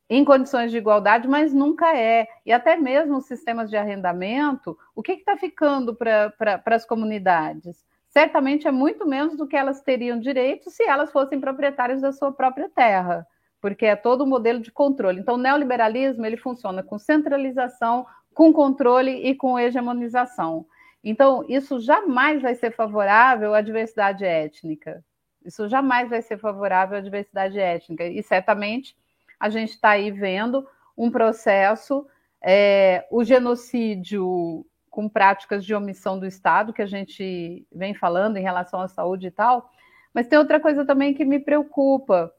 em 0.08 0.24
condições 0.24 0.70
de 0.70 0.76
igualdade, 0.78 1.26
mas 1.26 1.52
nunca 1.52 1.96
é. 1.96 2.28
E 2.44 2.52
até 2.52 2.76
mesmo 2.76 3.16
os 3.16 3.26
sistemas 3.26 3.68
de 3.68 3.76
arrendamento, 3.76 4.78
o 4.94 5.02
que 5.02 5.12
está 5.12 5.36
ficando 5.36 5.94
para 5.94 6.62
as 6.66 6.84
comunidades? 6.84 7.84
Certamente 8.08 8.66
é 8.66 8.70
muito 8.70 9.06
menos 9.06 9.36
do 9.36 9.46
que 9.46 9.56
elas 9.56 9.82
teriam 9.82 10.18
direito 10.18 10.70
se 10.70 10.84
elas 10.84 11.10
fossem 11.10 11.40
proprietárias 11.40 12.00
da 12.00 12.12
sua 12.12 12.32
própria 12.32 12.68
terra, 12.68 13.26
porque 13.60 13.86
é 13.86 13.96
todo 13.96 14.24
um 14.24 14.28
modelo 14.28 14.60
de 14.60 14.70
controle. 14.70 15.20
Então, 15.20 15.34
o 15.34 15.38
neoliberalismo 15.38 16.24
ele 16.24 16.36
funciona 16.36 16.82
com 16.82 16.98
centralização, 16.98 18.06
com 18.34 18.52
controle 18.52 19.12
e 19.28 19.34
com 19.34 19.58
hegemonização. 19.58 20.66
Então, 21.02 21.44
isso 21.48 21.80
jamais 21.80 22.42
vai 22.42 22.54
ser 22.54 22.72
favorável 22.72 23.54
à 23.54 23.60
diversidade 23.60 24.24
étnica. 24.24 25.04
Isso 25.44 25.68
jamais 25.68 26.10
vai 26.10 26.20
ser 26.20 26.38
favorável 26.38 26.98
à 26.98 27.00
diversidade 27.00 27.58
étnica. 27.58 28.04
E 28.04 28.22
certamente 28.22 28.96
a 29.38 29.48
gente 29.48 29.70
está 29.70 29.90
aí 29.90 30.10
vendo 30.10 30.66
um 30.96 31.10
processo, 31.10 32.06
é, 32.42 33.06
o 33.10 33.22
genocídio 33.22 34.66
com 34.90 35.08
práticas 35.08 35.64
de 35.64 35.74
omissão 35.74 36.18
do 36.18 36.26
Estado, 36.26 36.72
que 36.72 36.80
a 36.80 36.86
gente 36.86 37.66
vem 37.70 37.94
falando 37.94 38.38
em 38.38 38.42
relação 38.42 38.80
à 38.80 38.88
saúde 38.88 39.26
e 39.26 39.30
tal, 39.30 39.70
mas 40.14 40.26
tem 40.26 40.38
outra 40.38 40.58
coisa 40.58 40.86
também 40.86 41.12
que 41.12 41.24
me 41.24 41.38
preocupa, 41.38 42.32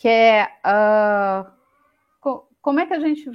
que 0.00 0.08
é 0.08 0.48
uh, 0.64 2.40
como 2.62 2.80
é 2.80 2.86
que 2.86 2.94
a 2.94 2.98
gente 2.98 3.30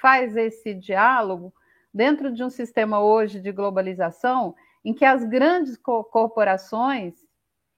faz 0.00 0.34
esse 0.38 0.72
diálogo 0.72 1.52
dentro 1.92 2.32
de 2.32 2.42
um 2.42 2.48
sistema 2.48 2.98
hoje 2.98 3.40
de 3.40 3.52
globalização 3.52 4.54
em 4.82 4.94
que 4.94 5.04
as 5.04 5.22
grandes 5.22 5.76
corporações 5.76 7.14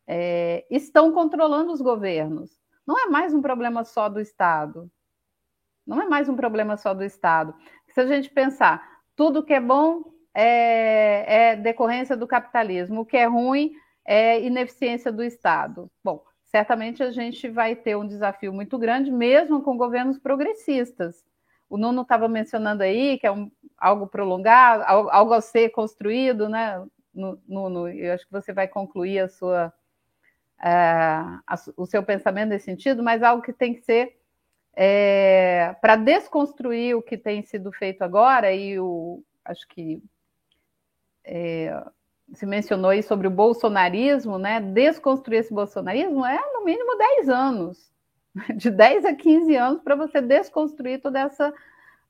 é, 0.07 0.65
estão 0.71 1.13
controlando 1.13 1.73
os 1.73 1.81
governos 1.81 2.61
não 2.87 2.99
é 2.99 3.07
mais 3.09 3.35
um 3.35 3.43
problema 3.43 3.85
só 3.85 4.09
do 4.09 4.21
Estado. 4.21 4.91
Não 5.87 6.01
é 6.01 6.09
mais 6.09 6.29
um 6.29 6.37
problema 6.37 6.77
só 6.77 6.95
do 6.95 7.05
Estado. 7.05 7.55
Se 7.89 8.01
a 8.01 8.07
gente 8.07 8.31
pensar, 8.31 8.85
tudo 9.15 9.45
que 9.45 9.53
é 9.53 9.61
bom 9.61 10.03
é, 10.33 11.51
é 11.53 11.57
decorrência 11.57 12.17
do 12.17 12.27
capitalismo, 12.27 13.03
o 13.03 13.07
que 13.07 13.17
é 13.17 13.27
ruim 13.27 13.73
é 14.05 14.41
ineficiência 14.41 15.13
do 15.13 15.23
Estado. 15.23 15.91
Bom, 16.03 16.25
certamente 16.51 17.03
a 17.03 17.11
gente 17.11 17.49
vai 17.49 17.77
ter 17.77 17.97
um 17.97 18.07
desafio 18.07 18.53
muito 18.53 18.77
grande, 18.77 19.11
mesmo 19.11 19.63
com 19.63 19.77
governos 19.77 20.19
progressistas. 20.19 21.25
O 21.69 21.79
Nuno 21.79 22.03
estava 22.03 22.29
mencionando 22.29 22.83
aí 22.83 23.19
que 23.19 23.27
é 23.27 23.31
um, 23.31 23.51
algo 23.79 24.07
prolongado, 24.09 24.83
algo 25.11 25.33
a 25.33 25.41
ser 25.41 25.71
construído, 25.71 26.49
né? 26.49 26.85
Nuno, 27.15 27.89
eu 27.89 28.13
acho 28.13 28.27
que 28.27 28.33
você 28.33 28.53
vai 28.53 28.67
concluir 28.67 29.21
a 29.21 29.29
sua 29.29 29.73
a, 30.63 31.41
o 31.77 31.87
seu 31.87 32.03
pensamento 32.03 32.51
nesse 32.51 32.67
sentido, 32.67 33.03
mas 33.03 33.23
algo 33.23 33.43
que 33.43 33.53
tem 33.53 33.73
que 33.73 33.81
ser 33.81 34.21
é, 34.75 35.75
para 35.81 35.97
desconstruir 35.97 36.95
o 36.95 37.03
que 37.03 37.17
tem 37.17 37.43
sido 37.43 37.73
feito 37.73 38.03
agora, 38.03 38.53
e 38.53 38.79
o, 38.79 39.23
acho 39.45 39.67
que 39.69 40.03
é, 41.25 41.73
se 42.33 42.47
mencionou 42.47 42.91
aí 42.91 43.03
sobre 43.03 43.27
o 43.27 43.31
bolsonarismo, 43.31 44.39
né? 44.39 44.61
Desconstruir 44.61 45.41
esse 45.41 45.53
bolsonarismo 45.53 46.25
é 46.25 46.41
no 46.53 46.65
mínimo 46.65 46.97
10 46.97 47.29
anos, 47.29 47.93
de 48.57 48.71
10 48.71 49.05
a 49.05 49.15
15 49.15 49.57
anos, 49.57 49.83
para 49.83 49.97
você 49.97 50.21
desconstruir 50.21 51.01
toda 51.01 51.21
essa 51.21 51.53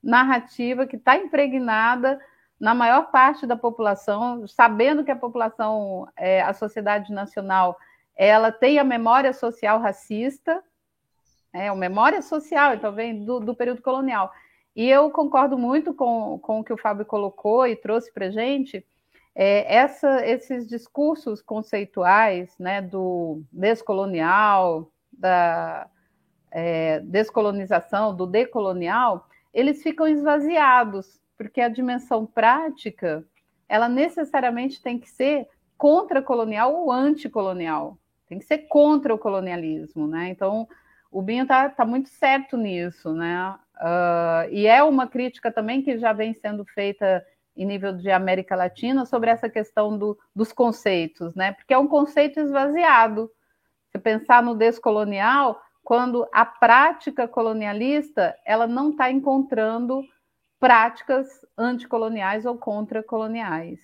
narrativa 0.02 0.86
que 0.86 0.96
está 0.96 1.16
impregnada 1.16 2.20
na 2.58 2.74
maior 2.74 3.10
parte 3.10 3.46
da 3.46 3.56
população, 3.56 4.46
sabendo 4.46 5.02
que 5.02 5.10
a 5.10 5.16
população, 5.16 6.06
é, 6.16 6.42
a 6.42 6.52
sociedade 6.52 7.12
nacional 7.12 7.76
ela 8.14 8.52
tem 8.52 8.78
a 8.78 8.84
memória 8.84 9.32
social 9.32 9.80
racista, 9.80 10.62
é, 11.54 11.68
a 11.68 11.74
memória 11.74 12.20
social, 12.20 12.74
então 12.74 12.92
vem 12.92 13.24
do, 13.24 13.40
do 13.40 13.54
período 13.54 13.80
colonial. 13.80 14.30
E 14.76 14.88
eu 14.88 15.10
concordo 15.10 15.56
muito 15.56 15.94
com, 15.94 16.38
com 16.38 16.60
o 16.60 16.64
que 16.64 16.72
o 16.72 16.76
Fábio 16.76 17.06
colocou 17.06 17.66
e 17.66 17.74
trouxe 17.74 18.12
para 18.12 18.26
a 18.26 18.30
gente, 18.30 18.86
é, 19.34 19.74
essa, 19.74 20.26
esses 20.26 20.66
discursos 20.66 21.40
conceituais 21.40 22.54
né, 22.58 22.82
do 22.82 23.42
descolonial, 23.52 24.90
da 25.12 25.88
é, 26.50 27.00
descolonização, 27.00 28.14
do 28.14 28.26
decolonial, 28.26 29.28
eles 29.52 29.82
ficam 29.82 30.06
esvaziados, 30.06 31.20
porque 31.36 31.60
a 31.60 31.68
dimensão 31.68 32.26
prática, 32.26 33.24
ela 33.68 33.88
necessariamente 33.88 34.82
tem 34.82 34.98
que 34.98 35.08
ser 35.08 35.48
contra-colonial 35.76 36.74
ou 36.74 36.92
anticolonial 36.92 37.96
tem 38.30 38.38
que 38.38 38.44
ser 38.44 38.58
contra 38.68 39.12
o 39.12 39.18
colonialismo, 39.18 40.06
né? 40.06 40.28
Então, 40.28 40.68
o 41.10 41.20
Binho 41.20 41.42
está 41.42 41.68
tá 41.68 41.84
muito 41.84 42.08
certo 42.10 42.56
nisso, 42.56 43.12
né? 43.12 43.56
Uh, 43.76 44.52
e 44.52 44.68
é 44.68 44.84
uma 44.84 45.08
crítica 45.08 45.50
também 45.50 45.82
que 45.82 45.98
já 45.98 46.12
vem 46.12 46.32
sendo 46.32 46.64
feita 46.64 47.26
em 47.60 47.66
nível 47.66 47.92
de 47.92 48.10
América 48.10 48.56
Latina 48.56 49.04
sobre 49.04 49.28
essa 49.28 49.46
questão 49.46 49.98
do, 49.98 50.18
dos 50.34 50.50
conceitos, 50.50 51.34
né? 51.34 51.52
Porque 51.52 51.74
é 51.74 51.78
um 51.78 51.86
conceito 51.86 52.40
esvaziado. 52.40 53.30
Se 53.92 53.98
pensar 53.98 54.42
no 54.42 54.54
descolonial, 54.54 55.60
quando 55.84 56.26
a 56.32 56.46
prática 56.46 57.28
colonialista 57.28 58.34
ela 58.46 58.66
não 58.66 58.92
está 58.92 59.10
encontrando 59.10 60.02
práticas 60.58 61.28
anticoloniais 61.56 62.46
ou 62.46 62.56
contra-coloniais. 62.56 63.78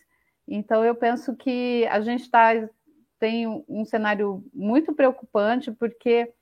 Então, 0.49 0.83
eu 0.83 0.95
penso 0.95 1.37
que 1.37 1.87
a 1.91 2.01
gente 2.01 2.23
está 2.23 2.53
tem 3.19 3.47
um 3.69 3.85
cenário 3.85 4.43
muito 4.55 4.95
preocupante, 4.95 5.71
porque 5.73 6.33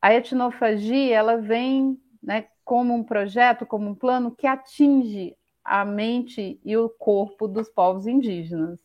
a 0.00 0.12
etnofagia 0.12 1.16
ela 1.16 1.36
vem 1.36 2.00
né, 2.22 2.46
como 2.64 2.94
um 2.94 3.02
projeto, 3.02 3.66
como 3.66 3.90
um 3.90 3.94
plano 3.94 4.34
que 4.34 4.46
atinge 4.46 5.36
a 5.64 5.84
mente 5.84 6.60
e 6.64 6.76
o 6.76 6.88
corpo 6.88 7.48
dos 7.48 7.68
povos 7.68 8.06
indígenas. 8.06 8.78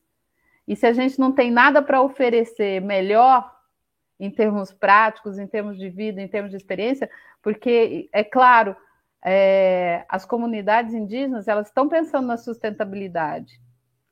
E 0.67 0.75
se 0.75 0.85
a 0.85 0.93
gente 0.93 1.19
não 1.19 1.31
tem 1.31 1.51
nada 1.51 1.81
para 1.81 2.01
oferecer 2.01 2.79
melhor 2.79 3.51
em 4.19 4.29
termos 4.29 4.71
práticos, 4.71 5.39
em 5.39 5.47
termos 5.47 5.77
de 5.77 5.89
vida, 5.89 6.21
em 6.21 6.27
termos 6.27 6.51
de 6.51 6.57
experiência, 6.57 7.09
porque 7.41 8.09
é 8.13 8.23
claro, 8.23 8.75
é, 9.23 10.05
as 10.07 10.25
comunidades 10.25 10.93
indígenas 10.93 11.47
elas 11.47 11.67
estão 11.67 11.89
pensando 11.89 12.27
na 12.27 12.37
sustentabilidade, 12.37 13.59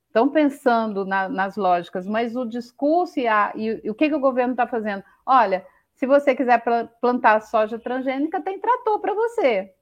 estão 0.07 0.30
pensando 0.30 1.06
na, 1.06 1.30
nas 1.30 1.56
lógicas, 1.56 2.07
mas 2.07 2.35
o 2.35 2.45
discurso 2.45 3.19
e, 3.19 3.27
a, 3.27 3.53
e, 3.56 3.81
e 3.84 3.89
o 3.89 3.95
que, 3.95 4.10
que 4.10 4.15
o 4.15 4.19
governo 4.19 4.53
está 4.53 4.65
fazendo? 4.65 5.03
Olha, 5.26 5.65
se 5.94 6.06
você 6.06 6.35
quiser 6.35 6.64
plantar 7.02 7.41
soja 7.41 7.77
transgênica, 7.77 8.41
tem 8.41 8.60
trator 8.60 8.99
para 8.99 9.14
você. 9.14 9.73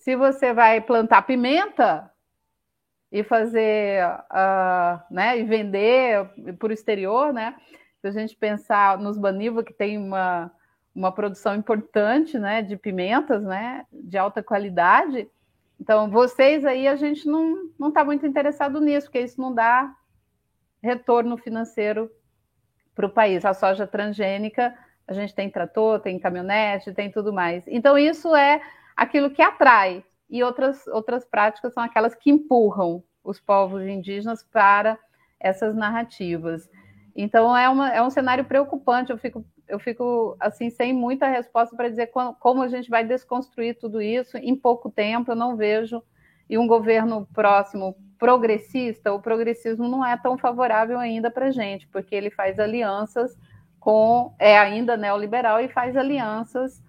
Se 0.00 0.16
você 0.16 0.52
vai 0.52 0.80
plantar 0.80 1.22
pimenta 1.22 2.10
e 3.12 3.22
fazer, 3.22 4.04
uh, 4.04 5.00
né, 5.10 5.38
e 5.38 5.44
vender 5.44 6.28
o 6.60 6.72
exterior, 6.72 7.32
né? 7.32 7.56
Se 8.00 8.08
a 8.08 8.10
gente 8.10 8.36
pensar 8.36 8.98
nos 8.98 9.16
Baniva, 9.16 9.64
que 9.64 9.72
tem 9.72 9.98
uma, 9.98 10.50
uma 10.94 11.12
produção 11.12 11.54
importante, 11.54 12.38
né, 12.38 12.62
de 12.62 12.76
pimentas, 12.76 13.44
né, 13.44 13.86
de 13.92 14.18
alta 14.18 14.42
qualidade, 14.42 15.28
então, 15.80 16.10
vocês 16.10 16.62
aí, 16.66 16.86
a 16.86 16.94
gente 16.94 17.26
não 17.26 17.88
está 17.88 18.04
muito 18.04 18.26
interessado 18.26 18.78
nisso, 18.82 19.06
porque 19.06 19.20
isso 19.20 19.40
não 19.40 19.54
dá 19.54 19.90
retorno 20.82 21.38
financeiro 21.38 22.10
para 22.94 23.06
o 23.06 23.10
país. 23.10 23.46
A 23.46 23.54
soja 23.54 23.86
transgênica, 23.86 24.76
a 25.08 25.14
gente 25.14 25.34
tem 25.34 25.48
trator, 25.48 25.98
tem 26.00 26.18
caminhonete, 26.18 26.92
tem 26.92 27.10
tudo 27.10 27.32
mais. 27.32 27.64
Então, 27.66 27.96
isso 27.96 28.36
é 28.36 28.60
aquilo 28.96 29.30
que 29.30 29.42
atrai, 29.42 30.04
e 30.28 30.42
outras, 30.44 30.86
outras 30.86 31.24
práticas 31.24 31.74
são 31.74 31.82
aquelas 31.82 32.14
que 32.14 32.30
empurram 32.30 33.02
os 33.24 33.40
povos 33.40 33.82
indígenas 33.82 34.42
para 34.42 34.98
essas 35.40 35.74
narrativas. 35.74 36.68
Então, 37.16 37.56
é, 37.56 37.68
uma, 37.68 37.90
é 37.90 38.00
um 38.00 38.10
cenário 38.10 38.44
preocupante. 38.44 39.10
Eu 39.10 39.18
fico 39.18 39.44
eu 39.70 39.78
fico 39.78 40.36
assim 40.40 40.68
sem 40.68 40.92
muita 40.92 41.28
resposta 41.28 41.76
para 41.76 41.88
dizer 41.88 42.10
como 42.40 42.62
a 42.62 42.68
gente 42.68 42.90
vai 42.90 43.04
desconstruir 43.04 43.78
tudo 43.78 44.02
isso 44.02 44.36
em 44.36 44.56
pouco 44.56 44.90
tempo. 44.90 45.30
Eu 45.30 45.36
não 45.36 45.56
vejo 45.56 46.02
e 46.48 46.58
um 46.58 46.66
governo 46.66 47.28
próximo 47.32 47.96
progressista, 48.18 49.12
o 49.12 49.22
progressismo 49.22 49.88
não 49.88 50.04
é 50.04 50.16
tão 50.16 50.36
favorável 50.36 50.98
ainda 50.98 51.30
para 51.30 51.46
a 51.46 51.50
gente, 51.50 51.86
porque 51.88 52.14
ele 52.14 52.28
faz 52.28 52.58
alianças 52.58 53.38
com 53.78 54.34
é 54.38 54.58
ainda 54.58 54.96
neoliberal 54.96 55.60
e 55.60 55.68
faz 55.68 55.96
alianças 55.96 56.82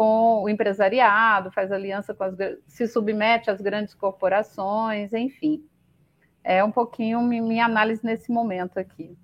com 0.00 0.44
o 0.44 0.48
empresariado, 0.48 1.52
faz 1.52 1.70
aliança 1.70 2.14
com 2.14 2.24
as 2.24 2.34
se 2.66 2.88
submete 2.88 3.50
às 3.50 3.60
grandes 3.60 3.92
corporações, 3.92 5.12
enfim. 5.12 5.62
É 6.42 6.64
um 6.64 6.72
pouquinho 6.72 7.20
minha 7.20 7.66
análise 7.66 8.02
nesse 8.02 8.32
momento 8.32 8.78
aqui. 8.78 9.14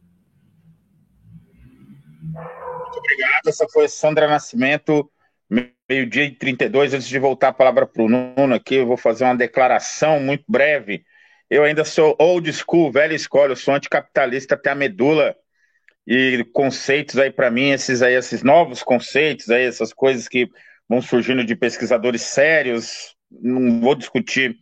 Muito 2.20 2.98
obrigado. 2.98 3.48
Essa 3.48 3.66
foi 3.73 3.89
Sandra 3.89 4.28
Nascimento, 4.28 5.11
meio-dia 5.89 6.24
e 6.24 6.32
32. 6.32 6.93
Antes 6.93 7.09
de 7.09 7.19
voltar 7.19 7.48
a 7.48 7.55
palavra 7.55 7.86
para 7.86 8.03
o 8.03 8.09
Nuno 8.11 8.55
aqui, 8.55 8.74
eu 8.74 8.86
vou 8.86 8.98
fazer 8.98 9.24
uma 9.24 9.35
declaração 9.35 10.20
muito 10.20 10.44
breve. 10.47 11.07
Eu 11.48 11.65
ainda 11.65 11.86
sou 11.86 12.15
old 12.19 12.53
school, 12.53 12.93
velha 12.93 13.15
escola, 13.15 13.53
eu 13.53 13.57
sou 13.57 13.73
anticapitalista 13.73 14.57
até 14.57 14.69
a 14.69 14.74
medula. 14.74 15.35
E 16.07 16.44
conceitos 16.53 17.16
aí 17.16 17.31
para 17.31 17.51
mim, 17.51 17.70
esses 17.70 18.03
aí, 18.03 18.12
esses 18.12 18.43
novos 18.43 18.82
conceitos 18.82 19.48
aí, 19.48 19.65
essas 19.65 19.90
coisas 19.90 20.28
que 20.28 20.51
vão 20.89 21.01
surgindo 21.01 21.45
de 21.45 21.57
pesquisadores 21.57 22.23
sérios. 22.23 23.15
Não 23.31 23.81
vou 23.81 23.95
discutir, 23.95 24.57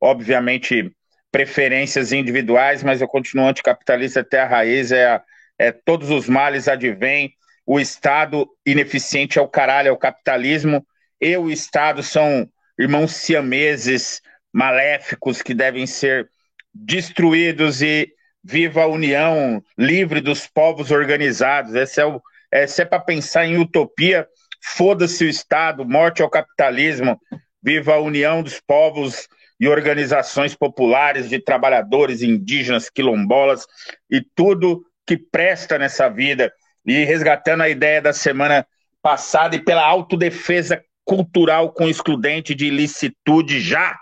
obviamente, 0.00 0.92
preferências 1.30 2.12
individuais, 2.12 2.82
mas 2.82 3.00
eu 3.00 3.08
continuo 3.08 3.48
anticapitalista 3.48 4.20
até 4.20 4.40
a 4.40 4.48
raiz, 4.48 4.90
é, 4.92 5.20
é 5.58 5.72
todos 5.72 6.10
os 6.10 6.28
males 6.28 6.68
advêm, 6.68 7.32
o 7.64 7.78
Estado 7.78 8.48
ineficiente 8.66 9.38
é 9.38 9.42
o 9.42 9.48
caralho, 9.48 9.88
é 9.88 9.92
o 9.92 9.96
capitalismo, 9.96 10.84
e 11.20 11.36
o 11.36 11.50
Estado 11.50 12.02
são 12.02 12.48
irmãos 12.78 13.12
siameses, 13.12 14.20
maléficos, 14.52 15.42
que 15.42 15.54
devem 15.54 15.86
ser 15.86 16.28
destruídos 16.74 17.82
e 17.82 18.12
viva 18.42 18.82
a 18.82 18.86
união 18.86 19.62
livre 19.76 20.20
dos 20.20 20.46
povos 20.46 20.90
organizados. 20.90 21.74
Esse 21.74 22.00
é, 22.00 22.06
o, 22.06 22.20
é 22.50 22.84
para 22.84 23.00
pensar 23.00 23.46
em 23.46 23.58
utopia, 23.58 24.26
foda-se 24.60 25.24
o 25.24 25.28
Estado, 25.28 25.84
morte 25.84 26.22
ao 26.22 26.30
capitalismo, 26.30 27.20
viva 27.62 27.94
a 27.94 28.00
união 28.00 28.42
dos 28.42 28.60
povos 28.60 29.28
e 29.58 29.68
organizações 29.68 30.54
populares 30.54 31.28
de 31.28 31.38
trabalhadores, 31.38 32.22
indígenas, 32.22 32.88
quilombolas 32.88 33.66
e 34.10 34.22
tudo 34.34 34.82
que 35.06 35.16
presta 35.16 35.78
nessa 35.78 36.08
vida. 36.08 36.52
E 36.86 37.04
resgatando 37.04 37.62
a 37.62 37.68
ideia 37.68 38.00
da 38.00 38.12
semana 38.12 38.66
passada 39.02 39.54
e 39.54 39.62
pela 39.62 39.84
autodefesa 39.84 40.82
cultural 41.04 41.72
com 41.72 41.88
excludente 41.88 42.54
de 42.54 42.66
ilicitude 42.66 43.60
já. 43.60 43.98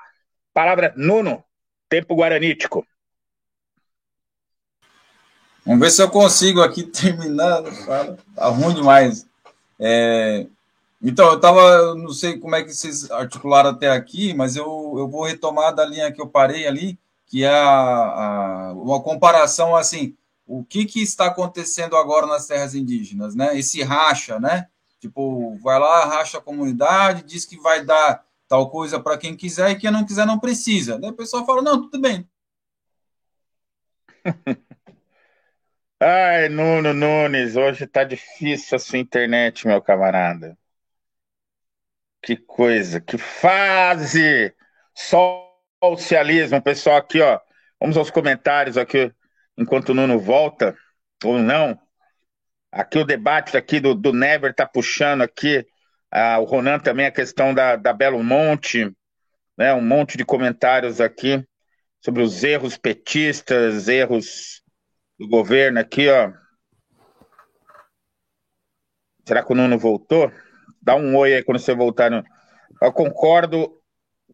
Palavra 0.55 0.93
Nuno, 0.97 1.43
tempo 1.89 2.15
guaranítico. 2.15 2.87
Vamos 5.65 5.81
ver 5.81 5.91
se 5.91 6.01
eu 6.01 6.09
consigo 6.09 6.63
aqui 6.63 6.83
terminar. 6.89 7.63
Tá 8.35 8.49
ruim 8.49 8.75
demais. 8.75 9.28
É, 9.79 10.47
então, 11.01 11.29
eu 11.29 11.37
estava, 11.37 11.95
não 11.95 12.13
sei 12.13 12.39
como 12.39 12.57
é 12.57 12.63
que 12.63 12.73
vocês 12.73 13.11
articularam 13.11 13.71
até 13.71 13.89
aqui, 13.91 14.35
mas 14.35 14.57
eu, 14.57 14.95
eu 14.99 15.09
vou 15.09 15.25
retomar 15.25 15.75
da 15.75 15.85
linha 15.85 16.11
que 16.13 16.21
eu 16.21 16.29
parei 16.29 16.67
ali, 16.67 16.99
que 17.27 17.45
é 17.45 17.51
a, 17.51 18.71
a, 18.71 18.73
uma 18.73 19.01
comparação 19.01 19.77
assim, 19.77 20.17
o 20.47 20.65
que, 20.65 20.87
que 20.87 21.01
está 21.01 21.27
acontecendo 21.27 21.97
agora 21.97 22.27
nas 22.27 22.47
terras 22.47 22.75
indígenas, 22.75 23.35
né? 23.35 23.57
Esse 23.57 23.83
racha, 23.83 24.41
né? 24.41 24.69
Tipo, 24.99 25.57
vai 25.63 25.79
lá, 25.79 26.05
racha 26.07 26.39
a 26.39 26.41
comunidade, 26.41 27.23
diz 27.23 27.45
que 27.45 27.57
vai 27.59 27.85
dar 27.85 28.25
tal 28.49 28.71
coisa 28.71 28.99
para 28.99 29.19
quem 29.19 29.37
quiser 29.37 29.71
e 29.71 29.77
quem 29.77 29.91
não 29.91 30.05
quiser 30.05 30.27
não 30.27 30.39
precisa. 30.39 30.99
Daí 30.99 31.11
o 31.11 31.15
pessoal 31.15 31.47
fala, 31.47 31.63
não, 31.63 31.83
tudo 31.83 32.01
bem. 32.01 32.29
Ai, 36.01 36.49
Nuno 36.49 36.95
Nunes, 36.95 37.57
hoje 37.57 37.85
tá 37.87 38.05
difícil 38.05 38.77
a 38.77 38.79
sua 38.79 38.99
internet, 38.99 39.67
meu 39.67 39.83
camarada. 39.83 40.57
Que 42.23 42.37
coisa, 42.37 43.01
que 43.01 43.19
fase! 43.19 44.55
Socialismo, 44.95 46.63
pessoal, 46.63 46.99
aqui, 46.99 47.21
ó. 47.21 47.41
Vamos 47.81 47.97
aos 47.97 48.11
comentários 48.11 48.77
aqui, 48.77 49.13
enquanto 49.57 49.89
o 49.89 49.95
Nuno 49.95 50.21
volta, 50.21 50.77
ou 51.25 51.39
não. 51.39 51.77
Aqui 52.71 52.99
o 52.99 53.05
debate 53.05 53.57
aqui 53.57 53.81
do, 53.81 53.93
do 53.93 54.13
Never 54.13 54.55
tá 54.55 54.67
puxando 54.67 55.23
aqui, 55.23 55.67
ah, 56.13 56.39
o 56.39 56.45
Ronan 56.45 56.79
também, 56.79 57.07
a 57.07 57.11
questão 57.13 57.53
da, 57.53 57.75
da 57.75 57.93
Belo 57.93 58.23
Monte, 58.23 58.89
né, 59.57 59.75
um 59.75 59.83
monte 59.83 60.17
de 60.17 60.25
comentários 60.25 61.01
aqui 61.01 61.45
sobre 62.01 62.23
os 62.23 62.45
erros 62.45 62.77
petistas, 62.77 63.89
erros 63.89 64.63
do 65.19 65.27
governo 65.27 65.81
aqui, 65.81 66.09
ó. 66.09 66.33
Será 69.27 69.43
que 69.43 69.53
o 69.53 69.55
Nuno 69.55 69.79
voltou? 69.79 70.33
Dá 70.81 70.95
um 70.95 71.17
oi 71.17 71.35
aí 71.35 71.43
quando 71.43 71.59
você 71.59 71.75
voltar. 71.75 72.11
No... 72.11 72.25
Eu 72.81 72.93
concordo 72.93 73.79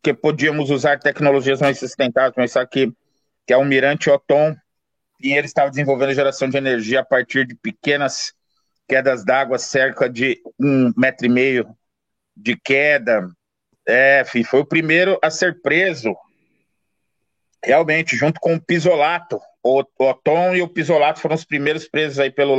que 0.02 0.12
podíamos 0.12 0.70
usar 0.70 1.00
tecnologias 1.00 1.60
mais 1.60 1.78
sustentáveis, 1.78 2.34
mas 2.36 2.56
aqui, 2.56 2.92
que 3.46 3.52
é 3.52 3.56
o 3.56 3.64
Mirante 3.64 4.10
Otom, 4.10 4.54
e 5.20 5.32
ele 5.32 5.46
estava 5.46 5.70
desenvolvendo 5.70 6.12
geração 6.12 6.48
de 6.48 6.58
energia 6.58 7.00
a 7.00 7.04
partir 7.04 7.46
de 7.46 7.54
pequenas 7.54 8.34
quedas 8.86 9.24
d'água, 9.24 9.58
cerca 9.58 10.08
de 10.08 10.40
um 10.60 10.92
metro 10.96 11.26
e 11.26 11.30
meio 11.30 11.74
de 12.36 12.56
queda. 12.56 13.26
É, 13.86 14.24
foi 14.46 14.60
o 14.60 14.66
primeiro 14.66 15.18
a 15.22 15.30
ser 15.30 15.60
preso, 15.62 16.14
realmente, 17.64 18.16
junto 18.16 18.38
com 18.40 18.54
o 18.54 18.60
Pisolato. 18.60 19.40
O, 19.64 19.80
o 19.80 20.04
Otom 20.04 20.54
e 20.54 20.60
o 20.60 20.68
Pisolato 20.68 21.20
foram 21.20 21.34
os 21.34 21.44
primeiros 21.44 21.88
presos 21.88 22.18
aí 22.18 22.30
pelo, 22.30 22.58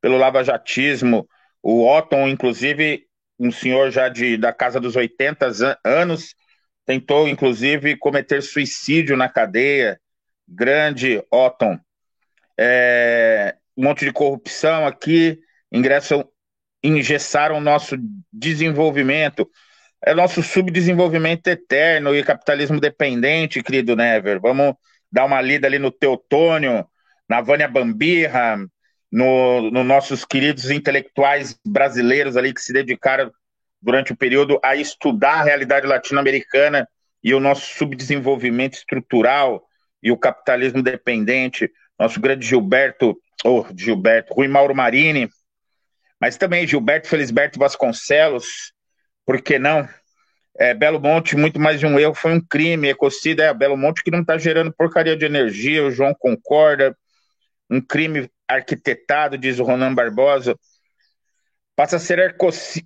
pelo 0.00 0.16
lavajatismo. 0.16 1.28
O 1.60 1.84
Otton, 1.84 2.28
inclusive, 2.28 3.04
um 3.38 3.50
senhor 3.50 3.90
já 3.90 4.08
de, 4.08 4.36
da 4.36 4.52
casa 4.52 4.78
dos 4.78 4.94
80 4.94 5.78
anos, 5.84 6.36
tentou, 6.84 7.26
inclusive, 7.26 7.96
cometer 7.96 8.40
suicídio 8.40 9.16
na 9.16 9.28
cadeia. 9.28 10.00
Grande 10.48 11.20
Otton. 11.28 11.76
É, 12.56 13.56
um 13.76 13.82
monte 13.82 14.04
de 14.04 14.12
corrupção 14.12 14.86
aqui, 14.86 15.40
ingressam, 15.72 16.24
engessaram 16.80 17.58
o 17.58 17.60
nosso 17.60 17.96
desenvolvimento, 18.32 19.50
é 20.00 20.14
nosso 20.14 20.40
subdesenvolvimento 20.42 21.48
eterno 21.48 22.14
e 22.14 22.22
capitalismo 22.22 22.78
dependente, 22.78 23.62
querido 23.62 23.96
Never. 23.96 24.40
Vamos 24.40 24.76
dar 25.16 25.24
uma 25.24 25.40
lida 25.40 25.66
ali 25.66 25.78
no 25.78 25.90
Teotônio, 25.90 26.86
na 27.26 27.40
Vânia 27.40 27.66
Bambirra, 27.66 28.58
no, 29.10 29.70
no 29.70 29.82
nossos 29.82 30.26
queridos 30.26 30.70
intelectuais 30.70 31.58
brasileiros 31.66 32.36
ali 32.36 32.52
que 32.52 32.60
se 32.60 32.70
dedicaram 32.70 33.32
durante 33.80 34.12
o 34.12 34.16
período 34.16 34.60
a 34.62 34.76
estudar 34.76 35.40
a 35.40 35.42
realidade 35.42 35.86
latino-americana 35.86 36.86
e 37.24 37.32
o 37.32 37.40
nosso 37.40 37.78
subdesenvolvimento 37.78 38.74
estrutural 38.74 39.66
e 40.02 40.12
o 40.12 40.18
capitalismo 40.18 40.82
dependente, 40.82 41.70
nosso 41.98 42.20
grande 42.20 42.46
Gilberto, 42.46 43.16
ou 43.42 43.66
oh, 43.66 43.74
Gilberto, 43.74 44.34
Rui 44.34 44.48
Mauro 44.48 44.74
Marini, 44.74 45.30
mas 46.20 46.36
também 46.36 46.66
Gilberto 46.66 47.08
Felisberto 47.08 47.58
Vasconcelos, 47.58 48.70
por 49.24 49.40
que 49.40 49.58
não? 49.58 49.88
É, 50.58 50.72
Belo 50.72 51.00
Monte, 51.00 51.36
muito 51.36 51.60
mais 51.60 51.78
de 51.78 51.86
um 51.86 51.98
erro, 51.98 52.14
foi 52.14 52.32
um 52.32 52.40
crime, 52.40 52.88
ecocida, 52.88 53.44
é 53.44 53.54
Belo 53.54 53.76
Monte 53.76 54.02
que 54.02 54.10
não 54.10 54.20
está 54.20 54.38
gerando 54.38 54.72
porcaria 54.72 55.16
de 55.16 55.24
energia, 55.24 55.84
o 55.84 55.90
João 55.90 56.14
concorda, 56.14 56.96
um 57.68 57.80
crime 57.80 58.30
arquitetado, 58.48 59.36
diz 59.36 59.58
o 59.58 59.64
Ronan 59.64 59.94
Barbosa, 59.94 60.56
passa 61.74 61.96
a 61.96 61.98
ser 61.98 62.34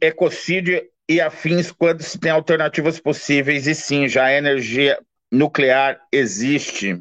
ecocídio 0.01 0.83
e 1.09 1.21
afins 1.21 1.71
quando 1.71 2.03
se 2.03 2.19
tem 2.19 2.31
alternativas 2.31 2.99
possíveis, 2.99 3.67
e 3.67 3.75
sim, 3.75 4.09
já 4.09 4.25
a 4.25 4.33
energia 4.33 4.99
nuclear 5.31 6.01
existe. 6.13 7.01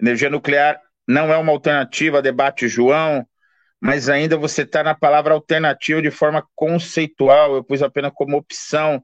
Energia 0.00 0.30
nuclear 0.30 0.80
não 1.06 1.32
é 1.32 1.36
uma 1.36 1.52
alternativa, 1.52 2.22
debate 2.22 2.68
João, 2.68 3.26
mas 3.80 4.08
ainda 4.08 4.36
você 4.36 4.62
está 4.62 4.82
na 4.82 4.94
palavra 4.94 5.34
alternativa 5.34 6.02
de 6.02 6.10
forma 6.10 6.44
conceitual, 6.54 7.54
eu 7.54 7.64
pus 7.64 7.82
apenas 7.82 8.12
como 8.14 8.36
opção. 8.36 9.02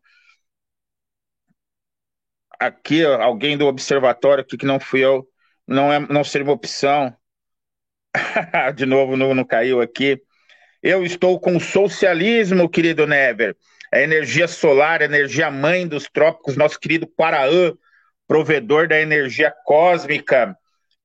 Aqui, 2.58 3.04
alguém 3.04 3.56
do 3.56 3.66
observatório 3.66 4.42
aqui 4.42 4.56
que 4.56 4.66
não 4.66 4.78
fui 4.80 5.00
eu, 5.00 5.26
não, 5.66 5.92
é, 5.92 5.98
não 6.00 6.22
seria 6.24 6.46
uma 6.46 6.54
opção. 6.54 7.14
de 8.74 8.86
novo, 8.86 9.16
não, 9.16 9.34
não 9.34 9.44
caiu 9.44 9.80
aqui. 9.80 10.20
Eu 10.82 11.04
estou 11.04 11.40
com 11.40 11.56
o 11.56 11.60
socialismo, 11.60 12.68
querido 12.68 13.06
Never. 13.06 13.56
A 13.92 14.00
energia 14.00 14.46
solar, 14.46 15.02
a 15.02 15.06
energia 15.06 15.50
mãe 15.50 15.86
dos 15.86 16.08
trópicos, 16.12 16.56
nosso 16.56 16.78
querido 16.78 17.06
Paraã, 17.06 17.72
provedor 18.26 18.88
da 18.88 19.00
energia 19.00 19.52
cósmica, 19.64 20.56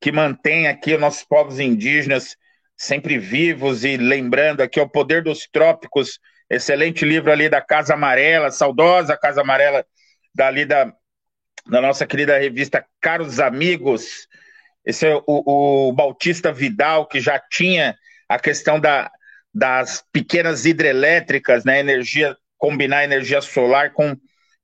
que 0.02 0.12
mantém 0.12 0.68
aqui 0.68 0.94
os 0.94 1.00
nossos 1.00 1.24
povos 1.24 1.60
indígenas 1.60 2.36
sempre 2.80 3.18
vivos 3.18 3.84
e 3.84 3.98
lembrando 3.98 4.62
aqui 4.62 4.80
o 4.80 4.88
poder 4.88 5.22
dos 5.22 5.46
trópicos, 5.52 6.18
excelente 6.50 7.04
livro 7.04 7.30
ali 7.30 7.50
da 7.50 7.62
Casa 7.62 7.94
Amarela, 7.94 8.52
saudosa 8.52 9.18
Casa 9.18 9.42
Amarela, 9.42 9.86
dali 10.34 10.66
da, 10.66 10.92
da 11.70 11.80
nossa 11.80 12.06
querida 12.06 12.38
revista 12.38 12.86
Caros 13.00 13.40
Amigos, 13.40 14.28
esse 14.84 15.08
é 15.08 15.16
o, 15.16 15.90
o 15.90 15.94
Bautista 15.94 16.52
Vidal, 16.52 17.08
que 17.08 17.20
já 17.20 17.40
tinha 17.40 17.96
a 18.28 18.40
questão 18.40 18.80
da, 18.80 19.12
das 19.54 20.04
pequenas 20.12 20.66
hidrelétricas, 20.66 21.64
né, 21.64 21.80
energia 21.80 22.36
combinar 22.58 23.06
energia 23.06 23.40
solar 23.40 23.94
com 23.94 24.18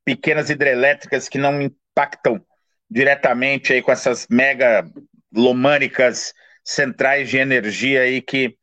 pequenas 0.03 0.49
hidrelétricas 0.49 1.29
que 1.29 1.37
não 1.37 1.61
impactam 1.61 2.43
diretamente 2.89 3.71
aí 3.71 3.81
com 3.81 3.91
essas 3.91 4.27
mega 4.29 4.85
lomânicas 5.33 6.33
centrais 6.63 7.29
de 7.29 7.37
energia 7.37 8.01
aí 8.01 8.21
que 8.21 8.57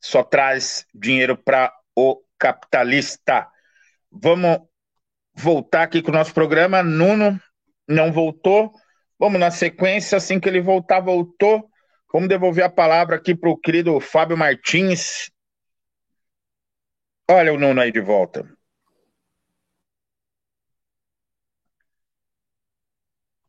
só 0.00 0.22
traz 0.22 0.86
dinheiro 0.94 1.36
para 1.36 1.72
o 1.96 2.22
capitalista. 2.38 3.48
Vamos 4.10 4.60
voltar 5.34 5.82
aqui 5.82 6.00
com 6.00 6.10
o 6.10 6.14
nosso 6.14 6.32
programa. 6.32 6.82
Nuno 6.82 7.40
não 7.88 8.12
voltou. 8.12 8.72
Vamos 9.18 9.40
na 9.40 9.50
sequência, 9.50 10.18
assim 10.18 10.38
que 10.38 10.48
ele 10.48 10.60
voltar, 10.60 11.00
voltou. 11.00 11.70
Vamos 12.12 12.28
devolver 12.28 12.64
a 12.64 12.70
palavra 12.70 13.16
aqui 13.16 13.34
para 13.34 13.50
o 13.50 13.56
querido 13.56 13.98
Fábio 14.00 14.36
Martins. 14.36 15.30
Olha 17.28 17.52
o 17.52 17.58
Nuno 17.58 17.80
aí 17.80 17.90
de 17.90 18.00
volta. 18.00 18.48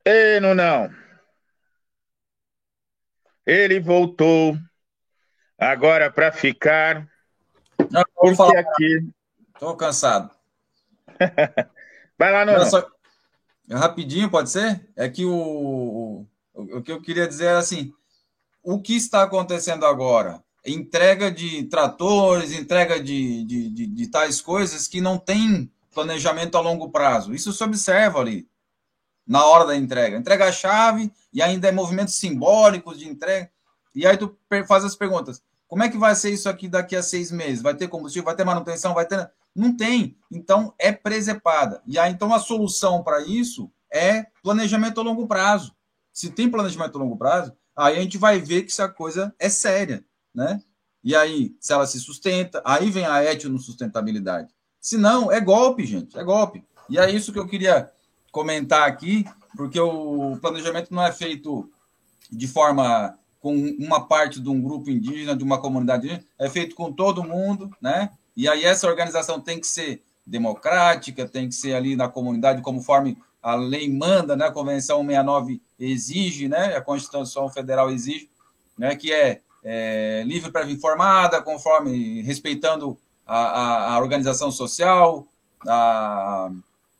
Ei, 0.05 0.39
Nunão. 0.39 0.89
Ele 3.45 3.80
voltou 3.80 4.57
agora 5.57 6.11
para 6.11 6.31
ficar. 6.31 7.07
Não, 7.91 8.03
vou 8.15 8.35
falar 8.35 8.59
aqui. 8.59 9.09
Estou 9.53 9.76
cansado. 9.76 10.34
Vai 12.18 12.31
lá, 12.31 12.45
Nuno. 12.45 12.65
Só... 12.65 12.96
Rapidinho, 13.69 14.30
pode 14.30 14.49
ser? 14.49 14.88
É 14.95 15.10
que 15.10 15.26
o, 15.26 15.34
o, 15.34 16.27
o 16.77 16.81
que 16.81 16.91
eu 16.91 17.02
queria 17.02 17.27
dizer 17.27 17.45
é 17.45 17.56
assim: 17.56 17.94
o 18.64 18.81
que 18.81 18.95
está 18.95 19.23
acontecendo 19.23 19.85
agora? 19.85 20.44
Entrega 20.65 21.31
de 21.31 21.64
tratores, 21.64 22.52
entrega 22.52 23.02
de, 23.02 23.44
de, 23.45 23.69
de, 23.69 23.88
de 23.88 24.07
tais 24.07 24.41
coisas 24.41 24.88
que 24.88 24.99
não 24.99 25.18
tem 25.18 25.72
planejamento 25.94 26.57
a 26.57 26.61
longo 26.61 26.89
prazo. 26.89 27.34
Isso 27.34 27.53
se 27.53 27.64
observa 27.64 28.19
ali 28.19 28.48
na 29.26 29.45
hora 29.45 29.65
da 29.65 29.76
entrega. 29.76 30.18
Entrega 30.18 30.45
a 30.48 30.52
chave 30.52 31.11
e 31.34 31.41
ainda 31.41 31.68
é 31.68 31.72
movimentos 31.72 32.15
simbólicos 32.15 32.98
de 32.98 33.07
entrega. 33.07 33.49
E 33.95 34.06
aí 34.06 34.15
tu 34.15 34.38
faz 34.68 34.85
as 34.85 34.95
perguntas. 34.95 35.41
Como 35.68 35.84
é 35.84 35.89
que 35.89 35.98
vai 35.98 36.15
ser 36.15 36.31
isso 36.31 36.48
aqui 36.48 36.68
daqui 36.68 36.95
a 36.95 37.03
seis 37.03 37.31
meses? 37.31 37.61
Vai 37.61 37.76
ter 37.76 37.88
combustível? 37.88 38.26
Vai 38.26 38.35
ter 38.35 38.45
manutenção? 38.45 38.94
Vai 38.94 39.06
ter... 39.06 39.30
Não 39.57 39.75
tem. 39.75 40.15
Então, 40.31 40.71
é 40.77 40.91
presepada. 40.91 41.81
E 41.88 41.97
aí, 41.97 42.11
então, 42.11 42.31
a 42.31 42.39
solução 42.39 43.03
para 43.03 43.23
isso 43.23 43.71
é 43.91 44.27
planejamento 44.43 45.01
a 45.01 45.03
longo 45.03 45.27
prazo. 45.27 45.75
Se 46.13 46.29
tem 46.29 46.49
planejamento 46.49 46.95
a 46.95 47.01
longo 47.01 47.17
prazo, 47.17 47.51
aí 47.75 47.97
a 47.97 48.01
gente 48.01 48.19
vai 48.19 48.39
ver 48.39 48.61
que 48.61 48.71
essa 48.71 48.88
coisa 48.88 49.34
é 49.39 49.49
séria, 49.49 50.05
né? 50.34 50.61
E 51.03 51.15
aí, 51.15 51.55
se 51.59 51.73
ela 51.73 51.88
se 51.88 51.99
sustenta, 51.99 52.61
aí 52.63 52.91
vem 52.91 53.05
a 53.07 53.23
etno-sustentabilidade. 53.23 54.53
Se 54.79 54.95
não, 54.95 55.31
é 55.31 55.41
golpe, 55.41 55.85
gente, 55.85 56.17
é 56.17 56.23
golpe. 56.23 56.63
E 56.88 56.99
é 56.99 57.09
isso 57.09 57.34
que 57.34 57.39
eu 57.39 57.47
queria 57.47 57.91
comentar 58.31 58.88
aqui, 58.88 59.25
porque 59.55 59.79
o 59.79 60.38
planejamento 60.39 60.93
não 60.93 61.01
é 61.01 61.11
feito 61.11 61.67
de 62.31 62.47
forma 62.47 63.17
com 63.39 63.55
uma 63.79 64.07
parte 64.07 64.39
de 64.39 64.49
um 64.49 64.61
grupo 64.61 64.89
indígena, 64.89 65.35
de 65.35 65.43
uma 65.43 65.59
comunidade 65.59 66.05
indígena, 66.05 66.25
é 66.38 66.49
feito 66.49 66.75
com 66.75 66.91
todo 66.91 67.23
mundo, 67.23 67.71
né? 67.81 68.11
E 68.38 68.47
aí 68.47 68.64
essa 68.64 68.88
organização 68.88 69.41
tem 69.41 69.59
que 69.59 69.65
ser 69.65 70.03
democrática, 70.23 71.27
tem 71.27 71.49
que 71.49 71.55
ser 71.55 71.73
ali 71.73 71.95
na 71.95 72.07
comunidade, 72.07 72.61
conforme 72.61 73.18
a 73.41 73.55
lei 73.55 73.91
manda, 73.91 74.35
né? 74.35 74.45
A 74.45 74.51
Convenção 74.51 74.99
69 74.99 75.59
exige, 75.80 76.47
né? 76.47 76.76
A 76.76 76.81
Constituição 76.81 77.49
Federal 77.49 77.89
exige, 77.89 78.30
né? 78.77 78.95
Que 78.95 79.11
é, 79.11 79.41
é 79.64 80.23
livre 80.23 80.51
para 80.51 80.69
informada, 80.69 81.41
conforme 81.41 82.22
respeitando 82.22 82.95
a, 83.26 83.38
a, 83.38 83.93
a 83.95 83.99
organização 83.99 84.51
social, 84.51 85.26
a, 85.68 86.51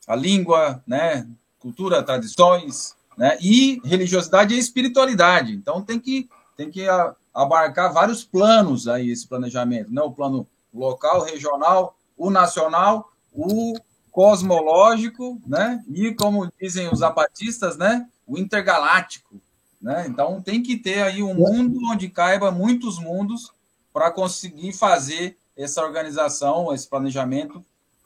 a 0.08 0.16
língua, 0.16 0.82
né? 0.84 1.24
Cultura, 1.60 2.02
tradições, 2.02 2.96
né? 3.16 3.38
E 3.40 3.80
religiosidade 3.84 4.54
e 4.54 4.58
espiritualidade. 4.58 5.52
Então 5.52 5.82
tem 5.82 6.00
que 6.00 6.28
tem 6.56 6.68
que 6.68 6.84
abarcar 7.32 7.92
vários 7.92 8.24
planos 8.24 8.88
aí 8.88 9.10
esse 9.10 9.28
planejamento, 9.28 9.92
né? 9.92 10.02
O 10.02 10.10
plano 10.10 10.44
local, 10.78 11.22
regional, 11.22 11.96
o 12.16 12.30
nacional, 12.30 13.12
o 13.32 13.74
cosmológico, 14.10 15.40
né? 15.46 15.84
E 15.88 16.12
como 16.14 16.50
dizem 16.60 16.88
os 16.92 17.00
zapatistas, 17.00 17.76
né? 17.76 18.08
O 18.26 18.38
intergaláctico, 18.38 19.40
né? 19.80 20.06
Então 20.08 20.42
tem 20.42 20.62
que 20.62 20.76
ter 20.76 21.02
aí 21.02 21.22
um 21.22 21.34
mundo 21.34 21.78
onde 21.90 22.08
caiba 22.08 22.50
muitos 22.50 22.98
mundos 22.98 23.52
para 23.92 24.10
conseguir 24.10 24.72
fazer 24.72 25.36
essa 25.56 25.82
organização, 25.82 26.72
esse 26.72 26.88
planejamento 26.88 27.64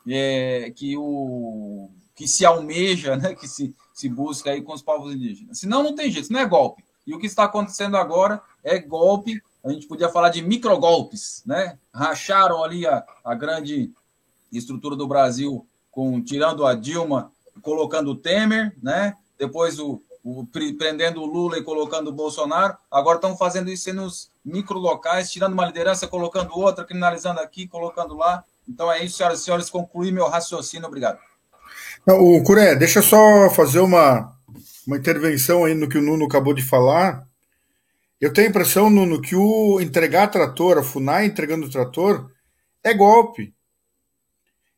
é, 0.09 0.73
que 0.75 0.97
o 0.97 1.89
que 2.15 2.27
se 2.29 2.45
almeja, 2.45 3.17
né? 3.17 3.35
Que 3.35 3.49
se, 3.49 3.75
se 3.93 4.09
busca 4.09 4.51
aí 4.51 4.63
com 4.63 4.73
os 4.73 4.83
povos 4.83 5.15
indígenas. 5.15 5.59
Senão 5.59 5.83
não 5.83 5.95
tem 5.95 6.11
jeito, 6.11 6.33
não 6.33 6.41
é 6.41 6.47
golpe. 6.47 6.85
E 7.07 7.15
o 7.15 7.19
que 7.19 7.27
está 7.27 7.45
acontecendo 7.45 7.97
agora 7.97 8.41
é 8.63 8.79
golpe. 8.79 9.43
A 9.65 9.71
gente 9.71 9.87
podia 9.87 10.09
falar 10.09 10.31
de 10.31 10.43
microgolpes, 10.43 11.43
né? 11.47 11.79
Racharam 11.95 12.65
ali 12.65 12.87
a, 12.87 13.05
a 13.25 13.35
grande 13.35 13.91
estrutura 14.53 14.97
do 14.97 15.07
Brasil 15.07 15.67
com 15.91 16.21
tirando 16.23 16.67
a 16.67 16.75
Dilma, 16.75 17.31
colocando 17.61 18.11
o 18.11 18.17
Temer, 18.17 18.75
né? 18.83 19.17
Depois 19.39 19.79
o, 19.79 20.01
o 20.25 20.47
prendendo 20.79 21.23
o 21.23 21.27
Lula 21.27 21.59
e 21.59 21.63
colocando 21.63 22.09
o 22.09 22.13
Bolsonaro. 22.13 22.77
Agora 22.91 23.17
estão 23.17 23.37
fazendo 23.37 23.71
isso 23.71 23.93
nos 23.93 24.31
microlocais, 24.45 25.31
tirando 25.31 25.53
uma 25.53 25.67
liderança, 25.67 26.09
colocando 26.09 26.57
outra, 26.57 26.85
criminalizando 26.85 27.41
aqui, 27.41 27.69
colocando 27.69 28.17
lá. 28.17 28.45
Então 28.69 28.91
é 28.91 29.05
isso, 29.05 29.17
senhoras 29.17 29.41
e 29.41 29.45
senhores, 29.45 29.71
concluí 29.71 30.11
meu 30.11 30.29
raciocínio. 30.29 30.87
Obrigado. 30.87 31.19
O 32.07 32.43
Curé, 32.43 32.75
deixa 32.75 32.99
eu 32.99 33.03
só 33.03 33.51
fazer 33.51 33.81
uma, 33.81 34.33
uma 34.87 34.97
intervenção 34.97 35.65
aí 35.65 35.75
no 35.75 35.89
que 35.89 35.99
o 35.99 36.03
Nuno 36.03 36.25
acabou 36.25 36.55
de 36.55 36.63
falar. 36.63 37.27
Eu 38.23 38.33
tenho 38.33 38.47
a 38.47 38.51
impressão, 38.51 38.89
Nuno, 38.89 39.21
que 39.21 39.35
o 39.35 39.81
entregar 39.81 40.29
trator, 40.29 40.79
a 40.79 40.83
FUNAI 40.85 41.27
entregando 41.27 41.69
trator, 41.69 42.31
é 42.85 42.95
golpe. 42.95 43.53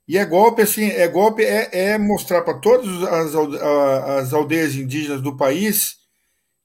E 0.09 0.17
é 0.17 0.25
golpe, 0.25 0.63
assim, 0.63 0.87
é 0.87 1.07
golpe, 1.07 1.43
é, 1.45 1.69
é 1.91 1.99
mostrar 1.99 2.41
para 2.41 2.59
todas 2.59 2.89
as, 3.03 3.35
as 3.35 4.33
aldeias 4.33 4.75
indígenas 4.75 5.21
do 5.21 5.37
país 5.37 5.97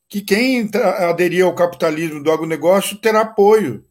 que 0.07 0.21
quem 0.21 0.71
aderir 1.09 1.43
ao 1.43 1.53
capitalismo 1.53 2.23
do 2.23 2.31
agronegócio 2.31 2.95
terá 2.95 3.21
apoio. 3.21 3.83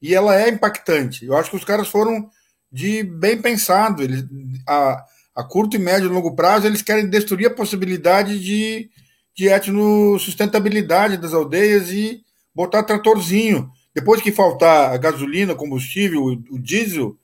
E 0.00 0.14
ela 0.14 0.40
é 0.40 0.48
impactante. 0.48 1.26
Eu 1.26 1.36
acho 1.36 1.50
que 1.50 1.56
os 1.56 1.64
caras 1.64 1.88
foram 1.88 2.30
de 2.70 3.02
bem 3.02 3.42
pensado. 3.42 4.04
Eles, 4.04 4.24
a, 4.68 5.04
a 5.34 5.42
curto 5.42 5.74
e 5.74 5.80
médio 5.80 6.08
e 6.08 6.12
longo 6.12 6.36
prazo, 6.36 6.68
eles 6.68 6.80
querem 6.80 7.10
destruir 7.10 7.46
a 7.46 7.54
possibilidade 7.54 8.38
de, 8.38 8.88
de 9.34 9.48
etno-sustentabilidade 9.48 11.16
das 11.16 11.34
aldeias 11.34 11.90
e 11.90 12.24
botar 12.56 12.82
tratorzinho. 12.84 13.70
Depois 13.94 14.22
que 14.22 14.32
faltar 14.32 14.94
a 14.94 14.96
gasolina, 14.96 15.54
combustível, 15.54 16.22
o, 16.22 16.32
o 16.54 16.58
diesel, 16.58 17.16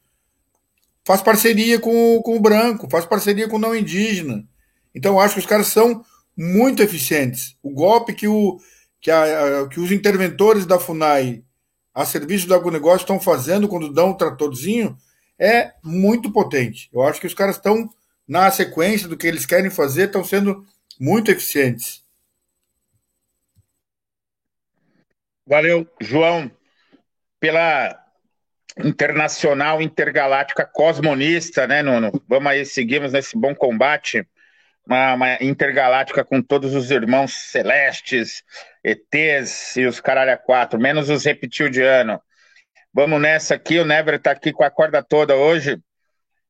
faz 1.04 1.22
parceria 1.22 1.80
com, 1.80 2.20
com 2.22 2.36
o 2.36 2.40
branco, 2.40 2.88
faz 2.90 3.06
parceria 3.06 3.48
com 3.48 3.56
o 3.56 3.58
não 3.58 3.74
indígena. 3.74 4.46
Então, 4.94 5.18
acho 5.18 5.34
que 5.34 5.40
os 5.40 5.46
caras 5.46 5.68
são 5.68 6.04
muito 6.36 6.82
eficientes. 6.82 7.56
O 7.62 7.70
golpe 7.70 8.12
que, 8.12 8.28
o, 8.28 8.58
que, 9.00 9.10
a, 9.10 9.66
que 9.70 9.80
os 9.80 9.90
interventores 9.90 10.66
da 10.66 10.78
FUNAI 10.78 11.42
a 11.94 12.04
serviço 12.04 12.46
do 12.46 12.54
agronegócio 12.54 13.04
estão 13.04 13.18
fazendo 13.18 13.68
quando 13.68 13.92
dão 13.92 14.10
um 14.10 14.16
tratorzinho 14.16 14.96
é 15.38 15.72
muito 15.82 16.30
potente. 16.30 16.90
Eu 16.92 17.02
acho 17.02 17.20
que 17.20 17.26
os 17.26 17.34
caras 17.34 17.56
estão 17.56 17.88
na 18.28 18.50
sequência 18.50 19.08
do 19.08 19.16
que 19.16 19.26
eles 19.26 19.46
querem 19.46 19.70
fazer, 19.70 20.06
estão 20.06 20.24
sendo 20.24 20.64
muito 21.00 21.30
eficientes. 21.30 22.01
Valeu, 25.46 25.88
João, 26.00 26.50
pela 27.40 27.98
internacional 28.78 29.82
intergaláctica 29.82 30.64
cosmonista, 30.64 31.66
né, 31.66 31.82
Nuno? 31.82 32.12
Vamos 32.28 32.52
aí, 32.52 32.64
seguimos 32.64 33.12
nesse 33.12 33.36
bom 33.36 33.54
combate, 33.54 34.26
uma, 34.86 35.14
uma 35.14 35.42
intergaláctica 35.42 36.24
com 36.24 36.40
todos 36.40 36.74
os 36.74 36.90
irmãos 36.90 37.32
celestes, 37.32 38.42
ETs 38.84 39.76
e 39.76 39.86
os 39.86 40.00
caralho 40.00 40.38
quatro, 40.38 40.80
menos 40.80 41.10
os 41.10 41.24
reptilianos. 41.24 42.18
Vamos 42.94 43.20
nessa 43.20 43.54
aqui, 43.54 43.78
o 43.78 43.84
Never 43.84 44.14
está 44.14 44.30
aqui 44.30 44.52
com 44.52 44.64
a 44.64 44.70
corda 44.70 45.02
toda 45.02 45.34
hoje. 45.34 45.78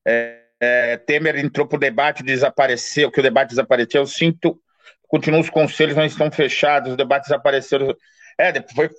É, 0.07 0.43
é, 0.61 0.97
Temer 0.97 1.37
entrou 1.37 1.67
para 1.67 1.77
o 1.77 1.81
debate, 1.81 2.23
desapareceu, 2.23 3.11
que 3.11 3.21
o 3.21 3.23
debate 3.23 3.51
desapareceu. 3.51 4.03
Eu 4.03 4.07
sinto, 4.07 4.61
continuam 5.09 5.41
os 5.41 5.51
conselhos, 5.51 5.97
não 5.97 6.05
estão 6.05 6.31
fechados, 6.31 6.91
os 6.91 6.97
debates 6.97 7.29
desapareceram. 7.29 7.97
É, 8.39 8.53
foi, 8.75 8.91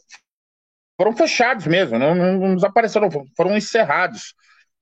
foram 0.98 1.16
fechados 1.16 1.68
mesmo, 1.68 1.98
não, 1.98 2.16
não 2.16 2.56
desapareceram, 2.56 3.10
foram 3.36 3.58
encerrados. 3.58 4.34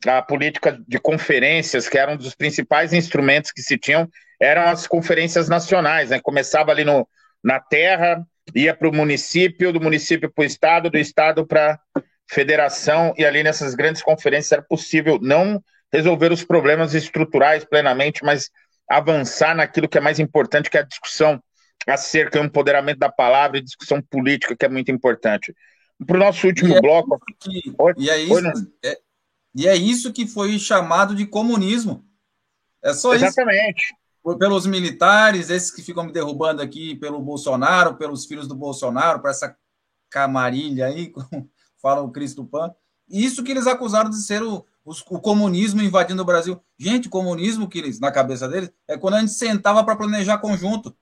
A 0.06 0.22
política 0.22 0.80
de 0.88 1.00
conferências, 1.00 1.88
que 1.88 1.98
era 1.98 2.12
um 2.12 2.18
dos 2.18 2.34
principais 2.34 2.92
instrumentos 2.92 3.52
que 3.52 3.62
se 3.62 3.78
tinham, 3.78 4.10
eram 4.42 4.64
as 4.64 4.88
conferências 4.88 5.48
nacionais, 5.48 6.10
né? 6.10 6.20
Começava 6.20 6.72
ali 6.72 6.84
no, 6.84 7.08
na 7.44 7.60
terra, 7.60 8.26
ia 8.56 8.76
para 8.76 8.90
o 8.90 8.96
município, 8.96 9.72
do 9.72 9.80
município 9.80 10.32
para 10.32 10.42
o 10.42 10.46
estado, 10.46 10.90
do 10.90 10.98
estado 10.98 11.46
para 11.46 11.80
federação, 12.30 13.14
e 13.18 13.26
ali 13.26 13.44
nessas 13.44 13.76
grandes 13.76 14.02
conferências 14.02 14.52
era 14.52 14.62
possível 14.64 15.20
não 15.22 15.64
resolver 15.94 16.32
os 16.32 16.44
problemas 16.44 16.94
estruturais 16.94 17.64
plenamente, 17.64 18.24
mas 18.24 18.50
avançar 18.90 19.56
naquilo 19.56 19.88
que 19.88 19.98
é 19.98 20.02
mais 20.02 20.20
importante, 20.20 20.70
que 20.70 20.78
é 20.78 20.82
a 20.82 20.86
discussão 20.86 21.42
acerca 21.88 22.40
do 22.40 22.46
empoderamento 22.46 23.00
da 23.00 23.10
palavra 23.10 23.58
e 23.58 23.62
discussão 23.62 24.02
política, 24.02 24.56
que 24.56 24.66
é 24.66 24.70
muito 24.70 24.92
importante. 24.92 25.54
Para 26.06 26.18
o 26.18 26.20
nosso 26.20 26.48
último 26.48 26.74
e 26.74 26.78
é 26.78 26.82
bloco. 26.82 27.20
Que, 27.40 27.76
e, 27.98 28.10
é 28.10 28.20
isso, 28.20 28.72
é, 28.84 29.00
e 29.56 29.68
é 29.68 29.76
isso 29.76 30.14
que 30.14 30.28
foi 30.28 30.58
chamado 30.58 31.16
de 31.16 31.26
comunismo. 31.26 32.06
É 32.84 32.94
só 32.94 33.14
Exatamente. 33.14 33.82
isso. 33.82 33.94
Exatamente. 34.24 34.40
Pelos 34.40 34.68
militares, 34.68 35.50
esses 35.50 35.72
que 35.72 35.82
ficam 35.82 36.04
me 36.04 36.12
derrubando 36.12 36.62
aqui, 36.62 36.96
pelo 36.96 37.20
Bolsonaro, 37.20 37.96
pelos 37.96 38.26
filhos 38.26 38.48
do 38.48 38.56
Bolsonaro, 38.56 39.20
para 39.20 39.32
essa 39.32 39.56
camarilha 40.10 40.88
aí, 40.88 41.10
como 41.14 41.50
fala 41.82 42.02
o 42.02 42.12
Cristo 42.12 42.46
Pan. 42.46 42.74
Isso 43.10 43.44
que 43.44 43.52
eles 43.52 43.68
acusaram 43.68 44.10
de 44.10 44.22
ser 44.22 44.44
o, 44.44 44.66
o 44.86 45.20
comunismo 45.20 45.82
invadindo 45.82 46.22
o 46.22 46.26
Brasil. 46.26 46.62
Gente, 46.78 47.08
o 47.08 47.12
comunismo 47.12 47.68
que 47.68 47.80
eles, 47.80 48.00
na 48.00 48.12
cabeça 48.12 48.48
deles, 48.48 48.72
é 48.88 48.98
quando 48.98 49.16
a 49.16 49.20
gente 49.20 49.34
sentava 49.34 49.84
para 49.84 49.96
planejar 49.96 50.38
conjunto. 50.38 50.96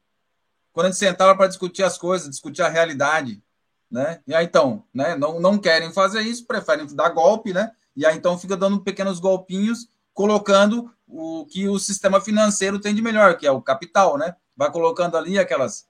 Quando 0.79 0.85
a 0.85 0.91
gente 0.91 0.99
sentava 0.99 1.35
para 1.35 1.47
discutir 1.47 1.83
as 1.83 1.97
coisas, 1.97 2.29
discutir 2.29 2.61
a 2.61 2.69
realidade. 2.69 3.43
Né? 3.91 4.21
E 4.25 4.33
aí, 4.33 4.45
então, 4.45 4.85
né, 4.93 5.13
não, 5.13 5.37
não 5.37 5.57
querem 5.57 5.91
fazer 5.91 6.21
isso, 6.21 6.47
preferem 6.47 6.87
dar 6.95 7.09
golpe, 7.09 7.51
né? 7.51 7.69
E 7.97 8.05
aí, 8.05 8.15
então, 8.15 8.39
fica 8.39 8.55
dando 8.55 8.79
pequenos 8.79 9.19
golpinhos, 9.19 9.89
colocando 10.13 10.89
o 11.05 11.45
que 11.47 11.67
o 11.67 11.77
sistema 11.77 12.21
financeiro 12.21 12.79
tem 12.79 12.95
de 12.95 13.01
melhor, 13.01 13.37
que 13.37 13.45
é 13.45 13.51
o 13.51 13.61
capital, 13.61 14.17
né? 14.17 14.37
Vai 14.55 14.71
colocando 14.71 15.17
ali 15.17 15.37
aquelas, 15.37 15.85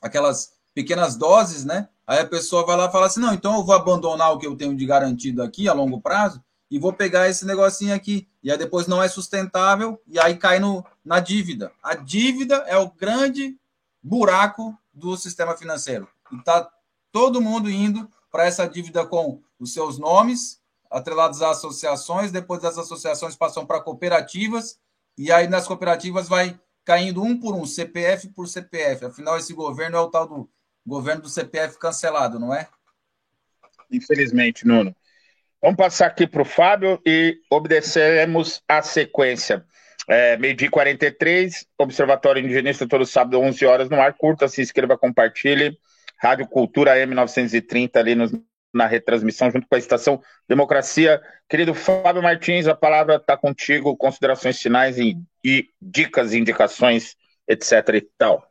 aquelas 0.00 0.52
pequenas 0.72 1.16
doses, 1.16 1.64
né? 1.64 1.88
Aí 2.06 2.20
a 2.20 2.24
pessoa 2.24 2.64
vai 2.64 2.76
lá 2.76 2.86
e 2.86 2.92
fala 2.92 3.06
assim: 3.06 3.18
não, 3.18 3.34
então 3.34 3.56
eu 3.56 3.64
vou 3.64 3.74
abandonar 3.74 4.32
o 4.32 4.38
que 4.38 4.46
eu 4.46 4.54
tenho 4.54 4.76
de 4.76 4.86
garantido 4.86 5.42
aqui 5.42 5.68
a 5.68 5.72
longo 5.72 6.00
prazo 6.00 6.40
e 6.70 6.78
vou 6.78 6.92
pegar 6.92 7.28
esse 7.28 7.44
negocinho 7.44 7.92
aqui. 7.92 8.28
E 8.40 8.52
aí 8.52 8.56
depois 8.56 8.86
não 8.86 9.02
é 9.02 9.08
sustentável 9.08 10.00
e 10.06 10.20
aí 10.20 10.36
cai 10.36 10.60
no, 10.60 10.86
na 11.04 11.18
dívida. 11.18 11.72
A 11.82 11.96
dívida 11.96 12.54
é 12.68 12.78
o 12.78 12.88
grande 12.88 13.58
buraco 14.02 14.76
do 14.92 15.16
sistema 15.16 15.56
financeiro. 15.56 16.08
E 16.30 16.36
está 16.36 16.68
todo 17.10 17.40
mundo 17.40 17.70
indo 17.70 18.10
para 18.30 18.46
essa 18.46 18.66
dívida 18.66 19.06
com 19.06 19.42
os 19.60 19.72
seus 19.72 19.98
nomes, 19.98 20.60
atrelados 20.90 21.42
a 21.42 21.50
associações, 21.50 22.32
depois 22.32 22.60
das 22.60 22.76
associações 22.76 23.36
passam 23.36 23.64
para 23.64 23.80
cooperativas, 23.80 24.78
e 25.16 25.30
aí 25.30 25.46
nas 25.46 25.66
cooperativas 25.66 26.28
vai 26.28 26.58
caindo 26.84 27.22
um 27.22 27.38
por 27.38 27.54
um, 27.54 27.64
CPF 27.64 28.28
por 28.30 28.48
CPF. 28.48 29.06
Afinal, 29.06 29.36
esse 29.38 29.52
governo 29.52 29.96
é 29.96 30.00
o 30.00 30.10
tal 30.10 30.26
do 30.26 30.50
governo 30.84 31.22
do 31.22 31.28
CPF 31.28 31.78
cancelado, 31.78 32.38
não 32.38 32.54
é? 32.54 32.68
Infelizmente, 33.90 34.66
Nuno. 34.66 34.94
Vamos 35.60 35.76
passar 35.76 36.06
aqui 36.06 36.26
para 36.26 36.42
o 36.42 36.44
Fábio 36.44 37.00
e 37.06 37.38
obedeceremos 37.48 38.60
a 38.66 38.82
sequência. 38.82 39.64
É, 40.14 40.36
Meio-dia 40.36 40.70
43, 40.70 41.66
Observatório 41.78 42.44
Indigenista, 42.44 42.86
todo 42.86 43.06
sábado, 43.06 43.40
11 43.40 43.64
horas 43.64 43.88
no 43.88 43.98
ar. 43.98 44.12
Curta, 44.12 44.46
se 44.46 44.60
inscreva, 44.60 44.98
compartilhe. 44.98 45.78
Rádio 46.18 46.46
Cultura 46.46 46.98
M930 46.98 47.96
ali 47.96 48.14
nos, 48.14 48.30
na 48.74 48.86
retransmissão, 48.86 49.50
junto 49.50 49.66
com 49.66 49.74
a 49.74 49.78
estação 49.78 50.22
Democracia. 50.46 51.18
Querido 51.48 51.72
Fábio 51.72 52.22
Martins, 52.22 52.68
a 52.68 52.74
palavra 52.74 53.16
está 53.16 53.38
contigo. 53.38 53.96
Considerações 53.96 54.60
finais 54.60 54.98
e, 54.98 55.16
e 55.42 55.70
dicas, 55.80 56.34
indicações, 56.34 57.16
etc. 57.48 57.72
e 57.94 58.02
tal. 58.18 58.46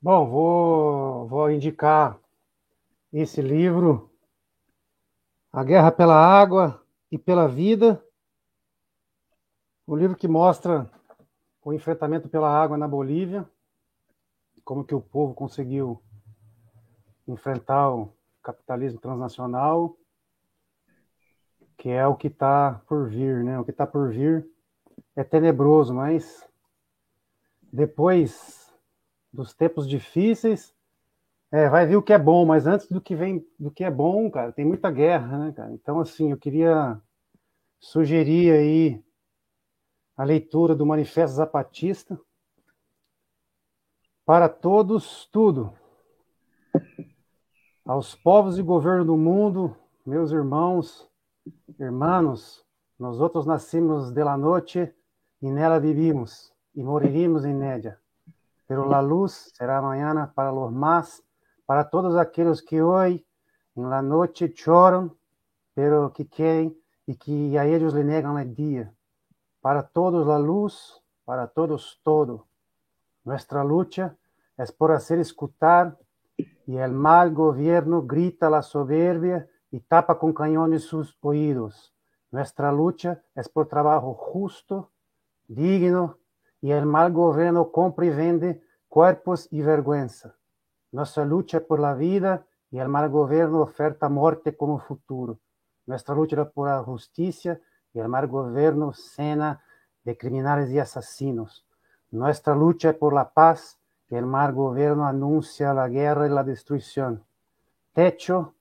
Bom, 0.00 0.26
vou, 0.26 1.28
vou 1.28 1.50
indicar 1.50 2.18
esse 3.12 3.42
livro, 3.42 4.10
A 5.52 5.62
Guerra 5.62 5.92
pela 5.92 6.16
Água 6.16 6.82
e 7.12 7.18
pela 7.18 7.46
Vida, 7.46 8.02
um 9.90 9.96
livro 9.96 10.16
que 10.16 10.28
mostra 10.28 10.88
o 11.64 11.72
enfrentamento 11.72 12.28
pela 12.28 12.48
água 12.48 12.78
na 12.78 12.86
Bolívia, 12.86 13.44
como 14.64 14.84
que 14.84 14.94
o 14.94 15.00
povo 15.00 15.34
conseguiu 15.34 16.00
enfrentar 17.26 17.90
o 17.90 18.12
capitalismo 18.40 19.00
transnacional, 19.00 19.96
que 21.76 21.88
é 21.88 22.06
o 22.06 22.14
que 22.14 22.28
está 22.28 22.80
por 22.86 23.08
vir, 23.08 23.42
né? 23.42 23.58
O 23.58 23.64
que 23.64 23.72
está 23.72 23.84
por 23.84 24.12
vir 24.12 24.48
é 25.16 25.24
tenebroso, 25.24 25.92
mas 25.92 26.48
depois 27.72 28.72
dos 29.32 29.52
tempos 29.52 29.88
difíceis, 29.88 30.72
é, 31.50 31.68
vai 31.68 31.84
vir 31.84 31.96
o 31.96 32.02
que 32.02 32.12
é 32.12 32.18
bom, 32.18 32.46
mas 32.46 32.64
antes 32.64 32.86
do 32.86 33.00
que 33.00 33.16
vem, 33.16 33.44
do 33.58 33.72
que 33.72 33.82
é 33.82 33.90
bom, 33.90 34.30
cara, 34.30 34.52
tem 34.52 34.64
muita 34.64 34.88
guerra, 34.88 35.36
né, 35.36 35.52
cara? 35.52 35.72
Então, 35.72 35.98
assim, 35.98 36.30
eu 36.30 36.36
queria 36.36 36.96
sugerir 37.80 38.52
aí 38.52 39.09
a 40.20 40.24
leitura 40.24 40.74
do 40.74 40.84
Manifesto 40.84 41.36
Zapatista 41.36 42.20
para 44.26 44.48
todos, 44.48 45.26
tudo. 45.32 45.72
Aos 47.86 48.14
povos 48.14 48.58
e 48.58 48.62
governo 48.62 49.04
do 49.04 49.16
mundo, 49.16 49.74
meus 50.04 50.30
irmãos, 50.30 51.08
irmãos, 51.78 52.64
nós 52.98 53.18
outros 53.20 53.46
nascimos 53.46 54.12
de 54.12 54.22
la 54.22 54.36
noite 54.36 54.94
e 55.40 55.50
nela 55.50 55.80
vivimos 55.80 56.52
e 56.74 56.82
moriríamos 56.82 57.44
em 57.44 57.54
média 57.54 57.98
pero 58.70 58.86
la 58.86 59.00
luz 59.00 59.50
será 59.52 59.82
mañana 59.82 60.32
para 60.32 60.52
los 60.52 60.70
más, 60.70 61.24
para 61.66 61.82
todos 61.82 62.14
aquellos 62.14 62.62
que 62.62 62.80
hoy 62.80 63.26
en 63.74 63.90
la 63.90 64.00
noche 64.00 64.54
choran, 64.54 65.12
pero 65.74 66.12
que 66.12 66.28
quieren 66.28 66.80
y 67.04 67.16
que 67.16 67.58
a 67.58 67.66
ellos 67.66 67.94
le 67.94 68.04
negan 68.04 68.38
el 68.38 68.54
día. 68.54 68.94
Para 69.60 69.82
todos 69.86 70.26
la 70.26 70.38
luz, 70.38 71.02
para 71.24 71.46
todos 71.46 72.00
todo. 72.02 72.46
Nuestra 73.24 73.62
lucha 73.62 74.16
es 74.56 74.72
por 74.72 74.92
hacer 74.92 75.18
escuchar 75.18 75.98
y 76.66 76.76
el 76.76 76.92
mal 76.92 77.34
gobierno 77.34 78.02
grita 78.02 78.48
la 78.48 78.62
soberbia 78.62 79.48
y 79.70 79.80
tapa 79.80 80.18
con 80.18 80.32
cañones 80.32 80.84
sus 80.84 81.16
oídos. 81.20 81.94
Nuestra 82.30 82.72
lucha 82.72 83.22
es 83.34 83.48
por 83.48 83.68
trabajo 83.68 84.14
justo, 84.14 84.92
digno 85.46 86.18
y 86.60 86.70
el 86.70 86.86
mal 86.86 87.12
gobierno 87.12 87.70
compra 87.70 88.06
y 88.06 88.10
vende 88.10 88.62
cuerpos 88.88 89.48
y 89.50 89.62
vergüenza. 89.62 90.36
Nuestra 90.92 91.24
lucha 91.24 91.60
por 91.60 91.80
la 91.80 91.94
vida 91.94 92.46
y 92.70 92.78
el 92.78 92.88
mal 92.88 93.10
gobierno 93.10 93.60
oferta 93.60 94.08
muerte 94.08 94.56
como 94.56 94.78
futuro. 94.78 95.38
Nuestra 95.86 96.14
lucha 96.14 96.48
por 96.50 96.68
la 96.68 96.82
justicia 96.82 97.60
y 97.92 98.00
mal 98.00 98.26
gobierno 98.26 98.92
cena 98.92 99.62
de 100.04 100.16
criminales 100.16 100.70
y 100.70 100.78
asesinos. 100.78 101.66
Nuestra 102.10 102.54
lucha 102.54 102.92
por 102.92 103.12
la 103.12 103.30
paz 103.30 103.78
y 104.08 104.14
mal 104.16 104.52
gobierno 104.52 105.06
anuncia 105.06 105.72
la 105.72 105.88
guerra 105.88 106.26
y 106.26 106.30
la 106.30 106.42
destrucción. 106.42 107.24
Techo, 107.92 108.54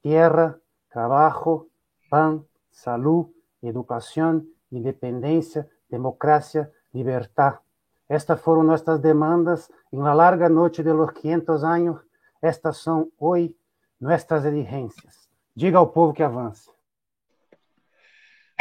tierra, 0.00 0.58
trabajo, 0.88 1.68
pan, 2.08 2.46
salud, 2.70 3.26
educación, 3.60 4.48
independencia, 4.70 5.68
democracia, 5.88 6.70
libertad. 6.92 7.60
Estas 8.08 8.40
foram 8.40 8.62
nossas 8.62 9.00
demandas 9.00 9.70
em 9.92 9.96
uma 9.96 10.12
larga 10.12 10.48
noite 10.48 10.82
de 10.82 10.92
los 10.92 11.10
500 11.12 11.64
anos. 11.64 12.00
Estas 12.42 12.76
são 12.78 13.10
hoje 13.18 13.56
nossas 14.00 14.44
exigências. 14.44 15.30
Diga 15.54 15.78
ao 15.78 15.86
povo 15.86 16.12
que 16.12 16.22
avance. 16.22 16.70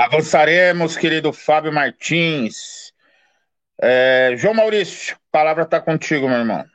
Avançaremos, 0.02 0.98
querido 0.98 1.32
Fábio 1.32 1.72
Martins. 1.72 2.92
É, 3.80 4.34
João 4.36 4.56
Maurício, 4.56 5.16
a 5.16 5.20
palavra 5.32 5.62
está 5.62 5.80
contigo, 5.80 6.28
meu 6.28 6.40
irmão. 6.40 6.66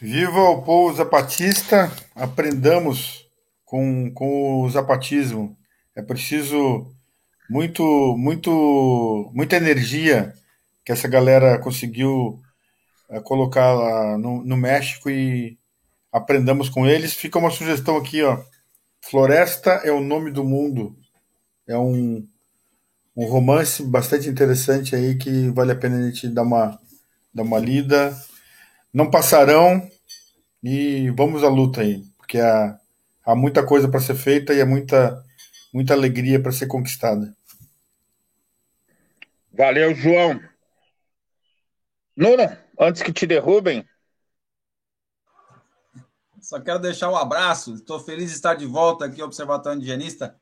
Viva 0.00 0.40
o 0.40 0.62
povo 0.62 0.96
zapatista, 0.96 1.92
aprendamos 2.12 3.24
com, 3.64 4.12
com 4.12 4.62
o 4.62 4.68
zapatismo. 4.68 5.56
É 5.94 6.02
preciso 6.02 6.92
muito, 7.48 7.84
muito, 8.18 9.30
muita 9.32 9.54
energia 9.54 10.34
que 10.84 10.90
essa 10.90 11.06
galera 11.06 11.56
conseguiu 11.60 12.40
uh, 13.10 13.22
colocar 13.22 13.72
lá 13.74 14.18
no, 14.18 14.42
no, 14.44 14.56
México 14.56 15.08
e 15.08 15.56
aprendamos 16.12 16.68
com 16.68 16.86
eles. 16.86 17.14
Fica 17.14 17.38
uma 17.38 17.50
sugestão 17.50 17.96
aqui, 17.96 18.22
ó. 18.22 18.42
Floresta 19.02 19.70
é 19.84 19.90
o 19.90 20.00
nome 20.00 20.30
do 20.30 20.44
mundo. 20.44 20.96
É 21.66 21.76
um, 21.76 22.26
um 23.16 23.24
romance 23.26 23.82
bastante 23.82 24.28
interessante 24.28 24.94
aí 24.94 25.16
que 25.16 25.48
vale 25.50 25.72
a 25.72 25.76
pena 25.76 25.98
a 25.98 26.10
gente 26.10 26.28
dar 26.28 26.42
uma, 26.42 26.78
dar 27.32 27.42
uma 27.42 27.58
lida. 27.58 28.16
Não 28.92 29.10
passarão 29.10 29.88
e 30.62 31.10
vamos 31.10 31.42
à 31.44 31.48
luta 31.48 31.80
aí, 31.80 32.02
porque 32.18 32.38
há, 32.38 32.78
há 33.24 33.34
muita 33.34 33.64
coisa 33.64 33.88
para 33.88 34.00
ser 34.00 34.14
feita 34.14 34.52
e 34.52 34.60
há 34.60 34.66
muita, 34.66 35.24
muita 35.72 35.94
alegria 35.94 36.40
para 36.40 36.52
ser 36.52 36.66
conquistada. 36.66 37.34
Valeu, 39.52 39.94
João. 39.94 40.40
Nuno, 42.16 42.56
antes 42.78 43.02
que 43.02 43.12
te 43.12 43.26
derrubem. 43.26 43.84
Só 46.40 46.60
quero 46.60 46.78
deixar 46.78 47.10
um 47.10 47.16
abraço. 47.16 47.74
Estou 47.74 48.00
feliz 48.00 48.30
de 48.30 48.36
estar 48.36 48.54
de 48.54 48.66
volta 48.66 49.04
aqui 49.04 49.22
Observatório 49.22 49.76
Indigenista. 49.76 50.36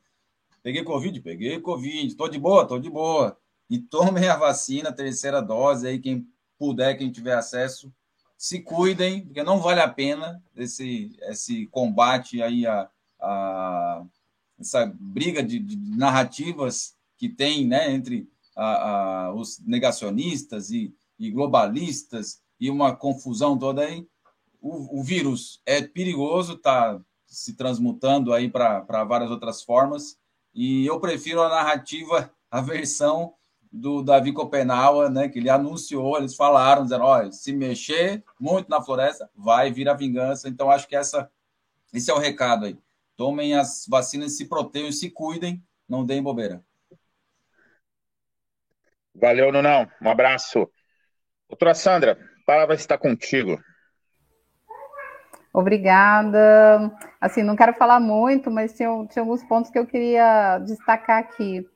Peguei 0.63 0.85
Covid? 0.85 1.21
Peguei 1.21 1.61
Covid. 1.61 2.07
Estou 2.07 2.29
de 2.29 2.39
boa? 2.39 2.63
Estou 2.63 2.79
de 2.79 2.91
boa. 2.91 3.39
E 3.69 3.79
tomem 3.79 4.29
a 4.29 4.37
vacina, 4.37 4.93
terceira 4.93 5.43
dose 5.43 5.87
aí, 5.87 5.99
quem 5.99 6.27
puder, 6.59 6.97
quem 6.97 7.11
tiver 7.11 7.35
acesso. 7.35 7.93
Se 8.37 8.61
cuidem, 8.61 9.27
porque 9.27 9.43
não 9.43 9.61
vale 9.61 9.81
a 9.81 9.89
pena 9.89 10.43
esse, 10.57 11.17
esse 11.23 11.67
combate 11.67 12.43
aí, 12.43 12.67
a, 12.67 12.89
a 13.21 14.05
essa 14.59 14.87
briga 14.99 15.43
de, 15.43 15.59
de 15.59 15.77
narrativas 15.77 16.97
que 17.17 17.29
tem 17.29 17.67
né, 17.67 17.93
entre 17.93 18.29
a, 18.57 18.91
a, 18.91 19.35
os 19.35 19.61
negacionistas 19.65 20.71
e, 20.71 20.95
e, 21.19 21.31
globalistas 21.31 22.41
e 22.61 22.71
uma 22.71 22.95
confusão 22.95 23.59
toda 23.59 23.83
aí. 23.83 24.07
O, 24.61 25.01
o 25.01 25.03
vírus 25.03 25.63
é 25.65 25.83
perigoso, 25.83 26.55
está 26.55 27.01
se 27.27 27.55
transmutando 27.55 28.33
aí 28.33 28.51
para 28.51 29.05
várias 29.05 29.31
outras 29.31 29.63
formas, 29.63 30.19
e 30.55 30.87
eu 30.87 30.99
prefiro 30.99 31.43
a 31.43 31.49
narrativa, 31.49 32.31
a 32.51 32.61
versão 32.61 33.35
do 33.71 34.03
Davi 34.03 34.33
Copenaua, 34.33 35.11
né, 35.11 35.29
que 35.29 35.39
ele 35.39 35.51
anunciou, 35.51 36.17
eles 36.17 36.35
falaram, 36.35 36.85
dizendo, 36.85 37.05
olha, 37.05 37.31
se 37.31 37.53
mexer 37.53 38.25
muito 38.41 38.69
na 38.69 38.83
floresta, 38.83 39.31
vai 39.37 39.71
vir 39.71 39.89
a 39.89 39.95
vingança. 39.95 40.49
Então, 40.49 40.71
acho 40.71 40.89
que 40.89 40.97
essa, 40.97 41.31
esse 41.93 42.11
é 42.11 42.15
o 42.15 42.19
recado 42.19 42.65
aí. 42.65 42.79
Tomem 43.15 43.55
as 43.55 43.85
vacinas, 43.87 44.37
se 44.37 44.47
protejam, 44.47 44.91
se 44.91 45.11
cuidem, 45.11 45.63
não 45.89 46.05
deem 46.05 46.23
bobeira. 46.23 46.65
Valeu, 49.15 49.53
Nunão. 49.53 49.91
Um 50.01 50.09
abraço. 50.09 50.71
Doutora 51.49 51.75
Sandra, 51.75 52.13
a 52.13 52.45
palavra 52.47 52.75
está 52.75 52.97
contigo. 52.97 53.61
Obrigada. 55.59 56.89
Assim, 57.21 57.43
não 57.43 57.57
quero 57.57 57.75
falar 57.75 57.99
muito, 57.99 58.49
mas 58.49 58.75
tinha, 58.75 58.89
tinha 59.09 59.25
alguns 59.25 59.43
pontos 59.43 59.73
que 59.73 59.79
eu 59.79 59.85
queria 59.85 60.59
destacar 60.59 61.19
aqui. 61.19 61.69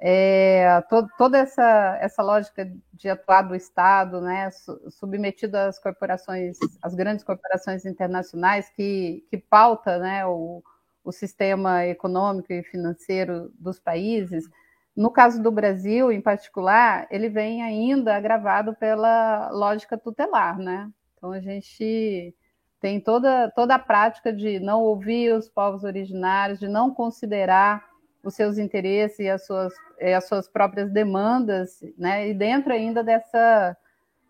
É, 0.00 0.80
to, 0.88 1.06
toda 1.16 1.38
essa, 1.38 1.96
essa 2.00 2.24
lógica 2.24 2.68
de 2.92 3.08
atuar 3.08 3.42
do 3.42 3.54
Estado, 3.54 4.20
né, 4.20 4.50
submetido 4.88 5.56
às 5.56 5.78
corporações, 5.78 6.58
às 6.82 6.92
grandes 6.92 7.24
corporações 7.24 7.86
internacionais, 7.86 8.68
que, 8.70 9.24
que 9.30 9.38
pauta 9.38 9.98
né, 10.00 10.26
o, 10.26 10.60
o 11.04 11.12
sistema 11.12 11.86
econômico 11.86 12.52
e 12.52 12.64
financeiro 12.64 13.52
dos 13.60 13.78
países, 13.78 14.50
no 14.96 15.08
caso 15.08 15.40
do 15.40 15.52
Brasil, 15.52 16.10
em 16.10 16.20
particular, 16.20 17.06
ele 17.12 17.28
vem 17.28 17.62
ainda 17.62 18.16
agravado 18.16 18.74
pela 18.74 19.50
lógica 19.52 19.96
tutelar, 19.96 20.58
né? 20.58 20.90
Então 21.16 21.30
a 21.30 21.38
gente 21.38 22.34
tem 22.80 22.98
toda, 22.98 23.50
toda 23.50 23.74
a 23.74 23.78
prática 23.78 24.32
de 24.32 24.58
não 24.58 24.82
ouvir 24.82 25.34
os 25.34 25.48
povos 25.48 25.84
originários, 25.84 26.58
de 26.58 26.66
não 26.66 26.92
considerar 26.92 27.84
os 28.22 28.34
seus 28.34 28.58
interesses 28.58 29.18
e 29.18 29.28
as 29.28 29.44
suas, 29.44 29.72
e 29.98 30.12
as 30.12 30.26
suas 30.26 30.48
próprias 30.48 30.90
demandas, 30.90 31.82
né? 31.96 32.28
E 32.28 32.34
dentro 32.34 32.72
ainda 32.72 33.04
dessa, 33.04 33.76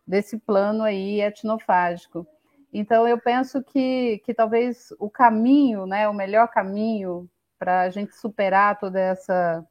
desse 0.06 0.38
plano 0.38 0.82
aí 0.82 1.20
etnofágico. 1.20 2.26
Então 2.72 3.06
eu 3.06 3.18
penso 3.18 3.62
que, 3.62 4.20
que 4.24 4.34
talvez 4.34 4.92
o 4.98 5.08
caminho, 5.08 5.86
né, 5.86 6.08
o 6.08 6.14
melhor 6.14 6.48
caminho 6.48 7.28
para 7.58 7.82
a 7.82 7.90
gente 7.90 8.14
superar 8.14 8.78
toda 8.78 8.98
essa 8.98 9.64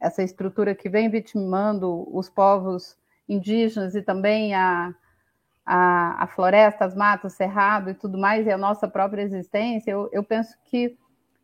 essa 0.00 0.22
estrutura 0.22 0.74
que 0.74 0.88
vem 0.88 1.08
vitimando 1.08 2.06
os 2.14 2.28
povos 2.28 2.98
indígenas 3.26 3.94
e 3.94 4.02
também 4.02 4.54
a, 4.54 4.94
a, 5.64 6.24
a 6.24 6.26
floresta, 6.26 6.84
as 6.84 6.94
matas, 6.94 7.32
o 7.32 7.36
cerrado 7.36 7.90
e 7.90 7.94
tudo 7.94 8.18
mais, 8.18 8.46
e 8.46 8.50
a 8.50 8.58
nossa 8.58 8.86
própria 8.88 9.22
existência, 9.22 9.90
eu, 9.90 10.08
eu 10.12 10.22
penso 10.22 10.56
que 10.64 10.96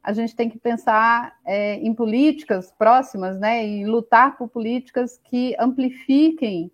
a 0.02 0.12
gente 0.12 0.34
tem 0.34 0.48
que 0.48 0.58
pensar 0.58 1.36
é, 1.44 1.74
em 1.76 1.94
políticas 1.94 2.72
próximas, 2.72 3.38
né, 3.38 3.66
e 3.66 3.84
lutar 3.84 4.36
por 4.36 4.48
políticas 4.48 5.18
que 5.24 5.54
amplifiquem 5.58 6.70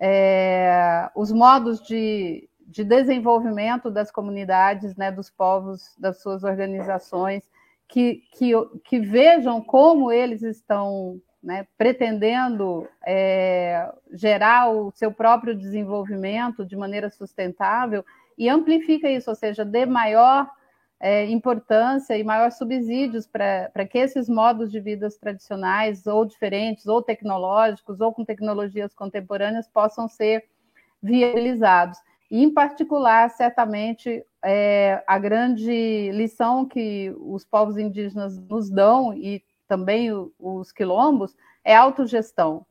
é, 0.00 1.08
os 1.14 1.32
modos 1.32 1.80
de, 1.86 2.48
de 2.66 2.84
desenvolvimento 2.84 3.90
das 3.90 4.10
comunidades, 4.10 4.96
né, 4.96 5.10
dos 5.12 5.30
povos, 5.30 5.94
das 5.98 6.20
suas 6.20 6.42
organizações, 6.42 7.48
que, 7.88 8.22
que, 8.32 8.52
que 8.84 8.98
vejam 8.98 9.62
como 9.62 10.10
eles 10.10 10.42
estão 10.42 11.20
né, 11.46 11.64
pretendendo 11.78 12.88
é, 13.06 13.88
gerar 14.12 14.68
o 14.68 14.90
seu 14.90 15.12
próprio 15.12 15.54
desenvolvimento 15.54 16.66
de 16.66 16.74
maneira 16.74 17.08
sustentável 17.08 18.04
e 18.36 18.48
amplifica 18.48 19.08
isso, 19.08 19.30
ou 19.30 19.36
seja, 19.36 19.64
dê 19.64 19.86
maior 19.86 20.50
é, 20.98 21.24
importância 21.26 22.18
e 22.18 22.24
maior 22.24 22.50
subsídios 22.50 23.28
para 23.28 23.86
que 23.88 23.96
esses 23.96 24.28
modos 24.28 24.72
de 24.72 24.80
vida 24.80 25.08
tradicionais, 25.20 26.04
ou 26.08 26.24
diferentes, 26.24 26.84
ou 26.86 27.00
tecnológicos, 27.00 28.00
ou 28.00 28.12
com 28.12 28.24
tecnologias 28.24 28.92
contemporâneas, 28.92 29.68
possam 29.68 30.08
ser 30.08 30.44
viabilizados. 31.00 31.96
E, 32.28 32.42
em 32.42 32.52
particular, 32.52 33.30
certamente, 33.30 34.24
é, 34.44 35.00
a 35.06 35.16
grande 35.16 36.10
lição 36.12 36.66
que 36.66 37.14
os 37.20 37.44
povos 37.44 37.78
indígenas 37.78 38.36
nos 38.36 38.68
dão, 38.68 39.14
e 39.14 39.44
também 39.66 40.10
os 40.38 40.72
quilombos, 40.72 41.36
é 41.64 41.74
autogestão. 41.74 42.64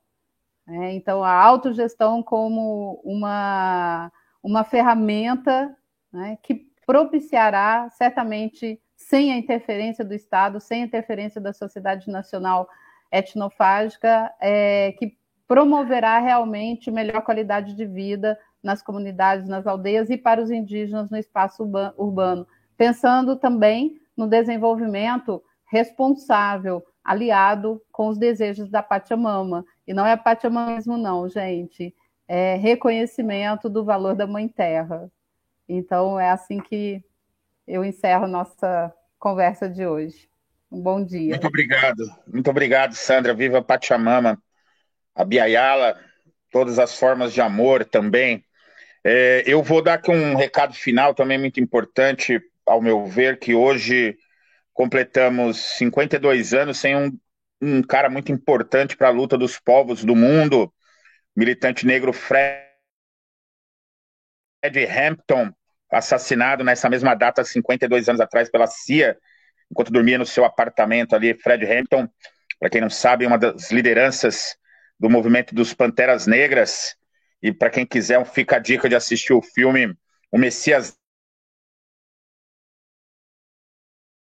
É, 0.67 0.93
então, 0.93 1.23
a 1.23 1.31
autogestão 1.31 2.23
como 2.23 2.99
uma, 3.03 4.11
uma 4.41 4.63
ferramenta 4.63 5.76
né, 6.11 6.38
que 6.41 6.67
propiciará, 6.85 7.89
certamente, 7.91 8.81
sem 8.95 9.31
a 9.31 9.38
interferência 9.38 10.03
do 10.03 10.13
Estado, 10.13 10.59
sem 10.59 10.81
a 10.81 10.85
interferência 10.85 11.39
da 11.39 11.53
sociedade 11.53 12.09
nacional 12.09 12.67
etnofágica, 13.11 14.34
é, 14.39 14.93
que 14.93 15.17
promoverá 15.47 16.19
realmente 16.19 16.89
melhor 16.89 17.22
qualidade 17.22 17.76
de 17.76 17.85
vida 17.85 18.39
nas 18.63 18.81
comunidades, 18.81 19.47
nas 19.47 19.67
aldeias 19.67 20.09
e 20.09 20.17
para 20.17 20.41
os 20.41 20.49
indígenas 20.49 21.11
no 21.11 21.17
espaço 21.17 21.63
urbano, 21.97 22.47
pensando 22.76 23.35
também 23.35 24.01
no 24.17 24.27
desenvolvimento 24.27 25.43
responsável, 25.65 26.83
aliado 27.03 27.81
com 27.91 28.07
os 28.07 28.17
desejos 28.17 28.69
da 28.69 28.81
Pachamama. 28.81 29.65
E 29.87 29.93
não 29.93 30.05
é 30.05 30.15
Pachamamismo, 30.15 30.97
não, 30.97 31.27
gente. 31.29 31.93
É 32.27 32.55
reconhecimento 32.55 33.69
do 33.69 33.83
valor 33.83 34.15
da 34.15 34.25
Mãe 34.25 34.47
Terra. 34.47 35.11
Então, 35.67 36.19
é 36.19 36.29
assim 36.29 36.59
que 36.59 37.03
eu 37.67 37.83
encerro 37.83 38.27
nossa 38.27 38.93
conversa 39.19 39.69
de 39.69 39.85
hoje. 39.85 40.29
Um 40.71 40.81
bom 40.81 41.03
dia. 41.03 41.31
Muito 41.31 41.47
obrigado. 41.47 42.03
Muito 42.27 42.49
obrigado, 42.49 42.93
Sandra. 42.93 43.33
Viva 43.33 43.61
Pachamama, 43.61 44.41
a 45.13 45.23
Biayala, 45.23 45.99
todas 46.51 46.79
as 46.79 46.97
formas 46.97 47.33
de 47.33 47.41
amor 47.41 47.85
também. 47.85 48.43
É, 49.03 49.43
eu 49.45 49.61
vou 49.61 49.83
dar 49.83 49.95
aqui 49.95 50.09
um 50.09 50.35
recado 50.35 50.73
final 50.73 51.13
também 51.13 51.37
muito 51.37 51.59
importante, 51.59 52.41
ao 52.65 52.81
meu 52.81 53.05
ver, 53.05 53.39
que 53.39 53.53
hoje 53.53 54.17
completamos 54.76 55.57
52 55.77 56.53
anos 56.53 56.77
sem 56.77 56.95
um, 56.95 57.18
um 57.61 57.81
cara 57.81 58.10
muito 58.10 58.31
importante 58.31 58.95
para 58.95 59.07
a 59.07 59.11
luta 59.11 59.38
dos 59.38 59.57
povos 59.57 60.03
do 60.03 60.15
mundo, 60.15 60.72
militante 61.35 61.85
negro 61.85 62.11
Fred 62.11 62.68
Hampton, 64.85 65.52
assassinado 65.89 66.64
nessa 66.64 66.89
mesma 66.89 67.15
data, 67.15 67.43
52 67.43 68.10
anos 68.10 68.19
atrás, 68.19 68.52
pela 68.52 68.68
CIA, 68.68 69.18
enquanto 69.72 69.93
dormia 69.93 70.18
no 70.18 70.26
seu 70.26 70.43
apartamento 70.43 71.15
ali. 71.15 71.34
Fred 71.34 71.65
Hampton, 71.65 72.10
para 72.60 72.69
quem 72.69 72.81
não 72.81 72.89
sabe, 72.89 73.26
uma 73.26 73.38
das 73.38 73.72
lideranças 73.72 74.57
do 74.99 75.10
movimento 75.10 75.56
dos 75.56 75.73
Panteras 75.73 76.27
Negras, 76.27 76.97
e 77.41 77.53
para 77.53 77.69
quem 77.69 77.85
quiser, 77.85 78.23
fica 78.26 78.57
a 78.57 78.60
dica 78.60 78.89
de 78.89 78.95
assistir 78.95 79.31
o 79.31 79.41
filme 79.41 79.95
O 80.31 80.38
Messias. 80.38 80.97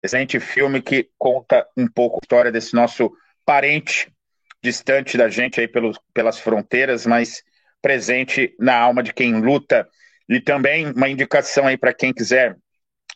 Excelente 0.06 0.40
filme 0.40 0.84
que 0.84 1.10
conta 1.18 1.68
um 1.76 1.88
pouco 1.88 2.18
a 2.18 2.24
história 2.24 2.52
desse 2.52 2.76
nosso 2.76 3.12
parente 3.44 4.14
distante 4.62 5.18
da 5.18 5.28
gente 5.30 5.60
aí 5.60 5.68
pelos, 5.68 6.00
pelas 6.14 6.38
fronteiras, 6.38 7.08
mas 7.08 7.44
presente 7.82 8.56
na 8.60 8.78
alma 8.78 9.02
de 9.02 9.12
quem 9.12 9.42
luta. 9.42 9.88
E 10.30 10.40
também 10.40 10.92
uma 10.92 11.10
indicação 11.10 11.66
aí 11.66 11.76
para 11.76 11.92
quem 11.92 12.14
quiser 12.14 12.56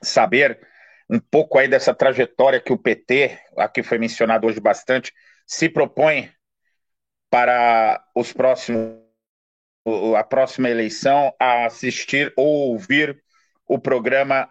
saber 0.02 0.60
um 1.07 1.20
pouco 1.20 1.60
aí 1.60 1.68
dessa 1.68 1.94
trajetória 1.94 2.60
que 2.60 2.74
o 2.74 2.78
PT, 2.78 3.38
aqui 3.56 3.84
foi 3.84 3.99
mencionado 3.99 4.48
hoje 4.48 4.60
bastante, 4.60 5.14
se 5.45 5.70
propõe 5.70 6.32
para 7.30 8.03
os 8.16 8.34
próximos 8.34 8.98
a 10.18 10.24
próxima 10.24 10.70
eleição 10.70 11.34
a 11.40 11.66
assistir 11.66 12.34
ou 12.36 12.72
ouvir 12.72 13.24
o 13.68 13.80
programa 13.80 14.49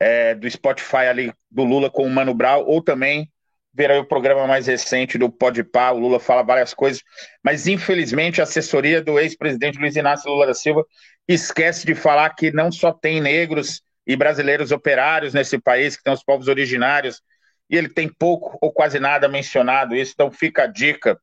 é, 0.00 0.34
do 0.34 0.50
Spotify 0.50 1.06
ali 1.08 1.32
do 1.50 1.62
Lula 1.62 1.90
com 1.90 2.04
o 2.04 2.10
Mano 2.10 2.32
Brown, 2.32 2.64
ou 2.64 2.82
também 2.82 3.30
ver 3.72 3.90
aí 3.90 3.98
o 3.98 4.04
programa 4.04 4.46
mais 4.46 4.66
recente 4.66 5.16
do 5.16 5.30
Podpah, 5.30 5.92
o 5.92 5.98
Lula 5.98 6.18
fala 6.18 6.42
várias 6.42 6.74
coisas, 6.74 7.02
mas 7.44 7.68
infelizmente 7.68 8.40
a 8.40 8.44
assessoria 8.44 9.00
do 9.00 9.18
ex-presidente 9.18 9.78
Luiz 9.78 9.94
Inácio 9.94 10.30
Lula 10.30 10.46
da 10.46 10.54
Silva 10.54 10.84
esquece 11.28 11.86
de 11.86 11.94
falar 11.94 12.30
que 12.30 12.50
não 12.50 12.72
só 12.72 12.92
tem 12.92 13.20
negros 13.20 13.82
e 14.06 14.16
brasileiros 14.16 14.72
operários 14.72 15.32
nesse 15.32 15.58
país, 15.58 15.96
que 15.96 16.02
tem 16.02 16.12
os 16.12 16.24
povos 16.24 16.48
originários, 16.48 17.22
e 17.68 17.76
ele 17.76 17.88
tem 17.88 18.08
pouco 18.08 18.58
ou 18.60 18.72
quase 18.72 18.98
nada 18.98 19.28
mencionado 19.28 19.94
isso, 19.94 20.12
então 20.14 20.32
fica 20.32 20.64
a 20.64 20.66
dica 20.66 21.16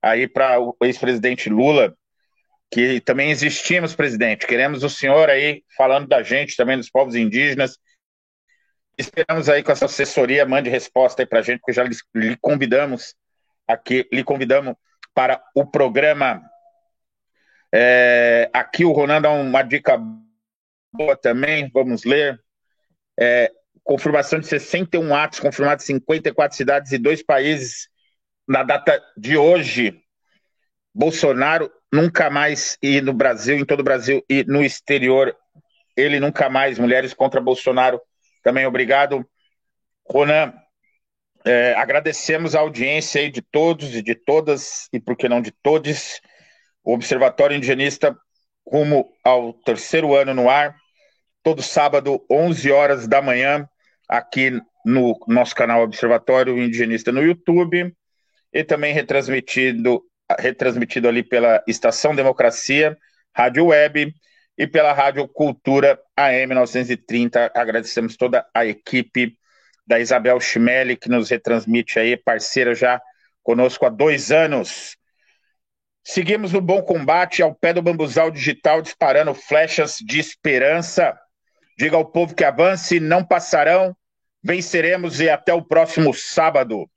aí 0.00 0.26
para 0.26 0.58
o 0.58 0.74
ex-presidente 0.82 1.50
Lula, 1.50 1.94
que 2.70 3.00
também 3.00 3.30
existimos, 3.30 3.94
presidente, 3.94 4.46
queremos 4.46 4.82
o 4.82 4.88
senhor 4.88 5.28
aí 5.28 5.62
falando 5.76 6.08
da 6.08 6.22
gente, 6.22 6.56
também 6.56 6.78
dos 6.78 6.88
povos 6.88 7.14
indígenas, 7.14 7.78
esperamos 8.98 9.48
aí 9.48 9.62
com 9.62 9.72
essa 9.72 9.86
assessoria, 9.86 10.46
mande 10.46 10.70
resposta 10.70 11.22
aí 11.22 11.26
para 11.26 11.40
a 11.40 11.42
gente, 11.42 11.60
porque 11.60 11.72
já 11.72 11.84
lhe 12.14 12.36
convidamos 12.36 13.14
aqui, 13.66 14.08
lhe 14.12 14.24
convidamos 14.24 14.74
para 15.14 15.42
o 15.54 15.66
programa. 15.66 16.42
É, 17.72 18.50
aqui 18.52 18.84
o 18.84 18.92
Ronan 18.92 19.20
dá 19.20 19.30
uma 19.30 19.62
dica 19.62 20.00
boa 20.92 21.16
também, 21.16 21.70
vamos 21.72 22.04
ler. 22.04 22.40
É, 23.18 23.50
confirmação 23.82 24.40
de 24.40 24.46
61 24.46 25.14
atos, 25.14 25.40
confirmados 25.40 25.88
em 25.88 25.94
54 25.94 26.56
cidades 26.56 26.92
e 26.92 26.98
dois 26.98 27.22
países 27.22 27.88
na 28.48 28.62
data 28.62 29.02
de 29.16 29.36
hoje. 29.36 30.00
Bolsonaro 30.94 31.70
nunca 31.92 32.30
mais 32.30 32.78
ir 32.82 33.02
no 33.02 33.12
Brasil, 33.12 33.56
em 33.56 33.64
todo 33.64 33.80
o 33.80 33.84
Brasil 33.84 34.24
e 34.28 34.44
no 34.44 34.62
exterior. 34.62 35.36
Ele 35.96 36.18
nunca 36.18 36.48
mais. 36.48 36.78
Mulheres 36.78 37.14
contra 37.14 37.40
Bolsonaro. 37.40 38.00
Também 38.44 38.66
obrigado. 38.66 39.26
Ronan, 40.08 40.52
é, 41.46 41.74
agradecemos 41.74 42.54
a 42.54 42.60
audiência 42.60 43.22
aí 43.22 43.30
de 43.30 43.40
todos 43.40 43.94
e 43.94 44.02
de 44.02 44.14
todas, 44.14 44.86
e 44.92 45.00
por 45.00 45.16
que 45.16 45.28
não 45.28 45.40
de 45.40 45.50
todos. 45.50 46.20
O 46.84 46.92
Observatório 46.92 47.56
Indigenista 47.56 48.14
rumo 48.66 49.10
ao 49.24 49.54
terceiro 49.54 50.14
ano 50.14 50.34
no 50.34 50.50
ar, 50.50 50.76
todo 51.42 51.62
sábado, 51.62 52.22
11 52.30 52.70
horas 52.70 53.08
da 53.08 53.22
manhã, 53.22 53.66
aqui 54.08 54.60
no 54.84 55.18
nosso 55.26 55.54
canal 55.54 55.82
Observatório 55.82 56.58
Indigenista 56.62 57.10
no 57.10 57.22
YouTube, 57.22 57.94
e 58.52 58.62
também 58.62 58.92
retransmitido, 58.92 60.02
retransmitido 60.38 61.08
ali 61.08 61.22
pela 61.22 61.64
Estação 61.66 62.14
Democracia, 62.14 62.96
Rádio 63.34 63.66
Web, 63.66 64.14
e 64.56 64.66
pela 64.66 64.92
Rádio 64.92 65.26
Cultura 65.28 66.00
AM 66.16 66.54
930. 66.54 67.52
Agradecemos 67.54 68.16
toda 68.16 68.46
a 68.54 68.64
equipe 68.64 69.36
da 69.86 69.98
Isabel 69.98 70.40
Chimelli, 70.40 70.96
que 70.96 71.08
nos 71.08 71.30
retransmite 71.30 71.98
aí, 71.98 72.16
parceira 72.16 72.74
já 72.74 73.00
conosco 73.42 73.84
há 73.84 73.88
dois 73.88 74.32
anos. 74.32 74.96
Seguimos 76.02 76.52
no 76.52 76.60
bom 76.60 76.82
combate 76.82 77.42
ao 77.42 77.54
pé 77.54 77.72
do 77.72 77.82
bambuzal 77.82 78.30
digital, 78.30 78.82
disparando 78.82 79.34
flechas 79.34 79.98
de 79.98 80.18
esperança. 80.18 81.18
Diga 81.78 81.96
ao 81.96 82.04
povo 82.04 82.34
que 82.34 82.44
avance, 82.44 83.00
não 83.00 83.24
passarão, 83.24 83.96
venceremos 84.42 85.20
e 85.20 85.28
até 85.28 85.52
o 85.52 85.64
próximo 85.64 86.14
sábado. 86.14 86.88